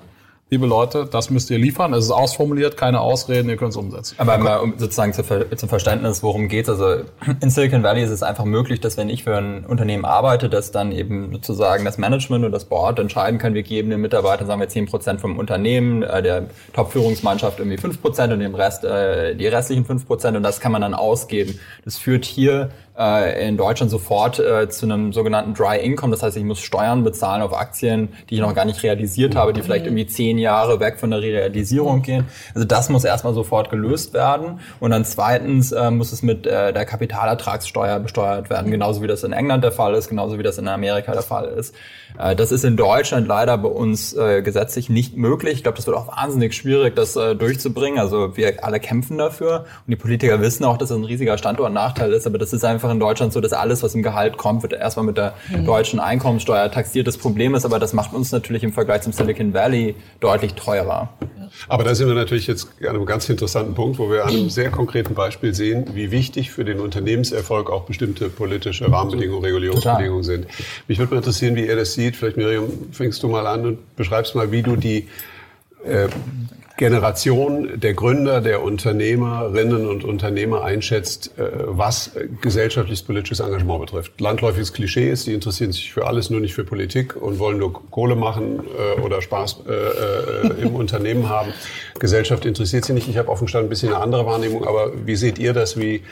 liebe 0.50 0.66
Leute, 0.66 1.08
das 1.10 1.30
müsst 1.30 1.50
ihr 1.50 1.58
liefern. 1.58 1.92
Es 1.94 2.04
ist 2.04 2.10
ausformuliert, 2.10 2.76
keine 2.76 3.00
Ausreden, 3.00 3.48
ihr 3.48 3.56
könnt 3.56 3.70
es 3.70 3.76
umsetzen. 3.76 4.14
Aber 4.18 4.38
mal 4.38 4.58
um 4.58 4.74
sozusagen 4.78 5.12
zu, 5.12 5.24
zum 5.56 5.68
Verständnis, 5.68 6.22
worum 6.22 6.48
geht 6.48 6.68
Also 6.68 7.02
in 7.40 7.50
Silicon 7.50 7.82
Valley 7.82 8.04
ist 8.04 8.10
es 8.10 8.22
einfach 8.22 8.44
möglich, 8.44 8.80
dass 8.80 8.96
wenn 8.96 9.08
ich 9.08 9.24
für 9.24 9.36
ein 9.36 9.64
Unternehmen 9.64 10.04
arbeite, 10.04 10.48
dass 10.48 10.70
dann 10.70 10.92
eben 10.92 11.32
sozusagen 11.32 11.84
das 11.84 11.98
Management 11.98 12.44
und 12.44 12.52
das 12.52 12.66
Board 12.66 13.00
entscheiden 13.00 13.40
können, 13.40 13.56
wir 13.56 13.64
geben 13.64 13.90
den 13.90 14.00
Mitarbeitern, 14.00 14.46
sagen 14.46 14.60
wir, 14.60 14.68
10 14.68 14.86
Prozent 14.86 15.20
vom 15.20 15.38
Unternehmen, 15.38 16.04
äh, 16.04 16.22
der 16.22 16.44
Top-Führungsmannschaft 16.72 17.58
irgendwie 17.58 17.78
5 17.78 18.00
Prozent 18.00 18.32
und 18.32 18.38
dem 18.38 18.54
Rest 18.54 18.84
äh, 18.84 19.34
die 19.34 19.48
restlichen 19.48 19.84
5 19.84 20.06
Prozent 20.06 20.36
und 20.36 20.44
das 20.44 20.60
kann 20.60 20.70
man 20.70 20.82
dann 20.82 20.94
ausgeben. 20.94 21.58
Das 21.84 21.96
führt 21.96 22.24
hier 22.24 22.70
äh, 22.98 23.48
in 23.48 23.56
Deutschland 23.56 23.90
sofort 23.90 24.38
äh, 24.38 24.68
zu 24.68 24.86
einem 24.86 25.12
sogenannten 25.12 25.54
Dry 25.54 25.78
Income. 25.78 26.12
Das 26.12 26.22
heißt, 26.22 26.36
ich 26.36 26.44
muss 26.44 26.60
Steuern 26.60 27.04
bezahlen 27.04 27.42
auf 27.42 27.56
Aktien, 27.56 28.10
die 28.30 28.34
ich 28.36 28.40
noch 28.40 28.54
gar 28.54 28.64
nicht 28.64 28.82
realisiert 28.82 29.36
habe, 29.36 29.52
die 29.52 29.62
vielleicht 29.62 29.86
irgendwie 29.86 30.06
zehn 30.06 30.38
Jahre 30.38 30.80
weg 30.80 30.98
von 30.98 31.10
der 31.10 31.20
Realisierung 31.20 32.02
gehen. 32.02 32.26
Also 32.54 32.66
das 32.66 32.88
muss 32.88 33.04
erstmal 33.04 33.34
sofort 33.34 33.70
gelöst 33.70 34.14
werden. 34.14 34.60
Und 34.80 34.90
dann 34.90 35.04
zweitens 35.04 35.72
äh, 35.72 35.90
muss 35.90 36.12
es 36.12 36.22
mit 36.22 36.46
äh, 36.46 36.72
der 36.72 36.84
Kapitalertragssteuer 36.84 38.00
besteuert 38.00 38.50
werden, 38.50 38.70
genauso 38.70 39.02
wie 39.02 39.06
das 39.06 39.24
in 39.24 39.32
England 39.32 39.64
der 39.64 39.72
Fall 39.72 39.94
ist, 39.94 40.08
genauso 40.08 40.38
wie 40.38 40.42
das 40.42 40.58
in 40.58 40.68
Amerika 40.68 41.12
der 41.12 41.22
Fall 41.22 41.46
ist. 41.46 41.74
Äh, 42.18 42.36
das 42.36 42.52
ist 42.52 42.64
in 42.64 42.76
Deutschland 42.76 43.26
leider 43.26 43.56
bei 43.58 43.68
uns 43.68 44.12
äh, 44.14 44.42
gesetzlich 44.42 44.88
nicht 44.88 45.16
möglich. 45.16 45.54
Ich 45.54 45.62
glaube, 45.62 45.76
das 45.76 45.86
wird 45.86 45.96
auch 45.96 46.08
wahnsinnig 46.08 46.54
schwierig, 46.54 46.94
das 46.96 47.16
äh, 47.16 47.34
durchzubringen. 47.34 47.98
Also 47.98 48.36
wir 48.36 48.64
alle 48.64 48.80
kämpfen 48.80 49.18
dafür 49.18 49.60
und 49.86 49.90
die 49.90 49.96
Politiker 49.96 50.40
wissen 50.40 50.64
auch, 50.64 50.76
dass 50.76 50.88
das 50.88 50.98
ein 50.98 51.04
riesiger 51.04 51.38
Standortnachteil 51.38 52.12
ist, 52.12 52.26
aber 52.26 52.38
das 52.38 52.52
ist 52.52 52.64
einfach 52.64 52.90
in 52.90 53.00
Deutschland 53.00 53.32
so, 53.32 53.40
dass 53.40 53.52
alles, 53.52 53.82
was 53.82 53.94
im 53.94 54.02
Gehalt 54.02 54.36
kommt, 54.36 54.62
wird 54.62 54.72
erstmal 54.72 55.06
mit 55.06 55.16
der 55.16 55.34
mhm. 55.50 55.64
deutschen 55.64 56.00
Einkommensteuer 56.00 56.70
taxiert. 56.70 57.06
Das 57.06 57.18
Problem 57.18 57.54
ist 57.54 57.64
aber, 57.64 57.78
das 57.78 57.92
macht 57.92 58.12
uns 58.12 58.32
natürlich 58.32 58.62
im 58.62 58.72
Vergleich 58.72 59.02
zum 59.02 59.12
Silicon 59.12 59.54
Valley 59.54 59.94
deutlich 60.20 60.54
teurer. 60.54 61.08
Aber 61.68 61.84
da 61.84 61.94
sind 61.94 62.08
wir 62.08 62.14
natürlich 62.14 62.46
jetzt 62.46 62.68
an 62.80 62.88
einem 62.88 63.06
ganz 63.06 63.28
interessanten 63.28 63.74
Punkt, 63.74 63.98
wo 63.98 64.10
wir 64.10 64.24
an 64.24 64.30
einem 64.30 64.50
sehr 64.50 64.70
konkreten 64.70 65.14
Beispiel 65.14 65.54
sehen, 65.54 65.86
wie 65.94 66.10
wichtig 66.10 66.50
für 66.50 66.64
den 66.64 66.80
Unternehmenserfolg 66.80 67.70
auch 67.70 67.84
bestimmte 67.84 68.28
politische 68.28 68.90
Rahmenbedingungen, 68.90 69.44
Regulierungsbedingungen 69.44 70.24
sind. 70.24 70.46
Mich 70.88 70.98
würde 70.98 71.12
mal 71.12 71.18
interessieren, 71.18 71.56
wie 71.56 71.66
ihr 71.66 71.76
das 71.76 71.94
sieht. 71.94 72.16
Vielleicht, 72.16 72.36
Miriam, 72.36 72.68
fängst 72.92 73.22
du 73.22 73.28
mal 73.28 73.46
an 73.46 73.66
und 73.66 73.96
beschreibst 73.96 74.34
mal, 74.34 74.50
wie 74.52 74.62
du 74.62 74.76
die 74.76 75.08
äh, 75.84 76.08
Generation 76.76 77.78
der 77.78 77.94
Gründer, 77.94 78.40
der 78.40 78.64
Unternehmerinnen 78.64 79.86
und 79.86 80.02
Unternehmer 80.02 80.64
einschätzt, 80.64 81.38
äh, 81.38 81.50
was 81.66 82.10
gesellschaftliches 82.40 83.04
politisches 83.04 83.38
Engagement 83.38 83.80
betrifft. 83.80 84.20
Landläufiges 84.20 84.72
Klischee 84.72 85.08
ist, 85.08 85.28
die 85.28 85.34
interessieren 85.34 85.70
sich 85.70 85.92
für 85.92 86.06
alles, 86.08 86.30
nur 86.30 86.40
nicht 86.40 86.54
für 86.54 86.64
Politik 86.64 87.14
und 87.14 87.38
wollen 87.38 87.58
nur 87.58 87.72
Kohle 87.90 88.16
machen 88.16 88.60
äh, 88.96 89.00
oder 89.00 89.22
Spaß 89.22 89.62
äh, 89.68 90.62
im 90.62 90.74
Unternehmen 90.74 91.28
haben. 91.28 91.52
Gesellschaft 92.00 92.44
interessiert 92.44 92.84
sie 92.84 92.92
nicht. 92.92 93.08
Ich 93.08 93.18
habe 93.18 93.28
offen 93.28 93.44
gestanden 93.44 93.68
ein 93.68 93.70
bisschen 93.70 93.90
eine 93.90 94.02
andere 94.02 94.26
Wahrnehmung, 94.26 94.66
aber 94.66 94.90
wie 95.06 95.14
seht 95.14 95.38
ihr 95.38 95.52
das? 95.52 95.78
Wie 95.78 96.02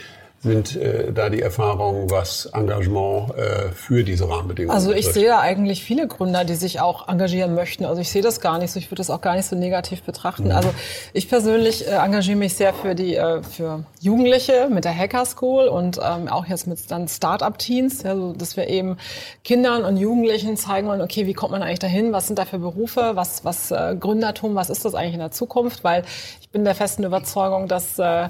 sind 0.43 0.75
äh, 0.75 1.13
da 1.13 1.31
die 1.31 1.41
Erfahrungen, 1.41 2.11
was 2.11 2.47
Engagement 2.47 3.33
äh, 3.37 3.71
für 3.71 4.03
diese 4.03 4.29
Rahmenbedingungen 4.29 4.75
Also 4.75 4.91
ich 4.91 5.07
betrifft? 5.07 5.15
sehe 5.15 5.29
da 5.29 5.41
eigentlich 5.41 5.85
viele 5.85 6.09
Gründer, 6.09 6.45
die 6.45 6.57
sich 6.57 6.81
auch 6.81 7.09
engagieren 7.09 7.55
möchten. 7.55 7.85
Also 7.85 8.01
ich 8.01 8.11
sehe 8.11 8.23
das 8.23 8.41
gar 8.41 8.59
nicht 8.59 8.73
so, 8.73 8.81
ich 8.81 8.87
würde 8.87 8.97
das 8.97 9.11
auch 9.11 9.21
gar 9.21 9.37
nicht 9.37 9.47
so 9.47 9.55
negativ 9.55 10.03
betrachten. 10.03 10.51
Also 10.51 10.75
ich 11.13 11.29
persönlich 11.29 11.87
äh, 11.87 11.93
engagiere 11.93 12.37
mich 12.37 12.55
sehr 12.55 12.75
für 12.75 12.97
die 12.97 13.15
äh, 13.15 13.43
für 13.45 13.85
Jugendliche 14.01 14.69
mit 14.69 14.85
der 14.85 14.97
Hacker 14.97 15.25
School 15.27 15.69
und 15.69 16.01
ähm, 16.03 16.27
auch 16.27 16.47
jetzt 16.47 16.67
mit 16.67 16.91
dann 16.91 17.07
Start-up-Teens, 17.07 18.03
ja, 18.03 18.17
so, 18.17 18.33
dass 18.33 18.57
wir 18.57 18.67
eben 18.67 18.97
Kindern 19.45 19.85
und 19.85 19.97
Jugendlichen 19.97 20.57
zeigen 20.57 20.89
wollen, 20.89 21.03
okay, 21.03 21.27
wie 21.27 21.35
kommt 21.35 21.53
man 21.53 21.63
eigentlich 21.63 21.79
dahin, 21.79 22.13
was 22.13 22.27
sind 22.27 22.41
da 22.41 22.47
für 22.47 22.59
Berufe, 22.59 23.13
was, 23.15 23.45
was 23.45 23.71
äh, 23.71 23.95
Gründertum, 23.99 24.57
was 24.57 24.71
ist 24.71 24.85
das 24.85 24.97
eigentlich 24.97 25.15
in 25.15 25.21
der 25.21 25.31
Zukunft, 25.31 25.85
weil 25.85 26.03
ich 26.41 26.49
bin 26.51 26.65
der 26.65 26.75
festen 26.75 27.05
Überzeugung, 27.05 27.69
dass 27.69 27.99
äh, 28.01 28.29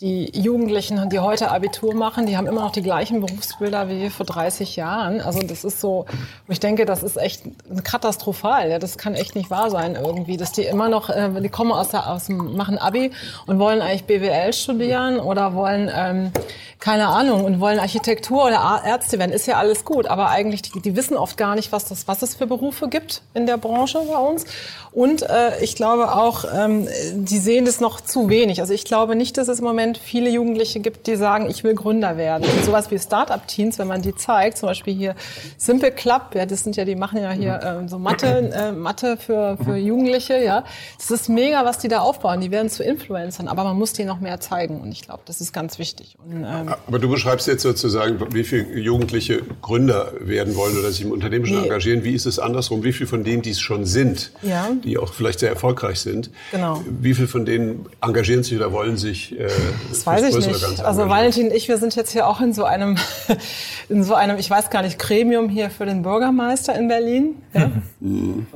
die 0.00 0.36
Jugendlichen, 0.36 1.08
die 1.08 1.20
heute 1.20 1.52
Abitur 1.52 1.94
machen, 1.94 2.26
die 2.26 2.36
haben 2.36 2.48
immer 2.48 2.62
noch 2.62 2.72
die 2.72 2.82
gleichen 2.82 3.20
Berufsbilder 3.20 3.88
wie 3.88 4.10
vor 4.10 4.26
30 4.26 4.74
Jahren. 4.74 5.20
Also 5.20 5.38
das 5.40 5.62
ist 5.62 5.80
so, 5.80 6.06
ich 6.48 6.58
denke, 6.58 6.84
das 6.84 7.04
ist 7.04 7.16
echt 7.16 7.44
katastrophal. 7.84 8.70
Ja, 8.70 8.80
das 8.80 8.98
kann 8.98 9.14
echt 9.14 9.36
nicht 9.36 9.50
wahr 9.50 9.70
sein 9.70 9.94
irgendwie, 9.94 10.36
dass 10.36 10.50
die 10.50 10.62
immer 10.62 10.88
noch, 10.88 11.10
äh, 11.10 11.40
die 11.40 11.48
kommen 11.48 11.70
aus, 11.70 11.90
der, 11.90 12.10
aus 12.10 12.26
dem, 12.26 12.56
machen 12.56 12.76
Abi 12.76 13.12
und 13.46 13.60
wollen 13.60 13.80
eigentlich 13.80 14.04
BWL 14.04 14.52
studieren 14.52 15.20
oder 15.20 15.54
wollen 15.54 15.88
ähm, 15.94 16.32
keine 16.80 17.06
Ahnung 17.06 17.44
und 17.44 17.60
wollen 17.60 17.78
Architektur 17.78 18.46
oder 18.46 18.82
Ärzte 18.84 19.20
werden. 19.20 19.30
Ist 19.30 19.46
ja 19.46 19.58
alles 19.58 19.84
gut, 19.84 20.06
aber 20.06 20.28
eigentlich 20.28 20.62
die, 20.62 20.82
die 20.82 20.96
wissen 20.96 21.16
oft 21.16 21.36
gar 21.36 21.54
nicht, 21.54 21.70
was 21.70 21.84
das, 21.86 22.08
was 22.08 22.20
es 22.22 22.34
für 22.34 22.46
Berufe 22.48 22.88
gibt 22.88 23.22
in 23.32 23.46
der 23.46 23.58
Branche 23.58 24.00
bei 24.10 24.18
uns. 24.18 24.44
Und 24.90 25.22
äh, 25.22 25.62
ich 25.62 25.76
glaube 25.76 26.14
auch, 26.14 26.44
ähm, 26.54 26.86
die 27.14 27.38
sehen 27.38 27.64
das 27.64 27.80
noch 27.80 28.00
zu 28.00 28.28
wenig. 28.28 28.60
Also 28.60 28.74
ich 28.74 28.84
glaube 28.84 29.16
nicht, 29.16 29.38
dass 29.38 29.48
es 29.48 29.60
im 29.60 29.64
Moment 29.64 29.83
viele 29.94 30.30
Jugendliche 30.30 30.80
gibt, 30.80 31.06
die 31.06 31.16
sagen, 31.16 31.48
ich 31.50 31.62
will 31.64 31.74
Gründer 31.74 32.16
werden. 32.16 32.44
Und 32.48 32.64
sowas 32.64 32.90
wie 32.90 32.98
Startup-Teens, 32.98 33.78
wenn 33.78 33.86
man 33.88 34.00
die 34.02 34.14
zeigt, 34.14 34.58
zum 34.58 34.68
Beispiel 34.68 34.94
hier 34.94 35.14
Simple 35.58 35.92
Club, 35.92 36.34
ja, 36.34 36.46
das 36.46 36.64
sind 36.64 36.76
ja, 36.76 36.84
die 36.84 36.94
machen 36.96 37.20
ja 37.20 37.30
hier 37.32 37.60
ähm, 37.64 37.88
so 37.88 37.98
Mathe, 37.98 38.50
äh, 38.54 38.72
Mathe 38.72 39.16
für, 39.16 39.58
für 39.62 39.76
Jugendliche, 39.76 40.42
ja. 40.42 40.64
Das 40.98 41.10
ist 41.10 41.28
mega, 41.28 41.64
was 41.64 41.78
die 41.78 41.88
da 41.88 41.98
aufbauen. 42.00 42.40
Die 42.40 42.50
werden 42.50 42.70
zu 42.70 42.82
Influencern, 42.82 43.48
aber 43.48 43.64
man 43.64 43.76
muss 43.76 43.92
denen 43.92 44.08
noch 44.08 44.20
mehr 44.20 44.40
zeigen. 44.40 44.80
Und 44.80 44.90
ich 44.92 45.02
glaube, 45.02 45.22
das 45.26 45.40
ist 45.40 45.52
ganz 45.52 45.78
wichtig. 45.78 46.16
Und, 46.24 46.44
ähm, 46.44 46.74
Aber 46.86 46.98
du 46.98 47.08
beschreibst 47.10 47.46
jetzt 47.46 47.62
sozusagen, 47.62 48.18
wie 48.34 48.44
viele 48.44 48.78
Jugendliche 48.78 49.42
Gründer 49.60 50.12
werden 50.20 50.56
wollen 50.56 50.78
oder 50.78 50.90
sich 50.90 51.02
im 51.02 51.12
Unternehmen 51.12 51.44
schon 51.46 51.58
Nee. 51.58 51.64
engagieren. 51.64 52.04
Wie 52.04 52.14
ist 52.14 52.26
es 52.26 52.38
andersrum? 52.38 52.84
Wie 52.84 52.92
viele 52.92 53.08
von 53.08 53.24
denen, 53.24 53.42
die 53.42 53.50
es 53.50 53.60
schon 53.60 53.84
sind, 53.84 54.30
Ja. 54.42 54.68
die 54.84 54.98
auch 54.98 55.12
vielleicht 55.12 55.40
sehr 55.40 55.50
erfolgreich 55.50 56.00
sind, 56.00 56.30
Genau. 56.52 56.82
wie 57.00 57.14
viele 57.14 57.28
von 57.28 57.44
denen 57.44 57.86
engagieren 58.00 58.42
sich 58.42 58.56
oder 58.56 58.72
wollen 58.72 58.96
sich 58.96 59.38
äh, 59.38 59.48
Das 59.88 60.06
weiß 60.06 60.36
ich 60.36 60.46
nicht. 60.46 60.84
Also 60.84 61.08
Valentin 61.08 61.44
und 61.48 61.54
ich, 61.54 61.68
wir 61.68 61.78
sind 61.78 61.94
jetzt 61.96 62.12
hier 62.12 62.26
auch 62.26 62.40
in 62.40 62.52
so 62.52 62.64
einem, 62.64 62.96
in 63.88 64.02
so 64.02 64.14
einem, 64.14 64.38
ich 64.38 64.50
weiß 64.50 64.70
gar 64.70 64.82
nicht, 64.82 64.98
Gremium 64.98 65.48
hier 65.48 65.70
für 65.70 65.86
den 65.86 66.02
Bürgermeister 66.02 66.74
in 66.74 66.88
Berlin. 66.88 67.42
Ja? 67.52 67.70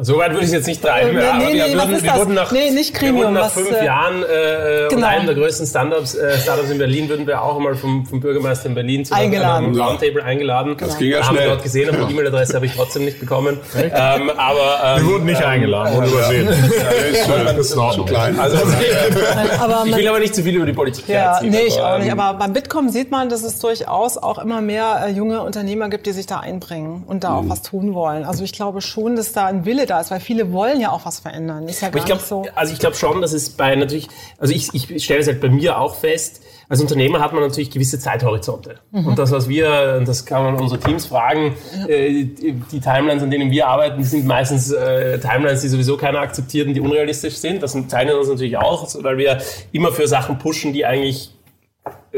So 0.01 0.19
weit 0.19 0.31
würde 0.33 0.41
ich 0.41 0.49
es 0.49 0.53
jetzt 0.53 0.67
nicht 0.67 0.83
treiben. 0.83 1.17
Nee, 1.17 1.23
ja, 1.23 1.39
nee, 1.39 1.55
wir, 1.55 1.67
nee, 1.67 1.77
was 1.77 1.85
wurden, 1.85 1.95
ist 1.95 2.03
wir 2.03 2.13
das? 2.13 2.29
nach, 2.29 2.53
Nee, 2.53 2.71
nicht 2.71 2.93
wir 2.93 3.01
Gremium, 3.01 3.25
wurden 3.25 3.35
nach 3.35 3.45
was, 3.45 3.53
fünf 3.53 3.73
äh, 3.73 3.85
Jahren 3.85 4.23
äh, 4.23 4.83
und 4.85 4.89
genau. 4.91 5.07
einem 5.07 5.27
der 5.27 5.35
größten 5.35 5.67
Startups, 5.67 6.15
äh, 6.15 6.39
Startups 6.39 6.71
in 6.71 6.79
Berlin 6.79 7.09
würden 7.09 7.27
wir 7.27 7.43
auch 7.43 7.57
einmal 7.57 7.75
vom, 7.75 8.07
vom 8.07 8.21
Bürgermeister 8.21 8.69
in 8.69 8.75
Berlin 8.75 9.05
zu 9.05 9.15
Eingeladen. 9.15 9.67
einem 9.67 9.81
Roundtable 9.81 10.23
eingeladen. 10.25 10.77
Das 10.79 10.99
ging 10.99 11.11
ja 11.11 11.21
haben 11.27 11.35
wir 11.35 11.43
schnell. 11.43 11.49
dort 11.49 11.63
gesehen, 11.63 11.89
aber 11.89 12.05
die 12.07 12.13
E-Mail-Adresse 12.13 12.55
habe 12.55 12.67
ich 12.67 12.75
trotzdem 12.75 13.05
nicht 13.05 13.21
bekommen. 13.21 13.59
Ähm, 13.77 14.31
aber 14.37 14.81
ähm, 14.85 15.07
Wir 15.07 15.13
wurden 15.13 15.27
nicht 15.27 15.43
eingeladen, 15.43 15.97
wurde 15.97 16.09
übersehen. 16.09 16.49
das 17.45 17.59
ist 17.59 17.77
noch 17.77 17.95
zu 17.95 18.05
klein. 18.05 18.39
also, 18.39 18.59
Aber 19.61 19.85
ich 19.87 19.97
will 19.97 20.09
aber 20.09 20.19
nicht 20.19 20.35
zu 20.35 20.43
viel 20.43 20.57
über 20.57 20.67
die 20.67 20.73
Politik 20.73 21.08
ja, 21.09 21.41
nee, 21.43 21.61
ich 21.67 21.81
auch 21.81 21.99
nicht. 21.99 22.13
Aber 22.13 22.39
beim 22.39 22.53
Bitkom 22.53 22.89
sieht 22.89 23.11
man, 23.11 23.29
dass 23.29 23.43
es 23.43 23.59
durchaus 23.59 24.17
auch 24.19 24.39
immer 24.39 24.61
mehr 24.61 25.05
äh, 25.07 25.11
junge 25.11 25.43
Unternehmer 25.43 25.89
gibt, 25.89 26.07
die 26.07 26.13
sich 26.13 26.27
da 26.27 26.41
einbringen 26.41 27.05
und 27.07 27.25
da 27.25 27.37
auch 27.37 27.43
Mhm. 27.43 27.51
was 27.51 27.63
tun 27.63 27.95
wollen. 27.95 28.25
Also 28.25 28.45
ich 28.45 28.53
glaube 28.53 28.81
schon, 28.81 29.17
dass 29.17 29.33
da 29.33 29.47
ein 29.47 29.65
Wille 29.65 29.87
da 29.87 30.01
ist, 30.01 30.11
weil 30.11 30.21
viele 30.21 30.53
wollen 30.53 30.81
ja 30.81 30.91
auch 30.93 31.05
was 31.05 31.21
verändern. 31.21 31.67
Ist 31.69 31.81
ja 31.81 31.89
gar 31.89 31.99
ich 31.99 32.05
glaube, 32.07 32.21
nicht 32.21 32.29
so. 32.29 32.45
also 32.55 32.73
ich 32.73 32.79
glaube 32.79 32.97
schon, 32.97 33.21
dass 33.21 33.33
es 33.33 33.51
bei 33.51 33.75
natürlich, 33.75 34.09
also 34.39 34.53
ich, 34.55 34.73
ich 34.75 35.05
stelle 35.05 35.21
es 35.21 35.27
halt 35.27 35.41
bei 35.41 35.49
mir 35.49 35.79
auch 35.79 35.95
fest, 35.97 36.43
als 36.69 36.81
Unternehmer 36.81 37.21
hat 37.21 37.33
man 37.33 37.43
natürlich 37.43 37.71
gewisse 37.71 37.99
Zeithorizonte. 37.99 38.77
Und 38.93 39.19
das, 39.19 39.31
was 39.31 39.49
wir, 39.49 39.97
und 39.99 40.07
das 40.07 40.27
kann 40.27 40.43
man 40.43 40.57
unsere 40.57 40.79
Teams 40.79 41.07
fragen, 41.07 41.55
äh, 41.87 42.25
die, 42.25 42.53
die 42.53 42.81
Timelines, 42.81 43.23
an 43.23 43.31
denen 43.31 43.51
wir 43.51 43.67
arbeiten, 43.67 43.99
die 43.99 44.05
sind 44.05 44.27
meistens 44.27 44.71
äh, 44.71 45.19
Timelines, 45.19 45.63
die 45.63 45.69
sowieso 45.69 45.97
keiner 45.97 46.21
akzeptiert 46.21 46.69
und 46.69 46.75
die 46.75 46.81
unrealistisch 46.81 47.37
sind. 47.37 47.63
Das 47.63 47.73
zeichnet 47.89 48.15
uns 48.15 48.29
natürlich 48.29 48.59
auch, 48.59 48.87
weil 49.03 49.17
wir 49.17 49.39
immer 49.73 49.93
für 49.93 50.07
Sachen 50.07 50.39
pushen, 50.39 50.73
die 50.75 50.85
eigentlich 50.85 51.31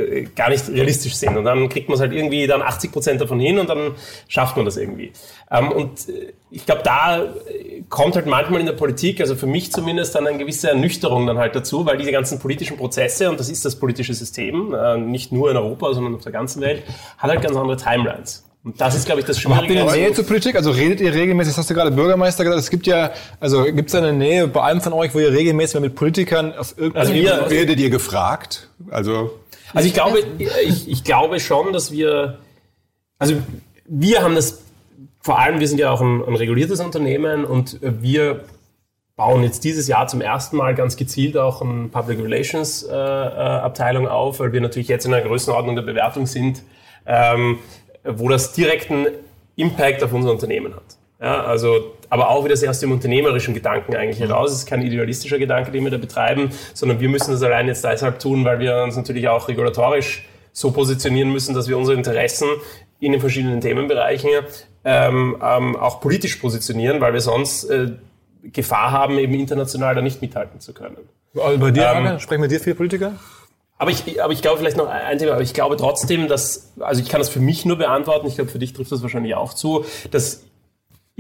äh, 0.01 0.27
gar 0.37 0.51
nicht 0.51 0.69
realistisch 0.69 1.15
sind. 1.15 1.37
Und 1.37 1.45
dann 1.45 1.69
kriegt 1.69 1.89
man 1.89 1.95
es 1.97 2.01
halt 2.01 2.13
irgendwie 2.13 2.47
dann 2.47 2.63
80 2.63 2.93
Prozent 2.93 3.21
davon 3.21 3.39
hin 3.41 3.59
und 3.59 3.69
dann 3.69 3.93
schafft 4.29 4.57
man 4.57 4.65
das 4.65 4.77
irgendwie. 4.77 5.13
Ähm, 5.51 5.71
und 5.73 6.09
äh, 6.09 6.33
ich 6.51 6.67
glaube, 6.67 6.83
da 6.85 7.23
äh, 7.25 7.83
kommt 7.89 8.17
halt 8.17 8.27
manchmal 8.27 8.61
in 8.61 8.67
der 8.67 8.73
Politik, 8.73 9.21
also 9.21 9.35
für 9.37 9.47
mich 9.47 9.73
zumindest, 9.73 10.15
dann 10.15 10.27
eine 10.27 10.39
gewisse 10.39 10.69
Ernüchterung 10.71 11.27
dann 11.27 11.39
halt 11.39 11.55
dazu, 11.55 11.87
weil 11.87 11.97
diese 11.99 12.13
ganzen 12.13 12.39
politischen 12.39 12.77
Prozesse, 12.77 13.31
und 13.31 13.39
das 13.39 13.49
ist 13.49 13.65
das 13.65 13.77
politische 13.77 14.15
System, 14.15 14.75
äh, 14.75 14.97
nicht 14.99 15.33
nur 15.33 15.51
in 15.51 15.57
Europa, 15.57 15.93
sondern 15.95 16.15
auf 16.15 16.23
der 16.23 16.33
ganzen 16.33 16.61
Welt, 16.61 16.83
hat 17.19 17.31
halt 17.31 17.43
ganz 17.43 17.57
andere 17.57 17.77
Timelines. 17.77 18.45
Und 18.63 18.79
das 18.79 18.95
ist, 18.95 19.07
glaube 19.07 19.21
ich, 19.23 19.27
das 19.27 19.43
Aber 19.47 19.57
habt 19.57 19.65
ihr 19.69 19.71
Schwierige. 19.71 19.91
eine 19.93 20.03
Nähe 20.03 20.13
zur 20.13 20.27
Politik? 20.27 20.55
Also 20.55 20.71
redet 20.71 21.01
ihr 21.01 21.15
regelmäßig, 21.15 21.53
das 21.55 21.59
hast 21.61 21.71
du 21.71 21.75
gerade 21.75 21.91
Bürgermeister 21.91 22.45
gesagt, 22.45 22.61
es 22.61 22.69
gibt 22.69 22.87
ja, 22.87 23.11
also 23.41 23.65
gibt 23.65 23.89
es 23.89 23.95
eine 23.95 24.13
Nähe 24.13 24.49
bei 24.49 24.63
einem 24.63 24.83
von 24.83 24.93
euch, 24.93 25.15
wo 25.15 25.19
ihr 25.19 25.33
regelmäßig 25.33 25.81
mit 25.81 25.95
Politikern 25.95 26.53
auf 26.55 26.75
irgendeiner 26.77 27.01
Also 27.01 27.15
wir- 27.15 27.47
Werdet 27.51 27.81
ihr 27.81 27.89
gefragt? 27.89 28.69
Also 28.91 29.31
Also 29.75 29.89
ich 29.89 29.95
glaube, 29.95 30.23
ich, 30.39 30.89
ich 30.89 31.05
glaube 31.05 31.41
schon, 31.41 31.73
dass 31.73 31.93
wir, 31.93 32.39
also 33.19 33.37
wir 33.87 34.23
haben 34.23 34.35
das, 34.35 34.63
vor 35.21 35.39
allem 35.39 35.61
wir 35.61 35.69
sind 35.69 35.79
ja 35.79 35.91
auch 35.91 36.01
ein, 36.01 36.25
ein 36.25 36.37
reguliertes 36.37 36.81
Unternehmen 36.81 37.45
und 37.45 37.79
wir 37.81 38.45
bauen 39.17 39.43
jetzt 39.43 39.65
dieses 39.65 39.87
Jahr 39.87 40.07
zum 40.07 40.23
ersten 40.23 40.57
Mal 40.57 40.75
ganz 40.75 40.97
gezielt 40.97 41.37
auch 41.37 41.61
eine 41.61 41.89
Public 41.89 42.21
Relations 42.21 42.85
äh, 42.85 42.95
äh, 42.95 42.97
Abteilung 42.97 44.09
auf, 44.09 44.41
weil 44.41 44.53
wir 44.53 44.63
natürlich 44.63 44.89
jetzt 44.89 45.05
in 45.05 45.13
einer 45.13 45.23
Größenordnung 45.23 45.77
der 45.77 45.83
Bewertung 45.83 46.27
sind, 46.27 46.63
ähm, 47.05 47.59
wo 48.03 48.31
das 48.31 48.55
direkten 48.55 49.07
Impact 49.57 50.03
auf 50.03 50.15
unser 50.15 50.31
Unternehmen 50.31 50.75
hat. 50.75 50.97
Ja, 51.21 51.45
also, 51.45 51.97
aber 52.09 52.31
auch 52.31 52.45
wieder 52.45 52.57
sehr 52.57 52.71
aus 52.71 52.81
dem 52.81 52.93
unternehmerischen 52.93 53.53
Gedanken 53.53 53.95
eigentlich 53.95 54.21
heraus. 54.21 54.53
Es 54.53 54.59
ist 54.59 54.67
kein 54.67 54.81
idealistischer 54.81 55.39
Gedanke, 55.39 55.71
den 55.71 55.85
wir 55.85 55.91
da 55.91 55.99
betreiben, 55.99 56.51
sondern 56.73 56.99
wir 57.01 57.11
müssen 57.11 57.33
das 57.33 57.43
allein 57.43 57.67
jetzt 57.67 57.85
deshalb 57.85 58.19
tun, 58.21 58.45
weil 58.45 58.59
wir 58.59 58.83
uns 58.83 58.97
natürlich 58.97 59.29
auch 59.29 59.49
regulatorisch 59.49 60.27
so 60.53 60.71
positionieren 60.71 61.31
müssen, 61.31 61.55
dass 61.55 61.69
wir 61.69 61.77
unsere 61.77 61.97
Interessen 61.97 62.49
in 63.01 63.13
den 63.13 63.21
verschiedenen 63.21 63.61
Themenbereichen 63.61 64.31
ähm, 64.85 65.37
ähm, 65.43 65.77
auch 65.77 66.01
politisch 66.01 66.37
positionieren, 66.37 67.01
weil 67.01 67.13
wir 67.13 67.21
sonst 67.21 67.65
äh, 67.65 67.93
Gefahr 68.43 68.91
haben, 68.91 69.19
eben 69.19 69.35
international 69.35 69.95
da 69.95 70.01
nicht 70.01 70.23
mithalten 70.23 70.61
zu 70.61 70.73
können. 70.73 70.97
Also 71.39 71.59
bei 71.59 71.71
dir, 71.71 71.93
Ähm, 71.95 72.19
sprechen 72.19 72.41
mit 72.41 72.51
dir 72.51 72.61
viele 72.61 72.77
Politiker? 72.77 73.13
Aber 73.77 73.91
ich, 73.91 74.23
aber 74.23 74.33
ich 74.33 74.43
glaube 74.43 74.59
vielleicht 74.59 74.77
noch 74.77 74.89
ein 74.89 75.19
Thema, 75.19 75.33
aber 75.33 75.43
ich 75.43 75.55
glaube 75.55 75.77
trotzdem, 75.77 76.29
dass, 76.29 76.73
also 76.81 77.03
ich 77.03 77.09
kann 77.09 77.21
das 77.21 77.29
für 77.31 77.41
mich 77.41 77.65
nur 77.65 77.77
beantworten, 77.77 78.27
ich 78.27 78.35
glaube 78.35 78.51
für 78.51 78.59
dich 78.59 78.73
trifft 78.73 78.93
das 78.93 79.03
wahrscheinlich 79.03 79.35
auch 79.35 79.55
zu, 79.55 79.85
dass 80.11 80.45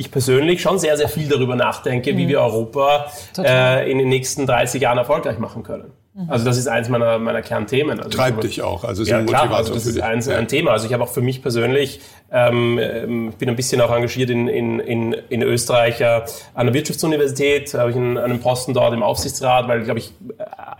ich 0.00 0.10
persönlich 0.10 0.60
schon 0.62 0.78
sehr, 0.78 0.96
sehr 0.96 1.08
viel 1.08 1.28
darüber 1.28 1.54
nachdenke, 1.56 2.16
wie 2.16 2.26
wir 2.28 2.40
Europa 2.40 3.06
äh, 3.38 3.90
in 3.90 3.98
den 3.98 4.08
nächsten 4.08 4.46
30 4.46 4.80
Jahren 4.82 4.98
erfolgreich 4.98 5.38
machen 5.38 5.62
können. 5.62 5.92
Also 6.28 6.44
das 6.44 6.58
ist 6.58 6.66
eins 6.66 6.88
meiner, 6.88 7.18
meiner 7.20 7.40
Kernthemen. 7.40 7.98
Also 8.00 8.10
treibt 8.10 8.44
ich- 8.44 8.56
dich 8.56 8.62
auch. 8.62 8.82
Also 8.84 9.02
ist 9.02 9.08
ja, 9.08 9.18
ein 9.18 9.26
klar, 9.26 9.42
Motivator 9.42 9.58
also 9.58 9.74
das 9.74 9.84
für 9.84 9.90
ist 9.90 10.00
ein, 10.00 10.20
Ja. 10.20 10.36
ein 10.38 10.48
Thema. 10.48 10.72
Also 10.72 10.86
ich 10.86 10.92
habe 10.92 11.04
auch 11.04 11.08
für 11.08 11.20
mich 11.22 11.40
persönlich, 11.40 12.00
ähm, 12.32 12.78
ähm, 12.82 13.28
ich 13.30 13.36
bin 13.36 13.48
ein 13.48 13.54
bisschen 13.56 13.80
auch 13.80 13.94
engagiert 13.94 14.28
in, 14.28 14.48
in, 14.48 14.80
in, 14.80 15.12
in 15.28 15.42
Österreich 15.42 16.00
äh, 16.00 16.20
an 16.54 16.66
der 16.66 16.74
Wirtschaftsuniversität, 16.74 17.72
habe 17.74 17.90
ich 17.90 17.96
einen, 17.96 18.18
einen 18.18 18.40
Posten 18.40 18.74
dort 18.74 18.92
im 18.92 19.02
Aufsichtsrat, 19.04 19.68
weil, 19.68 19.82
glaube 19.84 20.00
ich, 20.00 20.12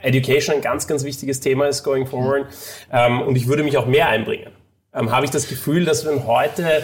äh, 0.02 0.08
Education 0.08 0.56
ein 0.56 0.62
ganz, 0.62 0.86
ganz 0.88 1.04
wichtiges 1.04 1.40
Thema 1.40 1.66
ist 1.68 1.84
going 1.84 2.06
forward. 2.06 2.46
Ähm, 2.92 3.22
und 3.22 3.36
ich 3.36 3.46
würde 3.46 3.62
mich 3.62 3.78
auch 3.78 3.86
mehr 3.86 4.08
einbringen. 4.08 4.50
Ähm, 4.92 5.12
habe 5.12 5.24
ich 5.24 5.30
das 5.30 5.48
Gefühl, 5.48 5.84
dass 5.84 6.04
man 6.04 6.26
heute 6.26 6.82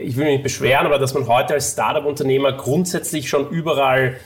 ich 0.00 0.16
will 0.16 0.24
mich 0.24 0.34
nicht 0.34 0.42
beschweren, 0.42 0.86
aber 0.86 0.98
dass 0.98 1.14
man 1.14 1.26
heute 1.26 1.54
als 1.54 1.72
Startup-Unternehmer 1.72 2.52
grundsätzlich 2.52 3.28
schon 3.28 3.48
überall 3.50 4.16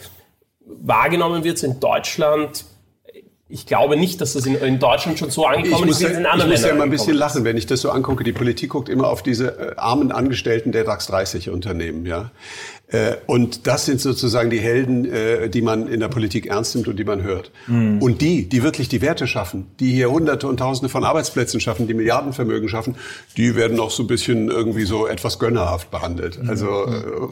wahrgenommen 0.64 1.44
wird, 1.44 1.58
so 1.58 1.66
in 1.66 1.80
Deutschland. 1.80 2.64
Ich 3.48 3.66
glaube 3.66 3.96
nicht, 3.96 4.20
dass 4.22 4.32
das 4.32 4.46
in, 4.46 4.54
in 4.54 4.78
Deutschland 4.78 5.18
schon 5.18 5.30
so 5.30 5.44
angekommen 5.44 5.88
ist, 5.88 6.00
wie 6.00 6.04
ja, 6.04 6.10
es 6.10 6.16
in 6.16 6.22
ich 6.22 6.30
anderen 6.30 6.50
muss 6.50 6.60
ja 6.60 6.68
Ländern 6.68 6.78
mal 6.78 6.84
ein 6.84 6.90
bisschen 6.90 7.16
lachen, 7.16 7.44
wenn 7.44 7.58
ich 7.58 7.66
das 7.66 7.82
so 7.82 7.90
angucke. 7.90 8.24
Die 8.24 8.32
Politik 8.32 8.70
guckt 8.70 8.88
immer 8.88 9.08
auf 9.08 9.22
diese 9.22 9.72
äh, 9.72 9.76
armen 9.76 10.10
Angestellten 10.10 10.72
der 10.72 10.84
DAX 10.84 11.06
30 11.08 11.50
Unternehmen, 11.50 12.06
ja. 12.06 12.30
Äh, 12.92 13.16
und 13.26 13.66
das 13.66 13.86
sind 13.86 14.00
sozusagen 14.00 14.50
die 14.50 14.60
Helden, 14.60 15.10
äh, 15.10 15.48
die 15.48 15.62
man 15.62 15.88
in 15.88 16.00
der 16.00 16.08
Politik 16.08 16.46
ernst 16.46 16.74
nimmt 16.74 16.88
und 16.88 16.98
die 16.98 17.04
man 17.04 17.22
hört. 17.22 17.50
Und 18.00 18.20
die, 18.20 18.48
die 18.48 18.62
wirklich 18.62 18.88
die 18.88 19.00
Werte 19.00 19.26
schaffen, 19.26 19.66
die 19.80 19.92
hier 19.92 20.10
Hunderte 20.10 20.46
und 20.46 20.58
Tausende 20.58 20.88
von 20.88 21.04
Arbeitsplätzen 21.04 21.60
schaffen, 21.60 21.86
die 21.86 21.94
Milliardenvermögen 21.94 22.68
schaffen, 22.68 22.96
die 23.36 23.56
werden 23.56 23.76
noch 23.76 23.90
so 23.90 24.02
ein 24.02 24.06
bisschen 24.06 24.48
irgendwie 24.48 24.84
so 24.84 25.06
etwas 25.06 25.38
gönnerhaft 25.38 25.90
behandelt. 25.90 26.38
Also 26.46 26.86
äh, 26.86 27.28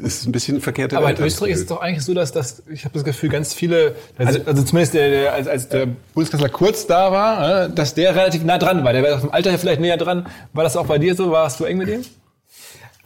Das 0.00 0.14
ist 0.14 0.26
ein 0.26 0.32
bisschen 0.32 0.60
verkehrte 0.60 0.96
Aber 0.96 1.10
in 1.10 1.18
Welt, 1.18 1.26
ich 1.26 1.34
Österreich 1.34 1.50
ist 1.52 1.60
es 1.60 1.66
das 1.66 1.76
doch 1.76 1.82
eigentlich 1.82 2.04
so, 2.04 2.14
dass, 2.14 2.32
dass 2.32 2.62
ich 2.70 2.84
habe 2.84 2.94
das 2.94 3.04
Gefühl, 3.04 3.28
ganz 3.28 3.52
viele, 3.52 3.96
also, 4.16 4.40
also 4.46 4.62
zumindest 4.62 4.94
der, 4.94 5.10
der, 5.10 5.34
als, 5.34 5.48
als 5.48 5.68
der 5.68 5.88
Bundeskanzler 6.14 6.48
Kurz 6.48 6.86
da 6.86 7.12
war, 7.12 7.64
äh, 7.64 7.70
dass 7.70 7.94
der 7.94 8.14
relativ 8.14 8.44
nah 8.44 8.58
dran 8.58 8.84
war. 8.84 8.92
Der 8.92 9.02
war 9.02 9.20
vom 9.20 9.30
Alter 9.30 9.50
her 9.50 9.58
vielleicht 9.58 9.80
näher 9.80 9.96
dran. 9.96 10.26
War 10.52 10.64
das 10.64 10.76
auch 10.76 10.86
bei 10.86 10.98
dir 10.98 11.14
so? 11.14 11.30
Warst 11.30 11.60
du 11.60 11.64
eng 11.64 11.78
mit 11.78 11.88
ihm? 11.88 12.04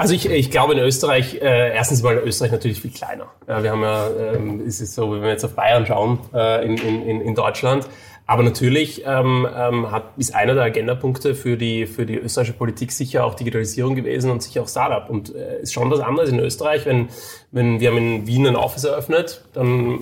Also 0.02 0.14
ich, 0.14 0.28
ich 0.28 0.50
glaube 0.50 0.72
in 0.72 0.80
Österreich, 0.80 1.34
äh, 1.34 1.74
erstens 1.74 2.02
mal 2.02 2.16
Österreich 2.16 2.50
natürlich 2.50 2.80
viel 2.80 2.90
kleiner. 2.90 3.26
Ja, 3.46 3.62
wir 3.62 3.70
haben 3.70 3.82
ja, 3.82 4.08
ähm, 4.34 4.66
ist 4.66 4.80
es 4.80 4.96
so, 4.96 5.12
wenn 5.12 5.22
wir 5.22 5.30
jetzt 5.30 5.44
auf 5.44 5.54
Bayern 5.54 5.86
schauen, 5.86 6.18
äh, 6.34 6.66
in, 6.66 6.76
in, 6.76 7.20
in 7.20 7.34
Deutschland, 7.36 7.86
aber 8.26 8.42
natürlich 8.42 9.04
ähm, 9.06 9.46
ähm, 9.56 9.92
hat, 9.92 10.06
ist 10.16 10.34
einer 10.34 10.54
der 10.54 10.64
Agendapunkte 10.64 11.36
für 11.36 11.56
die, 11.56 11.86
für 11.86 12.04
die 12.04 12.16
österreichische 12.16 12.58
Politik 12.58 12.90
sicher 12.90 13.24
auch 13.24 13.34
Digitalisierung 13.34 13.94
gewesen 13.94 14.32
und 14.32 14.42
sicher 14.42 14.62
auch 14.62 14.68
Startup. 14.68 15.08
Und 15.08 15.36
äh, 15.36 15.60
ist 15.60 15.72
schon 15.72 15.88
was 15.88 16.00
anderes 16.00 16.30
in 16.30 16.40
Österreich, 16.40 16.84
wenn, 16.84 17.08
wenn 17.52 17.78
wir 17.78 17.90
haben 17.90 17.98
in 17.98 18.26
Wien 18.26 18.48
ein 18.48 18.56
Office 18.56 18.82
eröffnet, 18.82 19.44
dann 19.52 20.00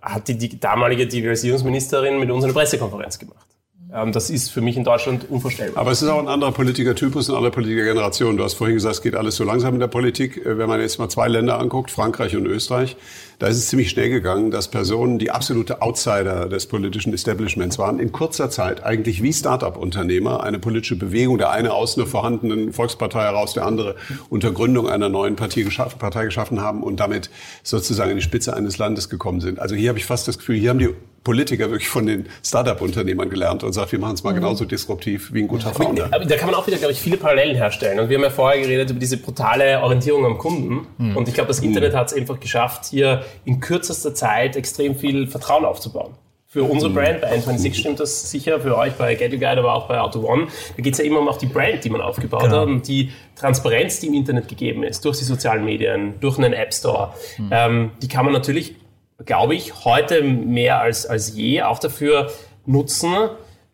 hat 0.00 0.26
die, 0.28 0.38
die 0.38 0.58
damalige 0.58 1.06
Digitalisierungsministerin 1.06 2.18
mit 2.18 2.30
uns 2.30 2.44
eine 2.44 2.54
Pressekonferenz 2.54 3.18
gemacht. 3.18 3.47
Ähm, 3.92 4.12
das 4.12 4.28
ist 4.28 4.50
für 4.50 4.60
mich 4.60 4.76
in 4.76 4.84
Deutschland 4.84 5.30
unvorstellbar. 5.30 5.80
Aber 5.80 5.92
es 5.92 6.02
ist 6.02 6.08
auch 6.08 6.18
ein 6.18 6.28
anderer 6.28 6.52
Politikertypus, 6.52 7.28
eine 7.28 7.38
andere 7.38 7.52
Politikergeneration. 7.52 8.36
Du 8.36 8.44
hast 8.44 8.54
vorhin 8.54 8.76
gesagt, 8.76 8.96
es 8.96 9.02
geht 9.02 9.14
alles 9.14 9.36
so 9.36 9.44
langsam 9.44 9.74
in 9.74 9.80
der 9.80 9.86
Politik. 9.86 10.44
Äh, 10.44 10.58
Wenn 10.58 10.68
man 10.68 10.80
jetzt 10.80 10.98
mal 10.98 11.08
zwei 11.08 11.28
Länder 11.28 11.58
anguckt, 11.58 11.90
Frankreich 11.90 12.36
und 12.36 12.46
Österreich, 12.46 12.96
da 13.38 13.46
ist 13.46 13.56
es 13.56 13.68
ziemlich 13.68 13.88
schnell 13.88 14.10
gegangen, 14.10 14.50
dass 14.50 14.68
Personen, 14.68 15.18
die 15.18 15.30
absolute 15.30 15.80
Outsider 15.80 16.48
des 16.48 16.66
politischen 16.66 17.14
Establishments 17.14 17.78
waren, 17.78 17.98
in 17.98 18.12
kurzer 18.12 18.50
Zeit 18.50 18.82
eigentlich 18.82 19.22
wie 19.22 19.32
Start-up-Unternehmer 19.32 20.42
eine 20.42 20.58
politische 20.58 20.96
Bewegung, 20.96 21.38
der 21.38 21.50
eine 21.50 21.72
aus 21.72 21.96
einer 21.96 22.06
vorhandenen 22.06 22.72
Volkspartei 22.72 23.22
heraus, 23.22 23.54
der 23.54 23.64
andere 23.64 23.94
unter 24.28 24.52
Gründung 24.52 24.88
einer 24.88 25.08
neuen 25.08 25.36
Partei 25.36 25.62
geschaffen, 25.62 25.98
Partei 25.98 26.24
geschaffen 26.26 26.60
haben 26.60 26.82
und 26.82 27.00
damit 27.00 27.30
sozusagen 27.62 28.10
in 28.10 28.16
die 28.18 28.22
Spitze 28.22 28.54
eines 28.54 28.76
Landes 28.76 29.08
gekommen 29.08 29.40
sind. 29.40 29.60
Also 29.60 29.74
hier 29.74 29.88
habe 29.88 29.98
ich 29.98 30.04
fast 30.04 30.28
das 30.28 30.38
Gefühl, 30.38 30.56
hier 30.56 30.70
haben 30.70 30.78
die 30.78 30.90
Politiker 31.28 31.70
wirklich 31.70 31.90
von 31.90 32.06
den 32.06 32.24
Start-up-Unternehmern 32.42 33.28
gelernt 33.28 33.62
und 33.62 33.74
sagt, 33.74 33.92
wir 33.92 33.98
machen 33.98 34.14
es 34.14 34.24
mal 34.24 34.32
genauso 34.32 34.64
disruptiv 34.64 35.30
wie 35.34 35.42
ein 35.42 35.48
guter 35.48 35.74
Founder. 35.74 36.08
Aber 36.10 36.24
da 36.24 36.36
kann 36.38 36.46
man 36.46 36.54
auch 36.54 36.66
wieder, 36.66 36.78
glaube 36.78 36.92
ich, 36.92 37.00
viele 37.00 37.18
Parallelen 37.18 37.54
herstellen. 37.54 38.00
Und 38.00 38.08
wir 38.08 38.16
haben 38.16 38.24
ja 38.24 38.30
vorher 38.30 38.62
geredet 38.62 38.88
über 38.88 38.98
diese 38.98 39.18
brutale 39.18 39.82
Orientierung 39.82 40.24
am 40.24 40.38
Kunden. 40.38 40.86
Und 41.14 41.28
ich 41.28 41.34
glaube, 41.34 41.48
das 41.48 41.60
Internet 41.60 41.94
hat 41.94 42.06
es 42.06 42.14
einfach 42.14 42.40
geschafft, 42.40 42.86
hier 42.86 43.26
in 43.44 43.60
kürzester 43.60 44.14
Zeit 44.14 44.56
extrem 44.56 44.96
viel 44.96 45.26
Vertrauen 45.26 45.66
aufzubauen. 45.66 46.14
Für 46.46 46.62
unsere 46.62 46.90
Brand, 46.90 47.20
bei 47.20 47.36
N26 47.36 47.74
stimmt 47.74 48.00
das 48.00 48.30
sicher, 48.30 48.58
für 48.58 48.78
euch 48.78 48.94
bei 48.94 49.14
Get 49.14 49.30
Your 49.30 49.38
Guide, 49.38 49.58
aber 49.58 49.74
auch 49.74 49.86
bei 49.86 50.00
Auto 50.00 50.26
One. 50.26 50.46
Da 50.78 50.82
geht 50.82 50.94
es 50.94 50.98
ja 50.98 51.04
immer 51.04 51.20
um 51.20 51.28
auch 51.28 51.36
die 51.36 51.44
Brand, 51.44 51.84
die 51.84 51.90
man 51.90 52.00
aufgebaut 52.00 52.44
hat 52.44 52.66
und 52.66 52.88
die 52.88 53.12
Transparenz, 53.36 54.00
die 54.00 54.06
im 54.06 54.14
Internet 54.14 54.48
gegeben 54.48 54.82
ist, 54.82 55.04
durch 55.04 55.18
die 55.18 55.24
sozialen 55.24 55.66
Medien, 55.66 56.14
durch 56.20 56.38
einen 56.38 56.54
App 56.54 56.72
Store. 56.72 57.12
Ähm, 57.50 57.90
die 58.00 58.08
kann 58.08 58.24
man 58.24 58.32
natürlich, 58.32 58.76
glaube 59.24 59.54
ich, 59.54 59.84
heute 59.84 60.22
mehr 60.22 60.80
als, 60.80 61.06
als 61.06 61.34
je 61.34 61.62
auch 61.62 61.78
dafür 61.78 62.30
nutzen, 62.66 63.14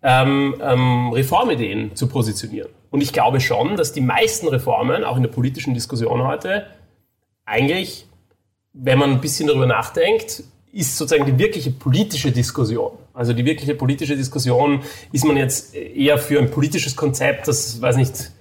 ähm, 0.02 0.54
ähm, 0.60 1.12
Reformideen 1.12 1.94
zu 1.96 2.08
positionieren. 2.08 2.70
Und 2.90 3.00
ich 3.00 3.12
glaube 3.12 3.40
schon, 3.40 3.76
dass 3.76 3.92
die 3.92 4.00
meisten 4.00 4.46
Reformen, 4.48 5.04
auch 5.04 5.16
in 5.16 5.22
der 5.22 5.30
politischen 5.30 5.74
Diskussion 5.74 6.22
heute, 6.22 6.66
eigentlich, 7.44 8.06
wenn 8.72 8.98
man 8.98 9.10
ein 9.10 9.20
bisschen 9.20 9.48
darüber 9.48 9.66
nachdenkt, 9.66 10.44
ist 10.72 10.96
sozusagen 10.96 11.26
die 11.26 11.38
wirkliche 11.38 11.70
politische 11.70 12.32
Diskussion. 12.32 12.92
Also 13.12 13.32
die 13.32 13.44
wirkliche 13.44 13.74
politische 13.74 14.16
Diskussion, 14.16 14.82
ist 15.12 15.24
man 15.24 15.36
jetzt 15.36 15.74
eher 15.74 16.18
für 16.18 16.38
ein 16.38 16.50
politisches 16.50 16.96
Konzept, 16.96 17.48
das, 17.48 17.80
weiß 17.80 17.96
nicht, 17.96 18.32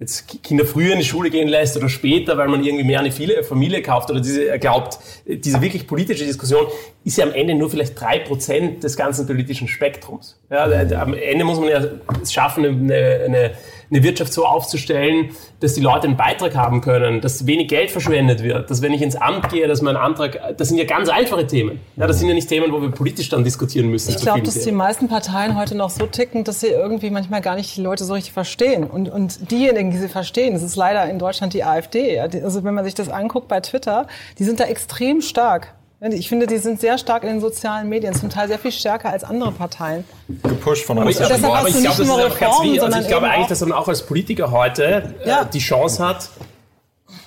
jetzt 0.00 0.42
Kinder 0.42 0.64
früher 0.64 0.94
in 0.94 0.98
die 0.98 1.04
Schule 1.04 1.28
gehen 1.28 1.46
lässt 1.46 1.76
oder 1.76 1.90
später, 1.90 2.38
weil 2.38 2.48
man 2.48 2.64
irgendwie 2.64 2.84
mehr 2.84 3.00
eine 3.00 3.12
viele- 3.12 3.44
Familie 3.44 3.82
kauft 3.82 4.10
oder 4.10 4.20
diese, 4.20 4.58
glaubt, 4.58 4.98
diese 5.26 5.60
wirklich 5.60 5.86
politische 5.86 6.24
Diskussion 6.24 6.66
ist 7.04 7.18
ja 7.18 7.26
am 7.26 7.32
Ende 7.32 7.54
nur 7.54 7.70
vielleicht 7.70 8.00
drei 8.00 8.18
Prozent 8.20 8.82
des 8.82 8.96
ganzen 8.96 9.26
politischen 9.26 9.68
Spektrums. 9.68 10.40
Ja, 10.50 10.64
am 11.00 11.14
Ende 11.14 11.44
muss 11.44 11.60
man 11.60 11.68
ja 11.68 11.84
es 12.22 12.32
schaffen, 12.32 12.64
eine, 12.64 13.20
eine, 13.26 13.50
eine 13.90 14.02
Wirtschaft 14.02 14.32
so 14.32 14.46
aufzustellen, 14.46 15.30
dass 15.60 15.74
die 15.74 15.80
Leute 15.80 16.06
einen 16.06 16.16
Beitrag 16.16 16.54
haben 16.54 16.80
können, 16.80 17.20
dass 17.20 17.46
wenig 17.46 17.68
Geld 17.68 17.90
verschwendet 17.90 18.42
wird, 18.42 18.70
dass 18.70 18.82
wenn 18.82 18.92
ich 18.92 19.02
ins 19.02 19.16
Amt 19.16 19.50
gehe, 19.50 19.66
dass 19.66 19.82
mein 19.82 19.96
Antrag, 19.96 20.56
das 20.56 20.68
sind 20.68 20.78
ja 20.78 20.84
ganz 20.84 21.08
einfache 21.08 21.46
Themen. 21.46 21.80
Ja, 21.96 22.06
das 22.06 22.18
sind 22.18 22.28
ja 22.28 22.34
nicht 22.34 22.48
Themen, 22.48 22.72
wo 22.72 22.80
wir 22.80 22.90
politisch 22.90 23.28
dann 23.28 23.44
diskutieren 23.44 23.88
müssen. 23.88 24.10
Ich 24.10 24.16
glaube, 24.18 24.42
dass 24.42 24.60
die 24.60 24.72
meisten 24.72 25.08
Parteien 25.08 25.58
heute 25.58 25.76
noch 25.76 25.90
so 25.90 26.06
ticken, 26.06 26.44
dass 26.44 26.60
sie 26.60 26.68
irgendwie 26.68 27.10
manchmal 27.10 27.40
gar 27.40 27.56
nicht 27.56 27.76
die 27.76 27.82
Leute 27.82 28.04
so 28.04 28.14
richtig 28.14 28.32
verstehen. 28.32 28.84
Und, 28.84 29.08
und 29.08 29.50
diejenigen, 29.50 29.90
die 29.90 29.98
sie 29.98 30.08
verstehen, 30.08 30.54
das 30.54 30.62
ist 30.62 30.76
leider 30.76 31.08
in 31.10 31.18
Deutschland 31.18 31.52
die 31.54 31.64
AfD. 31.64 32.20
Also 32.20 32.64
wenn 32.64 32.74
man 32.74 32.84
sich 32.84 32.94
das 32.94 33.08
anguckt 33.08 33.48
bei 33.48 33.60
Twitter, 33.60 34.06
die 34.38 34.44
sind 34.44 34.60
da 34.60 34.64
extrem 34.64 35.20
stark. 35.20 35.74
Ich 36.02 36.30
finde, 36.30 36.46
die 36.46 36.56
sind 36.56 36.80
sehr 36.80 36.96
stark 36.96 37.24
in 37.24 37.28
den 37.28 37.40
sozialen 37.40 37.86
Medien, 37.88 38.14
zum 38.14 38.30
Teil 38.30 38.48
sehr 38.48 38.58
viel 38.58 38.72
stärker 38.72 39.10
als 39.10 39.22
andere 39.22 39.52
Parteien. 39.52 40.04
Gepusht 40.42 40.86
von 40.86 40.98
Aber 40.98 41.10
ich, 41.10 41.16
uns. 41.18 41.26
aber, 41.26 41.34
deshalb 41.34 41.52
aber 41.52 41.62
hast 41.62 41.68
ich 41.68 41.74
du 41.74 41.80
glaube, 41.82 41.88
nicht 41.88 41.98
das 41.98 42.00
ist 42.00 42.06
nur 42.06 42.24
einfach 42.24 42.38
ganz 42.40 42.52
Reformen, 42.52 42.72
wichtig. 42.72 42.82
Also 42.86 42.98
ich 43.00 43.08
glaube 43.08 43.26
eigentlich, 43.28 43.46
dass 43.48 43.60
man 43.60 43.72
auch 43.72 43.88
als 43.88 44.02
Politiker 44.06 44.50
heute 44.50 45.14
Ja. 45.26 45.42
äh, 45.42 45.46
die 45.52 45.58
Chance 45.58 46.06
hat, 46.06 46.30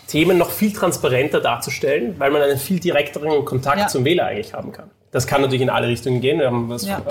Themen 0.07 0.37
noch 0.39 0.49
viel 0.49 0.73
transparenter 0.73 1.39
darzustellen, 1.39 2.15
weil 2.19 2.31
man 2.31 2.41
einen 2.41 2.57
viel 2.57 2.79
direkteren 2.79 3.45
Kontakt 3.45 3.79
Ja. 3.79 3.87
zum 3.87 4.05
Wähler 4.05 4.25
eigentlich 4.25 4.53
haben 4.55 4.71
kann. 4.71 4.89
Das 5.11 5.27
kann 5.27 5.41
natürlich 5.41 5.61
in 5.61 5.69
alle 5.69 5.87
Richtungen 5.87 6.19
gehen. 6.21 6.39
Wir 6.39 6.47
haben 6.47 6.67
was, 6.69 6.87
Ja. 6.87 7.01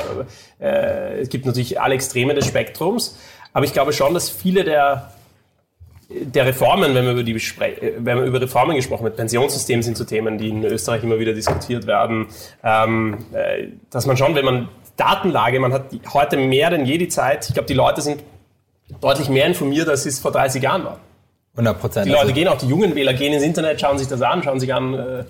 äh, 0.60 0.64
äh, 0.64 1.20
es 1.20 1.28
gibt 1.28 1.46
natürlich 1.46 1.80
alle 1.80 1.94
Extreme 1.94 2.34
des 2.34 2.46
Spektrums, 2.46 3.16
aber 3.52 3.64
ich 3.64 3.72
glaube 3.72 3.92
schon, 3.92 4.14
dass 4.14 4.28
viele 4.28 4.64
der 4.64 5.12
der 6.20 6.46
Reformen, 6.46 6.94
wenn 6.94 7.04
man 7.04 7.14
über 7.14 7.22
die 7.22 7.34
äh, 7.34 7.92
wenn 7.98 8.18
man 8.18 8.26
über 8.26 8.40
Reformen 8.40 8.76
gesprochen 8.76 9.04
wird, 9.04 9.16
Pensionssystem 9.16 9.82
sind 9.82 9.96
so 9.96 10.04
Themen, 10.04 10.38
die 10.38 10.48
in 10.48 10.64
Österreich 10.64 11.02
immer 11.02 11.18
wieder 11.18 11.32
diskutiert 11.32 11.86
werden, 11.86 12.26
ähm, 12.62 13.18
äh, 13.32 13.68
dass 13.90 14.06
man 14.06 14.16
schon, 14.16 14.34
wenn 14.34 14.44
man 14.44 14.68
Datenlage, 14.96 15.58
man 15.58 15.72
hat 15.72 15.86
heute 16.12 16.36
mehr 16.36 16.70
denn 16.70 16.84
je 16.84 16.98
die 16.98 17.08
Zeit, 17.08 17.48
ich 17.48 17.54
glaube, 17.54 17.66
die 17.66 17.74
Leute 17.74 18.02
sind 18.02 18.22
deutlich 19.00 19.28
mehr 19.28 19.46
informiert, 19.46 19.88
als 19.88 20.06
es 20.06 20.18
vor 20.18 20.32
30 20.32 20.62
Jahren 20.62 20.84
war. 20.84 21.00
100 21.54 21.80
Prozent. 21.80 22.06
Die 22.06 22.10
Leute 22.10 22.32
gehen 22.32 22.48
auch, 22.48 22.56
die 22.56 22.66
jungen 22.66 22.94
Wähler 22.94 23.12
gehen 23.12 23.32
ins 23.32 23.42
Internet, 23.42 23.80
schauen 23.80 23.98
sich 23.98 24.08
das 24.08 24.22
an, 24.22 24.42
schauen 24.42 24.58
sich 24.58 24.72
an, 24.72 24.94
äh, 24.94 25.24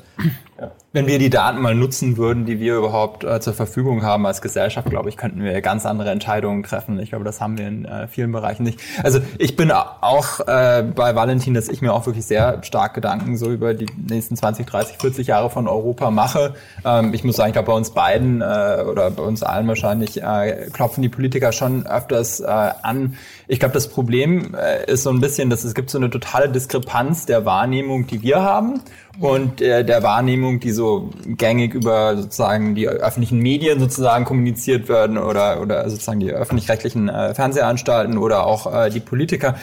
Wenn 0.92 1.06
wir 1.06 1.18
die 1.18 1.30
Daten 1.30 1.60
mal 1.60 1.74
nutzen 1.74 2.16
würden, 2.16 2.44
die 2.44 2.60
wir 2.60 2.76
überhaupt 2.76 3.24
äh, 3.24 3.40
zur 3.40 3.54
Verfügung 3.54 4.02
haben 4.02 4.26
als 4.26 4.42
Gesellschaft, 4.42 4.90
glaube 4.90 5.08
ich, 5.08 5.16
könnten 5.16 5.42
wir 5.42 5.60
ganz 5.62 5.86
andere 5.86 6.10
Entscheidungen 6.10 6.62
treffen. 6.62 6.98
Ich 7.00 7.10
glaube, 7.10 7.24
das 7.24 7.40
haben 7.40 7.56
wir 7.56 7.66
in 7.66 7.84
äh, 7.84 8.08
vielen 8.08 8.30
Bereichen 8.32 8.64
nicht. 8.64 8.80
Also 9.02 9.20
ich 9.38 9.56
bin 9.56 9.70
auch 9.70 10.40
äh, 10.40 10.82
bei 10.82 11.14
Valentin, 11.14 11.54
dass 11.54 11.68
ich 11.68 11.80
mir 11.80 11.94
auch 11.94 12.04
wirklich 12.06 12.26
sehr 12.26 12.62
stark 12.62 12.94
Gedanken 12.94 13.36
so 13.36 13.50
über 13.50 13.74
die 13.74 13.86
nächsten 13.96 14.36
20, 14.36 14.66
30, 14.66 14.98
40 14.98 15.26
Jahre 15.28 15.48
von 15.50 15.66
Europa 15.66 16.10
mache. 16.10 16.54
Ähm, 16.84 17.14
ich 17.14 17.24
muss 17.24 17.36
sagen, 17.36 17.48
ich 17.48 17.54
glaube, 17.54 17.66
bei 17.66 17.76
uns 17.76 17.90
beiden 17.90 18.42
äh, 18.42 18.84
oder 18.86 19.10
bei 19.10 19.22
uns 19.22 19.42
allen 19.42 19.66
wahrscheinlich 19.68 20.22
äh, 20.22 20.68
klopfen 20.72 21.02
die 21.02 21.08
Politiker 21.08 21.52
schon 21.52 21.86
öfters 21.86 22.40
äh, 22.40 22.46
an. 22.46 23.16
Ich 23.48 23.60
glaube, 23.60 23.74
das 23.74 23.88
Problem 23.88 24.56
ist 24.86 25.02
so 25.02 25.10
ein 25.10 25.20
bisschen, 25.20 25.50
dass 25.50 25.64
es 25.64 25.74
gibt 25.74 25.90
so 25.90 25.98
eine 25.98 26.08
totale 26.08 26.48
Diskrepanz 26.48 27.26
der 27.26 27.44
Wahrnehmung, 27.44 28.06
die 28.06 28.22
wir 28.22 28.40
haben 28.40 28.80
und 29.20 29.60
äh, 29.60 29.84
der 29.84 30.02
Wahrnehmung, 30.02 30.60
die 30.60 30.70
so 30.70 31.10
gängig 31.26 31.74
über 31.74 32.16
sozusagen 32.16 32.74
die 32.74 32.88
öffentlichen 32.88 33.38
Medien 33.38 33.78
sozusagen 33.78 34.24
kommuniziert 34.24 34.88
werden 34.88 35.18
oder 35.18 35.60
oder 35.60 35.88
sozusagen 35.90 36.20
die 36.20 36.30
öffentlich-rechtlichen 36.30 37.08
äh, 37.08 37.34
Fernsehanstalten 37.34 38.16
oder 38.16 38.46
auch 38.46 38.72
äh, 38.72 38.90
die 38.90 39.00
Politiker. 39.00 39.56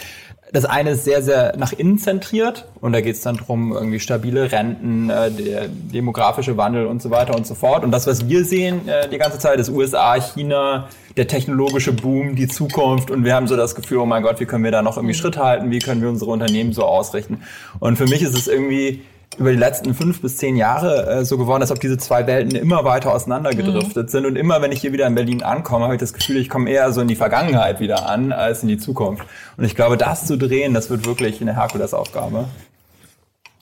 Das 0.52 0.66
eine 0.66 0.92
ist 0.92 1.04
sehr, 1.04 1.22
sehr 1.22 1.56
nach 1.58 1.74
innen 1.74 2.00
zentriert 2.00 2.66
und 2.82 2.92
da 2.92 3.02
geht 3.02 3.16
es 3.16 3.22
dann 3.22 3.38
drum 3.38 3.72
irgendwie 3.72 4.00
stabile 4.00 4.52
Renten, 4.52 5.10
äh, 5.10 5.30
der 5.30 5.68
demografische 5.68 6.58
Wandel 6.58 6.88
und 6.88 7.04
so 7.04 7.12
weiter 7.12 7.36
und 7.36 7.46
so 7.46 7.54
fort. 7.54 7.84
Und 7.84 7.92
das, 7.92 8.08
was 8.08 8.28
wir 8.28 8.44
sehen 8.44 8.88
äh, 8.88 9.08
die 9.10 9.20
ganze 9.20 9.38
Zeit, 9.38 9.60
ist 9.60 9.70
USA, 9.70 10.16
China, 10.16 10.90
der 11.18 11.28
technologische 11.28 11.94
Boom, 11.94 12.36
die 12.36 12.48
Zukunft 12.48 13.12
und 13.12 13.26
wir 13.26 13.36
haben 13.36 13.48
so 13.48 13.56
das 13.56 13.76
Gefühl, 13.76 14.00
oh 14.00 14.06
mein 14.08 14.24
Gott, 14.24 14.40
wie 14.40 14.46
können 14.46 14.64
wir 14.64 14.72
da 14.72 14.82
noch 14.82 14.98
irgendwie 14.98 15.14
Schritt 15.14 15.38
halten, 15.38 15.70
wie 15.70 15.80
können 15.80 16.02
wir 16.02 16.10
unsere 16.10 16.32
Unternehmen 16.32 16.74
so 16.74 16.84
ausrichten. 16.84 17.44
Und 17.80 17.98
für 17.98 18.06
mich 18.06 18.24
ist 18.24 18.36
es 18.36 18.48
irgendwie 18.48 19.02
über 19.38 19.52
die 19.52 19.58
letzten 19.58 19.94
fünf 19.94 20.22
bis 20.22 20.38
zehn 20.38 20.56
Jahre 20.56 21.08
äh, 21.08 21.26
so 21.26 21.38
geworden, 21.38 21.62
als 21.62 21.72
ob 21.72 21.80
diese 21.80 21.98
zwei 21.98 22.28
Welten 22.28 22.56
immer 22.56 22.84
weiter 22.84 23.14
auseinandergedriftet 23.14 24.10
sind. 24.10 24.26
Und 24.26 24.36
immer, 24.36 24.62
wenn 24.62 24.72
ich 24.72 24.82
hier 24.82 24.92
wieder 24.92 25.08
in 25.08 25.16
Berlin 25.16 25.44
ankomme, 25.44 25.86
habe 25.86 25.96
ich 25.96 26.00
das 26.00 26.14
Gefühl, 26.14 26.38
ich 26.38 26.50
komme 26.50 26.70
eher 26.70 26.92
so 26.92 27.02
in 27.02 27.08
die 27.08 27.16
Vergangenheit 27.16 27.80
wieder 27.80 28.10
an, 28.10 28.32
als 28.32 28.64
in 28.64 28.70
die 28.70 28.78
Zukunft. 28.78 29.26
Und 29.56 29.64
ich 29.64 29.76
glaube, 29.76 29.98
das 29.98 30.26
zu 30.26 30.38
drehen, 30.38 30.74
das 30.74 30.90
wird 30.90 31.06
wirklich 31.06 31.42
eine 31.42 31.56
Herkulesaufgabe. 31.56 32.50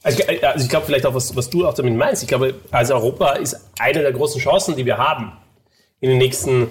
Also 0.03 0.19
ich, 0.19 0.47
also 0.47 0.63
ich 0.63 0.69
glaube 0.69 0.85
vielleicht 0.85 1.05
auch, 1.05 1.13
was, 1.13 1.35
was 1.35 1.49
du 1.49 1.67
auch 1.67 1.73
damit 1.73 1.95
meinst. 1.95 2.23
Ich 2.23 2.29
glaube, 2.29 2.55
also 2.71 2.95
Europa 2.95 3.33
ist 3.33 3.59
eine 3.77 4.01
der 4.01 4.13
großen 4.13 4.39
Chancen, 4.39 4.75
die 4.75 4.85
wir 4.85 4.97
haben, 4.97 5.33
in 5.99 6.09
den 6.09 6.17
nächsten 6.17 6.67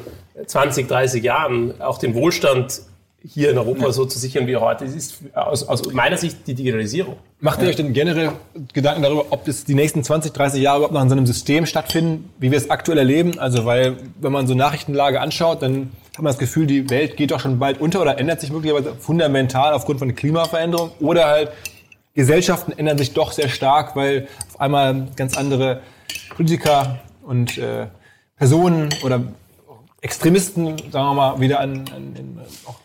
20, 0.47 0.89
30 0.89 1.23
Jahren 1.23 1.81
auch 1.81 1.99
den 1.99 2.15
Wohlstand 2.15 2.83
hier 3.29 3.51
in 3.51 3.59
Europa 3.59 3.93
so 3.93 4.05
zu 4.05 4.19
sichern, 4.19 4.47
wie 4.47 4.57
heute 4.57 4.85
ist, 4.85 4.95
ist 4.95 5.37
aus, 5.37 5.67
aus 5.67 5.93
meiner 5.93 6.17
Sicht 6.17 6.47
die 6.47 6.55
Digitalisierung. 6.55 7.17
Macht 7.41 7.61
ihr 7.61 7.69
euch 7.69 7.77
denn 7.77 7.93
generell 7.93 8.33
Gedanken 8.73 9.03
darüber, 9.03 9.27
ob 9.31 9.49
es 9.49 9.65
die 9.65 9.75
nächsten 9.75 10.05
20, 10.05 10.33
30 10.33 10.63
Jahre 10.63 10.79
überhaupt 10.79 10.95
noch 10.95 11.03
in 11.03 11.09
so 11.09 11.15
einem 11.15 11.27
System 11.27 11.67
stattfinden, 11.67 12.31
wie 12.39 12.51
wir 12.51 12.59
es 12.59 12.71
aktuell 12.71 12.99
erleben? 12.99 13.39
Also, 13.39 13.65
weil, 13.65 13.97
wenn 14.21 14.33
man 14.33 14.47
so 14.47 14.55
Nachrichtenlage 14.55 15.21
anschaut, 15.21 15.63
dann 15.63 15.91
hat 16.15 16.23
man 16.23 16.27
das 16.27 16.39
Gefühl, 16.39 16.67
die 16.67 16.89
Welt 16.89 17.17
geht 17.17 17.31
doch 17.31 17.41
schon 17.41 17.59
bald 17.59 17.81
unter 17.81 18.01
oder 18.01 18.19
ändert 18.19 18.41
sich 18.41 18.51
möglicherweise 18.51 18.95
fundamental 18.95 19.73
aufgrund 19.73 19.99
von 19.99 20.15
Klimaveränderung 20.15 20.93
oder 21.01 21.27
halt 21.27 21.51
Gesellschaften 22.15 22.73
ändern 22.73 22.97
sich 22.97 23.13
doch 23.13 23.33
sehr 23.33 23.51
stark, 23.51 23.95
weil 23.95 24.27
auf 24.49 24.61
einmal 24.61 25.09
ganz 25.17 25.37
andere 25.37 25.83
Politiker 26.35 27.01
und 27.23 27.59
äh, 27.59 27.89
Personen 28.37 28.89
oder 29.05 29.23
Extremisten, 30.01 30.79
sagen 30.91 30.93
wir 30.93 31.15
mal, 31.15 31.41
wieder 31.41 31.61
an, 31.61 31.85
an, 31.95 32.15
an 32.17 32.41
auch 32.65 32.77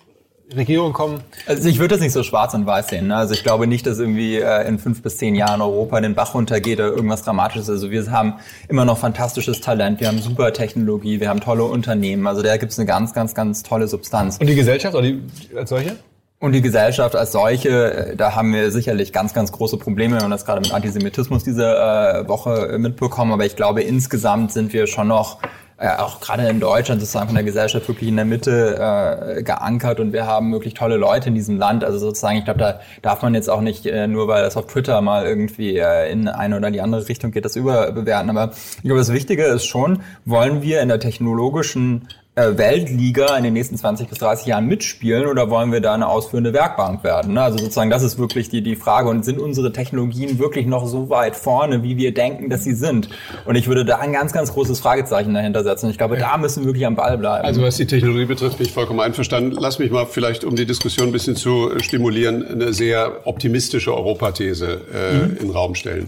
Regierung 0.56 0.94
kommen. 0.94 1.22
Also 1.46 1.68
ich 1.68 1.80
würde 1.80 1.96
das 1.96 2.02
nicht 2.02 2.14
so 2.14 2.24
schwarz 2.24 2.54
und 2.54 2.66
weiß 2.66 2.90
sehen. 2.90 3.08
Ne? 3.08 3.16
Also 3.16 3.34
ich 3.34 3.44
glaube 3.44 3.68
nicht, 3.68 3.86
dass 3.86 4.00
irgendwie 4.00 4.38
äh, 4.38 4.68
in 4.68 4.80
fünf 4.80 5.02
bis 5.02 5.18
zehn 5.18 5.36
Jahren 5.36 5.62
Europa 5.62 6.00
den 6.02 6.16
Bach 6.16 6.34
runtergeht 6.34 6.80
oder 6.80 6.90
irgendwas 6.90 7.24
Dramatisches. 7.24 7.70
Also 7.70 7.92
wir 7.92 8.10
haben 8.12 8.36
immer 8.68 8.86
noch 8.86 8.98
fantastisches 8.98 9.62
Talent, 9.62 10.00
wir 10.00 10.08
haben 10.08 10.20
super 10.20 10.54
Technologie, 10.54 11.20
wir 11.20 11.30
haben 11.30 11.40
tolle 11.40 11.64
Unternehmen. 11.64 12.28
Also 12.28 12.42
da 12.42 12.58
gibt 12.58 12.72
es 12.72 12.80
eine 12.80 12.86
ganz, 12.86 13.14
ganz, 13.14 13.34
ganz 13.34 13.64
tolle 13.64 13.88
Substanz. 13.88 14.38
Und 14.38 14.48
die 14.48 14.56
Gesellschaft 14.56 14.96
oder 14.96 15.04
die, 15.04 15.22
als 15.56 15.70
solche? 15.70 15.96
Und 16.40 16.54
die 16.54 16.62
Gesellschaft 16.64 17.16
als 17.16 17.34
solche, 17.34 17.94
äh, 17.94 18.16
da 18.16 18.36
haben 18.36 18.52
wir 18.52 18.72
sicherlich 18.72 19.14
ganz, 19.14 19.34
ganz 19.34 19.52
große 19.52 19.78
Probleme. 19.78 20.16
Wir 20.16 20.24
haben 20.24 20.32
das 20.32 20.44
gerade 20.44 20.62
mit 20.62 20.74
Antisemitismus 20.74 21.44
diese 21.44 21.66
äh, 21.66 22.28
Woche 22.28 22.78
mitbekommen. 22.80 23.32
Aber 23.32 23.46
ich 23.46 23.56
glaube, 23.56 23.84
insgesamt 23.84 24.52
sind 24.52 24.74
wir 24.74 24.88
schon 24.88 25.08
noch 25.08 25.38
äh, 25.82 25.98
auch 25.98 26.20
gerade 26.20 26.48
in 26.48 26.60
Deutschland 26.60 27.02
sozusagen 27.02 27.26
von 27.28 27.36
der 27.36 27.44
Gesellschaft 27.44 27.88
wirklich 27.88 28.08
in 28.08 28.16
der 28.16 28.26
Mitte 28.26 28.76
äh, 28.78 29.42
geankert 29.42 30.00
und 30.00 30.14
wir 30.14 30.28
haben 30.28 30.52
wirklich 30.52 30.76
tolle 30.76 30.98
Leute 30.98 31.30
in 31.30 31.36
diesem 31.36 31.58
Land. 31.58 31.84
Also 31.84 31.98
sozusagen, 31.98 32.38
ich 32.38 32.46
glaube, 32.46 32.60
da 32.60 32.80
darf 33.02 33.24
man 33.24 33.34
jetzt 33.34 33.50
auch 33.50 33.62
nicht 33.62 33.88
äh, 33.88 34.06
nur, 34.08 34.28
weil 34.28 34.44
das 34.44 34.58
auf 34.58 34.68
Twitter 34.68 35.02
mal 35.02 35.26
irgendwie 35.26 35.78
äh, 35.78 36.12
in 36.12 36.28
eine 36.28 36.58
oder 36.58 36.70
die 36.70 36.82
andere 36.82 37.10
Richtung 37.10 37.32
geht, 37.32 37.46
das 37.46 37.56
überbewerten. 37.56 38.30
Aber 38.30 38.52
ich 38.76 38.84
glaube, 38.84 39.00
das 39.00 39.12
Wichtige 39.12 39.46
ist 39.46 39.66
schon, 39.66 40.04
wollen 40.24 40.62
wir 40.62 40.82
in 40.82 40.88
der 40.88 41.00
technologischen 41.00 42.08
Weltliga 42.34 43.36
in 43.36 43.44
den 43.44 43.52
nächsten 43.52 43.76
20 43.76 44.08
bis 44.08 44.20
30 44.20 44.48
Jahren 44.48 44.66
mitspielen 44.66 45.28
oder 45.28 45.50
wollen 45.50 45.74
wir 45.74 45.82
da 45.82 45.94
eine 45.94 46.08
ausführende 46.08 46.54
Werkbank 46.54 47.04
werden? 47.04 47.38
Also 47.38 47.58
sozusagen, 47.58 47.90
das 47.90 48.04
ist 48.04 48.18
wirklich 48.18 48.48
die, 48.48 48.62
die 48.62 48.78
Frage. 48.78 49.10
Und 49.10 49.26
sind 49.26 49.38
unsere 49.38 49.74
Technologien 49.74 50.40
wirklich 50.40 50.66
noch 50.66 50.88
so 50.88 51.10
weit 51.10 51.36
vorne, 51.36 51.84
wie 51.84 51.98
wir 51.98 52.14
denken, 52.14 52.50
dass 52.50 52.64
sie 52.64 52.74
sind? 52.74 53.10
Und 53.44 53.56
ich 53.56 53.68
würde 53.68 53.84
da 53.84 53.98
ein 53.98 54.14
ganz, 54.14 54.32
ganz 54.32 54.54
großes 54.54 54.80
Fragezeichen 54.80 55.34
dahinter 55.34 55.64
setzen. 55.64 55.90
Ich 55.90 55.98
glaube, 55.98 56.18
da 56.18 56.38
müssen 56.38 56.62
wir 56.62 56.68
wirklich 56.68 56.86
am 56.86 56.96
Ball 56.96 57.18
bleiben. 57.18 57.46
Also 57.46 57.62
was 57.62 57.76
die 57.76 57.86
Technologie 57.86 58.26
betrifft, 58.26 58.58
bin 58.58 58.66
ich 58.66 58.74
vollkommen 58.74 59.02
einverstanden. 59.02 59.58
Lass 59.60 59.80
mich 59.80 59.92
mal 59.92 60.06
vielleicht, 60.06 60.46
um 60.46 60.56
die 60.56 60.66
Diskussion 60.66 61.10
ein 61.10 61.12
bisschen 61.12 61.36
zu 61.36 61.80
stimulieren, 61.80 62.48
eine 62.48 62.72
sehr 62.72 63.28
optimistische 63.28 63.94
Europathese 63.94 64.80
äh, 64.94 65.14
mhm. 65.16 65.32
in 65.32 65.38
den 65.38 65.50
Raum 65.50 65.76
stellen 65.76 66.08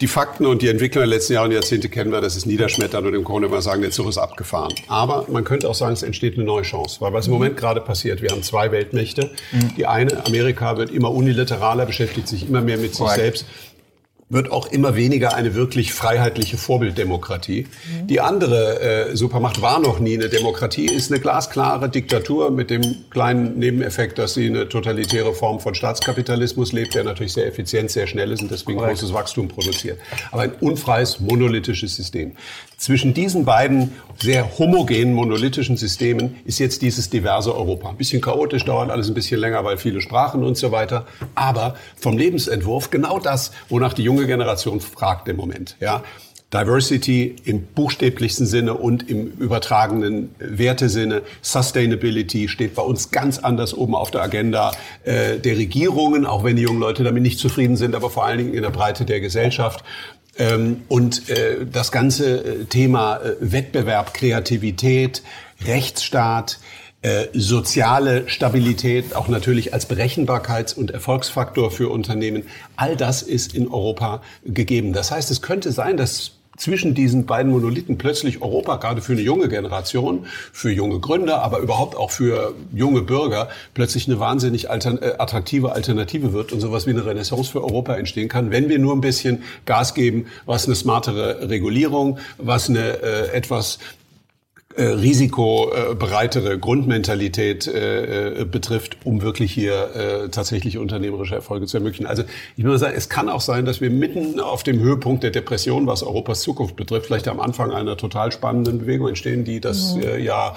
die 0.00 0.06
Fakten 0.06 0.46
und 0.46 0.62
die 0.62 0.68
Entwicklung 0.68 1.02
der 1.02 1.08
letzten 1.08 1.32
Jahre 1.32 1.46
und 1.48 1.52
Jahrzehnte 1.52 1.88
kennen 1.88 2.12
wir, 2.12 2.20
das 2.20 2.36
ist 2.36 2.46
niederschmetternd 2.46 3.06
und 3.06 3.14
im 3.14 3.24
Grunde 3.24 3.48
mal 3.48 3.62
sagen, 3.62 3.82
der 3.82 3.90
Zug 3.90 4.08
ist 4.08 4.18
abgefahren. 4.18 4.72
Aber 4.86 5.26
man 5.28 5.44
könnte 5.44 5.68
auch 5.68 5.74
sagen, 5.74 5.92
es 5.92 6.02
entsteht 6.02 6.34
eine 6.34 6.44
neue 6.44 6.62
Chance, 6.62 7.00
weil 7.00 7.12
was 7.12 7.26
im 7.26 7.32
Moment 7.32 7.56
gerade 7.56 7.80
passiert, 7.80 8.22
wir 8.22 8.30
haben 8.30 8.42
zwei 8.42 8.70
Weltmächte. 8.70 9.30
Die 9.76 9.86
eine, 9.86 10.24
Amerika, 10.26 10.76
wird 10.76 10.90
immer 10.90 11.10
unilateraler, 11.10 11.84
beschäftigt 11.86 12.28
sich 12.28 12.48
immer 12.48 12.60
mehr 12.60 12.78
mit 12.78 12.94
sich 12.94 13.08
selbst 13.08 13.46
wird 14.30 14.50
auch 14.50 14.70
immer 14.70 14.94
weniger 14.94 15.34
eine 15.34 15.54
wirklich 15.54 15.94
freiheitliche 15.94 16.58
Vorbilddemokratie. 16.58 17.66
Mhm. 17.66 18.06
Die 18.08 18.20
andere 18.20 18.80
äh, 18.80 19.16
Supermacht 19.16 19.62
war 19.62 19.80
noch 19.80 20.00
nie 20.00 20.14
eine 20.14 20.28
Demokratie, 20.28 20.86
ist 20.86 21.10
eine 21.10 21.20
glasklare 21.20 21.88
Diktatur 21.88 22.50
mit 22.50 22.68
dem 22.68 22.82
kleinen 23.10 23.58
Nebeneffekt, 23.58 24.18
dass 24.18 24.34
sie 24.34 24.46
eine 24.46 24.68
totalitäre 24.68 25.32
Form 25.32 25.60
von 25.60 25.74
Staatskapitalismus 25.74 26.72
lebt, 26.72 26.94
der 26.94 27.04
natürlich 27.04 27.32
sehr 27.32 27.46
effizient, 27.46 27.90
sehr 27.90 28.06
schnell 28.06 28.30
ist 28.32 28.42
und 28.42 28.50
deswegen 28.50 28.78
Correct. 28.78 28.98
großes 28.98 29.14
Wachstum 29.14 29.48
produziert. 29.48 29.98
Aber 30.30 30.42
ein 30.42 30.52
unfreies, 30.60 31.20
monolithisches 31.20 31.96
System. 31.96 32.32
Zwischen 32.78 33.12
diesen 33.12 33.44
beiden 33.44 33.90
sehr 34.22 34.56
homogenen, 34.56 35.12
monolithischen 35.12 35.76
Systemen 35.76 36.36
ist 36.44 36.60
jetzt 36.60 36.80
dieses 36.80 37.10
diverse 37.10 37.52
Europa. 37.52 37.88
Ein 37.88 37.96
bisschen 37.96 38.20
chaotisch, 38.20 38.64
dauert 38.64 38.90
alles 38.90 39.08
ein 39.08 39.14
bisschen 39.14 39.40
länger, 39.40 39.64
weil 39.64 39.78
viele 39.78 40.00
Sprachen 40.00 40.44
und 40.44 40.56
so 40.56 40.70
weiter. 40.70 41.04
Aber 41.34 41.74
vom 41.96 42.16
Lebensentwurf 42.16 42.90
genau 42.90 43.18
das, 43.18 43.50
wonach 43.68 43.94
die 43.94 44.04
junge 44.04 44.26
Generation 44.26 44.80
fragt 44.80 45.26
im 45.26 45.36
Moment. 45.36 45.76
Ja, 45.80 46.04
Diversity 46.54 47.36
im 47.44 47.62
buchstäblichsten 47.62 48.46
Sinne 48.46 48.74
und 48.74 49.10
im 49.10 49.32
übertragenen 49.32 50.34
Wertesinne. 50.38 51.22
Sustainability 51.42 52.48
steht 52.48 52.74
bei 52.74 52.82
uns 52.82 53.10
ganz 53.10 53.38
anders 53.38 53.74
oben 53.74 53.94
auf 53.94 54.10
der 54.10 54.22
Agenda 54.22 54.72
äh, 55.02 55.38
der 55.38 55.58
Regierungen, 55.58 56.24
auch 56.24 56.44
wenn 56.44 56.56
die 56.56 56.62
jungen 56.62 56.80
Leute 56.80 57.04
damit 57.04 57.22
nicht 57.22 57.38
zufrieden 57.38 57.76
sind, 57.76 57.94
aber 57.94 58.08
vor 58.08 58.24
allen 58.24 58.38
Dingen 58.38 58.54
in 58.54 58.62
der 58.62 58.70
Breite 58.70 59.04
der 59.04 59.20
Gesellschaft. 59.20 59.84
Ähm, 60.38 60.82
und 60.88 61.28
äh, 61.28 61.66
das 61.66 61.90
ganze 61.90 62.44
äh, 62.44 62.64
Thema 62.66 63.16
äh, 63.16 63.34
Wettbewerb, 63.40 64.14
Kreativität, 64.14 65.22
Rechtsstaat, 65.64 66.58
soziale 67.32 68.28
Stabilität, 68.28 69.14
auch 69.14 69.28
natürlich 69.28 69.72
als 69.72 69.88
Berechenbarkeits- 69.88 70.74
und 70.74 70.90
Erfolgsfaktor 70.90 71.70
für 71.70 71.90
Unternehmen, 71.90 72.42
all 72.74 72.96
das 72.96 73.22
ist 73.22 73.54
in 73.54 73.68
Europa 73.68 74.20
gegeben. 74.44 74.92
Das 74.92 75.12
heißt, 75.12 75.30
es 75.30 75.40
könnte 75.40 75.70
sein, 75.70 75.96
dass 75.96 76.32
zwischen 76.58 76.94
diesen 76.94 77.24
beiden 77.24 77.50
Monolithen 77.50 77.96
plötzlich 77.96 78.42
Europa 78.42 78.76
gerade 78.76 79.00
für 79.00 79.12
eine 79.12 79.22
junge 79.22 79.48
Generation, 79.48 80.26
für 80.52 80.70
junge 80.70 81.00
Gründer, 81.00 81.42
aber 81.42 81.60
überhaupt 81.60 81.96
auch 81.96 82.10
für 82.10 82.54
junge 82.74 83.02
Bürger 83.02 83.48
plötzlich 83.74 84.08
eine 84.08 84.20
wahnsinnig 84.20 84.70
altern 84.70 84.98
äh, 84.98 85.14
attraktive 85.18 85.72
Alternative 85.72 86.32
wird 86.32 86.52
und 86.52 86.60
sowas 86.60 86.86
wie 86.86 86.90
eine 86.90 87.06
Renaissance 87.06 87.50
für 87.50 87.62
Europa 87.62 87.94
entstehen 87.94 88.28
kann, 88.28 88.50
wenn 88.50 88.68
wir 88.68 88.78
nur 88.78 88.94
ein 88.94 89.00
bisschen 89.00 89.42
Gas 89.64 89.94
geben, 89.94 90.26
was 90.44 90.66
eine 90.66 90.74
smartere 90.74 91.48
Regulierung, 91.48 92.18
was 92.36 92.68
eine 92.68 93.02
äh, 93.02 93.28
etwas 93.32 93.78
äh, 94.78 94.84
risikobereitere 94.84 96.56
Grundmentalität 96.58 97.66
äh, 97.66 98.42
äh, 98.42 98.44
betrifft, 98.44 98.98
um 99.04 99.22
wirklich 99.22 99.52
hier 99.52 99.90
äh, 99.94 100.28
tatsächlich 100.28 100.78
unternehmerische 100.78 101.34
Erfolge 101.34 101.66
zu 101.66 101.78
ermöglichen. 101.78 102.06
Also 102.06 102.22
ich 102.56 102.62
muss 102.64 102.78
sagen, 102.78 102.94
es 102.96 103.08
kann 103.08 103.28
auch 103.28 103.40
sein, 103.40 103.64
dass 103.64 103.80
wir 103.80 103.90
mitten 103.90 104.38
auf 104.38 104.62
dem 104.62 104.78
Höhepunkt 104.78 105.24
der 105.24 105.32
Depression, 105.32 105.88
was 105.88 106.04
Europas 106.04 106.42
Zukunft 106.42 106.76
betrifft, 106.76 107.06
vielleicht 107.06 107.26
am 107.26 107.40
Anfang 107.40 107.72
einer 107.72 107.96
total 107.96 108.30
spannenden 108.30 108.78
Bewegung 108.78 109.08
entstehen, 109.08 109.42
die 109.44 109.60
das 109.60 109.96
mhm. 109.96 110.02
äh, 110.02 110.18
Jahr 110.18 110.56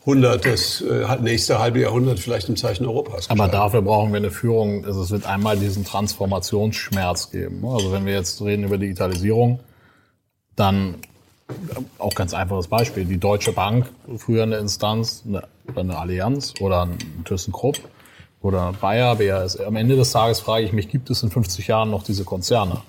100, 0.00 0.44
das 0.44 0.80
äh, 0.80 1.06
nächste 1.20 1.60
halbe 1.60 1.78
Jahrhundert 1.78 2.18
vielleicht 2.18 2.48
im 2.48 2.56
Zeichen 2.56 2.86
Europas. 2.86 3.28
Gestalten. 3.28 3.40
Aber 3.40 3.52
dafür 3.52 3.82
brauchen 3.82 4.10
wir 4.10 4.16
eine 4.16 4.32
Führung. 4.32 4.84
Also 4.84 5.02
es 5.02 5.12
wird 5.12 5.26
einmal 5.26 5.56
diesen 5.56 5.84
Transformationsschmerz 5.84 7.30
geben. 7.30 7.64
Also 7.64 7.92
wenn 7.92 8.04
wir 8.04 8.14
jetzt 8.14 8.42
reden 8.42 8.64
über 8.64 8.78
Digitalisierung, 8.78 9.60
dann 10.56 10.96
auch 11.98 12.14
ganz 12.14 12.34
einfaches 12.34 12.68
Beispiel. 12.68 13.04
Die 13.04 13.18
Deutsche 13.18 13.52
Bank, 13.52 13.90
früher 14.16 14.42
eine 14.42 14.56
Instanz 14.56 15.24
eine, 15.26 15.44
eine 15.74 15.98
Allianz 15.98 16.54
oder 16.60 16.82
ein 16.82 16.98
ThyssenKrupp 17.24 17.78
oder 18.40 18.72
Bayer, 18.80 19.16
BASF. 19.16 19.60
Am 19.66 19.76
Ende 19.76 19.96
des 19.96 20.12
Tages 20.12 20.40
frage 20.40 20.64
ich 20.64 20.72
mich, 20.72 20.88
gibt 20.88 21.10
es 21.10 21.22
in 21.22 21.30
50 21.30 21.66
Jahren 21.66 21.90
noch 21.90 22.02
diese 22.02 22.24
Konzerne? 22.24 22.82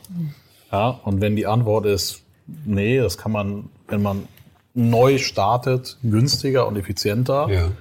Ja, 0.71 0.99
und 1.03 1.21
wenn 1.21 1.35
die 1.35 1.47
Antwort 1.47 1.85
ist, 1.85 2.21
nee, 2.65 2.99
das 2.99 3.17
kann 3.17 3.31
man, 3.31 3.69
wenn 3.87 4.01
man 4.01 4.27
neu 4.73 5.17
startet, 5.17 5.97
günstiger 6.01 6.67
und 6.67 6.77
effizienter, 6.77 7.49
ja. 7.49 7.71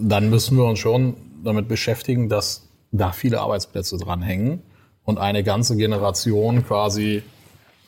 dann 0.00 0.30
müssen 0.30 0.56
wir 0.56 0.64
uns 0.64 0.80
schon 0.80 1.14
damit 1.44 1.68
beschäftigen, 1.68 2.28
dass 2.28 2.68
da 2.90 3.12
viele 3.12 3.40
Arbeitsplätze 3.40 3.96
dranhängen 3.98 4.62
und 5.04 5.18
eine 5.18 5.44
ganze 5.44 5.76
Generation 5.76 6.66
quasi 6.66 7.22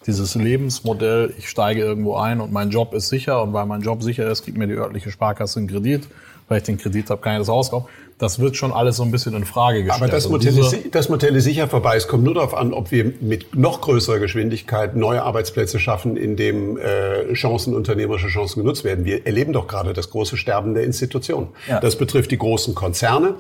dieses 0.09 0.35
Lebensmodell, 0.35 1.35
ich 1.39 1.49
steige 1.49 1.83
irgendwo 1.83 2.17
ein 2.17 2.41
und 2.41 2.51
mein 2.51 2.71
Job 2.71 2.95
ist 2.95 3.11
sicher 3.11 3.43
und 3.43 3.53
weil 3.53 3.67
mein 3.67 3.83
Job 3.83 4.03
sicher 4.03 4.29
ist, 4.29 4.45
gibt 4.45 4.59
mir 4.59 4.67
die 4.67 4.75
örtliche 4.75 5.11
Sparkasse 5.11 5.61
einen 5.61 5.69
Kredit. 5.69 6.09
Weil 6.49 6.59
ich 6.59 6.65
den 6.65 6.79
Kredit 6.79 7.11
habe, 7.11 7.21
kann 7.21 7.35
ich 7.35 7.41
das 7.41 7.49
Haus 7.49 7.71
kaufen. 7.71 7.89
Das 8.17 8.39
wird 8.39 8.57
schon 8.57 8.73
alles 8.73 8.97
so 8.97 9.03
ein 9.03 9.11
bisschen 9.11 9.35
in 9.35 9.45
Frage 9.45 9.85
gestellt. 9.85 10.03
Aber 10.03 10.11
das 10.11 10.25
also 10.25 10.31
Modell, 10.31 10.59
ist, 10.59 10.95
das 10.95 11.11
Modell 11.11 11.37
ist 11.37 11.45
sicher 11.45 11.69
vorbei. 11.69 11.97
Es 11.97 12.09
kommt 12.09 12.25
nur 12.25 12.33
darauf 12.33 12.55
an, 12.55 12.73
ob 12.73 12.91
wir 12.91 13.13
mit 13.21 13.55
noch 13.55 13.83
größerer 13.83 14.19
Geschwindigkeit 14.19 14.97
neue 14.97 15.23
Arbeitsplätze 15.23 15.79
schaffen, 15.79 16.17
in 16.17 16.37
dem 16.37 16.79
äh, 16.79 17.35
Chancen, 17.35 17.77
unternehmerische 17.77 18.29
Chancen 18.29 18.63
genutzt 18.63 18.83
werden. 18.83 19.05
Wir 19.05 19.27
erleben 19.27 19.53
doch 19.53 19.67
gerade 19.67 19.93
das 19.93 20.09
große 20.09 20.39
Sterben 20.39 20.73
der 20.73 20.85
Institutionen. 20.85 21.49
Ja. 21.69 21.81
Das 21.81 21.97
betrifft 21.97 22.31
die 22.31 22.39
großen 22.39 22.75
Konzerne 22.75 23.35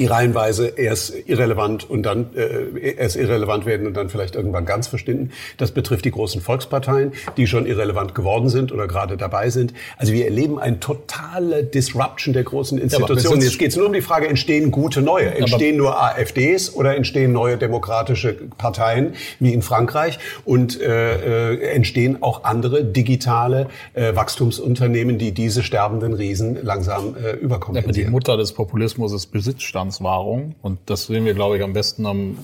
die 0.00 0.06
reihenweise 0.06 0.66
erst 0.66 1.12
irrelevant 1.26 1.88
und 1.88 2.04
dann 2.04 2.30
äh, 2.34 2.94
erst 2.96 3.16
irrelevant 3.16 3.66
werden 3.66 3.86
und 3.86 3.94
dann 3.98 4.08
vielleicht 4.08 4.34
irgendwann 4.34 4.64
ganz 4.64 4.88
verschwinden. 4.88 5.30
Das 5.58 5.72
betrifft 5.72 6.06
die 6.06 6.10
großen 6.10 6.40
Volksparteien, 6.40 7.12
die 7.36 7.46
schon 7.46 7.66
irrelevant 7.66 8.14
geworden 8.14 8.48
sind 8.48 8.72
oder 8.72 8.88
gerade 8.88 9.18
dabei 9.18 9.50
sind. 9.50 9.74
Also 9.98 10.14
wir 10.14 10.24
erleben 10.24 10.58
eine 10.58 10.80
totale 10.80 11.64
Disruption 11.64 12.32
der 12.32 12.44
großen 12.44 12.78
Institutionen. 12.78 13.40
Ja, 13.40 13.46
Jetzt 13.46 13.58
geht 13.58 13.72
es 13.72 13.76
nur 13.76 13.88
um 13.88 13.92
die 13.92 14.00
Frage, 14.00 14.26
entstehen 14.26 14.70
gute 14.70 15.02
neue? 15.02 15.34
Entstehen 15.34 15.76
nur 15.76 16.02
AfDs 16.02 16.74
oder 16.74 16.96
entstehen 16.96 17.32
neue 17.32 17.58
demokratische 17.58 18.32
Parteien 18.56 19.12
wie 19.38 19.52
in 19.52 19.60
Frankreich? 19.60 20.18
Und 20.46 20.80
äh, 20.80 21.52
äh, 21.52 21.74
entstehen 21.74 22.22
auch 22.22 22.44
andere 22.44 22.84
digitale 22.84 23.66
äh, 23.92 24.14
Wachstumsunternehmen, 24.14 25.18
die 25.18 25.32
diese 25.32 25.62
sterbenden 25.62 26.14
Riesen 26.14 26.56
langsam 26.62 27.16
äh, 27.16 27.32
überkompensieren? 27.32 27.96
Ja, 27.96 28.04
die 28.06 28.10
Mutter 28.10 28.38
des 28.38 28.54
Populismus 28.54 29.12
ist 29.12 29.26
Besitzstand. 29.26 29.89
Bestandswahrung. 29.90 30.54
Und 30.62 30.78
das 30.86 31.06
sehen 31.06 31.24
wir, 31.24 31.34
glaube 31.34 31.56
ich, 31.56 31.62
am 31.62 31.72
besten 31.72 32.06
am 32.06 32.38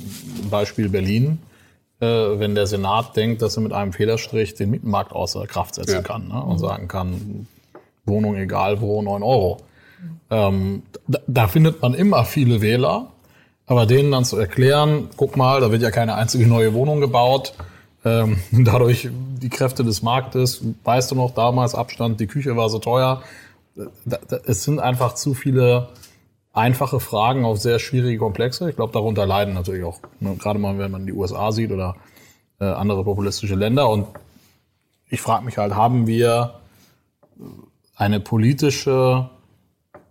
Beispiel 0.51 0.89
Berlin. 0.89 1.39
Äh, 2.01 2.06
wenn 2.06 2.55
der 2.55 2.66
Senat 2.66 3.16
denkt, 3.16 3.40
dass 3.40 3.56
er 3.56 3.62
mit 3.62 3.73
einem 3.73 3.93
Federstrich 3.93 4.55
den 4.55 4.70
Mietenmarkt 4.70 5.12
außer 5.12 5.47
Kraft 5.47 5.77
setzen 5.77 5.94
ja. 5.97 6.02
kann 6.02 6.28
ne? 6.28 6.43
und 6.43 6.59
sagen 6.59 6.89
kann, 6.89 7.47
Wohnung 8.05 8.36
egal 8.36 8.81
wo, 8.81 9.01
9 9.01 9.23
Euro. 9.23 9.59
Ähm, 10.31 10.82
da, 11.06 11.20
da, 11.27 11.48
findet 11.48 11.81
man 11.81 11.94
immer 11.94 12.24
viele 12.24 12.60
Wähler, 12.60 13.12
Aber 13.66 13.86
denen 13.86 14.12
dann 14.12 14.24
zu 14.24 14.36
erklären, 14.36 15.09
guck 15.16 15.36
mal, 15.36 15.60
da 15.60 15.73
wird 15.73 15.82
ja 15.82 15.90
keine 15.90 16.16
einzige 16.16 16.47
neue 16.47 16.74
Wohnung 16.74 17.01
gebaut. 17.01 17.55
Ähm, 18.05 18.39
dadurch 18.52 19.09
die 19.10 19.48
Kräfte 19.48 19.82
des 19.85 20.02
Marktes, 20.02 20.62
weißt 20.85 21.12
du 21.12 21.14
noch, 21.14 21.32
damals 21.32 21.74
Abstand, 21.74 22.20
die 22.20 22.27
Küche 22.27 22.56
war 22.56 22.68
so 22.68 22.78
teuer. 22.78 23.23
Da, 24.05 24.18
da, 24.28 24.39
es 24.47 24.64
sind 24.64 24.81
einfach 24.81 25.14
zu 25.14 25.35
viele 25.35 25.89
einfache 26.56 27.00
Fragen 27.00 27.44
auf 27.44 27.58
sehr 27.58 27.78
schwierige 27.78 28.18
Komplexe. 28.18 28.70
Ich 28.70 28.76
glaube, 28.76 28.92
darunter 28.92 29.26
leiden 29.26 29.54
natürlich 29.54 29.84
auch, 29.84 30.00
ne, 30.20 30.34
gerade 30.36 30.58
mal, 30.58 30.78
wenn 30.78 30.90
man 30.90 31.06
die 31.06 31.12
USA 31.12 31.52
sieht 31.52 31.70
oder 31.70 31.96
äh, 32.60 32.64
andere 32.64 33.04
populistische 33.04 33.54
Länder. 33.54 33.90
Und 33.90 34.06
ich 35.08 35.20
frage 35.20 35.44
mich 35.44 35.58
halt, 35.58 35.74
haben 35.74 36.06
wir 36.06 36.54
eine 37.94 38.20
politische 38.20 39.28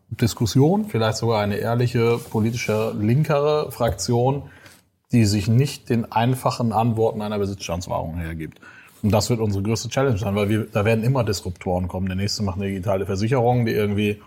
Diskussion, 0.10 0.86
vielleicht 0.86 1.18
sogar 1.18 1.42
eine 1.42 1.58
ehrliche 1.58 2.20
politische 2.30 2.94
linkere 2.98 3.72
Fraktion, 3.72 4.44
die 5.12 5.26
sich 5.26 5.48
nicht 5.48 5.90
den 5.90 6.12
einfachen 6.12 6.72
Antworten 6.72 7.22
einer 7.22 7.40
Besitzstandswahrung 7.40 8.18
hergibt. 8.18 8.60
Und 9.02 9.12
das 9.12 9.30
wird 9.30 9.40
unsere 9.40 9.64
größte 9.64 9.90
Challenge 9.90 10.18
sein, 10.18 10.36
weil 10.36 10.50
wir, 10.50 10.68
da 10.72 10.86
werden 10.86 11.04
immer 11.04 11.24
Disruptoren 11.24 11.88
kommen. 11.88 12.08
Der 12.08 12.16
nächste 12.16 12.44
macht 12.44 12.58
eine 12.58 12.68
digitale 12.68 13.06
Versicherung, 13.06 13.66
die 13.66 13.72
irgendwie 13.72 14.22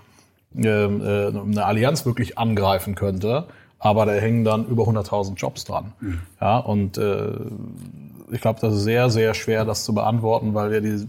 eine 0.56 1.64
Allianz 1.64 2.06
wirklich 2.06 2.38
angreifen 2.38 2.94
könnte. 2.94 3.46
Aber 3.78 4.06
da 4.06 4.12
hängen 4.12 4.44
dann 4.44 4.66
über 4.66 4.84
100.000 4.84 5.36
Jobs 5.36 5.64
dran. 5.64 5.92
Mhm. 6.00 6.20
Ja, 6.40 6.58
und 6.58 6.98
äh, 6.98 7.30
ich 8.30 8.40
glaube, 8.40 8.60
das 8.60 8.74
ist 8.74 8.82
sehr, 8.82 9.08
sehr 9.10 9.34
schwer, 9.34 9.64
das 9.64 9.84
zu 9.84 9.94
beantworten, 9.94 10.54
weil 10.54 10.70
wir 10.70 10.80
die, 10.80 11.06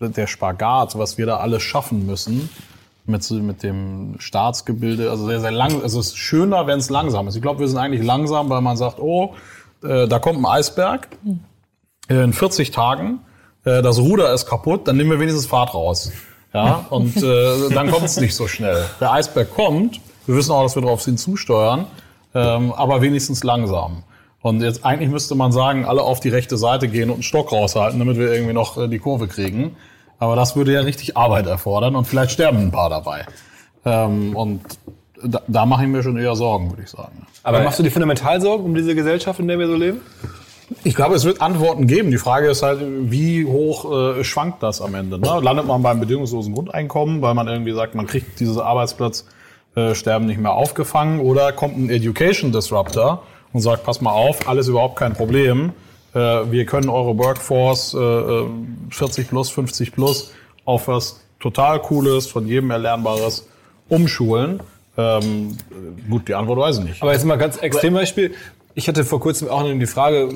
der 0.00 0.26
Spagat, 0.26 0.98
was 0.98 1.16
wir 1.18 1.26
da 1.26 1.38
alles 1.38 1.62
schaffen 1.62 2.06
müssen, 2.06 2.50
mit, 3.06 3.28
mit 3.30 3.62
dem 3.62 4.16
Staatsgebilde, 4.18 5.10
also 5.10 5.26
sehr, 5.26 5.40
sehr 5.40 5.50
lang. 5.50 5.82
Also 5.82 6.00
es 6.00 6.08
ist 6.08 6.18
schöner, 6.18 6.66
wenn 6.66 6.78
es 6.78 6.90
langsam 6.90 7.28
ist. 7.28 7.36
Ich 7.36 7.42
glaube, 7.42 7.60
wir 7.60 7.68
sind 7.68 7.78
eigentlich 7.78 8.04
langsam, 8.04 8.50
weil 8.50 8.60
man 8.60 8.76
sagt, 8.76 8.98
oh, 8.98 9.34
äh, 9.82 10.06
da 10.06 10.18
kommt 10.18 10.38
ein 10.38 10.46
Eisberg 10.46 11.08
in 12.08 12.32
40 12.32 12.70
Tagen, 12.70 13.20
äh, 13.64 13.82
das 13.82 13.98
Ruder 13.98 14.32
ist 14.32 14.46
kaputt, 14.46 14.86
dann 14.86 14.96
nehmen 14.96 15.10
wir 15.10 15.20
wenigstens 15.20 15.46
Fahrt 15.46 15.74
raus. 15.74 16.12
Ja, 16.52 16.86
und 16.90 17.16
äh, 17.16 17.68
dann 17.72 17.90
kommt 17.90 18.06
es 18.06 18.20
nicht 18.20 18.34
so 18.34 18.48
schnell. 18.48 18.84
Der 19.00 19.12
Eisberg 19.12 19.54
kommt, 19.54 20.00
wir 20.26 20.34
wissen 20.34 20.52
auch, 20.52 20.62
dass 20.62 20.74
wir 20.74 20.82
darauf 20.82 21.02
zusteuern, 21.02 21.86
ähm, 22.34 22.72
aber 22.72 23.02
wenigstens 23.02 23.44
langsam. 23.44 24.02
Und 24.42 24.62
jetzt 24.62 24.84
eigentlich 24.84 25.10
müsste 25.10 25.34
man 25.34 25.52
sagen, 25.52 25.84
alle 25.84 26.02
auf 26.02 26.20
die 26.20 26.30
rechte 26.30 26.56
Seite 26.56 26.88
gehen 26.88 27.10
und 27.10 27.16
einen 27.16 27.22
Stock 27.22 27.52
raushalten, 27.52 27.98
damit 27.98 28.16
wir 28.16 28.32
irgendwie 28.32 28.54
noch 28.54 28.78
äh, 28.78 28.88
die 28.88 28.98
Kurve 28.98 29.28
kriegen. 29.28 29.76
Aber 30.18 30.34
das 30.36 30.56
würde 30.56 30.72
ja 30.72 30.80
richtig 30.80 31.16
Arbeit 31.16 31.46
erfordern 31.46 31.94
und 31.94 32.06
vielleicht 32.06 32.32
sterben 32.32 32.58
ein 32.58 32.70
paar 32.70 32.90
dabei. 32.90 33.26
Ähm, 33.84 34.34
und 34.34 34.60
da, 35.22 35.42
da 35.46 35.66
mache 35.66 35.84
ich 35.84 35.88
mir 35.88 36.02
schon 36.02 36.16
eher 36.16 36.36
Sorgen, 36.36 36.70
würde 36.70 36.82
ich 36.82 36.90
sagen. 36.90 37.26
Aber 37.42 37.62
machst 37.62 37.78
du 37.78 37.82
dir 37.82 37.90
fundamental 37.90 38.40
Sorgen 38.40 38.64
um 38.64 38.74
diese 38.74 38.94
Gesellschaft, 38.94 39.40
in 39.40 39.48
der 39.48 39.58
wir 39.58 39.66
so 39.66 39.74
leben? 39.74 40.00
Ich 40.84 40.94
glaube, 40.94 41.14
es 41.14 41.24
wird 41.24 41.42
Antworten 41.42 41.86
geben. 41.86 42.10
Die 42.10 42.18
Frage 42.18 42.48
ist 42.48 42.62
halt, 42.62 42.80
wie 42.82 43.44
hoch 43.44 44.18
äh, 44.18 44.24
schwankt 44.24 44.62
das 44.62 44.80
am 44.80 44.94
Ende? 44.94 45.18
Ne? 45.18 45.40
Landet 45.42 45.66
man 45.66 45.82
beim 45.82 46.00
bedingungslosen 46.00 46.54
Grundeinkommen, 46.54 47.22
weil 47.22 47.34
man 47.34 47.48
irgendwie 47.48 47.72
sagt, 47.72 47.94
man 47.94 48.06
kriegt 48.06 48.38
dieses 48.40 48.58
Arbeitsplatzsterben 48.58 50.28
äh, 50.28 50.30
nicht 50.30 50.40
mehr 50.40 50.52
aufgefangen, 50.52 51.20
oder 51.20 51.52
kommt 51.52 51.76
ein 51.76 51.90
Education 51.90 52.52
Disruptor 52.52 53.22
und 53.52 53.60
sagt, 53.60 53.84
pass 53.84 54.00
mal 54.00 54.12
auf, 54.12 54.48
alles 54.48 54.68
überhaupt 54.68 54.96
kein 54.96 55.14
Problem. 55.14 55.72
Äh, 56.14 56.18
wir 56.18 56.64
können 56.66 56.88
eure 56.88 57.18
Workforce 57.18 57.94
äh, 57.94 58.44
40 58.90 59.28
plus, 59.28 59.50
50 59.50 59.92
plus 59.92 60.32
auf 60.64 60.88
was 60.88 61.20
total 61.40 61.80
Cooles, 61.80 62.26
von 62.26 62.46
jedem 62.46 62.70
Erlernbares 62.70 63.46
umschulen. 63.88 64.60
Ähm, 64.96 65.56
gut, 66.08 66.28
die 66.28 66.34
Antwort 66.34 66.58
weiß 66.58 66.78
ich 66.78 66.84
nicht. 66.84 67.02
Aber 67.02 67.12
jetzt 67.12 67.24
mal 67.24 67.36
ganz 67.36 67.56
Extrembeispiel. 67.56 68.34
Ich 68.74 68.86
hatte 68.86 69.04
vor 69.04 69.20
kurzem 69.20 69.48
auch 69.48 69.64
die 69.64 69.86
Frage, 69.86 70.28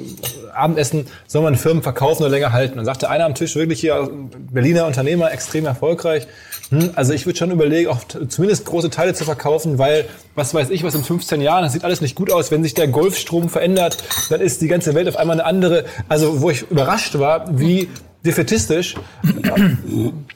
Abendessen, 0.53 1.07
soll 1.27 1.43
man 1.43 1.55
Firmen 1.55 1.83
verkaufen 1.83 2.23
oder 2.23 2.31
länger 2.31 2.53
halten? 2.53 2.79
Und 2.79 2.85
sagte 2.85 3.09
einer 3.09 3.25
am 3.25 3.35
Tisch, 3.35 3.55
wirklich 3.55 3.81
hier, 3.81 4.11
Berliner 4.51 4.87
Unternehmer, 4.87 5.33
extrem 5.33 5.67
erfolgreich. 5.67 6.27
Hm, 6.71 6.91
also 6.95 7.13
ich 7.13 7.27
würde 7.27 7.39
schon 7.39 7.53
überlegen, 7.53 7.89
auch 7.91 8.01
zumindest 8.29 8.65
große 8.65 8.91
Teile 8.91 9.15
zu 9.15 9.25
verkaufen, 9.25 9.79
weil, 9.79 10.07
was 10.35 10.53
weiß 10.53 10.71
ich, 10.71 10.83
was 10.83 10.95
in 10.97 11.05
15 11.05 11.41
Jahren, 11.41 11.63
das 11.63 11.75
sieht 11.75 11.85
alles 11.85 12.01
nicht 12.01 12.17
gut 12.17 12.33
aus. 12.33 12.51
Wenn 12.51 12.65
sich 12.65 12.75
der 12.75 12.89
Golfstrom 12.89 13.49
verändert, 13.49 14.03
dann 14.31 14.41
ist 14.41 14.61
die 14.63 14.69
ganze 14.69 14.95
Welt 14.95 15.09
auf 15.09 15.17
einmal 15.17 15.39
eine 15.41 15.47
andere. 15.47 15.85
Also 16.09 16.41
wo 16.41 16.51
ich 16.51 16.63
überrascht 16.71 17.19
war, 17.19 17.59
wie 17.59 17.89
defetistisch 18.25 18.95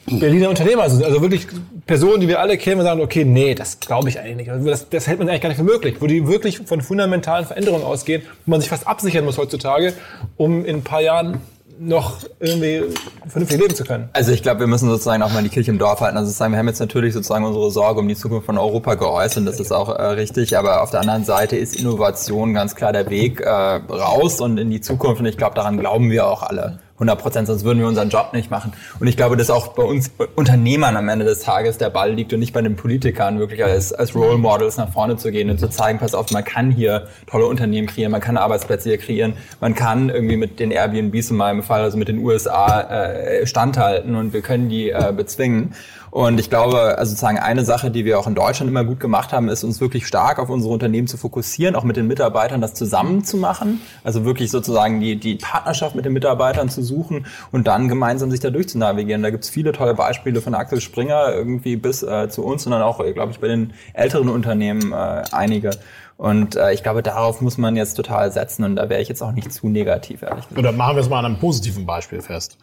Berliner 0.05 0.49
Unternehmer 0.49 0.89
sind. 0.89 1.03
Also 1.03 1.21
wirklich 1.21 1.47
Personen, 1.85 2.21
die 2.21 2.27
wir 2.27 2.39
alle 2.39 2.57
kennen 2.57 2.79
und 2.79 2.85
sagen, 2.85 3.01
okay, 3.01 3.25
nee, 3.25 3.55
das 3.55 3.79
glaube 3.79 4.09
ich 4.09 4.19
eigentlich 4.19 4.37
nicht. 4.37 4.51
Also 4.51 4.67
das, 4.69 4.89
das 4.89 5.07
hält 5.07 5.19
man 5.19 5.27
eigentlich 5.27 5.41
gar 5.41 5.49
nicht 5.49 5.57
für 5.57 5.63
möglich. 5.63 5.95
Wo 5.99 6.07
die 6.07 6.27
wirklich 6.27 6.59
von 6.59 6.81
fundamentalen 6.81 7.45
Veränderungen 7.45 7.83
ausgehen, 7.83 8.21
wo 8.45 8.51
man 8.51 8.61
sich 8.61 8.69
fast 8.69 8.87
absichern 8.87 9.25
muss 9.25 9.37
heutzutage, 9.37 9.93
um 10.37 10.65
in 10.65 10.77
ein 10.77 10.83
paar 10.83 11.01
Jahren 11.01 11.41
noch 11.79 12.17
irgendwie 12.39 12.83
vernünftig 13.27 13.59
leben 13.59 13.73
zu 13.73 13.85
können. 13.85 14.09
Also 14.11 14.33
ich 14.33 14.43
glaube, 14.43 14.59
wir 14.59 14.67
müssen 14.67 14.89
sozusagen 14.89 15.23
auch 15.23 15.31
mal 15.31 15.41
die 15.41 15.49
Kirche 15.49 15.71
im 15.71 15.79
Dorf 15.79 16.01
halten. 16.01 16.17
Also 16.17 16.27
sozusagen, 16.27 16.51
wir 16.51 16.59
haben 16.59 16.67
jetzt 16.67 16.79
natürlich 16.79 17.13
sozusagen 17.13 17.45
unsere 17.45 17.71
Sorge 17.71 18.01
um 18.01 18.07
die 18.07 18.15
Zukunft 18.15 18.45
von 18.45 18.57
Europa 18.57 18.95
geäußert, 18.95 19.47
das 19.47 19.59
ist 19.59 19.71
auch 19.71 19.87
äh, 19.89 20.01
richtig, 20.03 20.57
aber 20.57 20.83
auf 20.83 20.91
der 20.91 20.99
anderen 20.99 21.23
Seite 21.23 21.55
ist 21.55 21.79
Innovation 21.79 22.53
ganz 22.53 22.75
klar 22.75 22.91
der 22.91 23.09
Weg 23.09 23.39
äh, 23.39 23.49
raus 23.49 24.41
und 24.41 24.57
in 24.57 24.69
die 24.69 24.81
Zukunft 24.81 25.21
und 25.21 25.25
ich 25.25 25.37
glaube, 25.37 25.55
daran 25.55 25.77
glauben 25.77 26.11
wir 26.11 26.27
auch 26.27 26.43
alle. 26.43 26.79
100 26.99 27.17
Prozent, 27.17 27.47
sonst 27.47 27.63
würden 27.63 27.79
wir 27.79 27.87
unseren 27.87 28.09
Job 28.09 28.33
nicht 28.33 28.51
machen. 28.51 28.73
Und 28.99 29.07
ich 29.07 29.15
glaube, 29.15 29.37
dass 29.37 29.49
auch 29.49 29.69
bei 29.69 29.83
uns 29.83 30.11
Unternehmern 30.35 30.97
am 30.97 31.07
Ende 31.07 31.23
des 31.23 31.39
Tages 31.39 31.77
der 31.77 31.89
Ball 31.89 32.11
liegt 32.11 32.33
und 32.33 32.41
nicht 32.41 32.51
bei 32.51 32.61
den 32.61 32.75
Politikern, 32.75 33.39
wirklich 33.39 33.63
als, 33.63 33.93
als 33.93 34.13
Role 34.13 34.37
Models 34.37 34.75
nach 34.75 34.91
vorne 34.91 35.15
zu 35.15 35.31
gehen 35.31 35.49
und 35.49 35.59
zu 35.59 35.69
zeigen, 35.69 35.97
pass 35.99 36.13
auf, 36.13 36.29
man 36.31 36.43
kann 36.43 36.71
hier 36.71 37.07
tolle 37.25 37.45
Unternehmen 37.45 37.87
kreieren, 37.87 38.11
man 38.11 38.19
kann 38.19 38.35
Arbeitsplätze 38.35 38.89
hier 38.89 38.97
kreieren, 38.97 39.33
man 39.61 39.75
kann 39.75 40.09
irgendwie 40.09 40.35
mit 40.35 40.59
den 40.59 40.71
Airbnbs 40.71 41.31
in 41.31 41.37
meinem 41.37 41.63
Fall, 41.63 41.81
also 41.81 41.97
mit 41.97 42.09
den 42.09 42.17
USA, 42.19 42.81
äh, 42.81 43.45
standhalten 43.45 44.15
und 44.15 44.33
wir 44.33 44.41
können 44.41 44.67
die 44.67 44.89
äh, 44.89 45.13
bezwingen. 45.15 45.73
Und 46.11 46.39
ich 46.39 46.49
glaube, 46.49 46.97
also 46.97 47.11
sozusagen 47.11 47.37
eine 47.37 47.63
Sache, 47.63 47.91
die 47.91 48.05
wir 48.05 48.19
auch 48.19 48.27
in 48.27 48.35
Deutschland 48.35 48.69
immer 48.69 48.83
gut 48.83 48.99
gemacht 48.99 49.33
haben, 49.33 49.49
ist 49.49 49.63
uns 49.63 49.79
wirklich 49.79 50.07
stark 50.07 50.39
auf 50.39 50.49
unsere 50.49 50.73
Unternehmen 50.73 51.07
zu 51.07 51.17
fokussieren, 51.17 51.75
auch 51.75 51.83
mit 51.83 51.97
den 51.97 52.07
Mitarbeitern 52.07 52.61
das 52.61 52.73
zusammen 52.73 53.23
zu 53.23 53.37
machen. 53.37 53.81
Also 54.03 54.25
wirklich 54.25 54.51
sozusagen 54.51 54.99
die, 54.99 55.17
die 55.17 55.35
Partnerschaft 55.35 55.95
mit 55.95 56.05
den 56.05 56.13
Mitarbeitern 56.13 56.69
zu 56.69 56.81
suchen 56.83 57.25
und 57.51 57.67
dann 57.67 57.87
gemeinsam 57.87 58.31
sich 58.31 58.39
da 58.39 58.49
durchzunavigieren. 58.49 59.21
Da 59.21 59.29
gibt's 59.29 59.49
viele 59.49 59.71
tolle 59.71 59.93
Beispiele 59.93 60.41
von 60.41 60.55
Axel 60.55 60.81
Springer 60.81 61.33
irgendwie 61.33 61.75
bis 61.75 62.03
äh, 62.03 62.29
zu 62.29 62.43
uns 62.43 62.65
und 62.65 62.71
dann 62.71 62.81
auch, 62.81 63.03
glaube 63.13 63.31
ich, 63.31 63.39
bei 63.39 63.47
den 63.47 63.73
älteren 63.93 64.29
Unternehmen 64.29 64.91
äh, 64.91 65.23
einige. 65.31 65.71
Und 66.17 66.55
äh, 66.55 66.73
ich 66.73 66.83
glaube, 66.83 67.01
darauf 67.01 67.39
muss 67.39 67.57
man 67.57 67.75
jetzt 67.75 67.93
total 67.93 68.31
setzen 68.31 68.65
und 68.65 68.75
da 68.75 68.89
wäre 68.89 69.01
ich 69.01 69.07
jetzt 69.07 69.21
auch 69.21 69.31
nicht 69.31 69.53
zu 69.53 69.69
negativ, 69.69 70.21
ehrlich 70.21 70.47
gesagt. 70.49 70.57
Oder 70.57 70.71
machen 70.73 70.97
wir 70.97 71.01
es 71.01 71.09
mal 71.09 71.19
an 71.19 71.25
einem 71.25 71.39
positiven 71.39 71.85
Beispiel 71.85 72.21
fest 72.21 72.57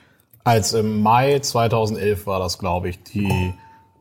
als 0.46 0.74
im 0.74 1.02
Mai 1.02 1.40
2011 1.40 2.28
war 2.28 2.38
das, 2.38 2.58
glaube 2.58 2.88
ich, 2.88 3.02
die 3.02 3.52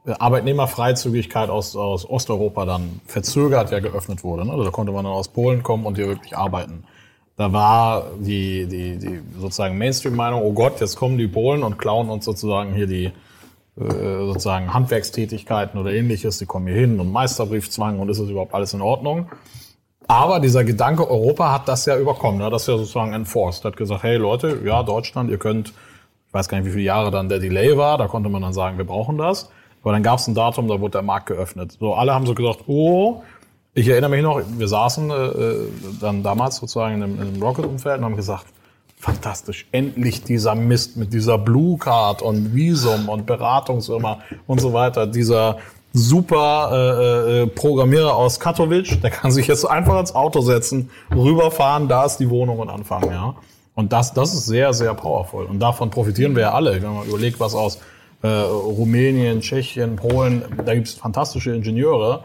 Arbeitnehmerfreizügigkeit 0.05 1.49
aus, 1.49 1.75
aus 1.75 2.07
Osteuropa 2.07 2.65
dann 2.65 3.01
verzögert 3.07 3.71
ja 3.71 3.79
geöffnet 3.79 4.23
wurde. 4.23 4.45
Ne? 4.45 4.51
Also 4.51 4.63
da 4.63 4.69
konnte 4.69 4.91
man 4.91 5.05
dann 5.05 5.13
aus 5.13 5.27
Polen 5.29 5.63
kommen 5.63 5.87
und 5.87 5.95
hier 5.95 6.07
wirklich 6.07 6.37
arbeiten. 6.37 6.83
Da 7.35 7.51
war 7.51 8.11
die, 8.19 8.67
die, 8.67 8.99
die 8.99 9.21
sozusagen 9.39 9.79
Mainstream-Meinung, 9.79 10.43
oh 10.43 10.53
Gott, 10.53 10.79
jetzt 10.81 10.97
kommen 10.97 11.17
die 11.17 11.27
Polen 11.27 11.63
und 11.63 11.79
klauen 11.79 12.09
uns 12.11 12.25
sozusagen 12.25 12.75
hier 12.75 12.85
die 12.85 13.05
äh, 13.05 13.11
sozusagen 13.79 14.71
Handwerkstätigkeiten 14.71 15.79
oder 15.79 15.93
ähnliches, 15.93 16.37
die 16.37 16.45
kommen 16.45 16.67
hier 16.67 16.75
hin 16.75 16.99
und 16.99 17.11
Meisterbriefzwang 17.11 17.97
und 17.97 18.09
ist 18.09 18.21
das 18.21 18.29
überhaupt 18.29 18.53
alles 18.53 18.75
in 18.75 18.81
Ordnung? 18.81 19.31
Aber 20.07 20.39
dieser 20.39 20.63
Gedanke 20.63 21.09
Europa 21.09 21.51
hat 21.51 21.67
das 21.67 21.87
ja 21.87 21.97
überkommen, 21.97 22.39
ne? 22.39 22.51
das 22.51 22.67
ja 22.67 22.77
sozusagen 22.77 23.13
enforced, 23.13 23.65
hat 23.65 23.75
gesagt, 23.77 24.03
hey 24.03 24.17
Leute, 24.17 24.59
ja, 24.63 24.83
Deutschland, 24.83 25.31
ihr 25.31 25.39
könnt 25.39 25.73
weiß 26.35 26.49
gar 26.49 26.59
nicht, 26.59 26.67
wie 26.67 26.71
viele 26.71 26.83
Jahre 26.83 27.09
dann 27.09 27.29
der 27.29 27.39
Delay 27.39 27.77
war, 27.77 27.97
da 27.97 28.07
konnte 28.07 28.29
man 28.29 28.41
dann 28.41 28.53
sagen, 28.53 28.77
wir 28.77 28.85
brauchen 28.85 29.17
das. 29.17 29.49
Aber 29.81 29.93
dann 29.93 30.03
gab 30.03 30.19
es 30.19 30.27
ein 30.27 30.35
Datum, 30.35 30.67
da 30.67 30.79
wurde 30.79 30.91
der 30.91 31.01
Markt 31.01 31.27
geöffnet. 31.27 31.77
So, 31.79 31.93
alle 31.93 32.13
haben 32.13 32.25
so 32.25 32.35
gesagt, 32.35 32.63
oh, 32.67 33.23
ich 33.73 33.87
erinnere 33.87 34.09
mich 34.09 34.23
noch, 34.23 34.41
wir 34.57 34.67
saßen 34.67 35.09
äh, 35.09 35.13
äh 35.13 35.67
dann 36.01 36.23
damals 36.23 36.57
sozusagen 36.57 36.95
in 36.95 37.03
einem, 37.03 37.41
Rocket-Umfeld 37.41 37.99
und 37.99 38.05
haben 38.05 38.15
gesagt, 38.15 38.45
fantastisch, 38.97 39.67
endlich 39.71 40.23
dieser 40.23 40.55
Mist 40.55 40.97
mit 40.97 41.13
dieser 41.13 41.37
Blue 41.37 41.77
Card 41.77 42.21
und 42.21 42.55
Visum 42.55 43.09
und 43.09 43.25
Beratungsfirma 43.25 44.19
und 44.47 44.59
so 44.59 44.73
weiter, 44.73 45.05
dieser 45.07 45.57
super 45.93 46.69
äh, 46.71 47.43
äh, 47.43 47.47
Programmierer 47.47 48.15
aus 48.15 48.39
Katowice, 48.39 48.99
der 49.01 49.11
kann 49.11 49.31
sich 49.31 49.47
jetzt 49.47 49.65
einfach 49.65 49.99
ins 49.99 50.15
Auto 50.15 50.41
setzen, 50.41 50.89
rüberfahren, 51.15 51.87
da 51.87 52.05
ist 52.05 52.17
die 52.17 52.29
Wohnung 52.29 52.59
und 52.59 52.69
anfangen, 52.69 53.11
ja. 53.11 53.35
Und 53.75 53.91
das, 53.91 54.13
das 54.13 54.33
ist 54.33 54.45
sehr, 54.45 54.73
sehr 54.73 54.93
powerful. 54.93 55.45
Und 55.45 55.59
davon 55.59 55.89
profitieren 55.89 56.35
wir 56.35 56.43
ja 56.43 56.53
alle. 56.53 56.81
Wenn 56.81 56.93
man 56.93 57.05
überlegt, 57.05 57.39
was 57.39 57.53
aus 57.53 57.79
äh, 58.21 58.27
Rumänien, 58.27 59.41
Tschechien, 59.41 59.97
Polen, 59.97 60.43
da 60.65 60.73
gibt 60.73 60.87
es 60.87 60.93
fantastische 60.93 61.53
Ingenieure, 61.53 62.23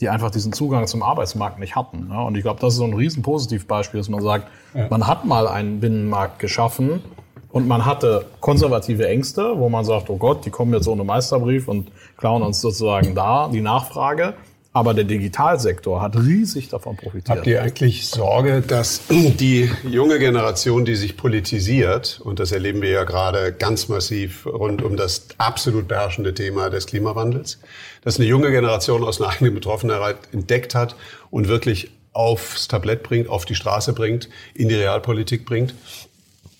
die 0.00 0.08
einfach 0.08 0.30
diesen 0.30 0.52
Zugang 0.52 0.86
zum 0.86 1.02
Arbeitsmarkt 1.02 1.58
nicht 1.58 1.74
hatten. 1.74 2.08
Ja? 2.10 2.22
Und 2.22 2.36
ich 2.36 2.42
glaube, 2.42 2.60
das 2.60 2.74
ist 2.74 2.78
so 2.78 2.84
ein 2.84 2.94
riesen 2.94 3.22
Positivbeispiel, 3.22 3.98
dass 3.98 4.08
man 4.08 4.22
sagt, 4.22 4.46
ja. 4.74 4.86
man 4.90 5.06
hat 5.06 5.24
mal 5.24 5.48
einen 5.48 5.80
Binnenmarkt 5.80 6.38
geschaffen 6.38 7.02
und 7.50 7.66
man 7.66 7.84
hatte 7.84 8.26
konservative 8.40 9.08
Ängste, 9.08 9.58
wo 9.58 9.68
man 9.68 9.84
sagt, 9.84 10.08
oh 10.10 10.16
Gott, 10.16 10.44
die 10.44 10.50
kommen 10.50 10.72
jetzt 10.72 10.86
ohne 10.86 11.04
Meisterbrief 11.04 11.66
und 11.66 11.90
klauen 12.16 12.42
uns 12.42 12.60
sozusagen 12.60 13.14
da 13.14 13.48
die 13.48 13.60
Nachfrage. 13.60 14.34
Aber 14.72 14.94
der 14.94 15.02
Digitalsektor 15.02 16.00
hat 16.00 16.16
riesig 16.16 16.68
davon 16.68 16.96
profitiert. 16.96 17.38
Habt 17.38 17.46
ihr 17.48 17.60
eigentlich 17.60 18.06
Sorge, 18.06 18.62
dass 18.64 19.02
die 19.08 19.68
junge 19.82 20.20
Generation, 20.20 20.84
die 20.84 20.94
sich 20.94 21.16
politisiert, 21.16 22.20
und 22.22 22.38
das 22.38 22.52
erleben 22.52 22.80
wir 22.80 22.90
ja 22.90 23.02
gerade 23.02 23.52
ganz 23.52 23.88
massiv 23.88 24.46
rund 24.46 24.82
um 24.82 24.96
das 24.96 25.26
absolut 25.38 25.88
beherrschende 25.88 26.34
Thema 26.34 26.70
des 26.70 26.86
Klimawandels, 26.86 27.58
dass 28.04 28.18
eine 28.18 28.28
junge 28.28 28.52
Generation 28.52 29.02
aus 29.02 29.20
einer 29.20 29.30
eigenen 29.30 29.54
Betroffenheit 29.54 30.18
entdeckt 30.32 30.76
hat 30.76 30.94
und 31.30 31.48
wirklich 31.48 31.90
aufs 32.12 32.68
Tablett 32.68 33.02
bringt, 33.02 33.28
auf 33.28 33.44
die 33.44 33.56
Straße 33.56 33.92
bringt, 33.92 34.28
in 34.54 34.68
die 34.68 34.76
Realpolitik 34.76 35.46
bringt, 35.46 35.74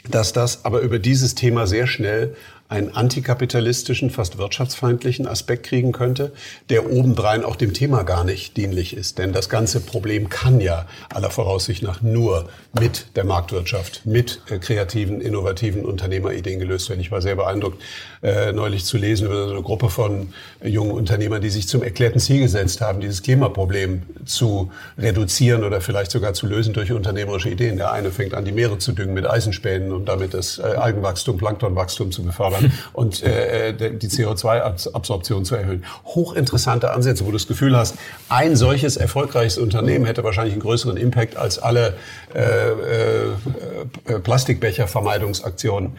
dass 0.08 0.32
das 0.32 0.64
aber 0.64 0.80
über 0.80 0.98
dieses 0.98 1.36
Thema 1.36 1.68
sehr 1.68 1.86
schnell 1.86 2.34
einen 2.70 2.94
antikapitalistischen, 2.94 4.10
fast 4.10 4.38
wirtschaftsfeindlichen 4.38 5.26
Aspekt 5.26 5.66
kriegen 5.66 5.90
könnte, 5.90 6.30
der 6.70 6.90
obendrein 6.90 7.44
auch 7.44 7.56
dem 7.56 7.74
Thema 7.74 8.04
gar 8.04 8.22
nicht 8.22 8.56
dienlich 8.56 8.96
ist. 8.96 9.18
Denn 9.18 9.32
das 9.32 9.48
ganze 9.48 9.80
Problem 9.80 10.28
kann 10.28 10.60
ja 10.60 10.86
aller 11.12 11.30
Voraussicht 11.30 11.82
nach 11.82 12.00
nur 12.00 12.48
mit 12.78 13.16
der 13.16 13.24
Marktwirtschaft, 13.24 14.06
mit 14.06 14.40
äh, 14.48 14.58
kreativen, 14.58 15.20
innovativen 15.20 15.84
Unternehmerideen 15.84 16.60
gelöst 16.60 16.88
werden. 16.88 17.00
Ich 17.00 17.10
war 17.10 17.20
sehr 17.20 17.34
beeindruckt, 17.34 17.82
äh, 18.22 18.52
neulich 18.52 18.84
zu 18.84 18.98
lesen 18.98 19.26
über 19.26 19.50
eine 19.50 19.62
Gruppe 19.62 19.90
von 19.90 20.32
jungen 20.62 20.92
Unternehmern, 20.92 21.42
die 21.42 21.50
sich 21.50 21.66
zum 21.66 21.82
erklärten 21.82 22.20
Ziel 22.20 22.42
gesetzt 22.42 22.80
haben, 22.80 23.00
dieses 23.00 23.22
Klimaproblem 23.22 24.02
zu 24.26 24.70
reduzieren 24.96 25.64
oder 25.64 25.80
vielleicht 25.80 26.12
sogar 26.12 26.34
zu 26.34 26.46
lösen 26.46 26.72
durch 26.72 26.92
unternehmerische 26.92 27.48
Ideen. 27.48 27.78
Der 27.78 27.90
eine 27.90 28.12
fängt 28.12 28.34
an, 28.34 28.44
die 28.44 28.52
Meere 28.52 28.78
zu 28.78 28.92
düngen 28.92 29.14
mit 29.14 29.28
Eisenspänen, 29.28 29.90
um 29.90 30.04
damit 30.04 30.34
das 30.34 30.60
äh, 30.60 30.62
Algenwachstum, 30.62 31.36
Planktonwachstum 31.36 32.12
zu 32.12 32.22
befördern 32.22 32.59
und 32.92 33.22
äh, 33.22 33.72
die 33.72 34.08
CO2-Absorption 34.08 35.44
zu 35.44 35.54
erhöhen. 35.56 35.84
Hochinteressante 36.04 36.90
Ansätze, 36.92 37.24
wo 37.24 37.30
du 37.30 37.36
das 37.36 37.46
Gefühl 37.46 37.76
hast, 37.76 37.96
ein 38.28 38.56
solches 38.56 38.96
erfolgreiches 38.96 39.58
Unternehmen 39.58 40.04
hätte 40.04 40.24
wahrscheinlich 40.24 40.54
einen 40.54 40.62
größeren 40.62 40.96
Impact 40.96 41.36
als 41.36 41.58
alle 41.58 41.94
äh, 42.34 42.70
äh, 42.70 44.18
Plastikbecher-Vermeidungsaktionen. 44.20 45.92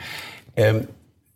Ähm, 0.55 0.87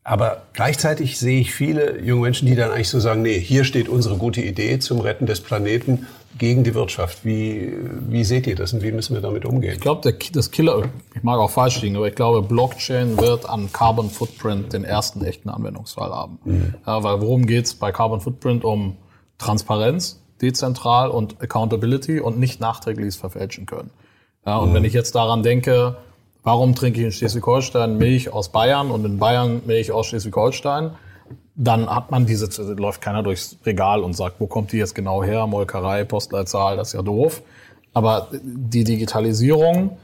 aber 0.04 0.44
gleichzeitig 0.54 1.18
sehe 1.18 1.42
ich 1.42 1.52
viele 1.52 2.00
junge 2.00 2.22
Menschen, 2.22 2.48
die 2.48 2.56
dann 2.56 2.72
eigentlich 2.72 2.90
so 2.90 3.00
sagen, 3.00 3.24
nee, 3.24 3.40
hier 3.40 3.64
steht 3.64 3.90
unsere 3.90 4.18
gute 4.18 4.40
Idee 4.40 4.78
zum 4.78 5.00
Retten 5.00 5.26
des 5.26 5.42
Planeten 5.42 6.06
gegen 6.38 6.64
die 6.64 6.74
Wirtschaft. 6.74 7.24
Wie, 7.24 7.74
wie 8.08 8.24
seht 8.24 8.48
ihr 8.48 8.56
das 8.56 8.74
und 8.74 8.84
wie 8.84 8.92
müssen 8.92 9.14
wir 9.14 9.22
damit 9.22 9.46
umgehen? 9.46 9.74
Ich 9.74 9.80
glaube, 9.80 10.14
das 10.34 10.52
Killer, 10.52 10.84
ich 11.14 11.24
mag 11.24 11.40
auch 11.40 11.50
falsch 11.50 11.82
liegen, 11.82 11.96
aber 11.96 12.08
ich 12.08 12.16
glaube, 12.16 12.42
Blockchain 12.42 13.18
wird 13.18 13.50
an 13.50 13.72
Carbon 13.72 14.10
Footprint 14.10 14.74
den 14.74 14.84
ersten 14.84 15.24
echten 15.24 15.50
Anwendungsfall 15.50 16.12
haben. 16.12 16.40
Mhm. 16.44 16.74
Ja, 16.86 17.04
weil 17.04 17.22
worum 17.22 17.46
geht's 17.46 17.74
bei 17.74 17.92
Carbon 17.92 18.22
Footprint? 18.22 18.64
Um 18.64 18.98
Transparenz, 19.38 20.22
dezentral 20.42 21.10
und 21.10 21.42
Accountability 21.42 22.20
und 22.20 22.40
nicht 22.40 22.60
nachträgliches 22.60 23.16
verfälschen 23.16 23.66
können. 23.66 23.92
Ja, 24.46 24.58
und 24.58 24.70
mhm. 24.70 24.76
wenn 24.76 24.86
ich 24.86 24.94
jetzt 24.94 25.16
daran 25.16 25.44
denke, 25.44 25.98
warum 26.44 26.76
trinke 26.76 27.00
ich 27.00 27.06
in 27.06 27.12
Schleswig-Holstein 27.12 27.98
Milch 27.98 28.32
aus 28.32 28.50
Bayern 28.50 28.92
und 28.92 29.06
in 29.06 29.18
Bayern 29.18 29.62
Milch 29.66 29.92
aus 29.92 30.08
Schleswig-Holstein? 30.08 30.92
Dann 31.56 31.88
hat 31.88 32.12
man 32.12 32.26
diese, 32.26 32.48
läuft 32.74 33.02
keiner 33.02 33.24
durchs 33.24 33.58
Regal 33.66 34.02
und 34.02 34.14
sagt, 34.14 34.40
wo 34.40 34.48
kommt 34.48 34.72
die 34.72 34.78
jetzt 34.78 34.94
genau 34.94 35.24
her? 35.24 35.48
Molkerei, 35.48 36.04
Postleitzahl, 36.04 36.76
das 36.76 36.90
ist 36.90 36.94
ja 36.94 37.02
doof. 37.02 37.42
Aber 37.94 38.28
die 38.32 38.84
Digitalisierung 38.84 39.98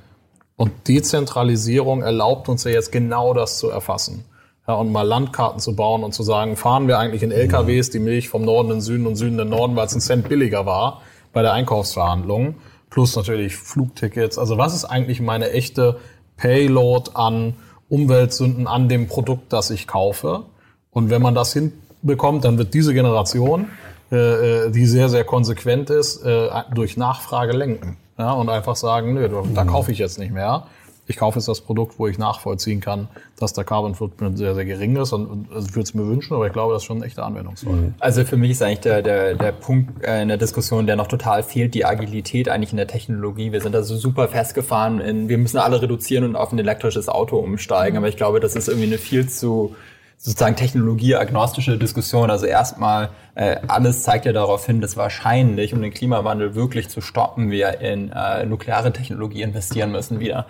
und 0.55 0.87
Dezentralisierung 0.87 2.03
erlaubt 2.03 2.47
uns 2.47 2.63
ja 2.63 2.71
jetzt 2.71 2.91
genau 2.91 3.33
das 3.33 3.57
zu 3.57 3.69
erfassen. 3.69 4.23
Ja, 4.67 4.75
und 4.75 4.91
mal 4.91 5.01
Landkarten 5.01 5.59
zu 5.59 5.75
bauen 5.75 6.03
und 6.03 6.13
zu 6.13 6.23
sagen, 6.23 6.55
fahren 6.55 6.87
wir 6.87 6.99
eigentlich 6.99 7.23
in 7.23 7.31
LKWs 7.31 7.89
die 7.89 7.99
Milch 7.99 8.29
vom 8.29 8.45
Norden 8.45 8.69
in 8.69 8.75
den 8.75 8.81
Süden 8.81 9.07
und 9.07 9.15
Süden 9.15 9.33
in 9.33 9.37
den 9.39 9.49
Norden, 9.49 9.75
weil 9.75 9.87
es 9.87 9.95
ein 9.95 10.01
Cent 10.01 10.29
billiger 10.29 10.65
war 10.65 11.01
bei 11.33 11.41
der 11.41 11.53
Einkaufsverhandlung. 11.53 12.55
Plus 12.89 13.15
natürlich 13.15 13.55
Flugtickets. 13.55 14.37
Also 14.37 14.57
was 14.57 14.73
ist 14.73 14.85
eigentlich 14.85 15.19
meine 15.19 15.51
echte 15.51 15.97
Payload 16.37 17.11
an 17.15 17.55
Umweltsünden 17.89 18.67
an 18.67 18.87
dem 18.87 19.07
Produkt, 19.07 19.51
das 19.51 19.71
ich 19.71 19.87
kaufe? 19.87 20.43
Und 20.91 21.09
wenn 21.09 21.21
man 21.21 21.35
das 21.35 21.53
hinbekommt, 21.53 22.43
dann 22.43 22.57
wird 22.57 22.73
diese 22.73 22.93
Generation, 22.93 23.67
äh, 24.11 24.65
äh, 24.65 24.71
die 24.71 24.85
sehr, 24.85 25.09
sehr 25.09 25.23
konsequent 25.23 25.89
ist, 25.89 26.23
äh, 26.23 26.49
durch 26.73 26.97
Nachfrage 26.97 27.53
lenken. 27.53 27.97
Ja, 28.17 28.33
und 28.33 28.49
einfach 28.49 28.75
sagen, 28.75 29.13
nö, 29.13 29.27
da 29.55 29.63
kaufe 29.63 29.91
ich 29.91 29.97
jetzt 29.97 30.19
nicht 30.19 30.31
mehr. 30.31 30.67
Ich 31.07 31.17
kaufe 31.17 31.39
jetzt 31.39 31.47
das 31.47 31.61
Produkt, 31.61 31.97
wo 31.97 32.07
ich 32.07 32.17
nachvollziehen 32.17 32.79
kann, 32.79 33.07
dass 33.39 33.53
der 33.53 33.63
Carbon 33.63 33.95
Footprint 33.95 34.37
sehr, 34.37 34.53
sehr 34.53 34.65
gering 34.65 34.95
ist. 34.97 35.11
Und, 35.11 35.47
also 35.51 35.67
ich 35.67 35.75
würde 35.75 35.83
es 35.83 35.93
mir 35.93 36.05
wünschen, 36.05 36.35
aber 36.35 36.45
ich 36.45 36.53
glaube, 36.53 36.73
das 36.73 36.83
ist 36.83 36.85
schon 36.85 36.99
ein 36.99 37.03
echter 37.03 37.25
Anwendungsfall. 37.25 37.73
Mhm. 37.73 37.93
Also 37.99 38.23
für 38.23 38.37
mich 38.37 38.51
ist 38.51 38.61
eigentlich 38.61 38.81
der, 38.81 39.01
der, 39.01 39.33
der 39.33 39.51
Punkt 39.53 40.05
äh, 40.05 40.21
in 40.21 40.27
der 40.27 40.37
Diskussion, 40.37 40.85
der 40.85 40.97
noch 40.97 41.07
total 41.07 41.41
fehlt, 41.41 41.73
die 41.73 41.85
Agilität 41.85 42.47
eigentlich 42.47 42.71
in 42.71 42.77
der 42.77 42.87
Technologie. 42.87 43.51
Wir 43.51 43.61
sind 43.61 43.73
da 43.73 43.81
so 43.81 43.95
super 43.95 44.27
festgefahren 44.27 44.99
in, 44.99 45.27
wir 45.27 45.37
müssen 45.37 45.57
alle 45.57 45.81
reduzieren 45.81 46.23
und 46.23 46.35
auf 46.35 46.51
ein 46.51 46.59
elektrisches 46.59 47.09
Auto 47.09 47.37
umsteigen. 47.37 47.97
Aber 47.97 48.07
ich 48.07 48.17
glaube, 48.17 48.39
das 48.39 48.55
ist 48.55 48.67
irgendwie 48.67 48.87
eine 48.87 48.97
viel 48.97 49.27
zu 49.27 49.75
sozusagen 50.21 50.55
technologieagnostische 50.55 51.79
Diskussion. 51.79 52.29
Also 52.29 52.45
erstmal, 52.45 53.09
äh, 53.33 53.57
alles 53.67 54.03
zeigt 54.03 54.25
ja 54.25 54.33
darauf 54.33 54.65
hin, 54.65 54.79
dass 54.79 54.95
wahrscheinlich, 54.95 55.73
um 55.73 55.81
den 55.81 55.91
Klimawandel 55.91 56.53
wirklich 56.53 56.89
zu 56.89 57.01
stoppen, 57.01 57.49
wir 57.49 57.81
in 57.81 58.11
äh, 58.11 58.45
nukleare 58.45 58.93
Technologie 58.93 59.41
investieren 59.41 59.91
müssen 59.91 60.19
wieder 60.19 60.45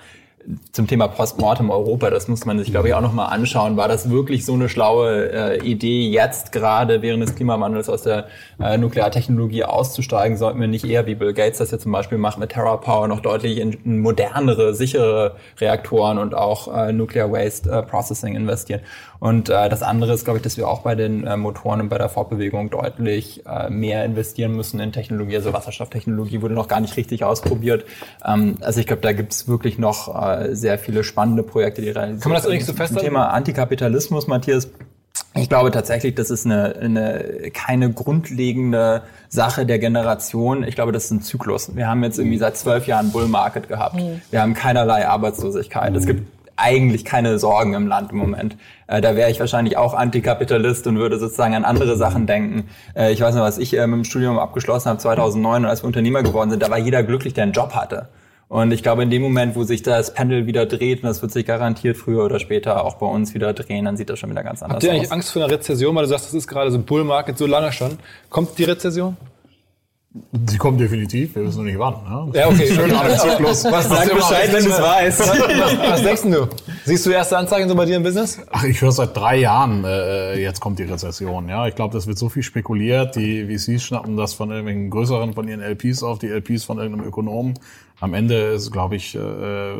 zum 0.71 0.87
Thema 0.87 1.07
Postmortem 1.07 1.69
Europa, 1.69 2.09
das 2.09 2.27
muss 2.27 2.45
man 2.45 2.57
sich, 2.59 2.71
glaube 2.71 2.87
ich, 2.87 2.93
auch 2.93 3.01
nochmal 3.01 3.31
anschauen. 3.33 3.77
War 3.77 3.87
das 3.87 4.09
wirklich 4.09 4.45
so 4.45 4.53
eine 4.53 4.69
schlaue 4.69 5.31
äh, 5.31 5.65
Idee, 5.65 6.09
jetzt 6.09 6.51
gerade 6.51 7.01
während 7.01 7.23
des 7.23 7.35
Klimawandels 7.35 7.89
aus 7.89 8.03
der 8.03 8.27
äh, 8.59 8.77
Nukleartechnologie 8.77 9.63
auszusteigen? 9.63 10.37
Sollten 10.37 10.59
wir 10.59 10.67
nicht 10.67 10.85
eher, 10.85 11.05
wie 11.05 11.15
Bill 11.15 11.33
Gates 11.33 11.59
das 11.59 11.71
ja 11.71 11.79
zum 11.79 11.91
Beispiel 11.91 12.17
macht 12.17 12.37
mit 12.37 12.51
TerraPower, 12.51 13.07
noch 13.07 13.21
deutlich 13.21 13.57
in, 13.57 13.73
in 13.85 13.99
modernere, 13.99 14.73
sichere 14.73 15.35
Reaktoren 15.59 16.17
und 16.17 16.35
auch 16.35 16.73
äh, 16.73 16.91
Nuclear 16.91 17.31
Waste 17.31 17.69
äh, 17.69 17.83
Processing 17.83 18.35
investieren? 18.35 18.81
Und 19.21 19.49
äh, 19.49 19.69
das 19.69 19.83
andere 19.83 20.13
ist, 20.13 20.23
glaube 20.23 20.37
ich, 20.37 20.43
dass 20.43 20.57
wir 20.57 20.67
auch 20.67 20.81
bei 20.81 20.95
den 20.95 21.27
äh, 21.27 21.37
Motoren 21.37 21.79
und 21.79 21.89
bei 21.89 21.99
der 21.99 22.09
Fortbewegung 22.09 22.71
deutlich 22.71 23.45
äh, 23.45 23.69
mehr 23.69 24.03
investieren 24.03 24.55
müssen 24.55 24.79
in 24.79 24.91
Technologie. 24.91 25.35
Also 25.35 25.53
Wasserstofftechnologie 25.53 26.41
wurde 26.41 26.55
noch 26.55 26.67
gar 26.67 26.79
nicht 26.79 26.97
richtig 26.97 27.23
ausprobiert. 27.23 27.85
Ähm, 28.25 28.57
also 28.61 28.79
ich 28.79 28.87
glaube, 28.87 29.03
da 29.03 29.13
gibt 29.13 29.33
es 29.33 29.47
wirklich 29.47 29.77
noch 29.77 30.07
äh, 30.07 30.30
sehr 30.51 30.79
viele 30.79 31.03
spannende 31.03 31.43
Projekte, 31.43 31.81
die 31.81 31.89
realisiert 31.89 32.21
Kann 32.21 32.31
man 32.31 32.41
das 32.41 32.49
eigentlich 32.49 32.65
so 32.65 32.73
festhalten? 32.73 33.05
Thema 33.05 33.27
Antikapitalismus, 33.27 34.27
Matthias. 34.27 34.69
Ich 35.33 35.49
glaube 35.49 35.71
tatsächlich, 35.71 36.15
das 36.15 36.29
ist 36.29 36.45
eine, 36.45 36.75
eine 36.75 37.51
keine 37.53 37.91
grundlegende 37.91 39.03
Sache 39.29 39.65
der 39.65 39.79
Generation. 39.79 40.63
Ich 40.63 40.75
glaube, 40.75 40.91
das 40.91 41.05
ist 41.05 41.11
ein 41.11 41.21
Zyklus. 41.21 41.75
Wir 41.75 41.87
haben 41.87 42.03
jetzt 42.03 42.19
irgendwie 42.19 42.37
seit 42.37 42.57
zwölf 42.57 42.87
Jahren 42.87 43.11
Bull 43.11 43.27
Market 43.27 43.67
gehabt. 43.67 43.95
Mhm. 43.95 44.21
Wir 44.29 44.41
haben 44.41 44.53
keinerlei 44.53 45.07
Arbeitslosigkeit. 45.07 45.95
Es 45.95 46.05
gibt 46.05 46.23
eigentlich 46.61 47.05
keine 47.05 47.39
Sorgen 47.39 47.73
im 47.73 47.87
Land 47.87 48.11
im 48.11 48.17
Moment. 48.17 48.57
Äh, 48.87 49.01
da 49.01 49.15
wäre 49.15 49.31
ich 49.31 49.39
wahrscheinlich 49.39 49.77
auch 49.77 49.93
Antikapitalist 49.93 50.85
und 50.87 50.97
würde 50.97 51.17
sozusagen 51.17 51.55
an 51.55 51.65
andere 51.65 51.97
Sachen 51.97 52.27
denken. 52.27 52.69
Äh, 52.95 53.11
ich 53.11 53.21
weiß 53.21 53.35
noch, 53.35 53.41
was 53.41 53.57
ich 53.57 53.75
äh, 53.77 53.87
mit 53.87 53.97
dem 53.97 54.03
Studium 54.03 54.37
abgeschlossen 54.37 54.89
habe 54.89 54.99
2009 54.99 55.63
und 55.63 55.69
als 55.69 55.83
wir 55.83 55.87
Unternehmer 55.87 56.23
geworden 56.23 56.49
sind, 56.51 56.61
da 56.61 56.69
war 56.69 56.77
jeder 56.77 57.03
glücklich, 57.03 57.33
der 57.33 57.43
einen 57.43 57.53
Job 57.53 57.73
hatte. 57.73 58.09
Und 58.51 58.73
ich 58.73 58.83
glaube, 58.83 59.01
in 59.01 59.09
dem 59.09 59.21
Moment, 59.21 59.55
wo 59.55 59.63
sich 59.63 59.81
das 59.81 60.13
Pendel 60.13 60.45
wieder 60.45 60.65
dreht, 60.65 61.03
und 61.03 61.07
das 61.07 61.21
wird 61.21 61.31
sich 61.31 61.45
garantiert 61.45 61.95
früher 61.95 62.25
oder 62.25 62.37
später 62.37 62.83
auch 62.83 62.95
bei 62.95 63.05
uns 63.05 63.33
wieder 63.33 63.53
drehen, 63.53 63.85
dann 63.85 63.95
sieht 63.95 64.09
das 64.09 64.19
schon 64.19 64.29
wieder 64.29 64.43
ganz 64.43 64.61
anders 64.61 64.75
aus. 64.75 64.83
Habt 64.83 64.83
ihr 64.83 64.91
eigentlich 64.91 65.05
aus. 65.05 65.11
Angst 65.13 65.31
vor 65.31 65.41
einer 65.41 65.53
Rezession, 65.53 65.95
weil 65.95 66.03
du 66.03 66.09
sagst, 66.09 66.25
das 66.25 66.33
ist 66.33 66.49
gerade 66.49 66.69
so 66.69 66.77
ein 66.77 66.83
Bullmarket 66.83 67.37
so 67.37 67.45
lange 67.45 67.71
schon. 67.71 67.97
Kommt 68.29 68.57
die 68.57 68.65
Rezession? 68.65 69.15
Sie 70.49 70.57
kommen 70.57 70.77
definitiv, 70.77 71.35
wir 71.35 71.45
wissen 71.45 71.59
noch 71.59 71.63
nicht 71.63 71.79
wann. 71.79 71.93
Ne? 71.93 72.37
Ja, 72.37 72.49
okay. 72.49 72.67
Schön 72.75 72.89
Zyklus. 73.17 73.63
Was 73.71 73.87
Sag 73.87 74.13
Bescheid, 74.13 74.51
wenn 74.51 74.65
du 74.65 74.69
es 74.69 74.81
weißt. 74.81 75.19
Was, 75.21 75.89
was, 75.89 76.03
denkst 76.03 76.23
du? 76.23 76.49
Siehst 76.83 77.05
du 77.05 77.11
erste 77.11 77.37
Anzeichen 77.37 77.69
so 77.69 77.75
bei 77.75 77.85
dir 77.85 77.95
im 77.95 78.03
Business? 78.03 78.41
Ach, 78.51 78.65
ich 78.65 78.81
höre 78.81 78.91
seit 78.91 79.15
drei 79.15 79.37
Jahren, 79.37 79.85
äh, 79.85 80.37
jetzt 80.41 80.59
kommt 80.59 80.79
die 80.79 80.83
Rezession. 80.83 81.47
Ja, 81.47 81.65
Ich 81.67 81.75
glaube, 81.75 81.93
das 81.93 82.07
wird 82.07 82.17
so 82.17 82.27
viel 82.27 82.43
spekuliert. 82.43 83.15
Die 83.15 83.45
VCs 83.45 83.83
schnappen 83.83 84.17
das 84.17 84.33
von 84.33 84.49
irgendwelchen 84.49 84.89
größeren, 84.89 85.33
von 85.33 85.47
ihren 85.47 85.61
LPs 85.61 86.03
auf, 86.03 86.19
die 86.19 86.27
LPs 86.27 86.65
von 86.65 86.79
irgendeinem 86.79 87.07
Ökonomen. 87.07 87.53
Am 88.01 88.13
Ende 88.13 88.35
ist, 88.35 88.71
glaube 88.71 88.97
ich, 88.97 89.15
äh, 89.15 89.73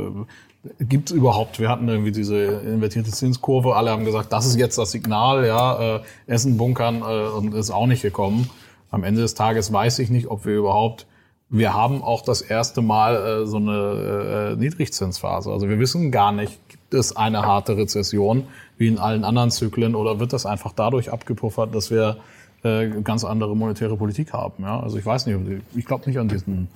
gibt 0.80 1.10
es 1.10 1.16
überhaupt, 1.16 1.60
wir 1.60 1.68
hatten 1.68 1.90
irgendwie 1.90 2.12
diese 2.12 2.38
invertierte 2.38 3.12
Zinskurve, 3.12 3.76
alle 3.76 3.90
haben 3.90 4.06
gesagt, 4.06 4.32
das 4.32 4.46
ist 4.46 4.58
jetzt 4.58 4.78
das 4.78 4.92
Signal, 4.92 5.46
ja, 5.46 5.98
äh, 5.98 6.02
Essen 6.28 6.56
bunkern 6.56 7.02
äh, 7.02 7.28
und 7.28 7.54
ist 7.54 7.72
auch 7.72 7.88
nicht 7.88 8.04
gekommen 8.04 8.50
am 8.92 9.04
Ende 9.04 9.22
des 9.22 9.34
Tages 9.34 9.74
weiß 9.74 10.00
ich 10.00 10.10
nicht, 10.10 10.28
ob 10.28 10.46
wir 10.46 10.56
überhaupt 10.56 11.08
wir 11.54 11.74
haben 11.74 12.02
auch 12.02 12.22
das 12.22 12.42
erste 12.42 12.82
Mal 12.82 13.16
äh, 13.16 13.46
so 13.46 13.58
eine 13.58 14.54
äh, 14.54 14.56
Niedrigzinsphase. 14.56 15.52
Also 15.52 15.68
wir 15.68 15.80
wissen 15.80 16.10
gar 16.10 16.32
nicht, 16.32 16.58
gibt 16.70 16.94
es 16.94 17.18
eine 17.18 17.42
harte 17.42 17.76
Rezession 17.76 18.46
wie 18.78 18.88
in 18.88 18.98
allen 18.98 19.26
anderen 19.26 19.52
Zyklen 19.52 19.94
oder 19.94 20.22
wird 20.22 20.32
das 20.32 20.46
einfach 20.46 20.72
dadurch 20.72 21.12
abgepuffert, 21.12 21.76
dass 21.76 21.92
wir 21.92 22.20
äh, 22.64 22.88
ganz 23.04 23.26
andere 23.26 23.54
monetäre 23.54 23.98
Politik 23.98 24.32
haben. 24.32 24.64
Ja? 24.64 24.80
Also 24.80 24.98
ich 24.98 25.06
weiß 25.06 25.26
nicht, 25.26 25.38
ich 25.76 25.86
glaube 25.86 26.08
nicht 26.08 26.20
an 26.20 26.30
diesen 26.30 26.70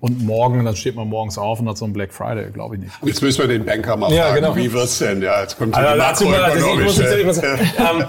und 0.00 0.24
morgen, 0.24 0.64
dann 0.64 0.76
steht 0.76 0.96
man 0.96 1.08
morgens 1.08 1.36
auf 1.36 1.60
und 1.60 1.68
hat 1.68 1.76
so 1.76 1.84
einen 1.84 1.92
Black 1.92 2.12
Friday, 2.12 2.50
glaube 2.50 2.76
ich 2.76 2.82
nicht. 2.82 2.92
Jetzt 3.04 3.22
müssen 3.22 3.40
wir 3.40 3.48
den 3.48 3.66
Banker 3.66 3.96
mal 3.96 4.10
ja, 4.12 4.28
fragen, 4.28 4.36
genau. 4.36 4.56
wie 4.56 4.72
wird's 4.72 4.98
denn? 4.98 5.20
Ja, 5.20 5.42
jetzt 5.42 5.58
kommt 5.58 5.74
also, 5.74 5.92
die 5.92 6.26
Makroökonomische. 6.26 7.44
ähm, 7.78 8.04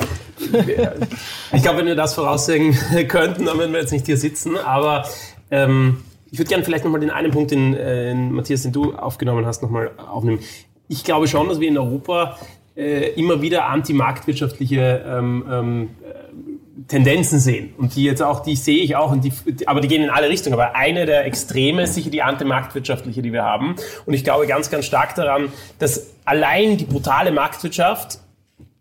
ich 1.51 1.61
glaube, 1.61 1.79
wenn 1.79 1.87
wir 1.87 1.95
das 1.95 2.13
voraussehen 2.13 2.77
könnten, 3.09 3.45
dann 3.45 3.57
würden 3.57 3.73
wir 3.73 3.81
jetzt 3.81 3.91
nicht 3.91 4.05
hier 4.05 4.17
sitzen. 4.17 4.57
Aber 4.57 5.05
ähm, 5.51 6.03
ich 6.31 6.39
würde 6.39 6.47
gerne 6.47 6.63
vielleicht 6.63 6.85
nochmal 6.85 7.01
den 7.01 7.09
einen 7.09 7.31
Punkt, 7.31 7.51
den, 7.51 7.75
äh, 7.75 8.15
Matthias, 8.15 8.63
den 8.63 8.71
du 8.71 8.95
aufgenommen 8.95 9.45
hast, 9.45 9.61
nochmal 9.61 9.91
aufnehmen. 9.97 10.39
Ich 10.87 11.03
glaube 11.03 11.27
schon, 11.27 11.49
dass 11.49 11.59
wir 11.59 11.67
in 11.67 11.77
Europa 11.77 12.37
äh, 12.75 13.09
immer 13.19 13.41
wieder 13.41 13.65
antimarktwirtschaftliche 13.67 15.03
ähm, 15.05 15.45
ähm, 15.51 15.89
Tendenzen 16.91 17.39
sehen. 17.39 17.73
Und 17.77 17.95
die 17.95 18.03
jetzt 18.03 18.21
auch, 18.21 18.41
die 18.41 18.57
sehe 18.57 18.83
ich 18.83 18.97
auch, 18.97 19.11
und 19.11 19.23
die, 19.23 19.31
aber 19.65 19.79
die 19.79 19.87
gehen 19.87 20.03
in 20.03 20.09
alle 20.09 20.27
Richtungen. 20.27 20.53
Aber 20.53 20.75
eine 20.75 21.05
der 21.05 21.25
Extreme 21.25 21.83
ist 21.83 21.95
sicher 21.95 22.09
die 22.09 22.21
antimarktwirtschaftliche, 22.21 23.21
die 23.21 23.31
wir 23.31 23.43
haben. 23.43 23.75
Und 24.05 24.13
ich 24.13 24.25
glaube 24.25 24.45
ganz, 24.45 24.69
ganz 24.69 24.85
stark 24.85 25.15
daran, 25.15 25.53
dass 25.79 26.11
allein 26.25 26.77
die 26.77 26.83
brutale 26.83 27.31
Marktwirtschaft 27.31 28.19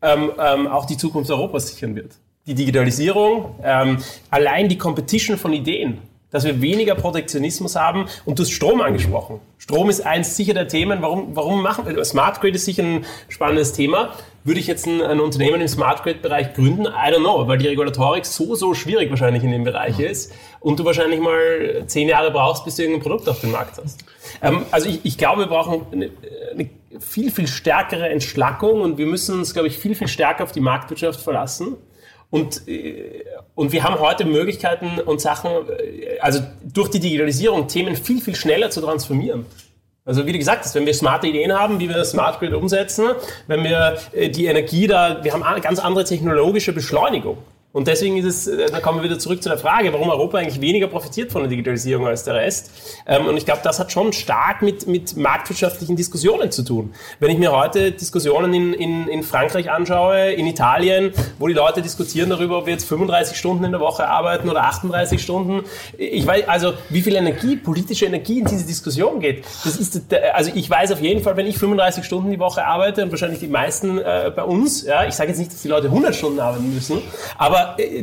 ähm, 0.03 0.33
ähm, 0.39 0.67
auch 0.67 0.87
die 0.87 0.97
Zukunft 0.97 1.31
Europas 1.31 1.69
sichern 1.69 1.95
wird. 1.95 2.17
Die 2.47 2.55
Digitalisierung, 2.55 3.55
ähm, 3.63 3.99
allein 4.31 4.69
die 4.69 4.77
Competition 4.77 5.39
von 5.39 5.53
Ideen, 5.53 5.99
dass 6.31 6.45
wir 6.45 6.61
weniger 6.61 6.95
Protektionismus 6.95 7.77
haben. 7.77 8.07
Und 8.25 8.39
du 8.39 8.43
hast 8.43 8.51
Strom 8.51 8.81
angesprochen. 8.81 9.41
Strom 9.59 9.91
ist 9.91 10.07
eins 10.07 10.37
sicher 10.37 10.55
der 10.55 10.69
Themen. 10.69 11.03
Warum, 11.03 11.37
warum 11.37 11.63
machen 11.63 11.87
wir, 11.87 12.05
Smart 12.05 12.41
Grid 12.41 12.55
ist 12.55 12.65
sicher 12.65 12.83
ein 12.83 13.05
spannendes 13.29 13.73
Thema. 13.73 14.15
Würde 14.43 14.59
ich 14.59 14.67
jetzt 14.67 14.87
ein, 14.87 15.03
ein 15.03 15.21
Unternehmen 15.21 15.61
im 15.61 15.69
Smart 15.69 16.03
Grid 16.03 16.23
Bereich 16.23 16.55
gründen? 16.55 16.87
I 16.87 17.13
don't 17.13 17.19
know, 17.19 17.47
weil 17.47 17.59
die 17.59 17.69
Regulatorik 17.69 18.25
so, 18.25 18.55
so 18.55 18.73
schwierig 18.75 19.11
wahrscheinlich 19.11 19.45
in 19.45 19.51
dem 19.51 19.65
Bereich 19.65 20.01
ist 20.01 20.33
und 20.61 20.79
du 20.81 20.85
wahrscheinlich 20.85 21.21
mal 21.21 21.85
zehn 21.87 22.09
Jahre 22.09 22.31
brauchst, 22.31 22.65
bis 22.65 22.77
du 22.77 22.83
irgendein 22.83 23.03
Produkt 23.03 23.29
auf 23.29 23.41
dem 23.41 23.51
Markt 23.51 23.79
hast. 23.83 24.05
Ähm, 24.41 24.65
also 24.71 24.89
ich, 24.89 25.01
ich 25.03 25.19
glaube, 25.19 25.43
wir 25.43 25.47
brauchen 25.47 25.83
eine, 25.93 26.11
eine 26.53 26.71
viel, 27.01 27.31
viel 27.31 27.47
stärkere 27.47 28.09
Entschlackung 28.09 28.81
und 28.81 28.99
wir 28.99 29.07
müssen 29.07 29.39
uns, 29.39 29.53
glaube 29.53 29.69
ich, 29.69 29.79
viel, 29.79 29.95
viel 29.95 30.09
stärker 30.09 30.45
auf 30.45 30.53
die 30.53 30.61
Marktwirtschaft 30.61 31.21
verlassen. 31.21 31.77
Und, 32.31 32.69
äh, 32.69 33.25
und 33.55 33.73
wir 33.73 33.83
haben 33.83 33.99
heute 33.99 34.25
Möglichkeiten 34.25 35.01
und 35.01 35.21
Sachen, 35.21 35.51
äh, 35.51 36.19
also 36.21 36.41
durch 36.63 36.89
die 36.89 37.01
Digitalisierung 37.01 37.67
Themen 37.69 37.97
viel, 37.97 38.21
viel 38.21 38.37
schneller 38.37 38.71
zu 38.71 38.81
transformieren. 38.81 39.47
Also 40.05 40.27
wie 40.27 40.33
du 40.33 40.39
gesagt 40.39 40.65
hast, 40.65 40.75
wenn 40.75 40.87
wir 40.87 40.95
smarte 40.95 41.27
Ideen 41.27 41.53
haben, 41.53 41.79
wie 41.79 41.89
wir 41.89 41.97
das 41.97 42.11
Smart 42.11 42.39
Grid 42.39 42.55
umsetzen, 42.55 43.11
wenn 43.47 43.65
wir 43.65 43.99
äh, 44.13 44.29
die 44.29 44.47
Energie 44.47 44.87
da, 44.87 45.23
wir 45.23 45.33
haben 45.33 45.43
eine 45.43 45.61
ganz 45.61 45.79
andere 45.79 46.05
technologische 46.05 46.73
Beschleunigung. 46.73 47.39
Und 47.73 47.87
deswegen 47.87 48.17
ist 48.17 48.25
es, 48.25 48.47
äh, 48.49 48.67
da 48.69 48.81
kommen 48.81 48.99
wir 48.99 49.05
wieder 49.05 49.19
zurück 49.21 49.43
zu 49.43 49.49
der 49.49 49.59
Frage, 49.59 49.93
warum 49.93 50.11
Europa 50.11 50.39
eigentlich 50.39 50.61
weniger 50.61 50.89
profitiert 50.89 51.31
von 51.31 51.43
der 51.43 51.51
Digitalisierung 51.51 52.07
als 52.07 52.25
der 52.25 52.35
Rest. 52.35 52.73
Ähm, 53.07 53.27
und 53.27 53.37
ich 53.37 53.45
glaube, 53.45 53.61
das 53.63 53.79
hat 53.79 53.93
schon 53.93 54.13
stark 54.13 54.61
mit, 54.61 54.89
mit 54.89 55.17
marktwirtschaftlichen 55.17 55.95
Diskussionen 55.95 56.51
zu 56.51 56.65
tun. 56.65 56.93
Wenn 57.21 57.31
ich 57.31 57.39
mir 57.39 57.53
heute 57.53 57.93
Diskussionen 57.93 58.53
in, 58.55 58.75
in, 58.75 59.07
in 59.07 59.23
Frankreich 59.23 59.71
anschaue, 59.71 60.33
in 60.33 60.49
Italien, 60.49 61.13
wo 61.39 61.47
die 61.47 61.55
Leute 61.55 61.81
diskutieren 61.81 62.29
darüber, 62.29 62.59
ob 62.59 62.67
wir 62.67 62.73
jetzt 62.73 62.89
35 62.89 63.37
Stunden 63.37 63.63
in 63.63 63.71
der 63.71 63.81
Woche 63.81 64.09
arbeiten 64.09 64.49
oder 64.49 64.65
38 64.65 65.23
Stunden. 65.23 65.63
Ich 65.97 66.27
weiß, 66.27 66.49
also 66.49 66.73
wie 66.89 67.03
viel 67.03 67.15
Energie, 67.15 67.55
politische 67.55 68.07
Energie 68.07 68.41
in 68.41 68.47
diese 68.47 68.67
Diskussion 68.67 69.21
geht. 69.21 69.45
Das 69.63 69.77
ist, 69.77 70.13
also 70.35 70.51
ich 70.53 70.69
weiß 70.69 70.91
auf 70.91 71.01
jeden 71.01 71.23
Fall, 71.23 71.37
wenn 71.37 71.47
ich 71.47 71.57
35 71.57 72.05
Stunden 72.05 72.33
die 72.33 72.41
Woche 72.41 72.67
arbeite 72.67 73.05
und 73.05 73.13
wahrscheinlich 73.13 73.39
die 73.39 73.47
meisten 73.47 73.99
äh, 73.99 74.33
bei 74.35 74.43
uns, 74.43 74.85
ja, 74.85 75.07
ich 75.07 75.15
sage 75.15 75.29
jetzt 75.29 75.39
nicht, 75.39 75.53
dass 75.53 75.63
die 75.63 75.69
Leute 75.69 75.87
100 75.87 76.17
Stunden 76.17 76.41
arbeiten 76.41 76.75
müssen, 76.75 77.01
aber 77.39 77.60
aber 77.61 77.79
äh, 77.79 78.03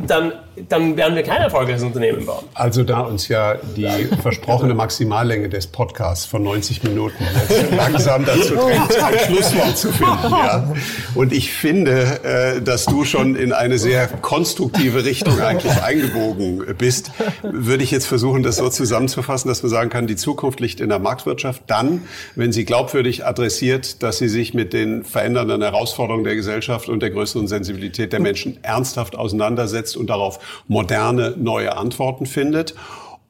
dann, 0.68 0.96
werden 0.96 1.14
wir 1.14 1.22
kein 1.22 1.42
erfolgreiches 1.42 1.82
Unternehmen 1.82 2.26
bauen. 2.26 2.44
Also 2.54 2.84
da 2.84 3.00
uns 3.00 3.28
ja 3.28 3.56
die 3.76 4.08
versprochene 4.22 4.74
Maximallänge 4.74 5.48
des 5.48 5.66
Podcasts 5.66 6.26
von 6.26 6.42
90 6.42 6.82
Minuten 6.84 7.24
langsam 7.76 8.24
dazu 8.24 8.54
drängt, 8.54 9.02
ein 9.02 9.18
Schlusswort 9.26 9.76
zu 9.76 9.92
finden. 9.92 10.30
Ja. 10.30 10.72
Und 11.14 11.32
ich 11.32 11.52
finde, 11.52 12.24
äh, 12.24 12.62
dass 12.62 12.86
du 12.86 13.04
schon 13.04 13.36
in 13.36 13.52
eine 13.52 13.78
sehr 13.78 14.06
konstruktive 14.08 15.04
Richtung 15.04 15.40
eigentlich 15.40 15.82
eingebogen 15.82 16.62
bist, 16.76 17.10
würde 17.42 17.84
ich 17.84 17.90
jetzt 17.90 18.06
versuchen, 18.06 18.42
das 18.42 18.56
so 18.56 18.68
zusammenzufassen, 18.68 19.48
dass 19.48 19.62
man 19.62 19.70
sagen 19.70 19.90
kann, 19.90 20.06
die 20.06 20.16
Zukunft 20.16 20.60
liegt 20.60 20.80
in 20.80 20.88
der 20.88 20.98
Marktwirtschaft 20.98 21.62
dann, 21.66 22.02
wenn 22.34 22.52
sie 22.52 22.64
glaubwürdig 22.64 23.26
adressiert, 23.26 24.02
dass 24.02 24.18
sie 24.18 24.28
sich 24.28 24.54
mit 24.54 24.72
den 24.72 25.04
verändernden 25.04 25.62
Herausforderungen 25.62 26.24
der 26.24 26.36
Gesellschaft 26.36 26.88
und 26.88 27.00
der 27.00 27.10
größeren 27.10 27.46
Sensibilität 27.46 28.12
der 28.12 28.20
Menschen 28.20 28.58
ernsthaft 28.62 29.16
auseinandersetzt 29.16 29.96
und 29.96 30.08
darauf 30.08 30.38
moderne, 30.66 31.34
neue 31.36 31.76
Antworten 31.76 32.26
findet. 32.26 32.74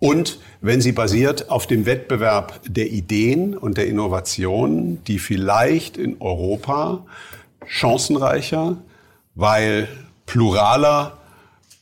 Und 0.01 0.39
wenn 0.61 0.81
sie 0.81 0.93
basiert 0.93 1.51
auf 1.51 1.67
dem 1.67 1.87
Wettbewerb 1.87 2.61
der 2.67 2.91
Ideen 2.91 3.57
und 3.57 3.77
der 3.77 3.87
Innovationen, 3.87 5.03
die 5.05 5.19
vielleicht 5.19 5.97
in 5.97 6.21
Europa 6.21 7.05
chancenreicher, 7.67 8.77
weil 9.35 9.89
pluraler 10.27 11.19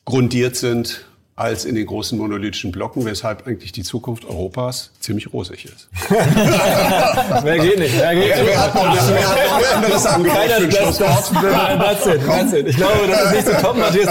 grundiert 0.05 0.57
sind 0.57 1.06
als 1.37 1.67
in 1.67 1.75
den 1.75 1.85
großen 1.85 2.19
monolithischen 2.19 2.73
Blocken, 2.73 3.05
weshalb 3.05 3.47
eigentlich 3.47 3.71
die 3.71 3.83
Zukunft 3.83 4.25
Europas 4.25 4.91
ziemlich 5.01 5.35
rosig 5.35 5.67
ist. 5.67 5.89
mehr 7.45 7.59
geht 7.59 7.79
nicht, 7.79 7.95
mehr 7.95 8.15
geht 8.15 8.37
nicht. 8.37 8.47
Wer 8.47 8.63
hat 8.63 8.75
noch, 8.75 9.09
wer 9.09 9.29
hat 9.29 9.61
noch 9.61 9.77
anderes 9.77 10.07
Angebot 10.07 10.35
das, 10.73 10.99
das, 10.99 11.31
that's 11.31 12.07
it, 12.07 12.27
that's 12.27 12.53
it. 12.55 12.69
Ich 12.69 12.77
glaube, 12.77 13.07
das 13.07 13.25
ist 13.25 13.33
nicht 13.33 13.47
so 13.49 13.53
top, 13.67 13.77
Matthias. 13.77 14.09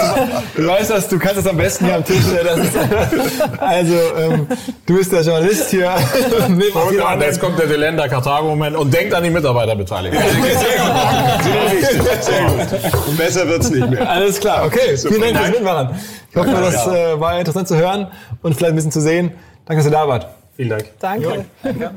Du 0.54 0.66
weißt 0.68 0.90
das, 0.90 1.08
du 1.08 1.18
kannst 1.18 1.38
das 1.38 1.46
am 1.48 1.56
besten 1.56 1.86
hier 1.86 1.96
am 1.96 2.04
Tisch. 2.04 2.18
Ist, 2.18 3.58
also, 3.58 3.94
ähm, 4.18 4.46
du 4.86 4.96
bist 4.96 5.10
der 5.10 5.22
Journalist 5.22 5.70
hier. 5.70 5.92
und 6.46 7.00
an, 7.00 7.20
jetzt 7.20 7.40
kommt 7.40 7.58
der 7.58 7.66
Delender 7.66 8.08
Karthago-Moment 8.08 8.76
und 8.76 8.94
denkt 8.94 9.12
an 9.12 9.24
die 9.24 9.30
Mitarbeiterbeteiligung. 9.30 10.16
Sehr 10.22 11.98
gut. 11.98 12.22
Sehr 12.22 12.44
gut. 12.44 13.08
Und 13.08 13.16
besser 13.16 13.48
wird's 13.48 13.68
nicht 13.68 13.90
mehr. 13.90 14.08
Alles 14.08 14.38
klar, 14.38 14.64
okay. 14.64 14.96
Vielen 14.96 15.20
Dank 15.20 15.38
fürs 15.38 15.50
Mitmachen. 15.50 15.98
Ich 16.36 16.42
hoffe, 16.42 16.50
das 16.50 16.86
äh, 16.86 17.18
war 17.18 17.38
interessant 17.38 17.66
zu 17.66 17.76
hören 17.76 18.08
und 18.42 18.54
vielleicht 18.54 18.72
ein 18.72 18.76
bisschen 18.76 18.92
zu 18.92 19.00
sehen. 19.00 19.32
Danke, 19.64 19.82
dass 19.82 19.86
ihr 19.86 19.92
da 19.92 20.06
wart. 20.06 20.26
Vielen 20.54 20.68
Dank. 20.68 20.84
Danke. 21.00 21.24
Jo. 21.24 21.44
Danke. 21.62 21.90